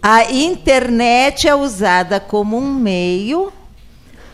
A 0.00 0.30
internet 0.30 1.48
é 1.48 1.54
usada 1.56 2.20
como 2.20 2.56
um 2.56 2.72
meio 2.72 3.52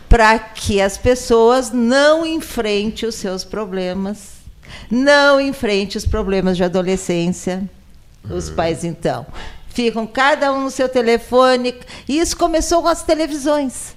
para 0.07 0.37
que 0.37 0.79
as 0.79 0.95
pessoas 0.95 1.71
não 1.71 2.23
enfrentem 2.23 3.09
os 3.09 3.15
seus 3.15 3.43
problemas, 3.43 4.34
não 4.89 5.39
enfrentem 5.39 5.97
os 5.97 6.05
problemas 6.05 6.57
de 6.57 6.63
adolescência. 6.63 7.63
Os 8.29 8.49
pais, 8.49 8.83
então, 8.83 9.25
ficam 9.69 10.07
cada 10.07 10.51
um 10.51 10.63
no 10.63 10.71
seu 10.71 10.89
telefone. 10.89 11.75
E 12.07 12.19
isso 12.19 12.35
começou 12.35 12.81
com 12.81 12.87
as 12.87 13.03
televisões. 13.03 13.95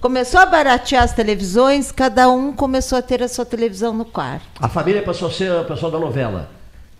Começou 0.00 0.40
a 0.40 0.46
baratear 0.46 1.04
as 1.04 1.12
televisões, 1.12 1.92
cada 1.92 2.28
um 2.28 2.52
começou 2.52 2.98
a 2.98 3.02
ter 3.02 3.22
a 3.22 3.28
sua 3.28 3.44
televisão 3.46 3.94
no 3.94 4.04
quarto. 4.04 4.44
A 4.60 4.68
família 4.68 5.00
passou 5.02 5.28
a 5.28 5.30
ser 5.30 5.50
a 5.52 5.62
pessoa 5.64 5.92
da 5.92 5.98
novela. 5.98 6.50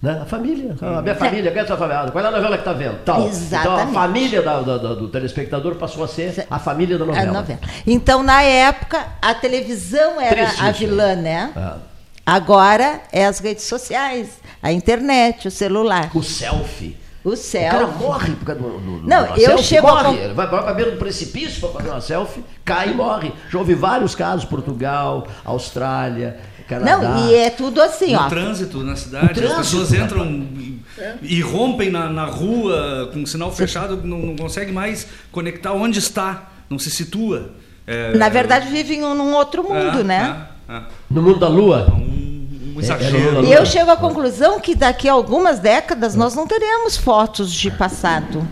Né? 0.01 0.19
A 0.21 0.25
família, 0.25 0.75
a 0.81 1.01
minha 1.03 1.15
família, 1.15 1.51
é 1.51 1.61
a 1.61 1.67
sua 1.67 1.77
família? 1.77 2.11
Qual 2.11 2.25
é 2.25 2.27
a 2.29 2.31
novela 2.31 2.57
que 2.57 2.63
está 2.63 2.73
vendo? 2.73 2.99
Tal. 3.05 3.27
Exatamente. 3.29 3.83
Então 3.91 3.91
a 3.91 3.93
família 4.03 4.43
da- 4.43 4.61
da- 4.63 4.95
do 4.95 5.09
telespectador 5.09 5.77
passou 5.77 6.03
a 6.03 6.09
ser 6.09 6.45
a 6.51 6.59
família 6.59 6.99
da 6.99 7.05
novela. 7.05 7.33
Novela. 7.33 7.61
Então, 7.87 8.21
na 8.23 8.43
época, 8.43 9.05
a 9.21 9.33
televisão 9.35 10.21
era 10.21 10.35
Triste 10.47 10.61
a 10.65 10.71
isso, 10.71 10.79
vilã, 10.81 11.15
né? 11.15 11.53
Ah. 11.57 11.77
Agora 12.25 13.03
é 13.11 13.27
as 13.27 13.39
redes 13.41 13.65
sociais, 13.65 14.29
a 14.63 14.73
internet, 14.73 15.49
o 15.49 15.51
celular. 15.51 16.11
O 16.15 16.23
selfie. 16.23 16.97
O 17.25 17.31
O 17.31 17.37
selfie. 17.37 17.71
cara 17.71 17.87
morre 17.87 18.33
por 18.35 18.45
causa 18.47 18.61
do, 18.63 18.69
do, 18.79 18.99
do 19.01 19.09
Não, 19.09 19.27
eu 19.37 19.37
selfie, 19.51 19.65
chego 19.65 19.87
a 19.89 20.03
morre. 20.05 20.19
Ele 20.19 20.35
vai 20.35 20.49
para 20.49 20.71
a 20.71 20.75
beira 20.75 20.91
do 20.93 20.97
precipício 20.99 21.61
para 21.61 21.71
fazer 21.71 21.91
uma 21.91 22.01
selfie, 22.01 22.45
cai 22.65 22.91
e 22.91 22.95
morre. 22.95 23.33
Já 23.51 23.59
houve 23.59 23.75
vários 23.75 24.15
casos, 24.15 24.45
Portugal, 24.45 25.27
Austrália, 25.45 26.39
Canadá. 26.69 26.99
Não, 26.99 27.29
e 27.29 27.35
é 27.35 27.51
tudo 27.51 27.81
assim, 27.83 28.13
no 28.13 28.21
ó. 28.21 28.29
trânsito 28.29 28.79
na 28.83 28.97
cidade, 28.97 29.41
No 29.41 29.47
as 29.47 29.53
trânsito, 29.55 29.79
pessoas 29.79 29.93
entram 29.93 30.27
e, 30.27 30.81
e 31.23 31.41
rompem 31.41 31.91
na, 31.91 32.09
na 32.09 32.25
rua 32.25 33.11
com 33.13 33.23
o 33.23 33.27
sinal 33.27 33.53
fechado, 33.53 34.01
não, 34.05 34.19
não 34.19 34.37
consegue 34.37 34.73
mais 34.73 35.07
conectar 35.31 35.73
onde 35.73 35.99
está, 35.99 36.51
não 36.71 36.79
se 36.79 36.91
situa. 36.91 37.51
É, 37.87 38.17
Na 38.17 38.29
verdade, 38.29 38.69
vivem 38.69 39.01
num 39.01 39.33
outro 39.35 39.63
mundo, 39.65 40.01
é, 40.01 40.05
né? 40.05 40.49
É, 40.73 40.77
é. 40.77 40.83
No 41.11 41.23
mundo 41.23 41.39
da 41.39 41.49
lua. 41.49 41.87
Um 41.93 42.79
exagero. 42.79 43.45
E 43.45 43.53
eu 43.53 43.67
chego 43.67 43.91
à 43.91 43.97
conclusão 43.97 44.59
que 44.59 44.75
daqui 44.75 45.09
a 45.09 45.13
algumas 45.13 45.59
décadas 45.59 46.15
nós 46.15 46.35
não 46.35 46.47
teremos 46.47 46.97
fotos 46.97 47.53
de 47.53 47.71
passado. 47.71 48.47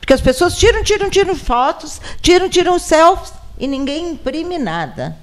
Porque 0.00 0.14
as 0.14 0.20
pessoas 0.20 0.56
tiram, 0.56 0.82
tiram, 0.82 1.10
tiram 1.10 1.34
fotos, 1.34 2.00
tiram, 2.22 2.48
tiram 2.48 2.78
selfies 2.78 3.32
e 3.58 3.66
ninguém 3.66 4.12
imprime 4.12 4.58
nada. 4.58 5.14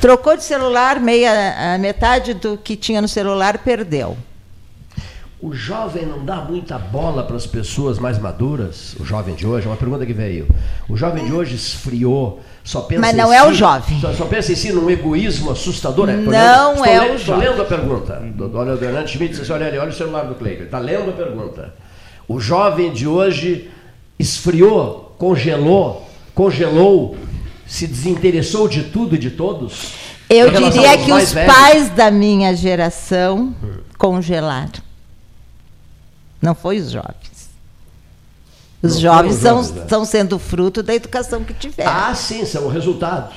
Trocou 0.00 0.36
de 0.36 0.42
celular, 0.42 0.98
meia, 1.00 1.74
a 1.74 1.78
metade 1.78 2.34
do 2.34 2.56
que 2.56 2.76
tinha 2.76 3.00
no 3.00 3.08
celular 3.08 3.58
perdeu. 3.58 4.16
O 5.40 5.54
jovem 5.54 6.04
não 6.04 6.24
dá 6.24 6.36
muita 6.36 6.76
bola 6.76 7.22
para 7.22 7.36
as 7.36 7.46
pessoas 7.46 7.96
mais 7.96 8.18
maduras? 8.18 8.96
O 8.98 9.04
jovem 9.04 9.36
de 9.36 9.46
hoje, 9.46 9.66
é 9.66 9.70
uma 9.70 9.76
pergunta 9.76 10.04
que 10.04 10.12
veio. 10.12 10.48
O 10.88 10.96
jovem 10.96 11.24
de 11.24 11.32
hoje 11.32 11.54
esfriou, 11.54 12.40
só 12.68 12.82
pensa 12.82 13.00
Mas 13.00 13.14
em 13.14 13.16
não 13.16 13.30
si, 13.30 13.34
é 13.34 13.48
o 13.48 13.54
jovem. 13.54 13.98
Só, 13.98 14.12
só 14.12 14.26
pensa 14.26 14.52
em 14.52 14.54
si 14.54 14.72
num 14.72 14.90
egoísmo 14.90 15.50
assustador. 15.52 16.10
É, 16.10 16.16
Não 16.16 16.28
lendo, 16.28 16.34
é 16.34 16.74
estou 16.74 16.76
o 16.76 16.82
lendo, 16.84 17.14
estou 17.14 17.18
jovem. 17.34 17.48
lendo 17.48 17.62
a 17.62 17.64
pergunta. 17.64 18.12
Do, 18.34 18.58
olha, 18.58 18.74
o 18.74 18.84
Hernando 18.84 19.08
Schmidt 19.08 19.38
disse, 19.38 19.50
olha 19.50 19.68
ali, 19.68 19.78
olha 19.78 19.88
o 19.88 19.92
celular 19.94 20.26
do 20.26 20.34
Cleiton. 20.34 20.64
Está 20.64 20.78
lendo 20.78 21.08
a 21.08 21.12
pergunta. 21.14 21.74
O 22.28 22.38
jovem 22.38 22.92
de 22.92 23.08
hoje 23.08 23.70
esfriou, 24.18 25.14
congelou, 25.16 26.06
congelou, 26.34 27.16
se 27.66 27.86
desinteressou 27.86 28.68
de 28.68 28.82
tudo 28.82 29.14
e 29.14 29.18
de 29.18 29.30
todos? 29.30 29.94
Eu 30.28 30.50
diria 30.50 30.98
que 30.98 31.10
os 31.10 31.32
velhos? 31.32 31.54
pais 31.54 31.88
da 31.88 32.10
minha 32.10 32.54
geração 32.54 33.54
congelaram. 33.96 34.82
Não 36.42 36.54
foi 36.54 36.76
os 36.80 36.90
jovens. 36.90 37.27
Os 38.82 38.94
Não 38.94 39.00
jovens 39.00 39.34
são, 39.36 39.56
jovens, 39.56 39.72
né? 39.76 39.82
estão 39.82 40.04
sendo 40.04 40.38
fruto 40.38 40.82
da 40.82 40.94
educação 40.94 41.42
que 41.42 41.52
tiveram. 41.54 41.90
Ah, 41.90 42.14
sim, 42.14 42.44
são 42.44 42.64
o 42.64 42.68
resultado. 42.68 43.34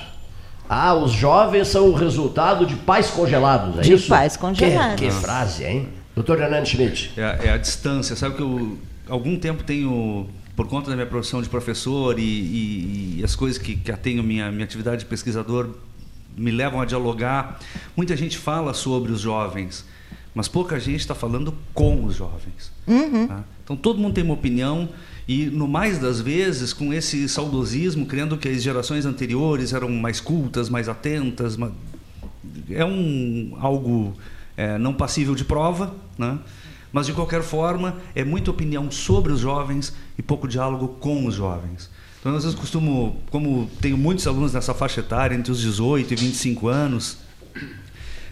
Ah, 0.69 0.93
os 0.93 1.11
jovens 1.11 1.68
são 1.68 1.89
o 1.89 1.93
resultado 1.93 2.65
de 2.65 2.76
pais 2.76 3.07
congelados, 3.09 3.77
é 3.80 3.81
De 3.81 3.93
isso? 3.93 4.07
pais 4.07 4.38
congelados. 4.38 4.95
Que, 4.99 5.07
que 5.07 5.11
frase, 5.11 5.63
hein? 5.65 5.89
Doutor 6.15 6.39
Hernando 6.39 6.65
Schmidt. 6.65 7.11
É, 7.18 7.47
é 7.47 7.49
a 7.51 7.57
distância. 7.57 8.15
Sabe 8.15 8.35
que 8.35 8.41
eu, 8.41 8.77
algum 9.09 9.38
tempo 9.38 9.63
tenho, 9.63 10.27
por 10.55 10.68
conta 10.68 10.89
da 10.89 10.95
minha 10.95 11.07
profissão 11.07 11.41
de 11.41 11.49
professor 11.49 12.18
e, 12.19 12.22
e- 12.23 13.15
e 13.19 13.23
as 13.23 13.35
coisas 13.35 13.57
que, 13.57 13.76
que 13.76 13.91
atenho 13.91 14.22
minha, 14.23 14.51
minha 14.51 14.63
atividade 14.63 14.99
de 14.99 15.05
pesquisador 15.05 15.69
me 16.38 16.51
levam 16.51 16.80
a 16.80 16.85
dialogar. 16.85 17.59
Muita 17.97 18.15
gente 18.15 18.38
fala 18.38 18.73
sobre 18.73 19.11
os 19.11 19.19
jovens, 19.22 19.84
mas 20.35 20.47
pouca 20.47 20.80
gente 20.80 21.01
está 21.01 21.15
falando 21.15 21.53
com 21.73 22.05
os 22.05 22.15
jovens. 22.15 22.72
Uhum. 22.88 23.27
tá? 23.27 23.43
Então 23.63 23.76
todo 23.76 23.99
mundo 23.99 24.13
tem 24.13 24.23
uma 24.23 24.34
opinião 24.35 24.88
e 25.27 25.45
no 25.45 25.68
mais 25.68 25.99
das 25.99 26.19
vezes 26.19 26.73
com 26.73 26.93
esse 26.93 27.27
saudosismo, 27.30 28.06
crendo 28.06 28.38
que 28.38 28.49
as 28.49 28.61
gerações 28.61 29.06
anteriores 29.06 29.73
eram 29.73 29.89
mais 29.89 30.19
cultas, 30.19 30.69
mais 30.69 30.89
atentas, 30.89 31.57
é 32.69 32.84
um 32.84 33.56
algo 33.60 34.14
é, 34.57 34.77
não 34.77 34.93
passível 34.93 35.35
de 35.35 35.45
prova, 35.45 35.95
né? 36.18 36.39
Mas 36.91 37.06
de 37.06 37.14
qualquer 37.14 37.41
forma 37.41 37.98
é 38.14 38.23
muita 38.23 38.52
opinião 38.52 38.91
sobre 38.91 39.31
os 39.31 39.39
jovens 39.39 39.93
e 40.18 40.22
pouco 40.22 40.48
diálogo 40.48 40.89
com 40.99 41.26
os 41.26 41.35
jovens. 41.35 41.89
Então 42.19 42.35
às 42.35 42.43
vezes 42.43 42.57
costumo, 42.57 43.22
como 43.30 43.69
tenho 43.80 43.98
muitos 43.98 44.27
alunos 44.27 44.53
nessa 44.53 44.73
faixa 44.73 44.99
etária 44.99 45.35
entre 45.35 45.52
os 45.52 45.61
18 45.61 46.14
e 46.14 46.15
25 46.15 46.68
anos, 46.68 47.18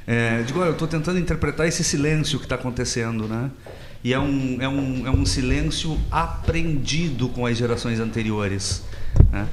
é, 0.05 0.41
digo, 0.41 0.59
olha, 0.59 0.69
eu 0.69 0.73
estou 0.73 0.87
tentando 0.87 1.19
interpretar 1.19 1.67
esse 1.67 1.83
silêncio 1.83 2.39
que 2.39 2.45
está 2.45 2.55
acontecendo, 2.55 3.27
né? 3.27 3.51
E 4.03 4.13
é 4.13 4.19
um, 4.19 4.57
é, 4.61 4.67
um, 4.69 5.07
é 5.07 5.11
um 5.11 5.25
silêncio 5.25 5.97
aprendido 6.09 7.27
com 7.29 7.45
as 7.45 7.57
gerações 7.57 7.99
anteriores. 7.99 8.83
Né? 9.31 9.47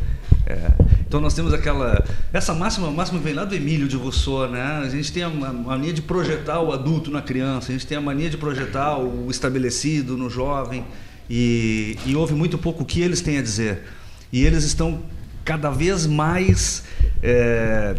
É, 0.47 0.70
então 1.01 1.20
nós 1.20 1.35
temos 1.35 1.52
aquela. 1.52 2.05
Essa 2.32 2.55
máxima, 2.55 2.89
máxima 2.90 3.18
vem 3.18 3.35
lá 3.35 3.44
do 3.44 3.55
Emílio 3.55 3.89
de 3.89 3.97
Rousseau, 3.97 4.48
né? 4.48 4.82
A 4.85 4.89
gente 4.89 5.12
tem 5.12 5.24
a 5.24 5.28
ma- 5.28 5.52
mania 5.52 5.93
de 5.93 6.01
projetar 6.02 6.60
o 6.60 6.73
adulto 6.73 7.10
na 7.10 7.20
criança, 7.20 7.70
a 7.70 7.73
gente 7.73 7.86
tem 7.86 7.98
a 7.98 8.01
mania 8.01 8.31
de 8.31 8.36
projetar 8.36 8.97
o 8.98 9.28
estabelecido 9.28 10.16
no 10.16 10.31
jovem, 10.31 10.85
e, 11.28 11.98
e 12.06 12.14
ouve 12.14 12.35
muito 12.35 12.56
pouco 12.56 12.85
o 12.85 12.86
que 12.86 13.01
eles 13.01 13.20
têm 13.20 13.39
a 13.39 13.43
dizer. 13.43 13.82
E 14.32 14.44
eles 14.44 14.62
estão 14.62 15.02
cada 15.44 15.70
vez 15.70 16.06
mais. 16.06 16.85
é, 17.23 17.97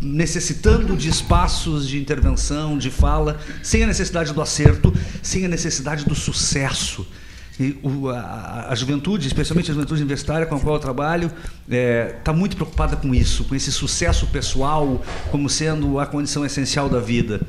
necessitando 0.00 0.96
de 0.96 1.08
espaços 1.08 1.88
de 1.88 1.98
intervenção, 1.98 2.76
de 2.78 2.90
fala, 2.90 3.38
sem 3.62 3.82
a 3.84 3.86
necessidade 3.86 4.32
do 4.32 4.40
acerto, 4.40 4.92
sem 5.22 5.44
a 5.44 5.48
necessidade 5.48 6.04
do 6.04 6.14
sucesso. 6.14 7.06
E 7.58 7.74
o- 7.82 8.10
a, 8.10 8.66
a 8.68 8.74
juventude, 8.74 9.26
especialmente 9.26 9.70
a 9.70 9.74
juventude 9.74 10.00
universitária 10.02 10.44
com 10.46 10.54
a 10.56 10.60
qual 10.60 10.74
eu 10.74 10.80
trabalho, 10.80 11.30
está 12.18 12.32
muito 12.32 12.54
preocupada 12.54 12.96
com 12.96 13.14
isso, 13.14 13.44
com 13.44 13.54
esse 13.54 13.72
sucesso 13.72 14.26
pessoal 14.26 15.02
como 15.30 15.48
sendo 15.48 15.98
a 15.98 16.06
condição 16.06 16.44
essencial 16.44 16.88
da 16.88 17.00
vida. 17.00 17.40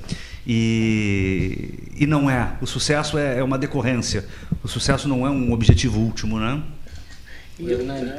E, 0.50 1.74
e 1.98 2.08
não 2.08 2.30
é. 2.32 2.54
O 2.62 2.66
sucesso 2.66 3.18
é, 3.18 3.40
é 3.40 3.44
uma 3.44 3.58
decorrência. 3.58 4.26
O 4.64 4.68
sucesso 4.68 5.08
não 5.10 5.28
é 5.28 5.30
um 5.30 5.52
objetivo 5.52 6.00
último, 6.00 6.40
né? 6.40 6.62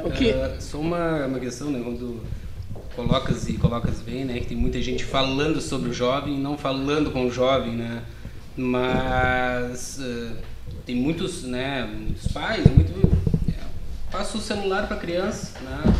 O 0.05 0.11
que- 0.11 0.31
ah, 0.31 0.57
só 0.59 0.79
uma, 0.79 1.25
uma 1.25 1.39
questão, 1.39 1.71
né? 1.71 1.81
Quando 1.83 2.21
colocas 2.99 3.47
e 3.47 3.53
colocas 3.53 4.01
bem, 4.01 4.25
né? 4.25 4.39
Que 4.39 4.47
tem 4.47 4.57
muita 4.57 4.81
gente 4.81 5.05
falando 5.05 5.61
sobre 5.61 5.89
o 5.89 5.93
jovem 5.93 6.35
e 6.35 6.37
não 6.37 6.57
falando 6.57 7.11
com 7.11 7.27
o 7.27 7.31
jovem, 7.31 7.71
né? 7.73 8.01
Mas 8.57 9.99
ah, 10.01 10.33
tem 10.85 10.95
muitos, 10.95 11.43
né? 11.43 11.89
Muitos 11.91 12.29
pais, 12.31 12.65
muito 12.65 12.91
é, 13.47 13.53
passa 14.11 14.37
o 14.37 14.41
celular 14.41 14.85
para 14.87 14.97
criança, 14.97 15.53
né? 15.61 15.93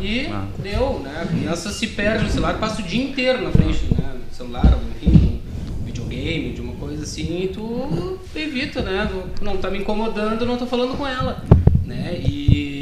E 0.00 0.26
Ah. 0.32 0.46
deu, 0.58 1.00
né? 1.00 1.20
A 1.22 1.26
criança 1.26 1.70
se 1.70 1.88
perde 1.88 2.24
no 2.24 2.30
celular, 2.30 2.58
passa 2.58 2.80
o 2.80 2.84
dia 2.84 3.04
inteiro 3.04 3.42
na 3.42 3.50
frente, 3.50 3.84
né? 3.94 4.14
Do 4.26 4.34
celular, 4.34 4.78
enfim, 5.02 5.42
um 5.78 5.84
videogame, 5.84 6.54
de 6.54 6.62
uma 6.62 6.72
coisa 6.76 7.02
assim, 7.02 7.42
e 7.42 7.48
tu 7.48 8.18
evita, 8.34 8.80
né? 8.80 9.06
Não 9.42 9.58
tá 9.58 9.70
me 9.70 9.78
incomodando, 9.80 10.46
não 10.46 10.56
tô 10.56 10.64
falando 10.66 10.96
com 10.96 11.06
ela, 11.06 11.44
né? 11.84 12.18
E, 12.24 12.81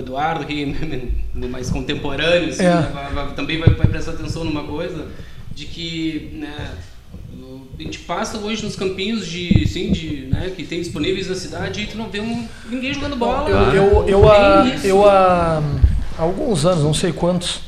Eduardo, 0.00 0.44
que 0.44 1.16
no 1.34 1.48
mais 1.48 1.70
contemporâneo, 1.70 2.50
assim, 2.50 2.64
É. 2.64 2.74
né? 2.74 2.90
vai- 2.92 3.12
vai- 3.12 3.34
também 3.34 3.58
vai, 3.58 3.70
vai 3.74 3.86
prestar 3.86 4.12
atenção 4.12 4.44
numa 4.44 4.64
coisa 4.64 5.06
de 5.54 5.66
que, 5.66 6.30
né? 6.34 6.70
A 7.78 7.82
gente 7.82 8.00
passa 8.00 8.36
hoje 8.36 8.62
nos 8.62 8.76
campinhos 8.76 9.26
de, 9.26 9.62
assim, 9.64 9.90
de, 9.90 10.26
né, 10.30 10.52
que 10.54 10.64
tem 10.64 10.80
disponíveis 10.80 11.28
na 11.30 11.34
cidade 11.34 11.80
e 11.80 11.86
tu 11.86 11.96
não 11.96 12.10
vê 12.10 12.20
um, 12.20 12.46
ninguém 12.68 12.92
jogando 12.92 13.16
bola. 13.16 13.48
Eu, 13.48 14.06
eu, 14.06 14.08
eu, 14.08 14.66
isso. 14.74 14.86
eu 14.86 15.08
há 15.08 15.62
alguns 16.18 16.66
anos, 16.66 16.84
não 16.84 16.92
sei 16.92 17.10
quantos, 17.10 17.62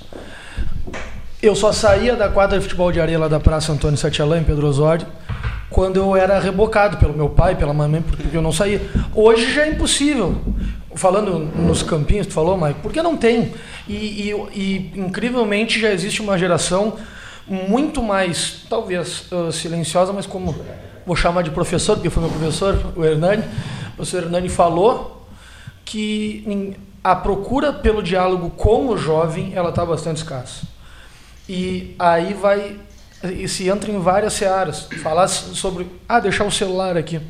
eu 1.41 1.57
só 1.57 1.73
saía 1.73 2.15
da 2.15 2.29
quadra 2.29 2.59
de 2.59 2.63
futebol 2.63 2.93
de 2.93 3.01
areia 3.01 3.19
lá 3.19 3.27
da 3.27 3.41
Praça 3.41 3.73
Antônio 3.73 3.97
Satialã, 3.97 4.39
em 4.39 4.45
Pedro 4.45 4.67
Osório, 4.67 5.07
quando 5.71 5.97
eu 5.97 6.15
era 6.15 6.39
rebocado 6.39 6.99
pelo 6.99 7.15
meu 7.15 7.31
pai, 7.31 7.57
pela 7.57 7.73
mamãe, 7.73 8.03
porque 8.03 8.37
eu 8.37 8.43
não 8.43 8.53
saía. 8.53 8.83
Hoje 9.15 9.51
já 9.55 9.63
é 9.65 9.71
impossível. 9.71 10.41
Falando 10.94 11.39
nos 11.39 11.82
campinhos, 11.82 12.27
tu 12.27 12.32
falou, 12.32 12.56
Mike, 12.56 12.81
porque 12.82 13.02
não 13.02 13.16
tem. 13.16 13.52
E, 13.89 13.94
e- 13.94 14.32
e, 14.55 14.93
incrivelmente 15.01 15.81
já 15.81 15.90
existe 15.93 16.20
uma 16.20 16.39
geração 16.39 16.97
muito 17.47 18.02
mais, 18.02 18.64
talvez, 18.69 19.24
ah, 19.32 19.51
silenciosa, 19.51 20.12
mas 20.12 20.27
como 20.27 20.55
vou 21.06 21.16
chamar 21.16 21.43
de 21.43 21.51
professor, 21.51 21.97
porque 21.97 22.10
foi 22.10 22.23
meu 22.23 22.31
professor, 22.32 22.93
o 22.97 23.05
Hernani, 23.05 23.43
professor 23.97 24.24
Hernani 24.24 24.48
falou, 24.48 25.27
que 25.85 26.74
a 27.02 27.16
procura 27.16 27.73
pelo 27.73 28.02
diálogo 28.02 28.51
com 28.51 28.86
o 28.89 28.97
jovem 28.97 29.52
ela 29.55 29.70
está 29.70 29.85
bastante 29.85 30.19
escassa. 30.19 30.62
E 31.48 31.94
aí 31.98 32.32
vai 32.35 32.77
e 33.24 33.48
se 33.48 33.69
entra 33.69 33.90
em 33.90 33.98
várias 33.98 34.32
searas. 34.35 34.86
Falar 35.02 35.27
sobre 35.28 35.86
ah 36.09 36.20
deixar 36.20 36.44
o 36.44 36.51
celular 36.51 36.97
aqui. 36.97 37.20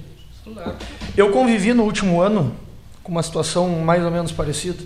Eu 1.17 1.31
convivi 1.31 1.73
no 1.73 1.85
último 1.85 2.21
ano 2.21 2.55
com 3.03 3.13
uma 3.13 3.23
situação 3.23 3.69
mais 3.69 4.05
ou 4.05 4.11
menos 4.11 4.33
parecida. 4.33 4.83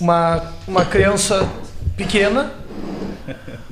Uma 0.00 0.52
uma 0.66 0.84
criança 0.84 1.48
pequena 1.96 2.52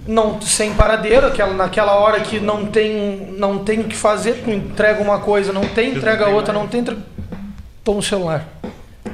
não 0.07 0.41
sem 0.41 0.73
paradeiro, 0.73 1.27
aquela, 1.27 1.53
naquela 1.53 1.95
hora 1.97 2.21
que 2.21 2.41
não 2.41 2.67
tem 2.67 3.35
não 3.37 3.59
tem 3.59 3.81
o 3.81 3.85
que 3.85 3.97
fazer, 3.97 4.43
tu 4.43 4.51
entrega 4.51 5.03
uma 5.03 5.19
coisa, 5.21 5.53
não 5.53 5.63
tem, 5.63 5.95
entrega 5.95 6.29
outra, 6.29 6.53
não 6.53 6.67
tem, 6.67 6.81
entrega... 6.81 7.03
toma 7.85 7.99
o 7.99 8.03
celular. 8.03 8.45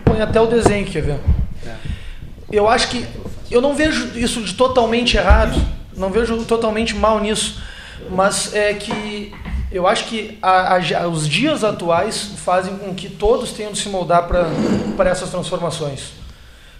Põe 0.04 0.20
até 0.20 0.40
o 0.40 0.46
desenho, 0.46 0.86
quer 0.86 1.02
ver? 1.02 1.18
Eu 2.50 2.68
acho 2.68 2.88
que 2.88 3.04
eu 3.50 3.60
não 3.60 3.74
vejo 3.74 4.16
isso 4.18 4.40
de 4.42 4.54
totalmente 4.54 5.16
errado, 5.16 5.60
não 5.96 6.10
vejo 6.10 6.44
totalmente 6.44 6.94
mal 6.94 7.20
nisso, 7.20 7.60
mas 8.10 8.54
é 8.54 8.72
que 8.74 9.34
eu 9.74 9.88
acho 9.88 10.04
que 10.04 10.38
a, 10.40 10.76
a, 10.76 11.08
os 11.08 11.28
dias 11.28 11.64
atuais 11.64 12.30
fazem 12.36 12.76
com 12.76 12.94
que 12.94 13.08
todos 13.08 13.50
tenham 13.50 13.72
de 13.72 13.78
se 13.80 13.88
moldar 13.88 14.28
para 14.28 15.10
essas 15.10 15.30
transformações. 15.30 16.12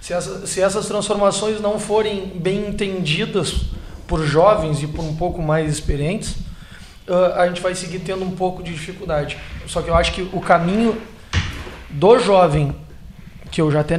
Se, 0.00 0.12
essa, 0.12 0.46
se 0.46 0.60
essas 0.60 0.86
transformações 0.86 1.60
não 1.60 1.80
forem 1.80 2.26
bem 2.36 2.68
entendidas 2.68 3.62
por 4.06 4.24
jovens 4.24 4.80
e 4.80 4.86
por 4.86 5.04
um 5.04 5.16
pouco 5.16 5.42
mais 5.42 5.72
experientes, 5.72 6.36
uh, 7.08 7.34
a 7.34 7.48
gente 7.48 7.60
vai 7.60 7.74
seguir 7.74 7.98
tendo 7.98 8.24
um 8.24 8.30
pouco 8.30 8.62
de 8.62 8.72
dificuldade. 8.72 9.38
Só 9.66 9.82
que 9.82 9.88
eu 9.88 9.96
acho 9.96 10.12
que 10.12 10.22
o 10.32 10.40
caminho 10.40 10.96
do 11.90 12.18
jovem, 12.20 12.76
que 13.50 13.60
eu 13.60 13.72
já 13.72 13.80
até 13.80 13.98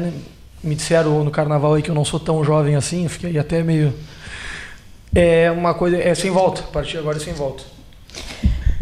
me 0.63 0.73
disseram 0.73 1.22
no 1.22 1.31
carnaval 1.31 1.73
aí 1.73 1.81
que 1.81 1.91
eu 1.91 1.95
não 1.95 2.05
sou 2.05 2.19
tão 2.19 2.45
jovem 2.45 2.77
assim, 2.77 3.09
fiquei 3.09 3.38
até 3.38 3.61
meio. 3.61 3.93
É 5.13 5.51
uma 5.51 5.73
coisa. 5.73 5.97
É 5.97 6.15
sem 6.15 6.31
volta. 6.31 6.61
A 6.61 6.67
partir 6.67 6.91
de 6.91 6.99
agora 6.99 7.17
é 7.17 7.19
sem 7.19 7.34
volta. 7.34 7.76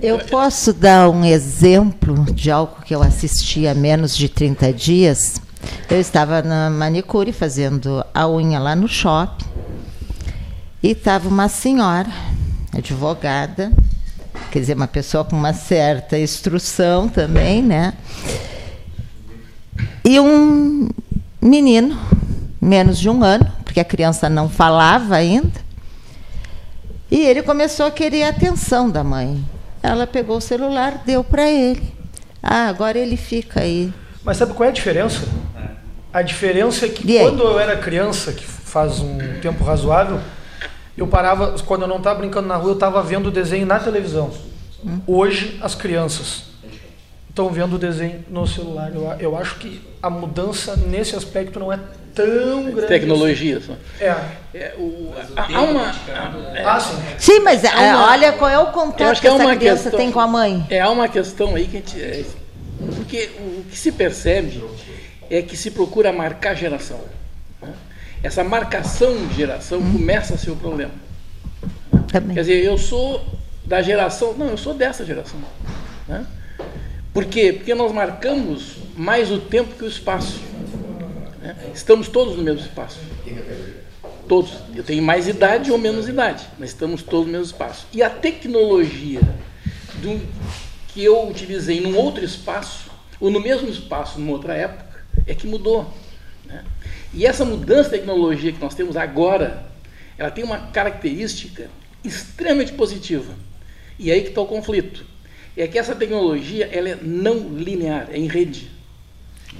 Eu 0.03 0.19
posso 0.19 0.73
dar 0.73 1.09
um 1.09 1.23
exemplo 1.23 2.25
de 2.33 2.51
algo 2.51 2.81
que 2.83 2.93
eu 2.93 3.01
assisti 3.01 3.65
há 3.65 3.73
menos 3.73 4.17
de 4.17 4.27
30 4.27 4.73
dias. 4.73 5.41
Eu 5.89 5.97
estava 5.97 6.41
na 6.41 6.69
manicure 6.69 7.31
fazendo 7.31 8.03
a 8.13 8.27
unha 8.27 8.59
lá 8.59 8.75
no 8.75 8.85
shopping 8.85 9.45
e 10.83 10.91
estava 10.91 11.29
uma 11.29 11.47
senhora, 11.47 12.09
advogada, 12.73 13.71
quer 14.51 14.59
dizer, 14.59 14.75
uma 14.75 14.89
pessoa 14.89 15.23
com 15.23 15.37
uma 15.37 15.53
certa 15.53 16.19
instrução 16.19 17.07
também, 17.07 17.63
né? 17.63 17.93
E 20.03 20.19
um 20.19 20.89
menino, 21.41 21.97
menos 22.61 22.99
de 22.99 23.09
um 23.09 23.23
ano, 23.23 23.49
porque 23.63 23.79
a 23.79 23.85
criança 23.85 24.27
não 24.27 24.49
falava 24.49 25.15
ainda, 25.15 25.63
e 27.09 27.21
ele 27.21 27.41
começou 27.41 27.85
a 27.85 27.91
querer 27.91 28.23
a 28.23 28.29
atenção 28.31 28.89
da 28.89 29.01
mãe. 29.01 29.52
Ela 29.83 30.07
pegou 30.07 30.37
o 30.37 30.41
celular, 30.41 31.03
deu 31.05 31.25
para 31.25 31.49
ele. 31.49 31.93
Ah, 32.41 32.67
agora 32.69 32.97
ele 32.97 33.17
fica 33.17 33.59
aí. 33.59 33.93
Mas 34.23 34.37
sabe 34.37 34.53
qual 34.53 34.65
é 34.65 34.69
a 34.69 34.73
diferença? 34.73 35.27
A 36.13 36.21
diferença 36.21 36.85
é 36.85 36.89
que 36.89 37.19
quando 37.19 37.43
eu 37.43 37.59
era 37.59 37.75
criança, 37.75 38.31
que 38.31 38.45
faz 38.45 39.01
um 39.01 39.17
tempo 39.41 39.61
razoável, 39.63 40.21
eu 40.97 41.05
parava, 41.05 41.55
quando 41.65 41.81
eu 41.81 41.87
não 41.87 41.97
estava 41.97 42.19
brincando 42.19 42.47
na 42.47 42.55
rua, 42.55 42.69
eu 42.69 42.75
estava 42.75 43.03
vendo 43.03 43.27
o 43.27 43.31
desenho 43.31 43.65
na 43.65 43.77
televisão. 43.79 44.31
Hum. 44.85 44.99
Hoje, 45.05 45.59
as 45.61 45.75
crianças 45.75 46.52
estão 47.33 47.49
vendo 47.49 47.73
o 47.73 47.79
desenho 47.79 48.23
no 48.29 48.45
celular. 48.45 48.91
Eu, 48.93 49.03
eu 49.19 49.37
acho 49.37 49.55
que 49.55 49.81
a 50.01 50.09
mudança 50.09 50.75
nesse 50.75 51.15
aspecto 51.15 51.59
não 51.59 51.73
é 51.73 51.79
tão 52.13 52.71
grande. 52.71 52.87
Tecnologia 52.87 53.57
assim. 53.57 53.75
só. 53.99 54.05
É. 54.05 54.15
é 54.53 54.75
o, 54.77 55.13
há 55.35 55.61
uma. 55.61 55.91
É, 56.55 56.63
ah, 56.63 56.79
sim. 56.79 56.95
sim, 57.17 57.39
mas 57.39 57.63
uma, 57.63 58.11
olha 58.11 58.31
qual 58.33 58.49
é 58.49 58.59
o 58.59 58.67
contato 58.67 59.15
que, 59.15 59.21
que 59.21 59.27
essa 59.27 59.55
criança 59.55 59.83
questão, 59.83 59.99
tem 59.99 60.11
com 60.11 60.19
a 60.19 60.27
mãe. 60.27 60.65
É, 60.69 60.79
há 60.79 60.89
uma 60.89 61.07
questão 61.07 61.55
aí 61.55 61.65
que 61.65 61.77
a 61.77 61.79
gente. 61.79 61.99
É, 61.99 62.23
porque 62.95 63.31
o 63.39 63.63
que 63.69 63.77
se 63.77 63.91
percebe 63.91 64.63
é 65.29 65.41
que 65.41 65.57
se 65.57 65.71
procura 65.71 66.11
marcar 66.13 66.53
geração 66.53 66.99
essa 68.23 68.41
marcação 68.41 69.27
de 69.27 69.35
geração 69.35 69.79
hum. 69.79 69.91
começa 69.91 70.33
a 70.35 70.37
ser 70.37 70.49
o 70.49 70.55
problema. 70.55 70.93
Também. 72.07 72.33
Quer 72.33 72.41
dizer, 72.41 72.63
eu 72.63 72.77
sou 72.77 73.23
da 73.65 73.81
geração. 73.81 74.33
Não, 74.33 74.47
eu 74.47 74.57
sou 74.57 74.73
dessa 74.73 75.05
geração. 75.05 75.39
Né? 76.07 76.25
Por 77.13 77.25
quê? 77.25 77.53
Porque 77.53 77.75
nós 77.75 77.91
marcamos 77.91 78.77
mais 78.97 79.29
o 79.29 79.39
tempo 79.39 79.75
que 79.75 79.83
o 79.83 79.87
espaço. 79.87 80.39
Né? 81.39 81.55
Estamos 81.73 82.07
todos 82.07 82.35
no 82.35 82.41
mesmo 82.41 82.61
espaço. 82.61 82.99
Todos. 84.27 84.53
Eu 84.75 84.83
tenho 84.83 85.03
mais 85.03 85.27
idade 85.27 85.71
ou 85.71 85.77
menos 85.77 86.07
idade, 86.07 86.47
mas 86.57 86.69
estamos 86.69 87.03
todos 87.03 87.27
no 87.27 87.33
mesmo 87.33 87.45
espaço. 87.45 87.85
E 87.93 88.01
a 88.01 88.09
tecnologia 88.09 89.21
do, 90.01 90.19
que 90.87 91.03
eu 91.03 91.29
utilizei 91.29 91.79
num 91.81 91.95
outro 91.95 92.25
espaço, 92.25 92.89
ou 93.19 93.29
no 93.29 93.39
mesmo 93.39 93.69
espaço 93.69 94.19
numa 94.19 94.31
outra 94.31 94.55
época, 94.55 95.05
é 95.27 95.35
que 95.35 95.45
mudou. 95.45 95.93
E 97.13 97.27
essa 97.27 97.45
mudança 97.45 97.91
de 97.91 97.97
tecnologia 97.97 98.51
que 98.51 98.59
nós 98.59 98.73
temos 98.73 98.97
agora, 98.97 99.65
ela 100.17 100.31
tem 100.31 100.43
uma 100.43 100.71
característica 100.71 101.69
extremamente 102.03 102.73
positiva. 102.73 103.33
E 103.99 104.09
é 104.09 104.15
aí 104.15 104.21
que 104.23 104.29
está 104.29 104.41
o 104.41 104.47
conflito. 104.47 105.05
É 105.55 105.67
que 105.67 105.77
essa 105.77 105.95
tecnologia 105.95 106.69
ela 106.71 106.89
é 106.89 106.97
não 107.01 107.49
linear, 107.49 108.07
é 108.11 108.17
em 108.17 108.27
rede. 108.27 108.71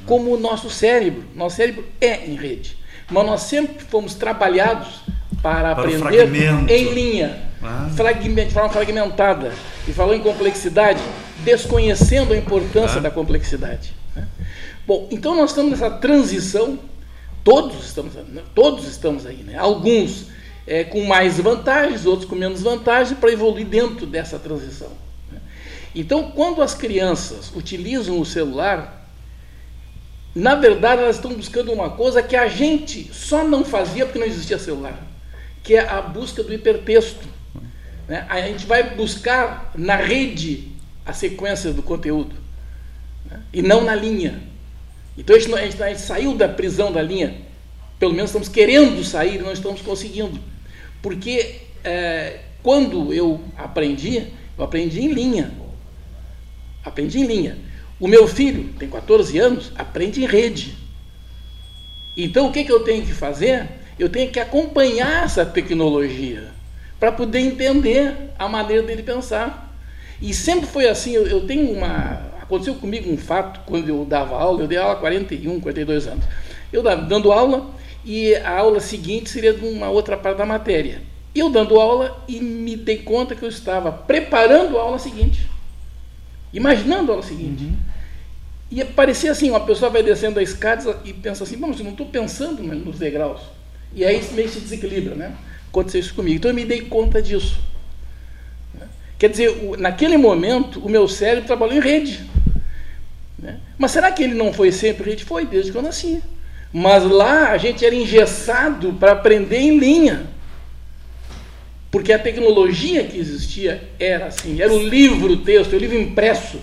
Como 0.05 0.33
o 0.33 0.39
nosso 0.39 0.69
cérebro, 0.69 1.23
nosso 1.35 1.57
cérebro 1.57 1.85
é 2.01 2.25
em 2.25 2.35
rede. 2.35 2.77
Mas 3.11 3.25
nós 3.25 3.41
sempre 3.41 3.83
fomos 3.83 4.15
trabalhados 4.15 5.01
para, 5.41 5.75
para 5.75 5.83
aprender 5.83 6.33
em 6.69 6.93
linha, 6.93 7.41
ah. 7.61 7.87
de 7.89 8.53
forma 8.53 8.69
fragmentada. 8.69 9.53
E 9.87 9.93
falou 9.93 10.15
em 10.15 10.21
complexidade, 10.21 11.01
desconhecendo 11.43 12.33
a 12.33 12.37
importância 12.37 12.97
ah. 12.97 13.01
da 13.01 13.11
complexidade. 13.11 13.93
Né? 14.15 14.27
Bom, 14.87 15.07
então 15.11 15.35
nós 15.35 15.51
estamos 15.51 15.71
nessa 15.71 15.91
transição 15.91 16.79
Todos 17.43 17.85
estamos, 17.85 18.13
todos 18.55 18.87
estamos 18.87 19.25
aí, 19.25 19.43
né? 19.43 19.57
Alguns 19.57 20.27
é, 20.65 20.85
com 20.85 21.03
mais 21.03 21.37
vantagens, 21.39 22.05
outros 22.05 22.29
com 22.29 22.35
menos 22.35 22.61
vantagens, 22.61 23.19
para 23.19 23.33
evoluir 23.33 23.67
dentro 23.67 24.05
dessa 24.05 24.39
transição. 24.39 24.91
Então, 25.95 26.31
quando 26.31 26.61
as 26.61 26.73
crianças 26.73 27.51
utilizam 27.55 28.19
o 28.19 28.25
celular, 28.25 29.07
na 30.35 30.55
verdade 30.55 31.03
elas 31.03 31.17
estão 31.17 31.33
buscando 31.33 31.71
uma 31.71 31.91
coisa 31.91 32.23
que 32.23 32.35
a 32.35 32.47
gente 32.47 33.13
só 33.13 33.43
não 33.43 33.63
fazia 33.63 34.05
porque 34.05 34.17
não 34.17 34.25
existia 34.25 34.57
celular, 34.57 34.99
que 35.61 35.75
é 35.75 35.87
a 35.87 36.01
busca 36.01 36.43
do 36.43 36.53
hipertexto. 36.53 37.27
Né? 38.07 38.25
A 38.27 38.41
gente 38.41 38.65
vai 38.65 38.95
buscar 38.95 39.71
na 39.75 39.95
rede 39.95 40.71
a 41.05 41.13
sequência 41.13 41.71
do 41.71 41.83
conteúdo 41.83 42.35
né? 43.29 43.41
e 43.53 43.61
não 43.61 43.83
na 43.83 43.93
linha. 43.93 44.41
Então 45.15 45.35
a 45.35 45.39
gente, 45.39 45.53
a, 45.53 45.61
gente, 45.61 45.83
a 45.83 45.89
gente, 45.89 46.01
saiu 46.01 46.35
da 46.35 46.49
prisão 46.49 46.91
da 46.91 47.01
linha, 47.01 47.41
pelo 47.99 48.13
menos 48.13 48.31
estamos 48.31 48.49
querendo 48.49 49.03
sair 49.03 49.39
não 49.39 49.53
estamos 49.53 49.81
conseguindo. 49.81 50.39
Porque 51.03 51.61
é, 51.83 52.39
quando 52.63 53.13
eu 53.13 53.39
aprendi, 53.55 54.29
eu 54.57 54.63
aprendi 54.63 55.01
em 55.01 55.13
linha. 55.13 55.62
Aprendi 56.83 57.19
em 57.19 57.25
linha. 57.25 57.57
O 57.99 58.07
meu 58.07 58.27
filho, 58.27 58.73
tem 58.77 58.89
14 58.89 59.37
anos, 59.39 59.71
aprende 59.75 60.23
em 60.23 60.27
rede. 60.27 60.75
Então 62.15 62.47
o 62.47 62.51
que, 62.51 62.63
que 62.63 62.71
eu 62.71 62.81
tenho 62.81 63.05
que 63.05 63.13
fazer? 63.13 63.67
Eu 63.97 64.09
tenho 64.09 64.31
que 64.31 64.39
acompanhar 64.39 65.25
essa 65.25 65.45
tecnologia 65.45 66.51
para 66.99 67.11
poder 67.11 67.39
entender 67.39 68.31
a 68.37 68.47
maneira 68.47 68.83
dele 68.83 69.03
pensar. 69.03 69.73
E 70.21 70.33
sempre 70.33 70.67
foi 70.67 70.87
assim, 70.87 71.11
eu, 71.11 71.27
eu 71.27 71.45
tenho 71.45 71.71
uma 71.71 72.33
Aconteceu 72.43 72.75
comigo 72.75 73.09
um 73.09 73.17
fato 73.17 73.61
quando 73.65 73.87
eu 73.87 74.03
dava 74.03 74.35
aula, 74.35 74.61
eu 74.61 74.67
dei 74.67 74.77
aula 74.77 74.93
há 74.93 74.97
41, 74.97 75.61
42 75.61 76.07
anos. 76.07 76.25
Eu 76.73 76.83
dando 76.83 77.31
aula 77.31 77.71
e 78.03 78.35
a 78.35 78.59
aula 78.59 78.81
seguinte 78.81 79.29
seria 79.29 79.53
de 79.53 79.65
uma 79.65 79.89
outra 79.89 80.17
parte 80.17 80.37
da 80.37 80.45
matéria. 80.45 81.01
Eu 81.33 81.49
dando 81.49 81.79
aula 81.79 82.21
e 82.27 82.41
me 82.41 82.75
dei 82.75 82.97
conta 82.97 83.33
que 83.33 83.43
eu 83.43 83.49
estava 83.49 83.93
preparando 83.93 84.77
a 84.77 84.81
aula 84.81 84.99
seguinte, 84.99 85.49
imaginando 86.53 87.11
a 87.11 87.15
aula 87.15 87.25
seguinte. 87.25 87.63
Uhum. 87.63 87.75
E 88.71 88.83
parecia 88.85 89.31
assim, 89.31 89.49
uma 89.49 89.59
pessoa 89.59 89.91
vai 89.91 90.01
descendo 90.01 90.39
a 90.39 90.43
escada 90.43 90.99
e 91.03 91.13
pensa 91.13 91.43
assim, 91.43 91.57
bom, 91.57 91.71
eu 91.71 91.83
não 91.83 91.91
estou 91.91 92.07
pensando 92.07 92.63
nos 92.63 92.97
degraus. 92.97 93.41
E 93.93 94.03
aí 94.03 94.23
meio 94.33 94.49
se 94.49 94.59
desequilibra, 94.59 95.15
né? 95.15 95.35
Aconteceu 95.69 95.99
isso 95.99 96.13
comigo. 96.13 96.37
Então 96.37 96.51
eu 96.51 96.55
me 96.55 96.65
dei 96.65 96.81
conta 96.81 97.21
disso. 97.21 97.59
Quer 99.17 99.29
dizer, 99.29 99.77
naquele 99.77 100.17
momento, 100.17 100.79
o 100.79 100.89
meu 100.89 101.07
cérebro 101.07 101.45
trabalhou 101.45 101.75
em 101.75 101.79
rede. 101.79 102.29
Né? 103.37 103.59
Mas 103.77 103.91
será 103.91 104.11
que 104.11 104.23
ele 104.23 104.33
não 104.33 104.51
foi 104.51 104.71
sempre 104.71 105.11
rede? 105.11 105.23
Foi, 105.23 105.45
desde 105.45 105.71
que 105.71 105.77
eu 105.77 105.81
nasci. 105.81 106.21
Mas 106.71 107.03
lá 107.03 107.51
a 107.51 107.57
gente 107.57 107.85
era 107.85 107.93
engessado 107.93 108.93
para 108.93 109.11
aprender 109.11 109.59
em 109.59 109.77
linha. 109.77 110.32
Porque 111.93 112.11
a 112.11 112.17
tecnologia 112.17 113.03
que 113.03 113.19
existia 113.19 113.87
era 113.99 114.25
assim, 114.25 114.59
era 114.59 114.73
o 114.73 114.79
livro, 114.79 115.33
o 115.33 115.37
texto, 115.37 115.73
o 115.73 115.77
livro 115.77 115.95
impresso. 115.95 116.59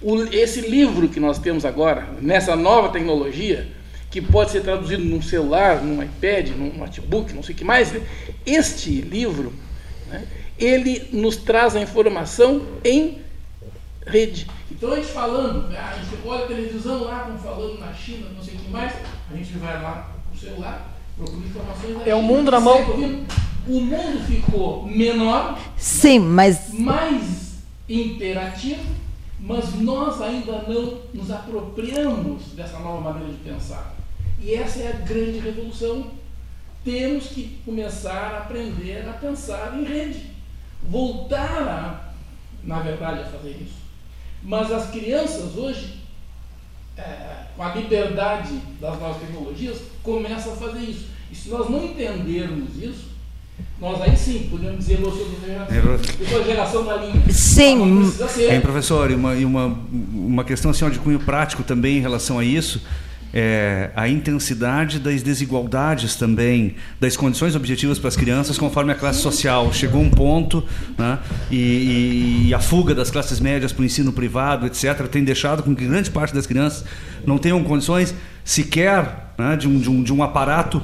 O, 0.00 0.22
esse 0.32 0.62
livro 0.62 1.06
que 1.06 1.20
nós 1.20 1.38
temos 1.38 1.66
agora, 1.66 2.08
nessa 2.18 2.56
nova 2.56 2.88
tecnologia, 2.88 3.68
que 4.10 4.22
pode 4.22 4.52
ser 4.52 4.62
traduzido 4.62 5.04
num 5.04 5.20
celular, 5.20 5.82
num 5.82 6.02
iPad, 6.02 6.52
num 6.56 6.78
notebook, 6.78 7.34
não 7.34 7.42
sei 7.42 7.54
o 7.54 7.58
que 7.58 7.62
mais, 7.62 7.92
né? 7.92 8.00
este 8.46 9.02
livro, 9.02 9.52
né, 10.08 10.26
ele 10.58 11.10
nos 11.12 11.36
traz 11.36 11.76
a 11.76 11.80
informação 11.82 12.62
em 12.82 13.18
rede. 14.06 14.46
Então 14.72 14.92
a 14.92 14.96
gente 14.96 15.08
falando, 15.08 15.76
a 15.76 15.92
gente 15.92 16.26
olha 16.26 16.44
a 16.44 16.48
televisão 16.48 17.04
lá, 17.04 17.20
como 17.26 17.38
falando 17.38 17.78
na 17.78 17.92
China, 17.92 18.30
não 18.34 18.42
sei 18.42 18.54
o 18.54 18.56
que 18.56 18.70
mais, 18.70 18.94
a 19.30 19.36
gente 19.36 19.52
vai 19.58 19.74
lá 19.74 20.10
com 20.26 20.34
o 20.34 20.40
celular, 20.40 20.96
procura 21.18 21.46
informações 21.46 21.98
da 21.98 22.10
É 22.10 22.14
o 22.14 22.22
mundo 22.22 22.50
na 22.50 22.60
mão. 22.60 22.78
segue 22.78 22.90
ouvindo. 22.92 23.39
O 23.66 23.80
mundo 23.80 24.26
ficou 24.26 24.86
menor, 24.86 25.58
Sim, 25.76 26.20
mas 26.20 26.72
mais 26.72 27.58
interativo, 27.88 28.84
mas 29.38 29.74
nós 29.74 30.20
ainda 30.20 30.62
não 30.62 31.00
nos 31.12 31.30
apropriamos 31.30 32.42
dessa 32.54 32.78
nova 32.78 33.12
maneira 33.12 33.32
de 33.32 33.38
pensar. 33.38 33.96
E 34.40 34.54
essa 34.54 34.80
é 34.80 34.88
a 34.88 35.04
grande 35.04 35.38
revolução. 35.38 36.10
Temos 36.84 37.26
que 37.28 37.58
começar 37.64 38.34
a 38.34 38.38
aprender 38.38 39.06
a 39.06 39.12
pensar 39.12 39.78
em 39.78 39.84
rede. 39.84 40.30
Voltar 40.82 41.62
a, 41.62 42.12
na 42.64 42.80
verdade, 42.80 43.20
a 43.20 43.26
fazer 43.26 43.50
isso. 43.60 43.80
Mas 44.42 44.72
as 44.72 44.90
crianças 44.90 45.56
hoje, 45.56 46.00
é, 46.96 47.44
com 47.54 47.62
a 47.62 47.74
liberdade 47.74 48.56
das 48.80 48.98
novas 48.98 49.20
tecnologias, 49.20 49.78
começam 50.02 50.54
a 50.54 50.56
fazer 50.56 50.80
isso. 50.80 51.08
E 51.30 51.34
se 51.34 51.50
nós 51.50 51.68
não 51.68 51.84
entendermos 51.84 52.82
isso, 52.82 53.09
nós 53.80 54.02
aí 54.02 54.14
sim 54.16 54.46
podemos 54.50 54.78
dizer, 54.78 54.98
geração, 54.98 55.66
eu 56.20 56.28
sou 56.28 56.40
a 56.40 56.44
geração 56.44 56.84
da 56.84 56.96
linha. 56.96 57.22
Sim. 57.30 57.76
Mas 57.76 58.14
precisa 58.14 58.28
ser. 58.28 58.52
Hein, 58.52 58.60
professor, 58.60 59.10
e 59.10 59.14
uma, 59.14 59.34
e 59.34 59.44
uma, 59.44 59.78
uma 59.90 60.44
questão 60.44 60.70
assim, 60.70 60.88
de 60.90 60.98
cunho 60.98 61.18
prático 61.18 61.62
também 61.62 61.96
em 61.96 62.00
relação 62.00 62.38
a 62.38 62.44
isso. 62.44 62.82
É, 63.32 63.90
a 63.94 64.08
intensidade 64.08 64.98
das 64.98 65.22
desigualdades 65.22 66.16
também, 66.16 66.74
das 66.98 67.16
condições 67.16 67.54
objetivas 67.54 67.98
para 67.98 68.08
as 68.08 68.16
crianças 68.16 68.58
conforme 68.58 68.92
a 68.92 68.94
classe 68.94 69.20
social. 69.20 69.72
Chegou 69.72 70.00
um 70.00 70.10
ponto, 70.10 70.64
né, 70.98 71.18
e, 71.50 72.46
e 72.48 72.54
a 72.54 72.58
fuga 72.58 72.94
das 72.94 73.10
classes 73.10 73.38
médias 73.38 73.72
para 73.72 73.82
o 73.82 73.84
ensino 73.84 74.12
privado, 74.12 74.66
etc., 74.66 75.06
tem 75.08 75.22
deixado 75.22 75.62
com 75.62 75.74
que 75.74 75.86
grande 75.86 76.10
parte 76.10 76.34
das 76.34 76.46
crianças 76.46 76.84
não 77.24 77.38
tenham 77.38 77.62
condições 77.62 78.14
sequer 78.44 79.32
né, 79.38 79.56
de, 79.56 79.68
um, 79.68 79.78
de, 79.78 79.90
um, 79.90 80.02
de 80.02 80.12
um 80.12 80.22
aparato. 80.22 80.82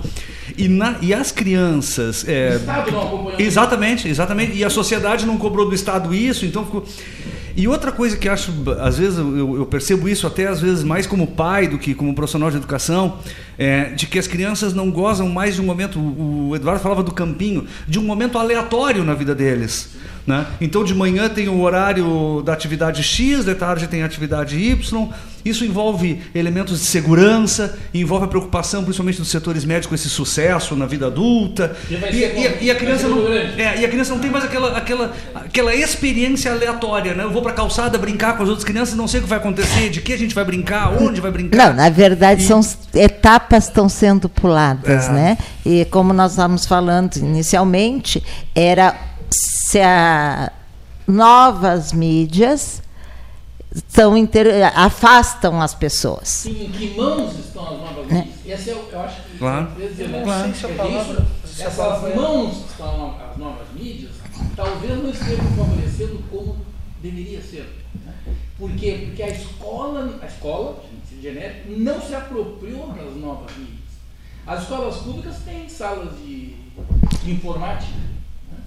E, 0.56 0.68
na, 0.68 0.96
e 1.02 1.12
as 1.12 1.30
crianças. 1.30 2.26
é, 2.26 2.52
O 2.52 2.56
Estado 2.56 2.90
não 2.90 3.02
acompanhou. 3.02 3.40
Exatamente, 3.40 4.08
exatamente. 4.08 4.56
E 4.56 4.64
a 4.64 4.70
sociedade 4.70 5.26
não 5.26 5.36
cobrou 5.36 5.68
do 5.68 5.74
Estado 5.74 6.14
isso, 6.14 6.46
então 6.46 6.64
ficou. 6.64 6.86
E 7.56 7.66
outra 7.66 7.90
coisa 7.90 8.18
que 8.18 8.28
acho, 8.28 8.52
às 8.80 8.98
vezes 8.98 9.18
eu, 9.18 9.56
eu 9.56 9.64
percebo 9.64 10.06
isso 10.08 10.26
até 10.26 10.46
às 10.46 10.60
vezes 10.60 10.84
mais 10.84 11.06
como 11.06 11.26
pai 11.26 11.66
do 11.66 11.78
que 11.78 11.94
como 11.94 12.14
profissional 12.14 12.50
de 12.50 12.58
educação, 12.58 13.18
é, 13.56 13.84
de 13.84 14.06
que 14.06 14.18
as 14.18 14.26
crianças 14.26 14.74
não 14.74 14.90
gozam 14.90 15.30
mais 15.30 15.54
de 15.54 15.62
um 15.62 15.64
momento, 15.64 15.98
o 15.98 16.54
Eduardo 16.54 16.82
falava 16.82 17.02
do 17.02 17.12
campinho, 17.12 17.66
de 17.88 17.98
um 17.98 18.02
momento 18.02 18.36
aleatório 18.36 19.02
na 19.04 19.14
vida 19.14 19.34
deles. 19.34 19.96
Né? 20.26 20.46
Então 20.60 20.84
de 20.84 20.94
manhã 20.94 21.30
tem 21.30 21.48
o 21.48 21.60
horário 21.60 22.42
da 22.44 22.52
atividade 22.52 23.02
X, 23.02 23.46
de 23.46 23.54
tarde 23.54 23.86
tem 23.86 24.02
a 24.02 24.06
atividade 24.06 24.58
Y. 24.58 25.08
Isso 25.48 25.64
envolve 25.64 26.20
elementos 26.34 26.80
de 26.80 26.86
segurança, 26.86 27.78
envolve 27.94 28.24
a 28.24 28.28
preocupação 28.28 28.82
principalmente 28.82 29.18
dos 29.18 29.28
setores 29.28 29.64
médicos 29.64 29.88
com 29.88 29.94
esse 29.94 30.08
sucesso 30.10 30.74
na 30.76 30.86
vida 30.86 31.06
adulta. 31.06 31.76
E 31.90 31.96
vai 31.96 32.10
E, 32.10 32.12
ser 32.12 32.36
e- 32.62 32.64
e 32.66 32.70
a 32.70 32.74
criança 32.74 33.08
não, 33.08 33.26
é, 33.32 33.80
e 33.80 33.84
a 33.84 33.88
criança 33.88 34.12
não 34.12 34.20
tem 34.20 34.30
mais 34.30 34.44
aquela, 34.44 34.76
aquela, 34.76 35.12
aquela 35.34 35.74
experiência 35.74 36.52
aleatória, 36.52 37.14
né? 37.14 37.24
Eu 37.24 37.30
vou 37.30 37.42
pra 37.42 37.52
calçada 37.52 37.96
brincar 37.98 38.36
com 38.36 38.42
as 38.42 38.48
outras 38.48 38.64
crianças, 38.64 38.94
não 38.96 39.06
sei 39.08 39.20
o 39.20 39.22
que 39.22 39.28
vai 39.28 39.38
acontecer, 39.38 39.88
de 39.90 40.00
que 40.00 40.12
a 40.12 40.18
gente 40.18 40.34
vai 40.34 40.44
brincar, 40.44 40.92
onde 41.00 41.20
vai 41.20 41.30
brincar. 41.30 41.56
Não, 41.68 41.72
na 41.74 41.88
verdade 41.90 42.42
são 42.42 42.60
etapas 42.94 43.64
estão 43.64 43.88
sendo 43.88 44.28
puladas, 44.28 45.06
É. 45.08 45.12
né? 45.12 45.38
E 45.64 45.84
como 45.86 46.12
nós 46.12 46.32
estávamos 46.32 46.66
falando 46.66 47.16
inicialmente, 47.16 48.22
era 48.54 48.94
se 49.30 49.80
a 49.80 50.50
novas 51.06 51.92
mídias 51.92 52.82
estão 53.76 54.16
inter- 54.16 54.72
afastam 54.74 55.60
as 55.60 55.74
pessoas. 55.74 56.28
Sim, 56.28 56.64
em 56.66 56.70
que 56.70 56.94
mãos 56.96 57.38
estão 57.38 57.64
as 57.74 57.80
novas 57.80 58.06
Né? 58.08 58.26
mídias? 58.44 58.60
Esse 58.60 58.70
é, 58.70 58.74
o- 58.74 58.88
eu 58.90 59.00
acho 59.00 59.22
que. 59.22 59.38
Claro. 59.38 59.68
Eu 59.78 60.08
não 60.08 60.18
elemento 60.20 60.42
sei 60.42 60.54
se 60.54 60.66
a 60.66 60.68
é 60.70 60.74
palavra- 60.74 61.12
isso. 61.44 61.54
se 61.54 61.62
a 61.62 61.66
Essas 61.66 61.76
palavra 61.76 62.10
é- 62.10 62.16
mãos 62.16 62.56
que 62.56 62.70
estão 62.70 63.16
as 63.30 63.36
novas 63.36 63.66
mídias, 63.74 64.10
talvez 64.54 65.02
não 65.02 65.10
estejam 65.10 65.44
favorecendo 65.56 66.22
como 66.30 66.56
deveria 67.02 67.40
ser. 67.42 67.84
né? 68.04 68.12
Por 68.58 68.70
quê? 68.72 69.02
Porque 69.06 69.22
a 69.22 69.28
escola, 69.28 70.18
a 70.22 70.26
escola, 70.26 70.82
de 71.10 71.22
genérico, 71.22 71.70
não 71.78 72.00
se 72.00 72.14
apropriou 72.14 72.88
das 72.88 73.14
novas 73.16 73.50
mídias. 73.56 73.76
As 74.46 74.62
escolas 74.62 74.96
públicas 74.98 75.36
têm 75.44 75.68
salas 75.68 76.16
de, 76.18 76.54
de 77.24 77.30
informática. 77.32 77.92
né? 78.50 78.58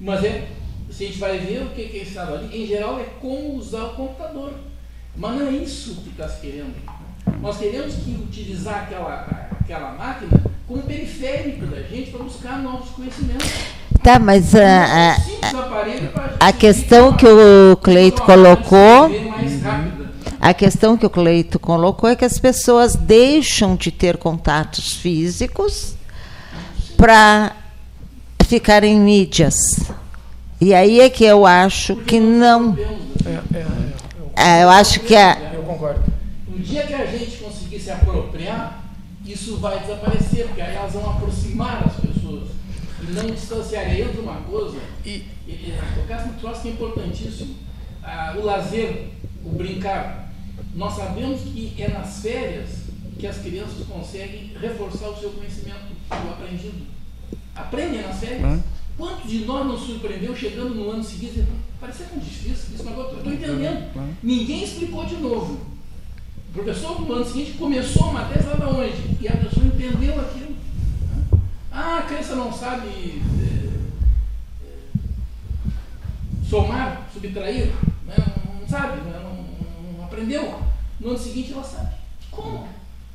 Mas 0.00 0.24
é, 0.24 0.48
se 0.96 1.04
a 1.04 1.06
gente 1.08 1.18
vai 1.18 1.38
ver 1.38 1.62
o 1.62 1.70
que 1.70 1.84
que 1.88 1.98
é 1.98 2.02
ensinado 2.02 2.34
ali, 2.34 2.62
em 2.62 2.66
geral 2.66 2.98
é 2.98 3.04
como 3.20 3.54
usar 3.56 3.84
o 3.84 3.94
computador. 3.94 4.52
Mas 5.16 5.38
não 5.38 5.46
é 5.48 5.50
isso 5.52 5.96
que 6.02 6.10
está 6.10 6.28
se 6.28 6.40
querendo. 6.40 6.74
né? 6.86 6.92
Nós 7.40 7.58
queremos 7.58 7.94
que 7.96 8.10
utilizar 8.12 8.84
aquela, 8.84 9.48
aquela 9.60 9.92
máquina 9.92 10.30
como 10.66 10.82
periférico 10.82 11.66
da 11.66 11.82
gente 11.82 12.10
para 12.10 12.22
buscar 12.24 12.58
novos 12.58 12.90
conhecimentos. 12.90 13.46
Tá, 14.02 14.18
mas 14.18 14.54
a, 14.54 15.10
a- 15.12 15.14
Simples 15.20 15.54
aparelho 15.54 16.08
para 16.12 16.36
a 16.38 16.52
questão 16.52 17.12
que 17.16 17.26
o 17.26 17.76
Cleito 17.78 18.22
colocou, 18.22 19.10
a 20.40 20.54
questão 20.54 20.96
que 20.96 21.04
o 21.06 21.10
Cleito 21.10 21.58
colocou 21.58 22.08
é 22.10 22.14
que 22.16 22.24
as 22.24 22.38
pessoas 22.38 22.94
deixam 22.94 23.74
de 23.74 23.90
ter 23.90 24.16
contatos 24.16 24.92
físicos 24.92 25.94
para 26.96 27.52
ficar 28.46 28.84
em 28.84 28.98
mídias. 29.00 29.56
E 30.60 30.72
aí 30.72 31.00
é 31.00 31.10
que 31.10 31.24
eu 31.24 31.44
acho 31.44 31.96
que 31.96 32.18
não. 32.18 32.76
É, 33.26 33.58
é, 33.58 33.66
É, 34.36 34.62
eu 34.62 34.70
acho 34.70 35.00
que 35.00 35.14
a, 35.14 35.52
eu 35.52 35.62
concordo. 35.62 36.02
No 36.48 36.58
dia 36.58 36.86
que 36.86 36.94
a 36.94 37.04
gente 37.04 37.36
conseguir 37.38 37.78
se 37.78 37.90
apropriar, 37.90 38.84
isso 39.24 39.58
vai 39.58 39.80
desaparecer, 39.80 40.46
porque 40.46 40.62
aí 40.62 40.74
elas 40.74 40.92
vão 40.92 41.10
aproximar 41.10 41.84
as 41.86 41.94
pessoas 41.94 42.50
e 43.02 43.12
não 43.12 43.26
distanciar. 43.26 43.94
E 43.94 44.02
entra 44.02 44.20
uma 44.20 44.36
coisa, 44.42 44.78
e, 45.04 45.26
e, 45.46 45.50
e 45.50 45.78
tocasse 45.94 46.28
no 46.28 46.34
troço 46.34 46.62
que 46.62 46.68
é 46.68 46.70
importantíssimo: 46.72 47.54
ah, 48.02 48.34
o 48.38 48.44
lazer, 48.44 49.08
o 49.44 49.50
brincar. 49.50 50.32
Nós 50.74 50.94
sabemos 50.94 51.40
que 51.42 51.74
é 51.78 51.88
nas 51.88 52.20
férias 52.20 52.86
que 53.18 53.26
as 53.26 53.38
crianças 53.38 53.86
conseguem 53.86 54.52
reforçar 54.60 55.08
o 55.08 55.18
seu 55.18 55.30
conhecimento, 55.30 55.80
o 56.10 56.30
aprendido. 56.30 56.86
Aprendem 57.54 58.02
nas 58.02 58.18
férias. 58.18 58.42
Ah. 58.42 58.75
Quantos 58.96 59.30
de 59.30 59.40
nós 59.44 59.66
nos 59.66 59.82
surpreendeu 59.82 60.34
chegando 60.34 60.74
no 60.74 60.90
ano 60.90 61.04
seguinte 61.04 61.32
e 61.32 61.40
dizendo, 61.40 61.52
parecia 61.78 62.06
tão 62.06 62.18
difícil, 62.18 62.74
isso 62.74 62.88
agora 62.88 63.08
eu 63.10 63.18
estou 63.18 63.32
entendendo. 63.32 63.92
Ninguém 64.22 64.64
explicou 64.64 65.04
de 65.04 65.16
novo. 65.16 65.60
O 66.48 66.52
professor 66.54 67.00
no 67.02 67.12
ano 67.12 67.24
seguinte 67.26 67.52
começou 67.58 68.04
uma 68.04 68.22
matéria 68.22 68.48
lá 68.48 68.54
de 68.56 68.64
onde? 68.64 69.16
E 69.22 69.28
a 69.28 69.36
pessoa 69.36 69.66
entendeu 69.66 70.18
aquilo. 70.20 70.56
Ah, 71.70 71.98
a 71.98 72.02
criança 72.04 72.34
não 72.36 72.50
sabe 72.50 72.88
eh, 72.88 73.70
eh, 74.64 74.90
somar, 76.48 77.06
subtrair, 77.12 77.66
né? 78.06 78.14
não, 78.46 78.60
não 78.60 78.68
sabe, 78.68 79.00
né? 79.02 79.20
não, 79.22 79.34
não- 79.34 79.92
não 79.98 80.04
aprendeu. 80.04 80.58
No 80.98 81.10
ano 81.10 81.18
seguinte 81.18 81.52
ela 81.52 81.62
sabe. 81.64 81.94
Como? 82.30 82.66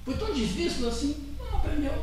Foi 0.06 0.14
tão 0.16 0.32
difícil 0.34 0.88
assim? 0.88 1.16
Não 1.40 1.58
aprendeu. 1.58 1.94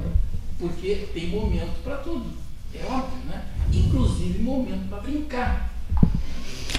Porque 0.59 1.09
tem 1.14 1.28
momento 1.28 1.80
para 1.84 1.98
tudo. 1.98 2.26
É 2.74 2.84
óbvio, 2.84 3.18
né? 3.26 3.44
Inclusive 3.73 4.39
momento 4.40 4.89
para 4.89 4.99
brincar. 4.99 5.70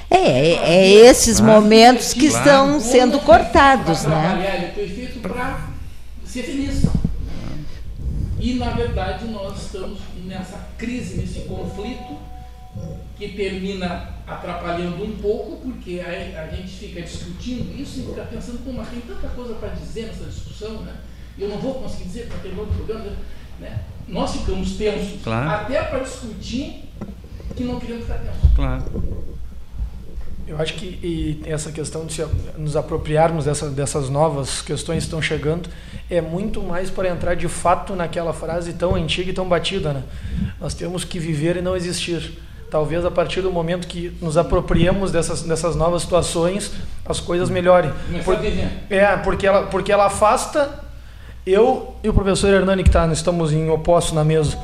é, 0.09 0.17
é, 0.17 0.53
é 0.53 0.87
esses 1.09 1.39
momentos 1.39 2.13
que 2.13 2.25
estão 2.25 2.79
sendo 2.79 3.19
cortados, 3.19 4.01
Para 4.01 4.15
né? 4.15 4.21
trabalhar, 4.29 4.55
ele 4.55 4.71
foi 4.73 4.87
feito 4.87 5.19
para 5.19 5.67
ser 6.25 6.43
feliz. 6.43 6.83
E, 8.39 8.53
na 8.53 8.69
verdade, 8.71 9.25
nós 9.25 9.61
estamos 9.65 9.99
nessa 10.25 10.69
crise, 10.77 11.17
nesse 11.17 11.41
conflito, 11.41 12.17
que 13.17 13.29
termina 13.29 14.13
atrapalhando 14.25 15.03
um 15.03 15.17
pouco, 15.17 15.57
porque 15.57 15.99
aí 15.99 16.33
a 16.37 16.47
gente 16.47 16.69
fica 16.69 17.01
discutindo 17.01 17.77
isso 17.79 17.99
e 17.99 18.03
fica 18.03 18.21
pensando, 18.23 18.63
pô, 18.63 18.71
mas 18.71 18.87
tem 18.87 19.01
tanta 19.01 19.27
coisa 19.29 19.55
para 19.55 19.69
dizer 19.69 20.07
nessa 20.07 20.23
discussão, 20.23 20.81
né? 20.83 20.95
Eu 21.37 21.49
não 21.49 21.57
vou 21.57 21.75
conseguir 21.75 22.05
dizer 22.05 22.27
para 22.27 22.37
ter 22.37 22.57
outro 22.57 22.75
programa, 22.75 23.11
né? 23.59 23.79
Nós 24.07 24.31
ficamos 24.31 24.71
tensos, 24.75 25.21
Claro. 25.23 25.49
até 25.49 25.81
para 25.83 25.99
discutir 25.99 26.83
que 27.55 27.63
não 27.63 27.79
queremos 27.79 28.03
ficar 28.03 28.19
tensos. 28.19 28.55
Claro. 28.55 28.83
Eu 30.47 30.59
acho 30.59 30.73
que 30.73 30.85
e 31.03 31.41
essa 31.45 31.71
questão 31.71 32.07
de 32.07 32.13
se, 32.13 32.25
nos 32.57 32.75
apropriarmos 32.75 33.45
dessa, 33.45 33.69
dessas 33.69 34.09
novas 34.09 34.63
questões 34.63 34.99
que 34.99 35.03
estão 35.03 35.21
chegando 35.21 35.69
é 36.09 36.21
muito 36.21 36.59
mais 36.63 36.89
para 36.89 37.07
entrar 37.07 37.35
de 37.35 37.47
fato 37.47 37.95
naquela 37.95 38.33
frase 38.33 38.73
tão 38.73 38.95
antiga 38.95 39.29
e 39.29 39.33
tão 39.33 39.47
batida, 39.47 39.93
né? 39.93 40.03
Nós 40.59 40.73
temos 40.73 41.03
que 41.03 41.19
viver 41.19 41.57
e 41.57 41.61
não 41.61 41.75
existir. 41.75 42.39
talvez 42.71 43.05
a 43.05 43.11
partir 43.11 43.41
do 43.41 43.51
momento 43.51 43.87
que 43.87 44.15
nos 44.21 44.37
apropriemos 44.37 45.11
dessas, 45.11 45.43
dessas 45.43 45.75
novas 45.75 46.01
situações, 46.03 46.71
as 47.05 47.19
coisas 47.19 47.49
melhorem. 47.49 47.91
Por, 48.23 48.35
é, 48.89 49.17
porque 49.17 49.45
ela, 49.45 49.63
porque 49.67 49.91
ela 49.91 50.05
afasta 50.07 50.83
eu 51.45 51.95
e 52.03 52.09
o 52.09 52.13
professor 52.13 52.53
Hernani, 52.53 52.83
que 52.83 52.89
tá, 52.89 53.07
estamos 53.07 53.53
em 53.53 53.69
oposto 53.69 54.13
na 54.13 54.23
mesa, 54.23 54.57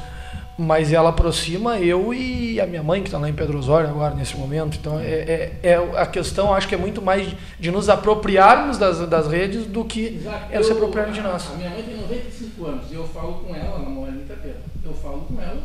mas 0.58 0.94
ela 0.94 1.10
aproxima 1.10 1.80
eu 1.80 2.14
e 2.14 2.60
a 2.62 2.66
minha 2.66 2.82
mãe, 2.82 3.02
que 3.02 3.10
está 3.10 3.18
lá 3.18 3.30
em 3.30 3.34
Pedro 3.34 3.60
Osório 3.60 3.90
agora, 3.90 4.16
nesse 4.16 4.38
momento. 4.38 4.78
Então, 4.78 5.00
é, 5.00 5.04
é, 5.04 5.60
é, 5.64 5.76
a 5.98 6.06
questão, 6.06 6.54
acho 6.54 6.68
que 6.68 6.76
é 6.76 6.78
muito 6.78 7.02
mais 7.02 7.34
de 7.60 7.72
nos 7.72 7.90
apropriarmos 7.90 8.78
das, 8.78 9.00
das 9.08 9.28
redes 9.28 9.66
do 9.66 9.84
que 9.84 10.22
ela 10.50 10.64
se 10.64 10.72
apropriar 10.72 11.12
de 11.12 11.22
nós. 11.22 11.52
A 11.52 11.58
minha 11.58 11.70
mãe 11.70 11.84
tem 11.84 11.98
95 11.98 12.66
anos 12.66 12.92
e 12.92 12.96
eu 12.96 13.08
falo 13.08 13.34
com 13.34 13.54
ela, 13.54 13.66
ela 13.66 13.80
mora 13.80 14.12
em 14.12 14.20
Itapera, 14.20 14.62
eu 14.84 14.94
falo 14.94 15.22
com 15.22 15.42
ela 15.42 15.62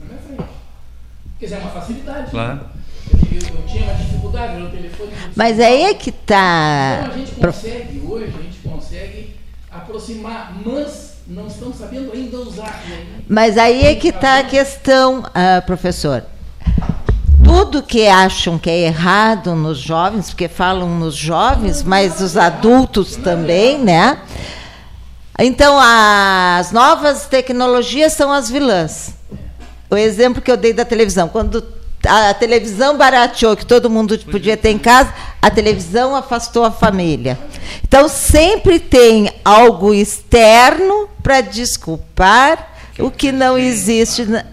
na 0.00 0.06
minha 0.06 0.18
frente. 0.20 0.50
Quer 1.38 1.46
dizer, 1.46 1.56
é 1.56 1.58
uma 1.58 1.70
facilidade. 1.70 2.30
Claro. 2.30 2.54
Né? 2.54 2.60
Eu, 3.32 3.56
eu, 3.56 3.66
tinha 3.66 3.84
uma 3.84 3.94
dificuldade 3.94 4.56
no 4.58 4.70
telefone. 4.70 5.12
Mas 5.36 5.60
aí 5.60 5.82
é 5.82 5.94
que 5.94 6.08
está. 6.08 7.00
Então 7.02 7.14
a 7.14 7.18
gente 7.18 7.32
consegue, 7.32 8.00
hoje, 8.06 8.34
a 8.38 8.42
gente 8.42 8.58
consegue 8.60 9.33
aproximar, 9.74 10.54
mas 10.64 11.14
não 11.26 11.46
estão 11.46 11.72
sabendo 11.72 12.12
ainda 12.12 12.38
usar. 12.38 12.82
Mas 13.28 13.56
aí 13.58 13.84
é 13.86 13.94
que 13.94 14.08
está 14.08 14.38
a 14.38 14.44
questão, 14.44 15.20
uh, 15.20 15.64
professor. 15.66 16.24
Tudo 17.42 17.82
que 17.82 18.06
acham 18.06 18.58
que 18.58 18.70
é 18.70 18.86
errado 18.86 19.54
nos 19.54 19.78
jovens, 19.78 20.30
porque 20.30 20.48
falam 20.48 20.88
nos 20.98 21.14
jovens, 21.14 21.82
mas 21.82 22.20
os 22.20 22.36
adultos 22.36 23.16
também, 23.16 23.78
né? 23.78 24.18
Então, 25.38 25.78
as 25.78 26.70
novas 26.72 27.26
tecnologias 27.26 28.12
são 28.12 28.32
as 28.32 28.48
vilãs. 28.48 29.14
O 29.90 29.96
exemplo 29.96 30.40
que 30.40 30.50
eu 30.50 30.56
dei 30.56 30.72
da 30.72 30.84
televisão, 30.84 31.28
quando 31.28 31.60
a 32.06 32.34
televisão 32.34 32.96
barateou, 32.96 33.56
que 33.56 33.66
todo 33.66 33.90
mundo 33.90 34.18
podia 34.30 34.56
ter 34.56 34.70
em 34.70 34.78
casa, 34.78 35.12
a 35.40 35.50
televisão 35.50 36.14
afastou 36.14 36.64
a 36.64 36.70
família. 36.70 37.38
Então, 37.82 38.08
sempre 38.08 38.78
tem 38.78 39.30
algo 39.44 39.92
externo 39.94 41.08
para 41.22 41.40
desculpar 41.40 42.72
o 42.98 43.10
que 43.10 43.32
não 43.32 43.58
existe 43.58 44.24
na, 44.24 44.44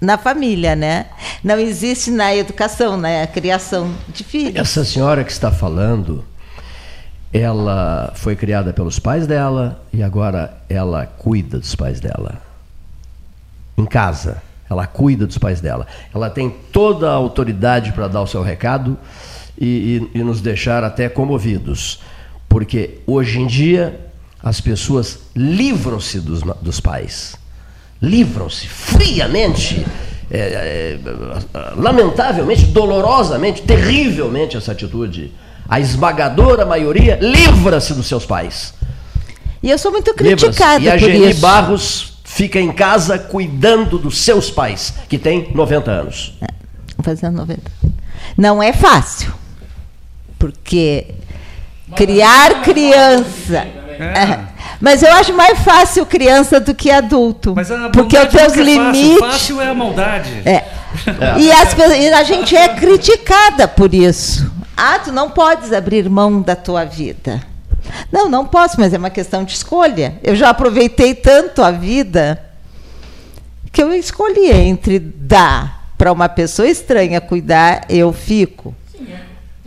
na, 0.00 0.18
família, 0.18 0.76
né? 0.76 1.06
Não 1.42 1.58
existe 1.58 2.10
na 2.10 2.34
educação, 2.34 2.96
na 2.96 3.26
criação 3.26 3.94
de 4.08 4.24
filhos. 4.24 4.56
Essa 4.56 4.84
senhora 4.84 5.24
que 5.24 5.32
está 5.32 5.50
falando, 5.50 6.24
ela 7.32 8.12
foi 8.14 8.36
criada 8.36 8.72
pelos 8.72 8.98
pais 8.98 9.26
dela 9.26 9.82
e 9.92 10.02
agora 10.02 10.56
ela 10.68 11.06
cuida 11.06 11.58
dos 11.58 11.74
pais 11.74 12.00
dela. 12.00 12.40
Em 13.76 13.84
casa. 13.84 14.42
Ela 14.68 14.86
cuida 14.86 15.26
dos 15.26 15.38
pais 15.38 15.60
dela. 15.60 15.86
Ela 16.14 16.28
tem 16.28 16.50
toda 16.72 17.08
a 17.10 17.14
autoridade 17.14 17.92
para 17.92 18.08
dar 18.08 18.22
o 18.22 18.26
seu 18.26 18.42
recado 18.42 18.98
e, 19.58 20.10
e, 20.14 20.18
e 20.18 20.22
nos 20.22 20.40
deixar 20.40 20.82
até 20.84 21.08
comovidos. 21.08 22.00
Porque 22.48 22.98
hoje 23.06 23.40
em 23.40 23.46
dia 23.46 24.00
as 24.42 24.60
pessoas 24.60 25.20
livram-se 25.34 26.20
dos, 26.20 26.42
dos 26.60 26.80
pais. 26.80 27.36
Livram-se 28.00 28.66
friamente, 28.68 29.86
é, 30.30 30.38
é, 30.38 30.98
lamentavelmente, 31.76 32.66
dolorosamente, 32.66 33.62
terrivelmente 33.62 34.56
essa 34.56 34.72
atitude. 34.72 35.32
A 35.68 35.80
esmagadora 35.80 36.64
maioria 36.64 37.18
livra-se 37.20 37.94
dos 37.94 38.06
seus 38.06 38.24
pais. 38.24 38.74
E 39.62 39.70
eu 39.70 39.78
sou 39.78 39.90
muito 39.90 40.14
criticada 40.14 40.84
e 40.84 40.88
a 40.88 40.96
Geni 40.96 41.34
Barros 41.34 42.15
fica 42.36 42.60
em 42.60 42.70
casa 42.70 43.18
cuidando 43.18 43.98
dos 43.98 44.22
seus 44.22 44.50
pais, 44.50 44.92
que 45.08 45.16
tem 45.16 45.50
90 45.54 45.90
anos. 45.90 46.34
É, 46.42 46.46
fazendo 47.02 47.38
90. 47.38 47.62
Não 48.36 48.62
é 48.62 48.74
fácil, 48.74 49.32
porque 50.38 51.14
criar 51.94 52.60
criança. 52.60 53.66
É. 53.98 54.56
Mas 54.78 55.02
eu 55.02 55.10
acho 55.14 55.32
mais 55.32 55.58
fácil 55.60 56.04
criança 56.04 56.60
do 56.60 56.74
que 56.74 56.90
adulto. 56.90 57.54
Mas 57.56 57.70
a 57.70 57.88
porque 57.88 58.18
os 58.18 58.28
teus 58.28 58.52
é 58.52 58.62
limites. 58.62 59.18
Fácil. 59.18 59.30
fácil 59.30 59.60
é 59.62 59.68
a 59.68 59.74
maldade. 59.74 60.42
É. 60.44 60.50
é. 60.50 60.64
E, 61.38 61.50
as, 61.50 61.74
e 61.96 62.12
a 62.12 62.22
gente 62.22 62.54
é 62.54 62.68
criticada 62.68 63.66
por 63.66 63.94
isso. 63.94 64.52
Ah, 64.76 64.98
tu 64.98 65.10
não 65.10 65.30
podes 65.30 65.72
abrir 65.72 66.06
mão 66.10 66.42
da 66.42 66.54
tua 66.54 66.84
vida. 66.84 67.40
Não, 68.10 68.28
não 68.28 68.46
posso, 68.46 68.78
mas 68.78 68.92
é 68.92 68.98
uma 68.98 69.10
questão 69.10 69.44
de 69.44 69.52
escolha. 69.52 70.18
Eu 70.22 70.36
já 70.36 70.50
aproveitei 70.50 71.14
tanto 71.14 71.62
a 71.62 71.70
vida 71.70 72.42
que 73.72 73.82
eu 73.82 73.92
escolhi 73.92 74.50
entre 74.50 74.98
dar 74.98 75.92
para 75.98 76.12
uma 76.12 76.28
pessoa 76.28 76.68
estranha 76.68 77.20
cuidar, 77.20 77.84
eu 77.88 78.12
fico. 78.12 78.74
Sim, 78.92 79.06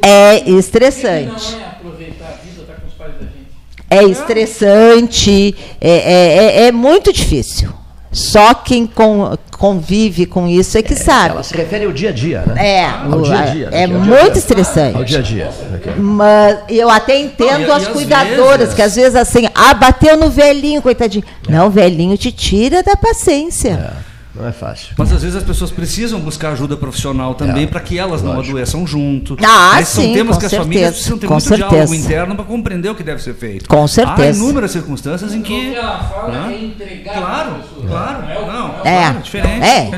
é. 0.01 0.35
é 0.35 0.49
estressante. 0.49 1.51
Não 1.53 1.61
é 1.61 1.65
aproveitar 1.65 2.25
a 2.25 2.43
vida, 2.43 2.61
estar 2.61 2.73
tá 2.73 2.81
com 2.81 2.87
os 2.87 2.93
pais 2.93 3.13
da 3.13 3.21
gente. 3.21 3.47
É 3.89 4.03
estressante, 4.03 5.55
é, 5.81 5.89
é, 5.89 6.63
é, 6.63 6.67
é 6.67 6.71
muito 6.71 7.11
difícil. 7.11 7.78
Só 8.11 8.53
quem 8.55 8.87
com, 8.87 9.37
convive 9.57 10.25
com 10.25 10.47
isso 10.47 10.77
é 10.77 10.81
que 10.81 10.93
é, 10.93 10.97
sabe. 10.97 11.35
Ela 11.35 11.43
se 11.43 11.55
refere 11.55 11.85
ao 11.85 11.91
dia 11.91 12.09
a 12.09 12.11
dia, 12.11 12.43
né? 12.45 12.55
É, 12.57 12.85
ao 12.85 13.21
dia 13.21 13.37
a 13.37 13.45
dia. 13.45 13.69
É, 13.71 13.87
muito 13.87 14.37
estressante. 14.37 14.97
Ao 14.97 15.03
dia 15.03 15.19
a 15.19 15.21
dia. 15.21 15.51
Mas 15.97 16.57
eu 16.69 16.89
até 16.89 17.19
entendo 17.19 17.67
Não, 17.67 17.67
e, 17.67 17.71
as 17.71 17.83
e 17.83 17.89
cuidadoras, 17.89 18.59
vezes... 18.59 18.73
que 18.73 18.81
às 18.81 18.95
vezes 18.95 19.15
assim, 19.15 19.47
ah, 19.53 19.73
bateu 19.73 20.17
no 20.17 20.29
velhinho, 20.29 20.81
coitadinho. 20.81 21.23
É. 21.47 21.51
Não, 21.51 21.67
o 21.67 21.69
velhinho 21.69 22.17
te 22.17 22.31
tira 22.31 22.81
da 22.81 22.95
paciência. 22.95 23.93
É. 24.05 24.08
Não 24.39 24.47
é 24.47 24.53
fácil. 24.53 24.93
Mas 24.97 25.11
às 25.11 25.21
vezes 25.21 25.35
as 25.35 25.43
pessoas 25.43 25.69
precisam 25.69 26.19
buscar 26.21 26.53
ajuda 26.53 26.77
profissional 26.77 27.35
também 27.35 27.63
é, 27.65 27.67
para 27.67 27.81
que 27.81 27.99
elas 27.99 28.21
lógico. 28.21 28.33
não 28.33 28.39
adoeçam 28.39 28.87
junto. 28.87 29.35
Ah, 29.43 29.71
Mas 29.75 29.89
são 29.89 30.03
sim, 30.03 30.13
temas 30.13 30.37
que 30.37 30.45
as 30.45 30.49
certeza, 30.51 30.63
famílias 30.63 30.91
precisam 30.93 31.17
ter 31.17 31.27
muito 31.27 31.43
certeza. 31.43 31.69
diálogo 31.69 31.93
interno 31.95 32.35
para 32.35 32.45
compreender 32.45 32.89
o 32.89 32.95
que 32.95 33.03
deve 33.03 33.21
ser 33.21 33.33
feito. 33.35 33.67
Com 33.67 33.85
certeza. 33.85 34.29
Há 34.29 34.43
inúmeras 34.45 34.71
circunstâncias 34.71 35.33
em 35.33 35.41
que. 35.41 35.53
O 35.53 35.71
que 35.71 35.75
ela 35.75 35.99
fala 36.03 36.51
é 36.53 36.63
entregar 36.63 37.13
claro, 37.15 37.55
claro, 37.85 38.21
não, 38.47 38.75
é, 38.85 38.99
claro, 39.01 39.19
diferente. 39.19 39.65
É. 39.65 39.91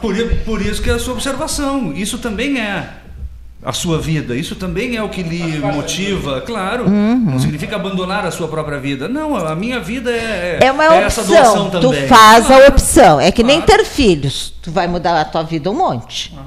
Por, 0.00 0.14
por 0.44 0.60
isso 0.60 0.82
que 0.82 0.90
é 0.90 0.92
a 0.92 0.98
sua 0.98 1.14
observação. 1.14 1.92
Isso 1.94 2.18
também 2.18 2.60
é 2.60 2.86
a 3.66 3.72
sua 3.72 3.98
vida. 4.00 4.36
Isso 4.36 4.54
também 4.54 4.94
é 4.94 5.02
o 5.02 5.08
que 5.08 5.24
lhe 5.24 5.58
motiva, 5.58 6.40
claro. 6.40 6.84
Uhum. 6.84 7.16
Não 7.32 7.38
significa 7.40 7.74
abandonar 7.74 8.24
a 8.24 8.30
sua 8.30 8.46
própria 8.46 8.78
vida. 8.78 9.08
Não, 9.08 9.34
a 9.34 9.56
minha 9.56 9.80
vida 9.80 10.08
é, 10.12 10.60
é 10.62 10.70
uma 10.70 10.84
é 10.84 11.02
essa 11.02 11.24
doação 11.24 11.68
também. 11.68 12.02
Tu 12.02 12.06
faz 12.06 12.46
claro. 12.46 12.64
a 12.64 12.68
opção. 12.68 13.20
É 13.20 13.32
que 13.32 13.42
claro. 13.42 13.58
nem 13.58 13.66
ter 13.66 13.84
filhos. 13.84 14.54
Tu 14.62 14.70
vai 14.70 14.86
mudar 14.86 15.20
a 15.20 15.24
tua 15.24 15.42
vida 15.42 15.68
um 15.68 15.74
monte. 15.74 16.32
Uhum. 16.32 16.44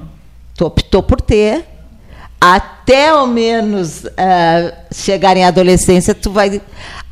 Tu 0.56 0.66
optou 0.66 1.04
por 1.04 1.20
ter. 1.20 1.66
Até 2.40 3.10
ao 3.10 3.28
menos 3.28 4.06
uh, 4.06 4.74
chegar 4.90 5.36
em 5.36 5.44
adolescência, 5.44 6.16
tu 6.16 6.32
vai 6.32 6.62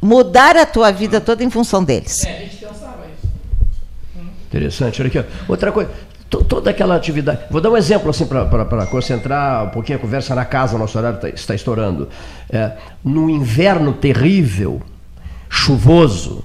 mudar 0.01 0.55
a 0.55 0.65
tua 0.65 0.89
vida 0.89 1.19
toda 1.19 1.43
em 1.43 1.49
função 1.49 1.83
deles. 1.83 2.23
É, 2.23 2.29
a 2.29 2.39
gente 2.39 2.55
pensava 2.55 3.03
isso. 3.07 3.29
Interessante. 4.47 5.01
Olha 5.01 5.09
aqui. 5.09 5.29
Outra 5.49 5.69
coisa 5.69 5.91
toda 6.29 6.69
aquela 6.69 6.95
atividade. 6.95 7.41
Vou 7.49 7.61
dar 7.61 7.69
um 7.69 7.77
exemplo 7.77 8.09
assim 8.09 8.25
para 8.25 8.85
concentrar 8.87 9.65
um 9.65 9.69
pouquinho 9.69 9.97
a 9.97 10.01
conversa 10.01 10.35
na 10.35 10.45
casa, 10.45 10.77
nosso 10.77 10.97
horário 10.97 11.19
tá, 11.19 11.29
está 11.29 11.55
estourando. 11.55 12.09
É, 12.49 12.71
no 13.03 13.29
inverno 13.29 13.93
terrível, 13.93 14.81
chuvoso, 15.49 16.43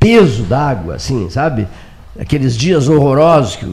peso 0.00 0.44
d'água, 0.44 0.94
assim, 0.94 1.28
sabe? 1.28 1.68
Aqueles 2.18 2.56
dias 2.56 2.88
horrorosos 2.88 3.56
que 3.56 3.66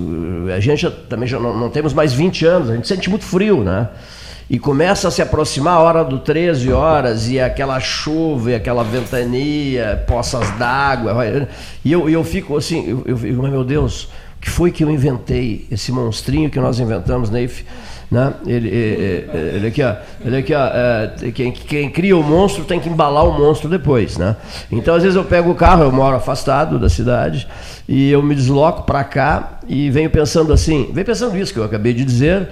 a 0.54 0.60
gente 0.60 0.82
já, 0.82 0.92
também 0.92 1.28
já 1.28 1.40
não, 1.40 1.58
não, 1.58 1.70
temos 1.70 1.94
mais 1.94 2.12
20 2.12 2.46
anos, 2.46 2.70
a 2.70 2.76
gente 2.76 2.88
sente 2.88 3.10
muito 3.10 3.24
frio, 3.24 3.64
né? 3.64 3.88
E 4.50 4.60
começa 4.60 5.08
a 5.08 5.12
se 5.12 5.22
aproximar 5.22 5.76
a 5.76 5.80
hora 5.80 6.04
do 6.04 6.20
13 6.20 6.70
horas 6.74 7.30
e 7.30 7.40
aquela 7.40 7.80
chuva 7.80 8.52
e 8.52 8.56
aquela 8.56 8.84
ventania, 8.84 10.04
poças 10.06 10.50
d'água. 10.58 11.16
E 11.84 11.90
eu, 11.90 12.10
eu 12.10 12.24
fico 12.26 12.58
assim, 12.58 13.04
eu, 13.06 13.18
eu, 13.26 13.42
meu 13.44 13.64
Deus, 13.64 14.10
que 14.44 14.50
foi 14.50 14.72
que 14.72 14.84
eu 14.84 14.92
inventei, 14.92 15.66
esse 15.72 15.90
monstrinho 15.90 16.50
que 16.50 16.60
nós 16.60 16.78
inventamos, 16.78 17.30
Neif, 17.30 17.64
né? 18.12 18.34
Ele, 18.46 18.68
ele, 18.68 19.30
ele 19.56 19.68
aqui, 19.68 19.82
ó, 19.82 19.96
ele 20.20 20.36
aqui, 20.36 20.54
ó, 20.54 20.66
é, 20.66 21.32
quem, 21.32 21.54
quem, 21.54 21.90
cria 21.90 22.18
o 22.18 22.22
monstro 22.22 22.66
tem 22.66 22.78
que 22.78 22.90
embalar 22.90 23.26
o 23.26 23.32
monstro 23.32 23.70
depois, 23.70 24.18
né? 24.18 24.36
Então, 24.70 24.96
às 24.96 25.02
vezes 25.02 25.16
eu 25.16 25.24
pego 25.24 25.50
o 25.50 25.56
carro, 25.56 25.84
eu 25.84 25.92
moro 25.94 26.18
afastado 26.18 26.78
da 26.78 26.90
cidade, 26.90 27.48
e 27.88 28.12
eu 28.12 28.22
me 28.22 28.36
desloco 28.36 28.84
para 28.84 29.02
cá 29.06 29.60
e 29.66 29.90
venho 29.90 30.10
pensando 30.10 30.52
assim, 30.52 30.92
venho 30.92 31.06
pensando 31.06 31.38
isso 31.38 31.54
que 31.54 31.60
eu 31.60 31.64
acabei 31.64 31.94
de 31.94 32.04
dizer, 32.04 32.50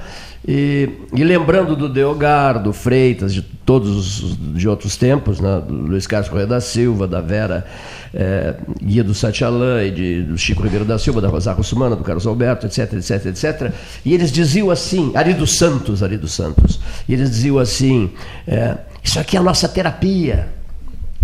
e, 0.47 0.89
e, 1.13 1.23
lembrando 1.23 1.75
do 1.75 1.87
Deogar, 1.87 2.61
do 2.61 2.73
Freitas, 2.73 3.31
de 3.31 3.43
todos 3.43 4.23
os 4.23 4.55
de 4.55 4.67
outros 4.67 4.97
tempos, 4.97 5.39
né? 5.39 5.61
do 5.65 5.73
Luiz 5.73 6.07
Carlos 6.07 6.29
Correia 6.29 6.47
da 6.47 6.59
Silva, 6.59 7.07
da 7.07 7.21
Vera 7.21 7.65
é, 8.11 8.55
Guia 8.81 9.03
do 9.03 9.13
Satialã, 9.13 9.83
e 9.83 9.91
de, 9.91 10.23
do 10.23 10.37
Chico 10.39 10.63
Ribeiro 10.63 10.83
da 10.83 10.97
Silva, 10.97 11.21
da 11.21 11.27
Rosário 11.27 11.59
Russumana, 11.59 11.95
do 11.95 12.03
Carlos 12.03 12.25
Alberto, 12.25 12.65
etc, 12.65 12.93
etc, 12.93 13.25
etc. 13.27 13.71
E 14.03 14.15
eles 14.15 14.31
diziam 14.31 14.71
assim, 14.71 15.11
Ari 15.15 15.35
dos 15.35 15.57
Santos, 15.57 16.01
Ari 16.01 16.17
dos 16.17 16.33
Santos, 16.33 16.79
e 17.07 17.13
eles 17.13 17.29
diziam 17.29 17.59
assim, 17.59 18.11
é, 18.47 18.77
isso 19.03 19.19
aqui 19.19 19.37
é 19.37 19.39
a 19.39 19.43
nossa 19.43 19.69
terapia, 19.69 20.49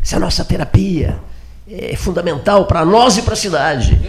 isso 0.01 0.13
é 0.13 0.17
a 0.17 0.21
nossa 0.21 0.45
terapia, 0.45 1.17
é 1.67 1.95
fundamental 1.95 2.65
para 2.65 2.85
nós 2.85 3.17
e 3.17 3.23
para 3.23 3.33
a 3.33 3.37
cidade. 3.37 3.99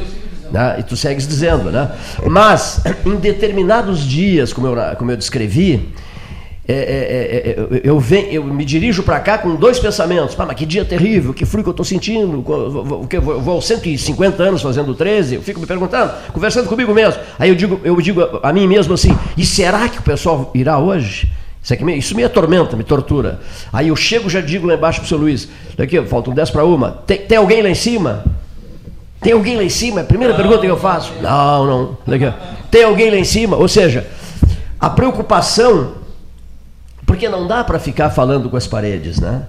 Né? 0.50 0.76
E 0.78 0.82
tu 0.82 0.96
segues 0.96 1.26
dizendo, 1.26 1.70
né? 1.70 1.90
Mas, 2.26 2.80
em 3.04 3.16
determinados 3.16 4.00
dias, 4.00 4.52
como 4.52 4.66
eu, 4.66 4.96
como 4.96 5.10
eu 5.10 5.16
descrevi, 5.16 5.92
é, 6.70 6.74
é, 6.74 6.76
é, 6.76 7.50
é 7.50 7.80
eu, 7.82 7.98
venho, 7.98 8.28
eu 8.30 8.44
me 8.44 8.62
dirijo 8.62 9.02
para 9.02 9.18
cá 9.20 9.38
com 9.38 9.56
dois 9.56 9.78
pensamentos. 9.78 10.36
mas 10.36 10.54
que 10.54 10.66
dia 10.66 10.84
terrível, 10.84 11.32
que 11.32 11.46
frio 11.46 11.62
que 11.62 11.68
eu 11.68 11.72
estou 11.72 11.84
sentindo. 11.84 12.44
Eu 13.10 13.22
vou, 13.22 13.54
aos 13.54 13.66
150 13.66 14.42
anos 14.42 14.60
fazendo 14.60 14.94
13, 14.94 15.36
eu 15.36 15.42
fico 15.42 15.58
me 15.58 15.66
perguntando, 15.66 16.12
conversando 16.30 16.68
comigo 16.68 16.92
mesmo. 16.92 17.22
Aí 17.38 17.48
eu 17.48 17.54
digo, 17.54 17.80
eu 17.82 17.98
digo 18.02 18.22
a 18.42 18.52
mim 18.52 18.66
mesmo 18.66 18.92
assim: 18.92 19.16
e 19.34 19.46
será 19.46 19.88
que 19.88 19.98
o 19.98 20.02
pessoal 20.02 20.50
irá 20.54 20.78
hoje? 20.78 21.32
Isso, 21.62 21.72
aqui, 21.72 21.84
isso 21.92 22.14
me 22.14 22.22
atormenta, 22.22 22.76
me 22.76 22.84
tortura. 22.84 23.40
Aí 23.72 23.88
eu 23.88 23.96
chego 23.96 24.28
já 24.28 24.42
digo 24.42 24.66
lá 24.66 24.74
embaixo 24.74 25.00
para 25.00 25.06
o 25.06 25.08
seu 25.08 25.16
Luiz: 25.16 25.48
daqui, 25.74 26.00
faltam 26.02 26.34
10 26.34 26.50
para 26.50 26.66
uma. 26.66 26.90
Tem, 27.06 27.18
tem 27.18 27.38
alguém 27.38 27.62
lá 27.62 27.70
em 27.70 27.74
cima? 27.74 28.24
Tem 29.20 29.32
alguém 29.32 29.56
lá 29.56 29.62
em 29.62 29.68
cima? 29.68 30.00
É 30.00 30.04
primeira 30.04 30.32
não, 30.32 30.40
pergunta 30.40 30.60
que 30.60 30.70
eu 30.70 30.78
faço. 30.78 31.12
Não, 31.20 31.66
não. 31.66 31.98
Tem 32.70 32.84
alguém 32.84 33.10
lá 33.10 33.16
em 33.16 33.24
cima? 33.24 33.56
Ou 33.56 33.68
seja, 33.68 34.06
a 34.78 34.88
preocupação 34.88 35.98
porque 37.08 37.26
não 37.26 37.46
dá 37.46 37.64
para 37.64 37.78
ficar 37.78 38.10
falando 38.10 38.50
com 38.50 38.56
as 38.58 38.66
paredes, 38.66 39.18
né? 39.18 39.46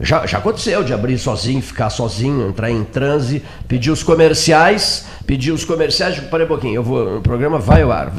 Já, 0.00 0.26
já 0.26 0.38
aconteceu 0.38 0.82
de 0.82 0.92
abrir 0.92 1.16
sozinho, 1.16 1.62
ficar 1.62 1.88
sozinho, 1.88 2.48
entrar 2.48 2.68
em 2.68 2.82
transe, 2.82 3.44
pedir 3.68 3.92
os 3.92 4.02
comerciais, 4.02 5.06
pedir 5.24 5.52
os 5.52 5.64
comerciais, 5.64 6.18
parei 6.18 6.44
um 6.44 6.48
pouquinho, 6.48 6.74
eu 6.74 6.82
vou, 6.82 7.18
o 7.18 7.22
programa 7.22 7.60
vai 7.60 7.82
ao 7.82 7.92
ar. 7.92 8.12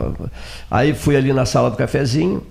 Aí 0.71 0.93
fui 0.93 1.17
ali 1.17 1.33
na 1.33 1.45
sala 1.45 1.69
do 1.69 1.75
cafezinho, 1.75 2.41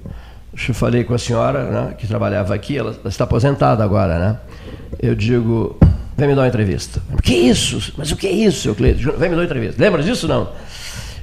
falei 0.74 1.04
com 1.04 1.14
a 1.14 1.18
senhora, 1.18 1.64
né, 1.64 1.94
que 1.98 2.06
trabalhava 2.06 2.54
aqui, 2.54 2.76
ela, 2.76 2.90
ela 2.90 3.08
está 3.08 3.24
aposentada 3.24 3.82
agora, 3.82 4.18
né? 4.18 4.36
Eu 5.02 5.14
digo, 5.14 5.76
vem 6.16 6.28
me 6.28 6.34
dar 6.34 6.42
uma 6.42 6.48
entrevista. 6.48 7.02
Que 7.22 7.34
isso? 7.34 7.92
Mas 7.96 8.10
o 8.10 8.16
que 8.16 8.26
é 8.26 8.32
isso, 8.32 8.62
seu 8.62 8.74
Cleiton? 8.74 9.12
Vem 9.18 9.28
me 9.28 9.36
dar 9.36 9.42
uma 9.42 9.44
entrevista. 9.44 9.82
Lembra 9.82 10.02
disso 10.02 10.26
não? 10.26 10.48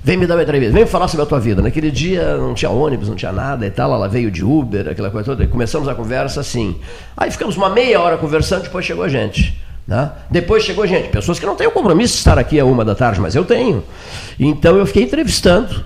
Vem 0.04 0.18
me 0.18 0.28
dar 0.28 0.36
uma 0.36 0.44
entrevista, 0.44 0.74
vem 0.74 0.84
me 0.84 0.90
falar 0.90 1.08
sobre 1.08 1.24
a 1.24 1.26
tua 1.26 1.40
vida. 1.40 1.62
Naquele 1.62 1.90
dia 1.90 2.36
não 2.36 2.54
tinha 2.54 2.70
ônibus, 2.70 3.08
não 3.08 3.16
tinha 3.16 3.32
nada 3.32 3.66
e 3.66 3.72
tal, 3.72 3.94
ela 3.94 4.10
veio 4.10 4.30
de 4.30 4.44
Uber, 4.44 4.90
aquela 4.90 5.10
coisa 5.10 5.26
toda. 5.26 5.48
Começamos 5.48 5.88
a 5.88 5.96
conversa 5.96 6.42
assim. 6.42 6.76
Aí 7.16 7.32
ficamos 7.32 7.56
uma 7.56 7.70
meia 7.70 8.02
hora 8.02 8.18
conversando, 8.18 8.64
depois 8.64 8.86
chegou 8.86 9.06
a 9.06 9.08
gente. 9.08 9.58
Né? 9.88 10.12
Depois 10.30 10.64
chegou 10.64 10.86
gente, 10.86 11.08
pessoas 11.08 11.40
que 11.40 11.46
não 11.46 11.56
têm 11.56 11.68
o 11.68 11.72
compromisso 11.72 12.14
de 12.14 12.20
estar 12.20 12.38
aqui 12.38 12.60
a 12.60 12.66
uma 12.66 12.84
da 12.84 12.96
tarde, 12.96 13.22
mas 13.22 13.34
eu 13.34 13.46
tenho. 13.46 13.82
Então 14.38 14.76
eu 14.78 14.86
fiquei 14.86 15.04
entrevistando 15.04 15.86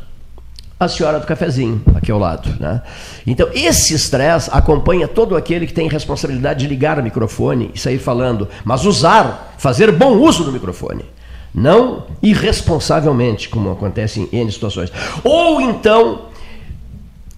a 0.79 0.87
senhora 0.87 1.19
do 1.19 1.25
cafezinho, 1.25 1.81
aqui 1.95 2.11
ao 2.11 2.19
lado. 2.19 2.55
Né? 2.59 2.81
Então, 3.25 3.49
esse 3.53 3.93
estresse 3.95 4.49
acompanha 4.53 5.07
todo 5.07 5.35
aquele 5.35 5.65
que 5.65 5.73
tem 5.73 5.87
responsabilidade 5.87 6.59
de 6.59 6.67
ligar 6.67 6.99
o 6.99 7.03
microfone 7.03 7.71
e 7.73 7.79
sair 7.79 7.97
falando, 7.97 8.47
mas 8.63 8.85
usar, 8.85 9.55
fazer 9.57 9.91
bom 9.91 10.17
uso 10.17 10.43
do 10.43 10.51
microfone. 10.51 11.05
Não 11.53 12.05
irresponsavelmente, 12.21 13.49
como 13.49 13.71
acontece 13.71 14.19
em 14.19 14.29
N 14.31 14.51
situações. 14.51 14.91
Ou 15.23 15.59
então, 15.59 16.27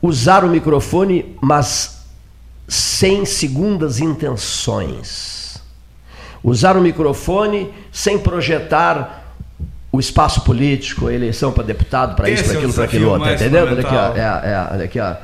usar 0.02 0.44
o 0.44 0.49
microfone, 0.49 1.38
mas 1.41 2.06
sem 2.68 3.24
segundas 3.24 3.99
intenções. 3.99 5.61
Usar 6.44 6.76
o 6.76 6.82
microfone 6.82 7.74
sem 7.91 8.18
projetar 8.18 9.29
o 9.91 9.99
espaço 9.99 10.41
político, 10.41 11.07
a 11.07 11.14
eleição 11.14 11.52
para 11.52 11.64
deputado, 11.64 12.16
para 12.16 12.30
isso, 12.30 12.44
para 12.44 12.53
aquilo, 12.53 12.74
para 12.74 12.84
aquilo 12.84 13.10
outro. 13.10 13.32
Entendeu? 13.32 13.66
Olha 13.66 13.80
aqui, 13.80 13.95
ó, 13.95 14.16
é, 14.16 14.20
é, 14.20 14.68
olha 14.72 14.86
aqui, 14.86 14.99
ó. 14.99 15.16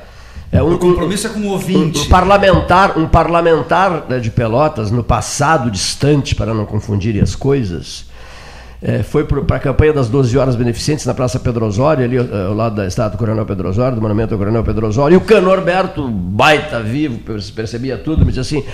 É 0.51 0.63
um, 0.63 0.73
o 0.73 0.77
compromisso 0.77 1.27
é 1.27 1.29
com 1.29 1.39
o 1.39 1.49
ouvinte. 1.49 1.99
Um, 1.99 2.01
um 2.03 2.07
parlamentar, 2.07 2.97
um 2.97 3.07
parlamentar 3.07 4.05
né, 4.07 4.19
de 4.19 4.31
Pelotas, 4.31 4.89
no 4.89 5.03
passado 5.03 5.69
distante, 5.69 6.33
para 6.33 6.53
não 6.53 6.65
confundir 6.65 7.21
as 7.21 7.35
coisas, 7.35 8.05
é, 8.81 9.03
foi 9.03 9.25
para 9.25 9.57
a 9.57 9.59
campanha 9.59 9.93
das 9.93 10.07
12 10.09 10.37
horas 10.37 10.55
beneficentes 10.55 11.05
na 11.05 11.13
Praça 11.13 11.39
Pedro 11.39 11.65
Osório, 11.65 12.03
ali 12.03 12.17
ao 12.17 12.53
lado 12.53 12.75
da 12.75 12.87
estátua 12.87 13.11
do 13.11 13.17
Coronel 13.17 13.45
Pedro 13.45 13.69
Osório, 13.69 13.95
do 13.95 14.01
monumento 14.01 14.33
ao 14.33 14.37
Coronel 14.37 14.63
Pedro 14.63 14.87
Osório, 14.87 15.15
e 15.15 15.17
o 15.17 15.21
Cano 15.21 15.51
Alberto, 15.51 16.07
baita 16.07 16.81
vivo, 16.81 17.19
percebia 17.53 17.97
tudo, 17.97 18.25
me 18.25 18.31
disse 18.31 18.39
assim, 18.39 18.65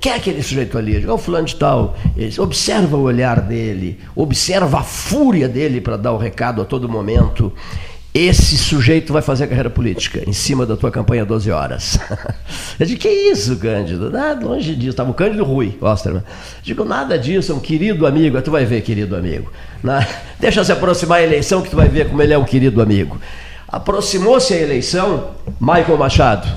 quem 0.00 0.12
é 0.12 0.16
aquele 0.16 0.42
sujeito 0.42 0.76
ali? 0.76 1.00
Digo, 1.00 1.12
oh, 1.12 1.18
fulano 1.18 1.46
de 1.46 1.56
tal. 1.56 1.96
Observa 2.38 2.96
o 2.96 3.02
olhar 3.02 3.40
dele, 3.40 3.98
observa 4.14 4.80
a 4.80 4.82
fúria 4.82 5.48
dele 5.48 5.80
para 5.80 5.96
dar 5.96 6.12
o 6.12 6.16
recado 6.16 6.62
a 6.62 6.64
todo 6.64 6.88
momento 6.88 7.52
esse 8.18 8.56
sujeito 8.56 9.12
vai 9.12 9.20
fazer 9.20 9.46
carreira 9.46 9.68
política 9.68 10.22
em 10.26 10.32
cima 10.32 10.64
da 10.64 10.74
tua 10.74 10.90
campanha 10.90 11.22
12 11.22 11.50
horas. 11.50 11.98
Eu 12.80 12.86
digo, 12.86 12.98
que 12.98 13.10
isso, 13.10 13.58
Cândido? 13.58 14.10
Nada, 14.10 14.46
longe 14.46 14.74
disso. 14.74 14.92
Estava 14.92 15.10
o 15.10 15.14
Cândido 15.14 15.44
Rui, 15.44 15.76
Osterman. 15.82 16.22
Digo, 16.62 16.82
nada 16.82 17.18
disso, 17.18 17.52
é 17.52 17.54
um 17.54 17.60
querido 17.60 18.06
amigo. 18.06 18.40
Tu 18.40 18.50
vai 18.50 18.64
ver, 18.64 18.80
querido 18.80 19.14
amigo. 19.14 19.52
Na... 19.82 20.06
Deixa 20.40 20.64
se 20.64 20.72
aproximar 20.72 21.18
a 21.18 21.22
eleição 21.24 21.60
que 21.60 21.68
tu 21.68 21.76
vai 21.76 21.90
ver 21.90 22.08
como 22.08 22.22
ele 22.22 22.32
é 22.32 22.38
um 22.38 22.44
querido 22.44 22.80
amigo. 22.80 23.20
Aproximou-se 23.68 24.54
a 24.54 24.56
eleição, 24.56 25.32
Michael 25.60 25.98
Machado. 25.98 26.48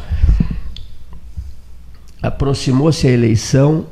Aproximou-se 2.22 3.08
a 3.08 3.12
eleição 3.12 3.86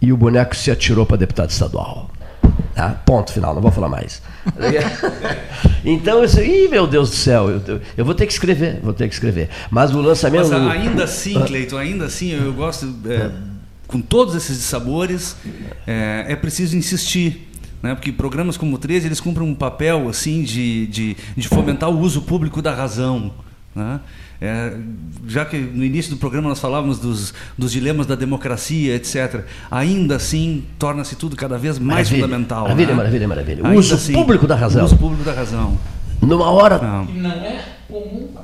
e 0.00 0.12
o 0.12 0.16
boneco 0.16 0.56
se 0.56 0.70
atirou 0.70 1.06
para 1.06 1.16
deputado 1.16 1.50
estadual. 1.50 2.10
Tá? 2.74 2.90
Ponto 3.04 3.32
final, 3.32 3.54
não 3.54 3.60
vou 3.60 3.70
falar 3.70 3.88
mais. 3.88 4.22
então, 5.84 6.20
eu 6.20 6.26
disse, 6.26 6.42
ih, 6.42 6.68
meu 6.68 6.86
Deus 6.86 7.10
do 7.10 7.16
céu, 7.16 7.50
eu, 7.50 7.80
eu, 7.96 8.04
vou 8.04 8.14
ter 8.14 8.26
que 8.26 8.32
escrever, 8.32 8.80
vou 8.82 8.92
ter 8.92 9.08
que 9.08 9.14
escrever. 9.14 9.48
Mas 9.70 9.94
o 9.94 10.00
lançamento. 10.00 10.48
Mas 10.48 10.72
ainda 10.72 11.04
assim, 11.04 11.36
ah. 11.36 11.44
Cleiton, 11.44 11.76
ainda 11.76 12.06
assim, 12.06 12.30
eu 12.30 12.52
gosto, 12.52 12.94
é, 13.06 13.30
com 13.86 14.00
todos 14.00 14.34
esses 14.34 14.58
sabores, 14.58 15.36
é, 15.86 16.26
é 16.28 16.36
preciso 16.36 16.76
insistir. 16.76 17.48
Né? 17.82 17.94
Porque 17.94 18.12
programas 18.12 18.56
como 18.56 18.76
o 18.76 18.78
13 18.78 19.08
eles 19.08 19.20
cumprem 19.20 19.46
um 19.46 19.54
papel 19.54 20.08
assim 20.08 20.42
de, 20.42 20.86
de, 20.86 21.16
de 21.36 21.48
fomentar 21.48 21.90
o 21.90 21.98
uso 21.98 22.22
público 22.22 22.60
da 22.62 22.74
razão. 22.74 23.32
Né? 23.74 24.00
É, 24.40 24.72
já 25.26 25.44
que 25.44 25.58
no 25.58 25.84
início 25.84 26.10
do 26.12 26.16
programa 26.16 26.48
nós 26.48 26.58
falávamos 26.58 26.98
dos, 26.98 27.34
dos 27.58 27.70
dilemas 27.70 28.06
da 28.06 28.14
democracia, 28.14 28.96
etc., 28.96 29.44
ainda 29.70 30.16
assim 30.16 30.64
torna-se 30.78 31.14
tudo 31.14 31.36
cada 31.36 31.58
vez 31.58 31.78
mais 31.78 32.08
maravilha, 32.08 32.22
fundamental. 32.22 32.62
Maravilha, 32.62 32.88
né? 32.88 32.94
maravilha, 32.94 33.28
maravilha. 33.28 33.64
O 33.66 33.74
uso 33.74 33.94
assim, 33.94 34.14
público 34.14 34.46
da 34.46 34.54
razão. 34.54 34.82
O 34.82 34.84
uso 34.86 34.96
público 34.96 35.22
da 35.24 35.32
razão. 35.32 35.78
Numa 36.22 36.50
hora. 36.50 36.78
Não, 36.78 37.04
não 37.04 37.30
é. 37.30 37.64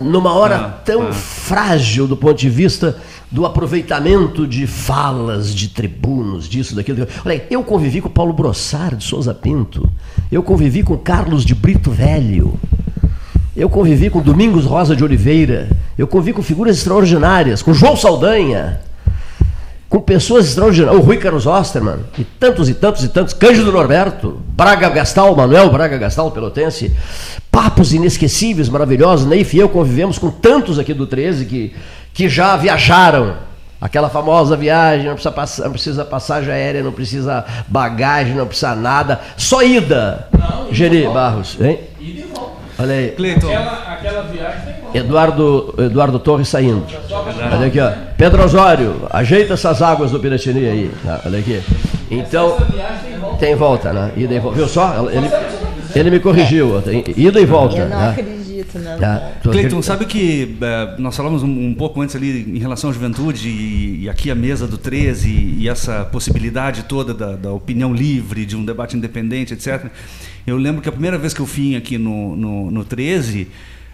Numa 0.01 0.33
hora 0.33 0.57
ah, 0.57 0.69
tão 0.85 1.09
ah. 1.09 1.13
frágil 1.13 2.07
do 2.07 2.17
ponto 2.17 2.37
de 2.37 2.51
vista 2.51 2.99
do 3.31 3.47
aproveitamento 3.47 4.47
de 4.47 4.67
falas 4.67 5.55
de 5.55 5.69
tribunos, 5.69 6.49
disso, 6.49 6.75
daquilo. 6.75 7.07
Olha, 7.25 7.45
eu 7.49 7.63
convivi 7.63 8.01
com 8.01 8.09
Paulo 8.09 8.33
Brossard 8.33 8.97
de 8.97 9.05
Souza 9.05 9.33
Pinto. 9.33 9.89
Eu 10.31 10.43
convivi 10.43 10.83
com 10.83 10.97
Carlos 10.99 11.45
de 11.45 11.55
Brito 11.55 11.91
Velho. 11.91 12.59
Eu 13.57 13.71
convivi 13.71 14.11
com 14.11 14.21
Domingos 14.21 14.67
Rosa 14.67 14.95
de 14.95 15.03
Oliveira, 15.03 15.71
eu 15.97 16.07
convivi 16.07 16.35
com 16.35 16.43
figuras 16.43 16.77
extraordinárias, 16.77 17.63
com 17.63 17.73
João 17.73 17.97
Saldanha, 17.97 18.81
com 19.89 19.99
pessoas 19.99 20.47
extraordinárias, 20.47 21.01
o 21.01 21.03
Rui 21.03 21.17
Carlos 21.17 21.47
Osterman, 21.47 22.01
e 22.19 22.25
tantos 22.25 22.69
e 22.69 22.75
tantos 22.75 23.03
e 23.03 23.09
tantos, 23.09 23.33
Cândido 23.33 23.73
Norberto, 23.73 24.43
Braga 24.49 24.91
Gastal, 24.91 25.35
Manuel 25.35 25.71
Braga 25.71 25.97
Gastal, 25.97 26.31
pelotense, 26.33 26.93
papos 27.51 27.95
inesquecíveis, 27.95 28.69
maravilhosos, 28.69 29.27
Neif 29.27 29.57
e 29.57 29.61
eu 29.61 29.71
convivemos 29.71 30.19
com 30.19 30.31
tantos 30.31 30.79
aqui 30.79 30.93
do 30.93 31.07
13 31.07 31.47
que, 31.47 31.75
que 32.13 32.29
já 32.29 32.59
viajaram, 32.59 33.37
aquela 33.81 34.11
famosa 34.11 34.55
viagem, 34.55 35.07
não 35.07 35.15
precisa, 35.15 35.33
pass 35.33 35.59
não 35.61 35.73
precisa 35.73 36.05
passagem 36.05 36.53
aérea, 36.53 36.83
não 36.83 36.93
precisa 36.93 37.43
bagagem, 37.67 38.35
não 38.35 38.47
precisa 38.47 38.75
nada, 38.75 39.19
só 39.35 39.63
ida, 39.63 40.29
não, 40.31 40.75
Geni 40.75 41.05
Barros, 41.05 41.57
hein? 41.59 41.96
Olha 42.79 42.95
aí. 42.95 43.09
Cleiton. 43.11 43.47
Aquela, 43.47 43.73
aquela 43.93 44.23
viagem 44.23 44.77
Eduardo, 44.95 45.75
Eduardo 45.79 46.19
Torres 46.19 46.49
saindo. 46.49 46.85
Olha 47.53 47.67
aqui, 47.67 47.81
ó. 47.81 47.93
Pedro 48.17 48.45
Osório, 48.45 49.07
ajeita 49.11 49.55
essas 49.55 49.83
águas 49.83 50.11
do 50.11 50.21
Piratini 50.21 50.67
aí. 50.67 50.91
Tá, 51.05 51.21
olha 51.27 51.39
aqui. 51.39 51.63
Então, 52.11 52.57
tem 53.39 53.55
volta, 53.55 53.93
né? 53.93 54.13
Ida 54.17 54.35
e 54.35 54.39
volta. 54.39 54.57
Viu 54.57 54.69
só? 54.69 55.09
Ele, 55.11 55.31
ele 55.95 56.11
me 56.11 56.21
corrigiu. 56.21 56.83
Ida 57.17 57.41
e 57.41 57.47
volta. 57.47 57.79
Eu 57.79 57.89
não 57.89 57.99
né? 57.99 58.36
Acredito, 58.61 58.79
não. 58.79 58.99
Tá. 58.99 59.33
Cleiton, 59.43 59.83
sabe 59.83 60.07
que 60.07 60.57
é, 60.61 60.97
nós 60.99 61.17
falamos 61.17 61.43
um, 61.43 61.69
um, 61.69 61.75
pouco 61.75 62.01
antes 62.01 62.17
ali 62.17 62.57
em 62.57 62.59
relação 62.59 62.91
à 62.91 62.93
juventude 62.93 63.49
e, 63.49 64.05
e, 64.05 64.09
aqui 64.09 64.31
a 64.31 64.35
mesa 64.35 64.67
do 64.67 64.79
13 64.79 65.29
e, 65.29 65.63
e 65.63 65.69
essa 65.69 66.05
possibilidade 66.05 66.85
toda 66.85 67.13
da, 67.13 67.37
da 67.37 67.53
opinião 67.53 67.93
livre, 67.93 68.47
de 68.47 68.57
um 68.57 68.65
debate 68.65 68.97
independente, 68.97 69.55
etc. 69.55 69.91
Eu 70.47 70.57
lembro 70.57 70.81
que 70.81 70.89
a 70.89 70.93
primeira 70.93 71.19
vez 71.19 71.35
que 71.35 71.41
eu 71.41 71.47
vim 71.47 71.77
aqui 71.77 71.99
no, 71.99 72.37
no, 72.37 72.71
no 72.71 72.85
13, 72.85 73.49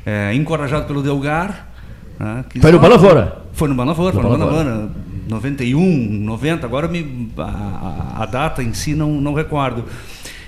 é, 0.05 0.35
encorajado 0.35 0.87
pelo 0.87 1.03
Delgar. 1.03 1.69
Né, 2.19 2.45
foi 2.61 2.73
no 2.73 2.79
Balavora? 2.79 3.43
Foi 3.53 3.69
no 3.69 3.75
Balavora, 3.75 4.13
foi 4.13 4.23
no 4.23 4.29
Balavora. 4.29 4.91
91, 5.29 5.81
90, 5.81 6.67
agora 6.67 6.89
me, 6.89 7.31
a, 7.39 8.23
a, 8.23 8.27
data 8.27 8.63
em 8.63 8.75
si 8.75 8.95
não, 8.95 9.21
não 9.21 9.33
recordo. 9.33 9.85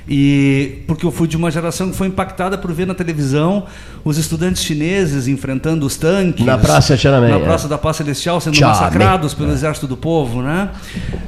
E 0.08 0.82
porque 0.86 1.06
eu 1.06 1.10
fui 1.10 1.26
de 1.26 1.36
uma 1.36 1.50
geração 1.50 1.90
que 1.90 1.96
foi 1.96 2.08
impactada 2.08 2.58
por 2.58 2.70
ver 2.72 2.86
na 2.86 2.94
televisão 2.94 3.64
os 4.04 4.18
estudantes 4.18 4.62
chineses 4.62 5.26
enfrentando 5.28 5.86
os 5.86 5.96
tanques 5.96 6.44
Na 6.44 6.58
Praça 6.58 6.94
Tiananmen, 6.94 7.30
na 7.30 7.36
é. 7.38 7.42
Praça 7.42 7.66
da 7.66 7.78
Paz 7.78 7.96
Celestial 7.96 8.38
sendo 8.38 8.60
massacrados 8.60 9.32
pelo 9.32 9.50
exército 9.50 9.86
do 9.86 9.96
povo, 9.96 10.42
né? 10.42 10.68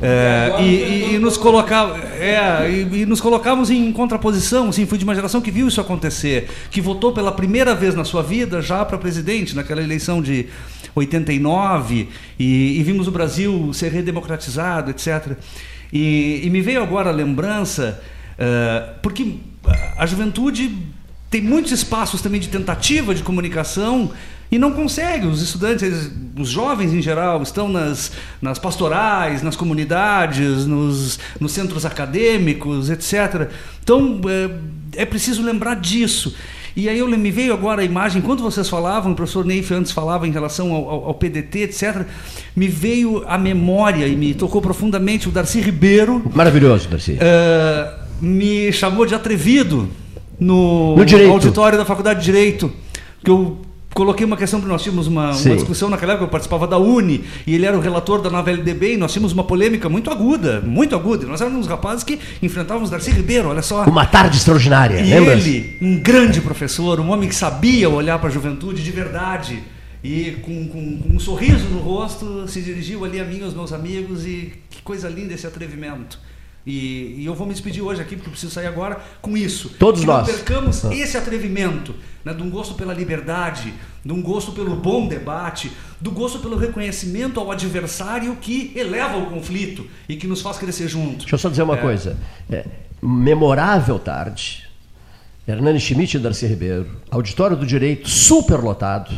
É, 0.02 0.56
e, 0.60 0.64
e- 0.64 1.14
e 1.14 1.18
nos 1.18 1.38
colocava, 1.38 1.96
é, 1.98 2.70
e, 2.70 3.00
e 3.02 3.06
nos 3.06 3.20
colocávamos 3.20 3.70
em 3.70 3.90
contraposição. 3.92 4.68
Assim, 4.68 4.84
fui 4.84 4.98
de 4.98 5.04
uma 5.04 5.14
geração 5.14 5.40
que 5.40 5.50
viu 5.50 5.68
isso 5.68 5.80
acontecer, 5.80 6.48
que 6.70 6.80
votou 6.82 7.12
pela 7.12 7.32
primeira 7.32 7.74
vez 7.74 7.94
na 7.94 8.04
sua 8.04 8.22
vida 8.22 8.60
já 8.60 8.84
para 8.84 8.98
presidente 8.98 9.56
naquela 9.56 9.82
eleição 9.82 10.20
de 10.20 10.46
89 10.94 12.08
e, 12.38 12.78
e 12.78 12.82
vimos 12.82 13.08
o 13.08 13.10
Brasil 13.10 13.70
ser 13.72 13.90
redemocratizado, 13.92 14.90
etc. 14.90 15.32
E 15.92 16.46
me 16.50 16.60
veio 16.60 16.82
agora 16.82 17.10
a 17.10 17.12
lembrança, 17.12 18.00
eh, 18.38 18.82
porque 19.02 19.36
a 19.96 20.06
juventude 20.06 20.76
tem 21.30 21.42
muitos 21.42 21.72
espaços 21.72 22.22
também 22.22 22.40
de 22.40 22.48
tentativa 22.48 23.14
de 23.14 23.22
comunicação 23.22 24.10
e 24.50 24.58
não 24.58 24.70
consegue. 24.72 25.26
Os 25.26 25.42
estudantes, 25.42 25.82
eles- 25.82 26.10
os 26.38 26.48
jovens 26.48 26.92
em 26.92 27.02
geral, 27.02 27.42
estão 27.42 27.68
nas, 27.68 28.12
nas 28.40 28.58
pastorais, 28.58 29.42
nas 29.42 29.56
comunidades, 29.56 30.66
nos, 30.66 31.18
nos 31.40 31.50
centros 31.52 31.84
acadêmicos, 31.84 32.88
etc. 32.90 33.50
Então 33.82 34.20
é, 34.94 35.02
é 35.02 35.04
preciso 35.04 35.42
lembrar 35.42 35.74
disso. 35.76 36.34
E 36.76 36.90
aí 36.90 36.98
eu 36.98 37.08
me 37.08 37.30
veio 37.30 37.54
agora 37.54 37.80
a 37.80 37.84
imagem, 37.84 38.20
enquanto 38.20 38.42
vocês 38.42 38.68
falavam, 38.68 39.12
o 39.12 39.14
professor 39.14 39.46
Neif 39.46 39.72
antes 39.72 39.90
falava 39.92 40.28
em 40.28 40.30
relação 40.30 40.72
ao, 40.74 40.88
ao- 40.90 41.04
ao 41.06 41.14
PDT, 41.14 41.60
etc., 41.60 42.02
me 42.54 42.68
veio 42.68 43.24
a 43.26 43.38
memória 43.38 44.06
e 44.06 44.14
me 44.14 44.34
tocou 44.34 44.60
profundamente 44.60 45.26
o 45.26 45.32
Darcy 45.32 45.58
Ribeiro. 45.60 46.22
Maravilhoso, 46.34 46.86
Darcy. 46.88 47.16
eh, 47.18 47.94
me 48.20 48.72
chamou 48.72 49.04
de 49.06 49.14
atrevido 49.14 49.88
no, 50.38 50.96
No 50.96 51.32
auditório 51.32 51.78
da 51.78 51.84
Faculdade 51.84 52.20
de 52.20 52.26
Direito, 52.26 52.72
que 53.24 53.30
eu 53.30 53.58
coloquei 53.94 54.26
uma 54.26 54.36
questão, 54.36 54.60
porque 54.60 54.70
nós 54.70 54.82
tínhamos 54.82 55.06
uma, 55.06 55.30
uma 55.30 55.54
discussão 55.56 55.88
naquela 55.88 56.12
época, 56.12 56.26
eu 56.26 56.28
participava 56.30 56.66
da 56.66 56.76
Uni, 56.76 57.24
e 57.46 57.54
ele 57.54 57.64
era 57.64 57.76
o 57.76 57.80
relator 57.80 58.20
da 58.20 58.28
nova 58.28 58.50
LDB, 58.50 58.92
e 58.92 58.96
nós 58.98 59.10
tínhamos 59.12 59.32
uma 59.32 59.44
polêmica 59.44 59.88
muito 59.88 60.10
aguda, 60.10 60.60
muito 60.60 60.94
aguda. 60.94 61.24
E 61.24 61.26
Nós 61.28 61.40
éramos 61.40 61.66
rapazes 61.66 62.04
que 62.04 62.18
enfrentávamos 62.42 62.90
Darcy 62.90 63.10
Ribeiro, 63.10 63.48
olha 63.48 63.62
só. 63.62 63.84
Uma 63.84 64.04
tarde 64.04 64.36
extraordinária, 64.36 65.00
E 65.00 65.08
lembra? 65.08 65.32
ele, 65.32 65.78
um 65.80 65.98
grande 65.98 66.42
professor, 66.42 67.00
um 67.00 67.10
homem 67.10 67.28
que 67.28 67.34
sabia 67.34 67.88
olhar 67.88 68.18
para 68.18 68.28
a 68.28 68.32
juventude 68.32 68.82
de 68.84 68.90
verdade 68.90 69.62
e 70.04 70.32
com, 70.42 70.68
com- 70.68 70.98
com 70.98 71.16
um 71.16 71.18
sorriso 71.18 71.64
no 71.70 71.78
rosto 71.80 72.46
se 72.46 72.60
dirigiu 72.60 73.02
ali 73.04 73.18
a 73.18 73.24
mim 73.24 73.38
e 73.38 73.42
aos 73.44 73.54
meus 73.54 73.72
amigos 73.72 74.26
e 74.26 74.52
que 74.70 74.82
coisa 74.82 75.08
linda 75.08 75.32
esse 75.32 75.46
atrevimento. 75.46 76.20
E, 76.66 77.14
e 77.18 77.24
eu 77.26 77.32
vou 77.34 77.46
me 77.46 77.52
despedir 77.52 77.80
hoje 77.82 78.02
aqui, 78.02 78.16
porque 78.16 78.28
eu 78.28 78.32
preciso 78.32 78.52
sair 78.52 78.66
agora, 78.66 78.98
com 79.22 79.36
isso. 79.36 79.68
Todos 79.78 80.00
que 80.00 80.06
nós. 80.06 80.26
não 80.26 80.34
percamos 80.34 80.84
Ah. 80.84 80.92
esse 80.92 81.16
atrevimento, 81.16 81.94
né, 82.24 82.34
de 82.34 82.42
um 82.42 82.50
gosto 82.50 82.74
pela 82.74 82.92
liberdade, 82.92 83.72
de 84.04 84.12
um 84.12 84.20
gosto 84.20 84.50
pelo 84.50 84.74
bom 84.74 85.06
debate, 85.06 85.70
do 86.00 86.10
gosto 86.10 86.40
pelo 86.40 86.56
reconhecimento 86.56 87.38
ao 87.38 87.52
adversário 87.52 88.34
que 88.36 88.72
eleva 88.74 89.16
o 89.16 89.26
conflito 89.26 89.86
e 90.08 90.16
que 90.16 90.26
nos 90.26 90.40
faz 90.42 90.58
crescer 90.58 90.88
juntos. 90.88 91.18
Deixa 91.18 91.36
eu 91.36 91.38
só 91.38 91.48
dizer 91.48 91.62
uma 91.62 91.76
É. 91.76 91.80
coisa. 91.80 92.18
É, 92.50 92.64
memorável 93.00 93.98
tarde. 93.98 94.66
Hernani 95.46 95.78
Schmidt 95.78 96.16
e 96.16 96.20
Darcy 96.20 96.46
Ribeiro. 96.48 96.88
Auditório 97.08 97.56
do 97.56 97.64
Direito 97.64 98.08
superlotado. 98.08 99.16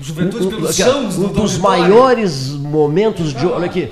Juventude 0.00 0.46
Um- 0.46 0.50
pelos 0.50 0.76
chãos 0.76 1.18
um 1.18 1.28
do 1.28 1.40
dos 1.40 1.58
maiores 1.58 2.48
momentos 2.50 3.32
de. 3.34 3.46
Olha 3.46 3.66
aqui. 3.66 3.88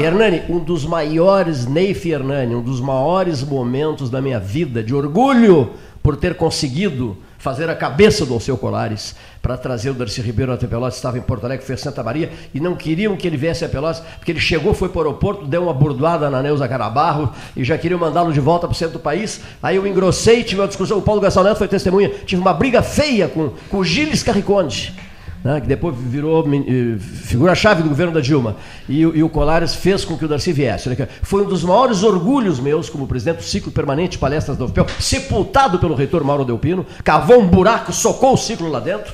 Hernani, 0.00 0.42
um 0.48 0.58
dos 0.58 0.84
maiores, 0.84 1.66
Neif 1.66 2.08
Hernani, 2.08 2.54
um 2.54 2.62
dos 2.62 2.80
maiores 2.80 3.42
momentos 3.42 4.08
da 4.10 4.20
minha 4.20 4.40
vida, 4.40 4.82
de 4.82 4.94
orgulho 4.94 5.70
por 6.02 6.16
ter 6.16 6.34
conseguido 6.34 7.16
fazer 7.38 7.68
a 7.68 7.74
cabeça 7.74 8.24
do 8.24 8.34
Alceu 8.34 8.56
Colares 8.56 9.16
para 9.40 9.56
trazer 9.56 9.90
o 9.90 9.94
Darcy 9.94 10.20
Ribeiro 10.20 10.52
até 10.52 10.66
Pelotas, 10.66 10.94
estava 10.94 11.18
em 11.18 11.20
Porto 11.20 11.44
Alegre, 11.44 11.66
foi 11.66 11.74
a 11.74 11.78
Santa 11.78 12.02
Maria, 12.02 12.30
e 12.54 12.60
não 12.60 12.76
queriam 12.76 13.16
que 13.16 13.26
ele 13.26 13.36
viesse 13.36 13.64
a 13.64 13.68
Pelotas, 13.68 14.00
porque 14.16 14.30
ele 14.30 14.38
chegou, 14.38 14.72
foi 14.72 14.88
para 14.88 14.98
o 14.98 15.02
aeroporto, 15.02 15.44
deu 15.46 15.64
uma 15.64 15.74
burdoada 15.74 16.30
na 16.30 16.40
Neuza 16.40 16.68
Carabarro, 16.68 17.32
e 17.56 17.64
já 17.64 17.76
queriam 17.76 17.98
mandá-lo 17.98 18.32
de 18.32 18.38
volta 18.38 18.68
para 18.68 18.74
o 18.74 18.76
centro 18.76 18.94
do 18.98 19.00
país, 19.00 19.40
aí 19.60 19.74
eu 19.74 19.84
engrossei, 19.84 20.44
tive 20.44 20.60
uma 20.60 20.68
discussão, 20.68 20.98
o 20.98 21.02
Paulo 21.02 21.20
Gastão 21.20 21.42
Neto 21.42 21.58
foi 21.58 21.66
testemunha, 21.66 22.10
tive 22.24 22.40
uma 22.40 22.54
briga 22.54 22.80
feia 22.80 23.26
com, 23.26 23.50
com 23.68 23.78
o 23.78 23.84
Gilles 23.84 24.22
Carriconde, 24.22 24.94
né, 25.44 25.60
que 25.60 25.66
depois 25.66 25.94
virou 25.96 26.44
eh, 26.46 26.98
figura-chave 26.98 27.82
do 27.82 27.88
governo 27.88 28.12
da 28.12 28.20
Dilma. 28.20 28.56
E, 28.88 29.00
e 29.00 29.22
o 29.22 29.28
Colares 29.28 29.74
fez 29.74 30.04
com 30.04 30.16
que 30.16 30.24
o 30.24 30.28
Darcy 30.28 30.52
viesse. 30.52 30.88
Aqui, 30.88 31.06
Foi 31.22 31.42
um 31.42 31.48
dos 31.48 31.64
maiores 31.64 32.02
orgulhos 32.02 32.60
meus 32.60 32.88
como 32.88 33.06
presidente 33.06 33.38
do 33.38 33.44
ciclo 33.44 33.72
permanente 33.72 34.12
de 34.12 34.18
palestras 34.18 34.56
da 34.56 34.64
UFPEL, 34.64 34.86
sepultado 35.00 35.78
pelo 35.78 35.94
reitor 35.94 36.22
Mauro 36.24 36.44
Delpino, 36.44 36.86
cavou 37.02 37.40
um 37.40 37.46
buraco, 37.46 37.92
socou 37.92 38.34
o 38.34 38.36
ciclo 38.36 38.68
lá 38.68 38.78
dentro, 38.78 39.12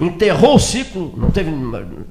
enterrou 0.00 0.54
o 0.54 0.58
ciclo, 0.58 1.12
não, 1.16 1.30
teve, 1.30 1.50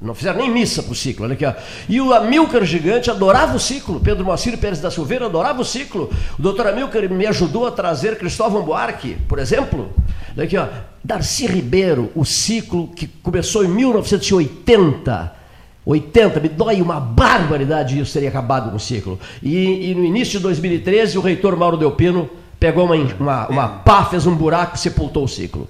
não 0.00 0.14
fizeram 0.14 0.38
nem 0.38 0.50
missa 0.50 0.82
para 0.82 0.92
o 0.92 0.94
ciclo. 0.94 1.26
Ó. 1.26 1.52
E 1.88 2.00
o 2.00 2.12
Amilcar 2.12 2.64
Gigante 2.64 3.10
adorava 3.10 3.56
o 3.56 3.60
ciclo, 3.60 3.98
Pedro 3.98 4.24
Moacir 4.24 4.56
Pérez 4.58 4.80
da 4.80 4.90
Silveira 4.90 5.26
adorava 5.26 5.62
o 5.62 5.64
ciclo. 5.64 6.10
O 6.38 6.42
doutor 6.42 6.66
Amilcar 6.66 7.08
me 7.10 7.26
ajudou 7.26 7.66
a 7.66 7.70
trazer 7.70 8.18
Cristóvão 8.18 8.62
Buarque, 8.62 9.16
por 9.26 9.38
exemplo. 9.38 9.90
Olha 10.36 10.44
aqui, 10.44 10.56
ó. 10.56 10.66
Darcy 11.02 11.46
Ribeiro, 11.46 12.10
o 12.14 12.24
ciclo 12.24 12.88
que 12.88 13.06
começou 13.06 13.64
em 13.64 13.68
1980. 13.68 15.38
80, 15.86 16.40
me 16.40 16.48
dói 16.50 16.82
uma 16.82 17.00
barbaridade 17.00 17.98
isso 17.98 18.12
teria 18.12 18.28
acabado 18.28 18.70
com 18.70 18.76
o 18.76 18.80
ciclo. 18.80 19.18
E, 19.42 19.90
e 19.90 19.94
no 19.94 20.04
início 20.04 20.38
de 20.38 20.42
2013, 20.42 21.16
o 21.16 21.22
reitor 21.22 21.56
Mauro 21.56 21.78
Delpino 21.78 22.28
pegou 22.60 22.84
uma, 22.84 22.96
uma, 23.18 23.48
uma 23.48 23.68
pá, 23.68 24.04
fez 24.04 24.26
um 24.26 24.34
buraco 24.34 24.76
e 24.76 24.78
sepultou 24.78 25.24
o 25.24 25.28
ciclo. 25.28 25.66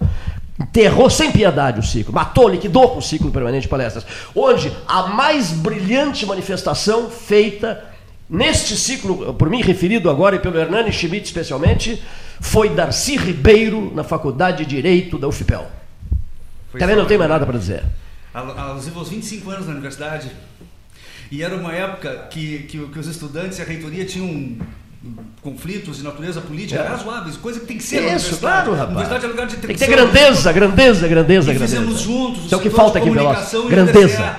Enterrou 0.61 1.09
sem 1.09 1.31
piedade 1.31 1.79
o 1.79 1.85
ciclo, 1.85 2.13
matou, 2.13 2.49
liquidou 2.49 2.89
com 2.89 2.99
o 2.99 3.03
ciclo 3.03 3.31
permanente 3.31 3.63
de 3.63 3.69
palestras. 3.69 4.05
Onde 4.35 4.73
a 4.89 5.05
mais 5.07 5.53
brilhante 5.53 6.27
manifestação 6.27 7.09
feita 7.11 7.85
neste 8.29 8.77
ciclo, 8.77 9.33
por 9.35 9.49
mim 9.49 9.63
referido 9.63 10.11
agora 10.11 10.35
e 10.35 10.41
pelo 10.41 10.59
Hernani 10.59 10.93
Schmidt 10.93 11.27
especialmente, 11.27 12.03
foi 12.41 12.71
Darcy 12.71 13.17
Ribeiro 13.17 13.93
na 13.95 14.05
Faculdade 14.05 14.65
de 14.65 14.71
Direito 14.77 15.19
da 15.19 15.29
UFPEL. 15.29 15.67
Foi 16.71 16.81
Também 16.81 16.97
não 16.97 17.07
tem 17.07 17.19
mais 17.19 17.31
nada 17.31 17.45
para 17.47 17.59
dizer. 17.59 17.85
Alusivo 18.33 19.01
aos 19.01 19.09
25 19.09 19.51
anos 19.51 19.67
na 19.67 19.73
universidade. 19.73 20.31
E 21.31 21.43
era 21.43 21.55
uma 21.57 21.73
época 21.73 22.29
que, 22.31 22.61
que, 22.61 22.79
que 22.87 22.99
os 22.99 23.07
estudantes 23.07 23.59
e 23.59 23.63
a 23.63 23.65
reitoria 23.65 24.05
tinham 24.05 24.57
conflitos 25.43 25.99
de 25.99 26.03
natureza 26.03 26.41
política 26.41 26.81
É. 26.81 26.89
razoáveis, 26.89 27.37
coisa 27.37 27.61
que 27.61 27.67
tem 27.67 27.77
que 27.77 27.83
ser 27.85 28.15
Isso, 28.15 28.37
claro, 28.39 28.73
rapaz. 28.73 28.91
Universidade 28.91 29.25
é 29.25 29.29
lugar 29.29 29.47
de 29.47 29.57
Tem 29.57 29.71
que 29.77 29.79
ter 29.79 29.87
grandeza, 29.87 30.53
grandeza, 30.53 31.09
grandeza, 31.09 31.51
E 31.51 31.55
grandeza. 31.55 31.77
fizemos 31.81 32.01
juntos. 32.01 32.53
É 32.53 32.57
o 32.57 32.61
que 32.61 32.71
falta 32.71 32.99
aqui 32.99 33.09
e 33.09 33.69
Grandeza. 33.69 34.37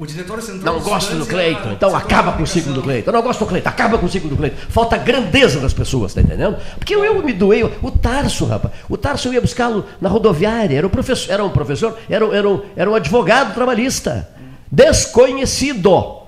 O 0.00 0.06
diretório 0.06 0.42
central 0.42 0.76
Não 0.76 0.82
gosto 0.82 1.14
do 1.14 1.26
Cleiton, 1.26 1.60
era 1.60 1.72
então 1.74 1.94
acaba 1.94 2.32
com 2.32 2.42
o 2.42 2.46
ciclo 2.46 2.72
do 2.72 2.80
Cleiton. 2.80 3.10
Eu 3.10 3.12
não 3.12 3.22
gosto 3.22 3.40
do 3.40 3.46
Cleiton, 3.46 3.68
acaba 3.68 3.98
com 3.98 4.06
o 4.06 4.08
ciclo 4.08 4.30
do 4.30 4.36
Cleiton. 4.38 4.56
Falta 4.70 4.96
grandeza 4.96 5.60
das 5.60 5.74
pessoas, 5.74 6.14
tá 6.14 6.22
entendendo? 6.22 6.56
Porque 6.78 6.94
eu, 6.94 7.04
eu 7.04 7.22
me 7.22 7.34
doei. 7.34 7.62
O 7.82 7.90
Tarso, 7.90 8.46
rapaz. 8.46 8.72
O 8.88 8.96
Tarso 8.96 9.28
eu 9.28 9.34
ia 9.34 9.42
buscá-lo 9.42 9.84
na 10.00 10.08
rodoviária. 10.08 10.74
Era 10.78 10.86
um 10.86 10.90
professor, 10.90 11.30
era 11.30 11.44
um, 11.44 11.50
professor 11.50 11.98
era, 12.08 12.26
um- 12.26 12.32
era, 12.32 12.48
um, 12.48 12.62
era 12.74 12.90
um 12.90 12.94
advogado 12.94 13.52
trabalhista. 13.52 14.26
Desconhecido. 14.72 16.22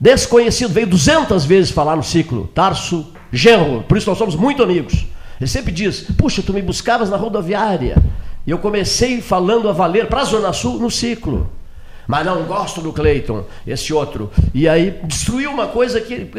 Desconhecido. 0.00 0.72
Veio 0.72 0.88
200 0.88 1.44
vezes 1.44 1.70
falar 1.70 1.94
no 1.94 2.02
ciclo. 2.02 2.48
Tarso 2.52 3.12
Genro. 3.32 3.84
Por 3.84 3.96
isso 3.96 4.10
nós 4.10 4.18
somos 4.18 4.34
muito 4.34 4.60
amigos. 4.64 5.06
Ele 5.40 5.48
sempre 5.48 5.70
diz: 5.70 6.00
Puxa, 6.18 6.42
tu 6.42 6.52
me 6.52 6.62
buscavas 6.62 7.10
na 7.10 7.16
rodoviária. 7.16 8.02
E 8.44 8.50
eu 8.50 8.58
comecei 8.58 9.20
falando 9.20 9.68
a 9.68 9.72
valer 9.72 10.08
para 10.08 10.22
a 10.22 10.24
Zona 10.24 10.52
Sul 10.52 10.80
no 10.80 10.90
ciclo. 10.90 11.48
Mas 12.06 12.24
não 12.24 12.44
gosto 12.44 12.80
do 12.80 12.92
Cleiton, 12.92 13.44
esse 13.66 13.92
outro. 13.92 14.30
E 14.54 14.68
aí 14.68 15.00
destruiu 15.04 15.50
uma 15.50 15.66
coisa 15.66 16.00
que. 16.00 16.30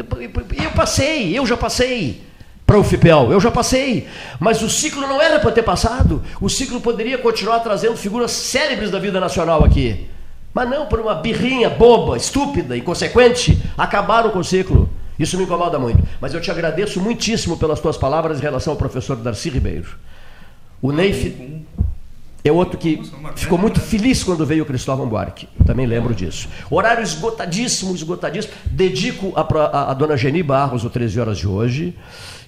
Eu 0.56 0.70
passei, 0.74 1.38
eu 1.38 1.46
já 1.46 1.56
passei 1.56 2.22
para 2.66 2.78
o 2.78 2.84
FIPEL, 2.84 3.32
eu 3.32 3.40
já 3.40 3.50
passei. 3.50 4.06
Mas 4.38 4.62
o 4.62 4.68
ciclo 4.68 5.02
não 5.02 5.20
era 5.20 5.38
para 5.40 5.52
ter 5.52 5.62
passado. 5.62 6.22
O 6.40 6.48
ciclo 6.48 6.80
poderia 6.80 7.18
continuar 7.18 7.60
trazendo 7.60 7.96
figuras 7.96 8.30
célebres 8.30 8.90
da 8.90 8.98
vida 8.98 9.18
nacional 9.18 9.64
aqui. 9.64 10.06
Mas 10.52 10.68
não, 10.68 10.86
por 10.86 11.00
uma 11.00 11.14
birrinha 11.14 11.70
boba, 11.70 12.16
estúpida, 12.16 12.76
inconsequente, 12.76 13.62
acabaram 13.76 14.30
com 14.30 14.38
o 14.38 14.44
ciclo. 14.44 14.88
Isso 15.18 15.36
me 15.36 15.44
incomoda 15.44 15.78
muito. 15.78 16.02
Mas 16.20 16.32
eu 16.32 16.40
te 16.40 16.50
agradeço 16.50 17.00
muitíssimo 17.00 17.56
pelas 17.56 17.80
tuas 17.80 17.96
palavras 17.96 18.38
em 18.38 18.42
relação 18.42 18.72
ao 18.72 18.76
professor 18.76 19.16
Darcy 19.16 19.50
Ribeiro. 19.50 19.88
O 20.80 20.92
Neif 20.92 21.64
é 22.48 22.52
outro 22.52 22.78
que 22.78 23.00
ficou 23.36 23.58
muito 23.58 23.80
feliz 23.80 24.24
quando 24.24 24.44
veio 24.44 24.62
o 24.62 24.66
Cristóvão 24.66 25.08
Buarque. 25.08 25.48
Também 25.66 25.86
lembro 25.86 26.14
disso. 26.14 26.48
Horário 26.70 27.02
esgotadíssimo, 27.02 27.94
esgotadíssimo. 27.94 28.54
Dedico 28.66 29.32
a, 29.36 29.42
a, 29.42 29.90
a 29.90 29.94
dona 29.94 30.16
Geni 30.16 30.42
Barros 30.42 30.84
o 30.84 30.90
13 30.90 31.20
horas 31.20 31.38
de 31.38 31.46
hoje. 31.46 31.96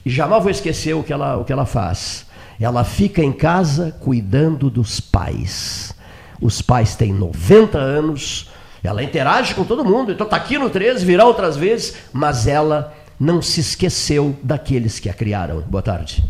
E 0.05 0.11
jamais 0.11 0.43
vou 0.43 0.51
esquecer 0.51 0.95
o 0.95 1.03
que 1.03 1.13
ela, 1.13 1.37
o 1.37 1.45
que 1.45 1.53
ela 1.53 1.67
faz. 1.67 2.27
Ela 2.61 2.85
fica 2.85 3.23
em 3.23 3.33
casa 3.33 3.97
cuidando 4.01 4.71
dos 4.71 5.01
pais. 5.01 5.95
Os 6.41 6.63
pais 6.63 6.95
têm 6.95 7.13
90 7.13 7.79
anos. 7.79 8.51
Ela 8.83 9.03
interage 9.03 9.55
com 9.55 9.65
todo 9.65 9.85
mundo. 9.85 10.13
Então 10.13 10.25
está 10.25 10.37
aqui 10.37 10.59
no 10.59 10.71
13, 10.71 11.05
virá 11.05 11.25
outras 11.27 11.57
vezes. 11.57 11.97
Mas 12.13 12.47
ela 12.47 12.95
não 13.19 13.43
se 13.43 13.61
esqueceu 13.61 14.37
daqueles 14.43 14.99
que 14.99 15.11
a 15.11 15.15
criaram. 15.15 15.61
Boa 15.61 15.83
tarde. 15.83 16.25